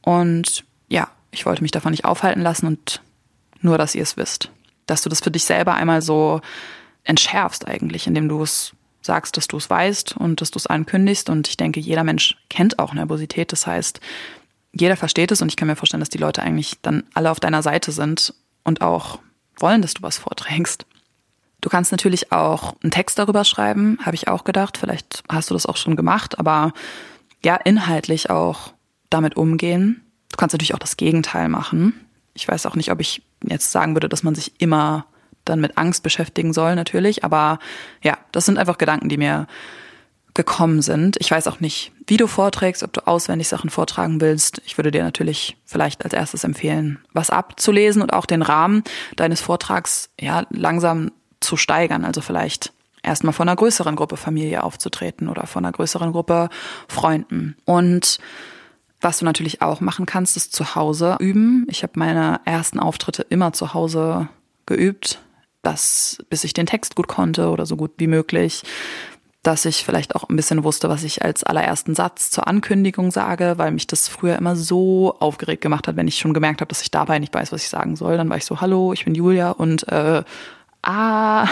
Und 0.01 0.63
ja, 0.87 1.09
ich 1.31 1.45
wollte 1.45 1.61
mich 1.61 1.71
davon 1.71 1.91
nicht 1.91 2.05
aufhalten 2.05 2.41
lassen 2.41 2.67
und 2.67 3.01
nur, 3.61 3.77
dass 3.77 3.95
ihr 3.95 4.03
es 4.03 4.17
wisst. 4.17 4.49
Dass 4.85 5.01
du 5.01 5.09
das 5.09 5.21
für 5.21 5.31
dich 5.31 5.45
selber 5.45 5.73
einmal 5.75 6.01
so 6.01 6.41
entschärfst 7.03 7.67
eigentlich, 7.67 8.07
indem 8.07 8.29
du 8.29 8.41
es 8.41 8.73
sagst, 9.01 9.37
dass 9.37 9.47
du 9.47 9.57
es 9.57 9.69
weißt 9.69 10.17
und 10.17 10.41
dass 10.41 10.51
du 10.51 10.57
es 10.57 10.67
ankündigst. 10.67 11.29
Und 11.29 11.47
ich 11.47 11.57
denke, 11.57 11.79
jeder 11.79 12.03
Mensch 12.03 12.35
kennt 12.49 12.79
auch 12.79 12.93
Nervosität. 12.93 13.51
Das 13.51 13.67
heißt, 13.67 13.99
jeder 14.73 14.97
versteht 14.97 15.31
es 15.31 15.41
und 15.41 15.49
ich 15.49 15.55
kann 15.55 15.67
mir 15.67 15.75
vorstellen, 15.75 16.01
dass 16.01 16.09
die 16.09 16.17
Leute 16.17 16.41
eigentlich 16.41 16.77
dann 16.81 17.03
alle 17.13 17.31
auf 17.31 17.39
deiner 17.39 17.63
Seite 17.63 17.91
sind 17.91 18.33
und 18.63 18.81
auch 18.81 19.19
wollen, 19.57 19.81
dass 19.81 19.93
du 19.93 20.01
was 20.01 20.17
vorträgst. 20.17 20.85
Du 21.61 21.69
kannst 21.69 21.91
natürlich 21.91 22.31
auch 22.31 22.75
einen 22.83 22.91
Text 22.91 23.17
darüber 23.17 23.43
schreiben, 23.43 23.97
habe 24.03 24.15
ich 24.15 24.27
auch 24.27 24.43
gedacht. 24.43 24.77
Vielleicht 24.77 25.23
hast 25.29 25.49
du 25.49 25.53
das 25.53 25.65
auch 25.65 25.77
schon 25.77 25.95
gemacht, 25.95 26.37
aber 26.39 26.73
ja, 27.43 27.55
inhaltlich 27.55 28.29
auch 28.29 28.73
damit 29.09 29.37
umgehen. 29.37 30.01
Du 30.31 30.37
kannst 30.37 30.53
natürlich 30.53 30.73
auch 30.73 30.79
das 30.79 30.97
Gegenteil 30.97 31.49
machen. 31.49 31.93
Ich 32.33 32.47
weiß 32.47 32.65
auch 32.65 32.75
nicht, 32.75 32.91
ob 32.91 32.99
ich 32.99 33.21
jetzt 33.43 33.71
sagen 33.71 33.95
würde, 33.95 34.09
dass 34.09 34.23
man 34.23 34.35
sich 34.35 34.59
immer 34.59 35.05
dann 35.45 35.61
mit 35.61 35.77
Angst 35.77 36.03
beschäftigen 36.03 36.53
soll, 36.53 36.75
natürlich. 36.75 37.23
Aber 37.23 37.59
ja, 38.03 38.17
das 38.31 38.45
sind 38.45 38.57
einfach 38.57 38.77
Gedanken, 38.77 39.09
die 39.09 39.17
mir 39.17 39.47
gekommen 40.33 40.81
sind. 40.81 41.15
Ich 41.19 41.31
weiß 41.31 41.47
auch 41.47 41.61
nicht, 41.61 41.93
wie 42.07 42.17
du 42.17 42.27
vorträgst, 42.27 42.83
ob 42.83 42.93
du 42.93 43.07
auswendig 43.07 43.47
Sachen 43.47 43.69
vortragen 43.69 44.19
willst. 44.21 44.61
Ich 44.65 44.77
würde 44.77 44.91
dir 44.91 45.03
natürlich 45.03 45.55
vielleicht 45.65 46.03
als 46.03 46.13
erstes 46.13 46.43
empfehlen, 46.43 46.99
was 47.13 47.29
abzulesen 47.29 48.01
und 48.01 48.11
auch 48.11 48.25
den 48.25 48.41
Rahmen 48.41 48.83
deines 49.15 49.39
Vortrags 49.39 50.09
ja 50.19 50.45
langsam 50.49 51.11
zu 51.45 51.57
steigern. 51.57 52.05
Also 52.05 52.21
vielleicht 52.21 52.73
erstmal 53.03 53.33
von 53.33 53.47
einer 53.47 53.55
größeren 53.55 53.95
Gruppe 53.95 54.17
Familie 54.17 54.63
aufzutreten 54.63 55.29
oder 55.29 55.47
von 55.47 55.63
einer 55.63 55.71
größeren 55.71 56.11
Gruppe 56.11 56.49
Freunden. 56.87 57.55
Und 57.65 58.19
was 59.01 59.19
du 59.19 59.25
natürlich 59.25 59.61
auch 59.61 59.81
machen 59.81 60.05
kannst, 60.05 60.35
ist 60.35 60.53
zu 60.53 60.75
Hause 60.75 61.17
üben. 61.19 61.67
Ich 61.69 61.83
habe 61.83 61.93
meine 61.95 62.41
ersten 62.45 62.79
Auftritte 62.79 63.21
immer 63.29 63.53
zu 63.53 63.73
Hause 63.73 64.27
geübt, 64.65 65.19
das, 65.61 66.23
bis 66.29 66.43
ich 66.43 66.53
den 66.53 66.65
Text 66.65 66.95
gut 66.95 67.07
konnte 67.07 67.49
oder 67.49 67.65
so 67.65 67.75
gut 67.75 67.91
wie 67.97 68.07
möglich 68.07 68.63
dass 69.45 69.65
ich 69.65 69.85
vielleicht 69.85 70.15
auch 70.15 70.27
ein 70.27 70.35
bisschen 70.35 70.63
wusste, 70.63 70.89
was 70.89 71.03
ich 71.03 71.23
als 71.23 71.43
allerersten 71.43 71.93
Satz 71.93 72.31
zur 72.31 72.47
Ankündigung 72.47 73.11
sage, 73.11 73.53
weil 73.57 73.71
mich 73.71 73.85
das 73.85 74.07
früher 74.07 74.37
immer 74.37 74.55
so 74.55 75.15
aufgeregt 75.19 75.61
gemacht 75.61 75.87
hat, 75.87 75.95
wenn 75.95 76.07
ich 76.07 76.17
schon 76.17 76.33
gemerkt 76.33 76.61
habe, 76.61 76.69
dass 76.69 76.81
ich 76.81 76.89
dabei 76.89 77.19
nicht 77.19 77.33
weiß, 77.33 77.51
was 77.51 77.61
ich 77.61 77.69
sagen 77.69 77.95
soll. 77.95 78.17
Dann 78.17 78.29
war 78.29 78.37
ich 78.37 78.45
so, 78.45 78.59
hallo, 78.59 78.91
ich 78.93 79.05
bin 79.05 79.13
Julia 79.13 79.51
und 79.51 79.87
äh, 79.87 80.23
ah. 80.85 81.47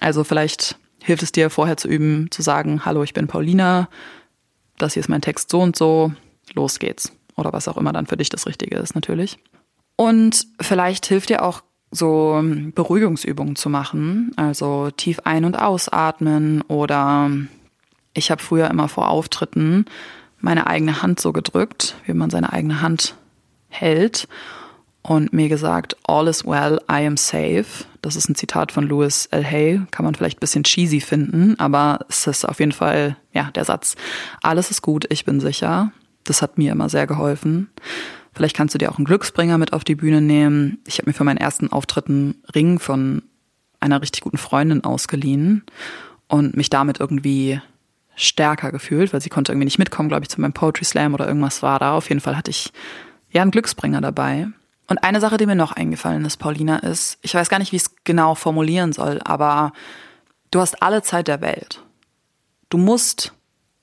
Also 0.00 0.24
vielleicht 0.24 0.76
hilft 1.00 1.22
es 1.22 1.32
dir 1.32 1.48
vorher 1.48 1.76
zu 1.76 1.88
üben, 1.88 2.28
zu 2.30 2.42
sagen, 2.42 2.84
hallo, 2.84 3.02
ich 3.02 3.14
bin 3.14 3.28
Paulina, 3.28 3.88
das 4.78 4.94
hier 4.94 5.00
ist 5.00 5.08
mein 5.08 5.20
Text 5.20 5.50
so 5.50 5.60
und 5.60 5.76
so, 5.76 6.12
los 6.54 6.78
geht's. 6.78 7.12
Oder 7.36 7.52
was 7.52 7.68
auch 7.68 7.76
immer 7.76 7.92
dann 7.92 8.06
für 8.06 8.16
dich 8.16 8.28
das 8.28 8.46
Richtige 8.46 8.76
ist, 8.76 8.94
natürlich. 8.94 9.38
Und 9.96 10.46
vielleicht 10.60 11.06
hilft 11.06 11.28
dir 11.28 11.44
auch 11.44 11.62
so 11.90 12.42
Beruhigungsübungen 12.74 13.54
zu 13.54 13.68
machen, 13.68 14.32
also 14.36 14.90
tief 14.90 15.20
ein- 15.24 15.44
und 15.44 15.58
ausatmen 15.58 16.62
oder 16.62 17.30
ich 18.14 18.30
habe 18.30 18.42
früher 18.42 18.70
immer 18.70 18.88
vor 18.88 19.08
Auftritten 19.08 19.84
meine 20.40 20.66
eigene 20.66 21.02
Hand 21.02 21.20
so 21.20 21.32
gedrückt, 21.32 21.94
wie 22.06 22.14
man 22.14 22.30
seine 22.30 22.52
eigene 22.52 22.80
Hand 22.80 23.14
hält 23.68 24.26
und 25.02 25.32
mir 25.32 25.48
gesagt, 25.48 25.96
all 26.04 26.28
is 26.28 26.44
well, 26.44 26.80
I 26.90 27.06
am 27.06 27.16
safe. 27.16 27.84
Das 28.02 28.16
ist 28.16 28.28
ein 28.28 28.34
Zitat 28.34 28.72
von 28.72 28.86
Louis 28.86 29.26
L. 29.26 29.44
Hay, 29.44 29.82
kann 29.90 30.04
man 30.04 30.14
vielleicht 30.14 30.38
ein 30.38 30.40
bisschen 30.40 30.64
cheesy 30.64 31.00
finden, 31.00 31.58
aber 31.58 32.06
es 32.08 32.26
ist 32.26 32.44
auf 32.44 32.60
jeden 32.60 32.72
Fall, 32.72 33.16
ja, 33.32 33.50
der 33.54 33.64
Satz, 33.64 33.96
alles 34.42 34.70
ist 34.70 34.82
gut, 34.82 35.06
ich 35.10 35.24
bin 35.24 35.40
sicher. 35.40 35.92
Das 36.24 36.40
hat 36.40 36.56
mir 36.56 36.72
immer 36.72 36.88
sehr 36.88 37.06
geholfen. 37.06 37.68
Vielleicht 38.32 38.56
kannst 38.56 38.74
du 38.74 38.78
dir 38.78 38.90
auch 38.90 38.98
einen 38.98 39.04
Glücksbringer 39.04 39.58
mit 39.58 39.72
auf 39.72 39.84
die 39.84 39.96
Bühne 39.96 40.20
nehmen. 40.20 40.78
Ich 40.86 40.98
habe 40.98 41.10
mir 41.10 41.14
für 41.14 41.24
meinen 41.24 41.36
ersten 41.36 41.70
Auftritt 41.70 42.08
einen 42.08 42.36
Ring 42.54 42.78
von 42.78 43.22
einer 43.80 44.00
richtig 44.00 44.22
guten 44.22 44.38
Freundin 44.38 44.84
ausgeliehen 44.84 45.64
und 46.28 46.56
mich 46.56 46.70
damit 46.70 47.00
irgendwie 47.00 47.60
stärker 48.14 48.70
gefühlt, 48.70 49.12
weil 49.12 49.20
sie 49.20 49.30
konnte 49.30 49.52
irgendwie 49.52 49.66
nicht 49.66 49.78
mitkommen, 49.78 50.08
glaube 50.08 50.22
ich, 50.22 50.28
zu 50.28 50.40
meinem 50.40 50.52
Poetry 50.52 50.84
Slam 50.84 51.14
oder 51.14 51.26
irgendwas 51.26 51.62
war 51.62 51.78
da. 51.78 51.94
Auf 51.94 52.08
jeden 52.08 52.20
Fall 52.20 52.36
hatte 52.36 52.50
ich 52.50 52.72
ja 53.30 53.42
einen 53.42 53.50
Glücksbringer 53.50 54.00
dabei. 54.00 54.48
Und 54.92 54.98
eine 54.98 55.22
Sache, 55.22 55.38
die 55.38 55.46
mir 55.46 55.54
noch 55.54 55.72
eingefallen 55.72 56.26
ist, 56.26 56.36
Paulina, 56.36 56.76
ist, 56.76 57.16
ich 57.22 57.32
weiß 57.32 57.48
gar 57.48 57.58
nicht, 57.58 57.72
wie 57.72 57.76
ich 57.76 57.84
es 57.84 57.94
genau 58.04 58.34
formulieren 58.34 58.92
soll, 58.92 59.22
aber 59.24 59.72
du 60.50 60.60
hast 60.60 60.82
alle 60.82 61.00
Zeit 61.00 61.28
der 61.28 61.40
Welt. 61.40 61.82
Du 62.68 62.76
musst 62.76 63.32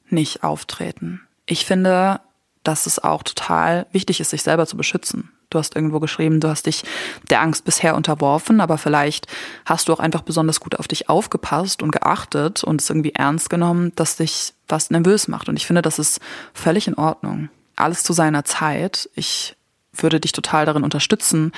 nicht 0.10 0.44
auftreten. 0.44 1.22
Ich 1.48 1.66
finde, 1.66 2.22
dass 2.62 2.86
es 2.86 3.04
auch 3.04 3.24
total 3.24 3.88
wichtig 3.92 4.20
ist, 4.20 4.30
sich 4.30 4.44
selber 4.44 4.68
zu 4.68 4.78
beschützen. 4.78 5.32
Du 5.50 5.58
hast 5.58 5.76
irgendwo 5.76 6.00
geschrieben, 6.00 6.42
du 6.42 6.48
hast 6.48 6.68
dich 6.68 6.84
der 7.32 7.42
Angst 7.42 7.66
bisher 7.66 7.96
unterworfen, 7.96 8.62
aber 8.62 8.78
vielleicht 8.78 9.26
hast 9.66 9.88
du 9.88 9.94
auch 9.94 10.00
einfach 10.00 10.22
besonders 10.22 10.60
gut 10.60 10.78
auf 10.78 10.88
dich 10.88 11.10
aufgepasst 11.10 11.82
und 11.82 11.90
geachtet 11.90 12.64
und 12.64 12.82
es 12.82 12.90
irgendwie 12.92 13.16
ernst 13.16 13.50
genommen, 13.50 13.94
dass 13.96 14.18
dich 14.18 14.54
was 14.68 14.92
nervös 14.92 15.28
macht. 15.28 15.50
Und 15.50 15.58
ich 15.58 15.66
finde, 15.66 15.82
das 15.82 15.98
ist 15.98 16.20
völlig 16.54 16.88
in 16.88 16.94
Ordnung. 16.94 17.50
Alles 17.76 18.04
zu 18.04 18.14
seiner 18.14 18.46
Zeit. 18.46 19.10
Ich 19.16 19.56
würde 20.04 20.20
dich 20.20 20.32
total 20.32 20.66
darin 20.66 20.84
unterstützen, 20.84 21.52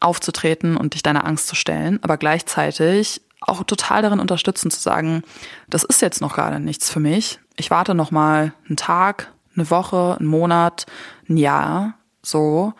aufzutreten 0.00 0.76
und 0.76 0.94
dich 0.94 1.02
deiner 1.02 1.26
Angst 1.26 1.48
zu 1.48 1.54
stellen, 1.54 1.98
aber 2.02 2.16
gleichzeitig 2.16 3.20
auch 3.40 3.62
total 3.64 4.02
darin 4.02 4.20
unterstützen 4.20 4.70
zu 4.70 4.80
sagen, 4.80 5.22
das 5.68 5.84
ist 5.84 6.02
jetzt 6.02 6.20
noch 6.20 6.34
gerade 6.34 6.60
nichts 6.60 6.90
für 6.90 7.00
mich. 7.00 7.38
Ich 7.56 7.70
warte 7.70 7.94
noch 7.94 8.10
mal 8.10 8.52
einen 8.66 8.76
Tag, 8.76 9.32
eine 9.56 9.70
Woche, 9.70 10.16
einen 10.18 10.28
Monat, 10.28 10.86
ein 11.28 11.36
Jahr, 11.36 11.94
so. 12.22 12.72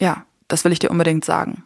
Ja, 0.00 0.24
das 0.48 0.64
will 0.64 0.72
ich 0.72 0.78
dir 0.78 0.90
unbedingt 0.90 1.24
sagen. 1.24 1.64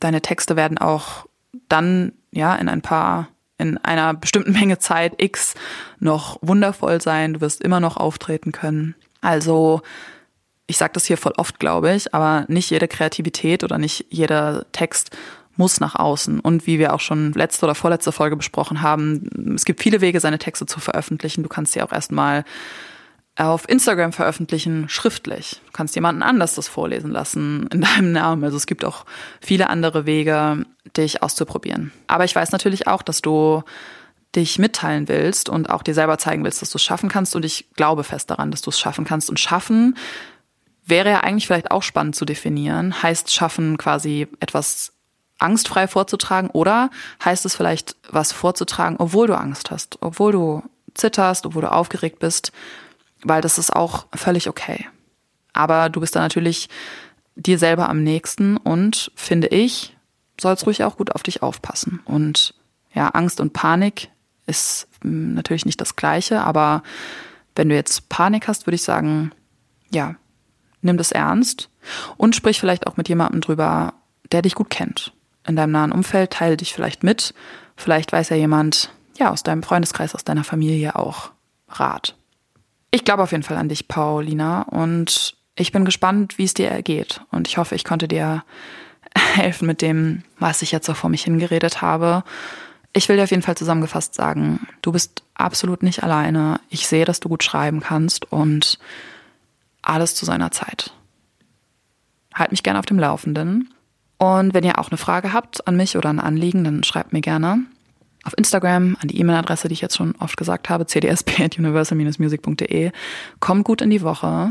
Deine 0.00 0.22
Texte 0.22 0.56
werden 0.56 0.78
auch 0.78 1.26
dann, 1.68 2.12
ja, 2.30 2.54
in 2.56 2.68
ein 2.68 2.82
paar, 2.82 3.28
in 3.58 3.78
einer 3.78 4.14
bestimmten 4.14 4.52
Menge 4.52 4.78
Zeit 4.78 5.20
X 5.22 5.54
noch 5.98 6.38
wundervoll 6.42 7.00
sein. 7.00 7.34
Du 7.34 7.40
wirst 7.40 7.62
immer 7.62 7.80
noch 7.80 7.96
auftreten 7.96 8.52
können. 8.52 8.94
Also, 9.20 9.82
ich 10.66 10.76
sage 10.78 10.92
das 10.94 11.06
hier 11.06 11.16
voll 11.16 11.34
oft, 11.36 11.60
glaube 11.60 11.94
ich, 11.94 12.12
aber 12.14 12.44
nicht 12.48 12.70
jede 12.70 12.88
Kreativität 12.88 13.62
oder 13.64 13.78
nicht 13.78 14.06
jeder 14.10 14.66
Text 14.72 15.10
muss 15.56 15.80
nach 15.80 15.94
außen. 15.94 16.40
Und 16.40 16.66
wie 16.66 16.78
wir 16.78 16.92
auch 16.92 17.00
schon 17.00 17.32
letzte 17.32 17.66
oder 17.66 17.74
vorletzte 17.74 18.12
Folge 18.12 18.36
besprochen 18.36 18.82
haben, 18.82 19.54
es 19.54 19.64
gibt 19.64 19.82
viele 19.82 20.00
Wege, 20.00 20.20
seine 20.20 20.38
Texte 20.38 20.66
zu 20.66 20.80
veröffentlichen. 20.80 21.42
Du 21.42 21.48
kannst 21.48 21.72
sie 21.72 21.82
auch 21.82 21.92
erstmal 21.92 22.44
auf 23.36 23.68
Instagram 23.68 24.12
veröffentlichen, 24.12 24.88
schriftlich. 24.88 25.60
Du 25.66 25.72
kannst 25.72 25.94
jemanden 25.94 26.22
anders 26.22 26.54
das 26.54 26.68
vorlesen 26.68 27.10
lassen 27.10 27.68
in 27.72 27.80
deinem 27.96 28.12
Namen. 28.12 28.44
Also 28.44 28.56
es 28.56 28.66
gibt 28.66 28.84
auch 28.84 29.04
viele 29.40 29.68
andere 29.68 30.06
Wege, 30.06 30.64
dich 30.96 31.22
auszuprobieren. 31.22 31.92
Aber 32.06 32.24
ich 32.24 32.34
weiß 32.34 32.52
natürlich 32.52 32.86
auch, 32.86 33.02
dass 33.02 33.22
du 33.22 33.62
dich 34.34 34.58
mitteilen 34.58 35.08
willst 35.08 35.48
und 35.48 35.70
auch 35.70 35.82
dir 35.82 35.94
selber 35.94 36.18
zeigen 36.18 36.44
willst, 36.44 36.60
dass 36.60 36.70
du 36.70 36.76
es 36.76 36.82
schaffen 36.82 37.08
kannst. 37.08 37.36
Und 37.36 37.44
ich 37.44 37.66
glaube 37.74 38.04
fest 38.04 38.30
daran, 38.30 38.50
dass 38.50 38.62
du 38.62 38.70
es 38.70 38.78
schaffen 38.78 39.04
kannst. 39.04 39.30
Und 39.30 39.40
schaffen 39.40 39.96
wäre 40.86 41.10
ja 41.10 41.20
eigentlich 41.20 41.46
vielleicht 41.46 41.70
auch 41.70 41.82
spannend 41.82 42.16
zu 42.16 42.24
definieren. 42.24 43.02
Heißt 43.02 43.32
schaffen 43.32 43.76
quasi 43.76 44.28
etwas 44.40 44.92
angstfrei 45.38 45.86
vorzutragen 45.86 46.48
oder 46.50 46.90
heißt 47.24 47.44
es 47.44 47.56
vielleicht 47.56 47.96
was 48.08 48.32
vorzutragen, 48.32 48.96
obwohl 48.98 49.26
du 49.26 49.36
Angst 49.36 49.70
hast, 49.70 49.98
obwohl 50.00 50.32
du 50.32 50.62
zitterst, 50.94 51.44
obwohl 51.44 51.62
du 51.62 51.72
aufgeregt 51.72 52.20
bist 52.20 52.52
weil 53.22 53.40
das 53.40 53.58
ist 53.58 53.74
auch 53.74 54.06
völlig 54.14 54.48
okay. 54.48 54.86
Aber 55.52 55.88
du 55.88 56.00
bist 56.00 56.14
da 56.16 56.20
natürlich 56.20 56.68
dir 57.34 57.58
selber 57.58 57.88
am 57.88 58.02
nächsten 58.02 58.56
und 58.56 59.10
finde 59.14 59.48
ich, 59.48 59.96
sollst 60.40 60.66
ruhig 60.66 60.84
auch 60.84 60.96
gut 60.96 61.14
auf 61.14 61.22
dich 61.22 61.42
aufpassen. 61.42 62.00
Und 62.04 62.54
ja, 62.94 63.08
Angst 63.08 63.40
und 63.40 63.52
Panik 63.52 64.10
ist 64.46 64.88
hm, 65.02 65.34
natürlich 65.34 65.66
nicht 65.66 65.80
das 65.80 65.96
Gleiche, 65.96 66.42
aber 66.42 66.82
wenn 67.54 67.68
du 67.68 67.74
jetzt 67.74 68.08
Panik 68.08 68.48
hast, 68.48 68.66
würde 68.66 68.76
ich 68.76 68.82
sagen, 68.82 69.32
ja, 69.90 70.14
nimm 70.82 70.96
das 70.96 71.12
ernst 71.12 71.70
und 72.16 72.36
sprich 72.36 72.60
vielleicht 72.60 72.86
auch 72.86 72.96
mit 72.96 73.08
jemandem 73.08 73.40
drüber, 73.40 73.94
der 74.32 74.42
dich 74.42 74.54
gut 74.54 74.70
kennt. 74.70 75.12
In 75.46 75.56
deinem 75.56 75.72
nahen 75.72 75.92
Umfeld 75.92 76.32
teile 76.32 76.56
dich 76.56 76.74
vielleicht 76.74 77.02
mit. 77.02 77.34
Vielleicht 77.76 78.12
weiß 78.12 78.30
ja 78.30 78.36
jemand, 78.36 78.90
ja, 79.18 79.30
aus 79.30 79.42
deinem 79.42 79.62
Freundeskreis, 79.62 80.14
aus 80.14 80.24
deiner 80.24 80.44
Familie 80.44 80.96
auch 80.96 81.30
Rat. 81.68 82.16
Ich 82.90 83.04
glaube 83.04 83.22
auf 83.22 83.32
jeden 83.32 83.42
Fall 83.42 83.56
an 83.56 83.68
dich, 83.68 83.88
Paulina, 83.88 84.62
und 84.62 85.36
ich 85.56 85.72
bin 85.72 85.84
gespannt, 85.84 86.38
wie 86.38 86.44
es 86.44 86.54
dir 86.54 86.68
ergeht. 86.68 87.20
Und 87.30 87.48
ich 87.48 87.58
hoffe, 87.58 87.74
ich 87.74 87.84
konnte 87.84 88.08
dir 88.08 88.44
helfen 89.34 89.66
mit 89.66 89.82
dem, 89.82 90.22
was 90.38 90.62
ich 90.62 90.72
jetzt 90.72 90.86
so 90.86 90.94
vor 90.94 91.10
mich 91.10 91.24
hingeredet 91.24 91.82
habe. 91.82 92.24
Ich 92.92 93.08
will 93.08 93.16
dir 93.16 93.24
auf 93.24 93.30
jeden 93.30 93.42
Fall 93.42 93.56
zusammengefasst 93.56 94.14
sagen, 94.14 94.66
du 94.82 94.92
bist 94.92 95.22
absolut 95.34 95.82
nicht 95.82 96.02
alleine. 96.02 96.60
Ich 96.70 96.86
sehe, 96.86 97.04
dass 97.04 97.20
du 97.20 97.28
gut 97.28 97.42
schreiben 97.42 97.80
kannst 97.80 98.30
und 98.32 98.78
alles 99.86 100.14
zu 100.14 100.24
seiner 100.24 100.50
Zeit. 100.50 100.92
Halt 102.34 102.50
mich 102.50 102.62
gerne 102.62 102.78
auf 102.78 102.86
dem 102.86 102.98
Laufenden. 102.98 103.72
Und 104.18 104.54
wenn 104.54 104.64
ihr 104.64 104.78
auch 104.78 104.90
eine 104.90 104.98
Frage 104.98 105.32
habt 105.32 105.66
an 105.66 105.76
mich 105.76 105.96
oder 105.96 106.10
ein 106.10 106.20
Anliegen, 106.20 106.64
dann 106.64 106.84
schreibt 106.84 107.12
mir 107.12 107.20
gerne 107.20 107.64
auf 108.26 108.36
Instagram 108.36 108.98
an 109.00 109.08
die 109.08 109.18
E-Mail-Adresse, 109.20 109.68
die 109.68 109.74
ich 109.74 109.80
jetzt 109.80 109.96
schon 109.96 110.16
oft 110.16 110.36
gesagt 110.36 110.68
habe, 110.68 110.86
cdsp.universal-music.de. 110.86 112.90
Kommt 113.38 113.64
gut 113.64 113.80
in 113.80 113.90
die 113.90 114.02
Woche 114.02 114.50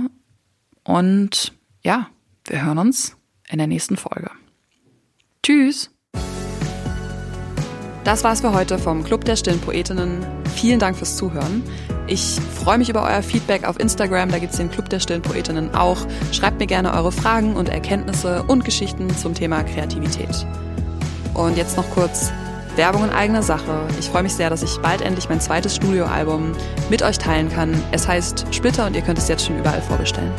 und 0.84 1.52
ja, 1.84 2.08
wir 2.46 2.64
hören 2.64 2.78
uns 2.78 3.18
in 3.50 3.58
der 3.58 3.68
nächsten 3.68 3.98
Folge. 3.98 4.32
Tschüss! 5.44 5.92
Das 8.06 8.24
war's 8.24 8.42
für 8.42 8.54
heute 8.54 8.78
vom 8.78 9.04
Club 9.04 9.26
der 9.26 9.36
Stillen 9.36 9.60
Poetinnen. 9.60 10.24
Vielen 10.54 10.78
Dank 10.80 10.96
fürs 10.96 11.16
Zuhören. 11.16 11.64
Ich 12.06 12.40
freue 12.54 12.78
mich 12.78 12.88
über 12.88 13.02
euer 13.02 13.24
Feedback 13.24 13.68
auf 13.68 13.80
Instagram, 13.80 14.30
da 14.30 14.38
gibt's 14.38 14.58
den 14.58 14.70
Club 14.70 14.90
der 14.90 15.00
Stillen 15.00 15.24
Poetinnen 15.24 15.74
auch. 15.74 15.98
Schreibt 16.32 16.60
mir 16.60 16.68
gerne 16.68 16.94
eure 16.94 17.12
Fragen 17.12 17.56
und 17.56 17.68
Erkenntnisse 17.68 18.44
und 18.44 18.64
Geschichten 18.64 19.10
zum 19.18 19.34
Thema 19.34 19.64
Kreativität. 19.64 20.46
Und 21.34 21.58
jetzt 21.58 21.78
noch 21.78 21.90
kurz 21.96 22.32
Werbung 22.76 23.06
in 23.06 23.10
eigener 23.10 23.42
Sache. 23.42 23.88
Ich 24.00 24.08
freue 24.10 24.22
mich 24.22 24.36
sehr, 24.36 24.52
dass 24.52 24.62
ich 24.62 24.78
bald 24.84 25.02
endlich 25.02 25.28
mein 25.28 25.42
zweites 25.42 25.76
Studioalbum 25.76 26.52
mit 26.92 27.02
euch 27.02 27.18
teilen 27.18 27.50
kann. 27.50 27.74
Es 27.92 28.08
heißt 28.08 28.46
Splitter 28.52 28.86
und 28.86 28.96
ihr 28.96 29.02
könnt 29.02 29.18
es 29.18 29.28
jetzt 29.28 29.48
schon 29.48 29.58
überall 29.58 29.82
vorbestellen. 29.82 30.32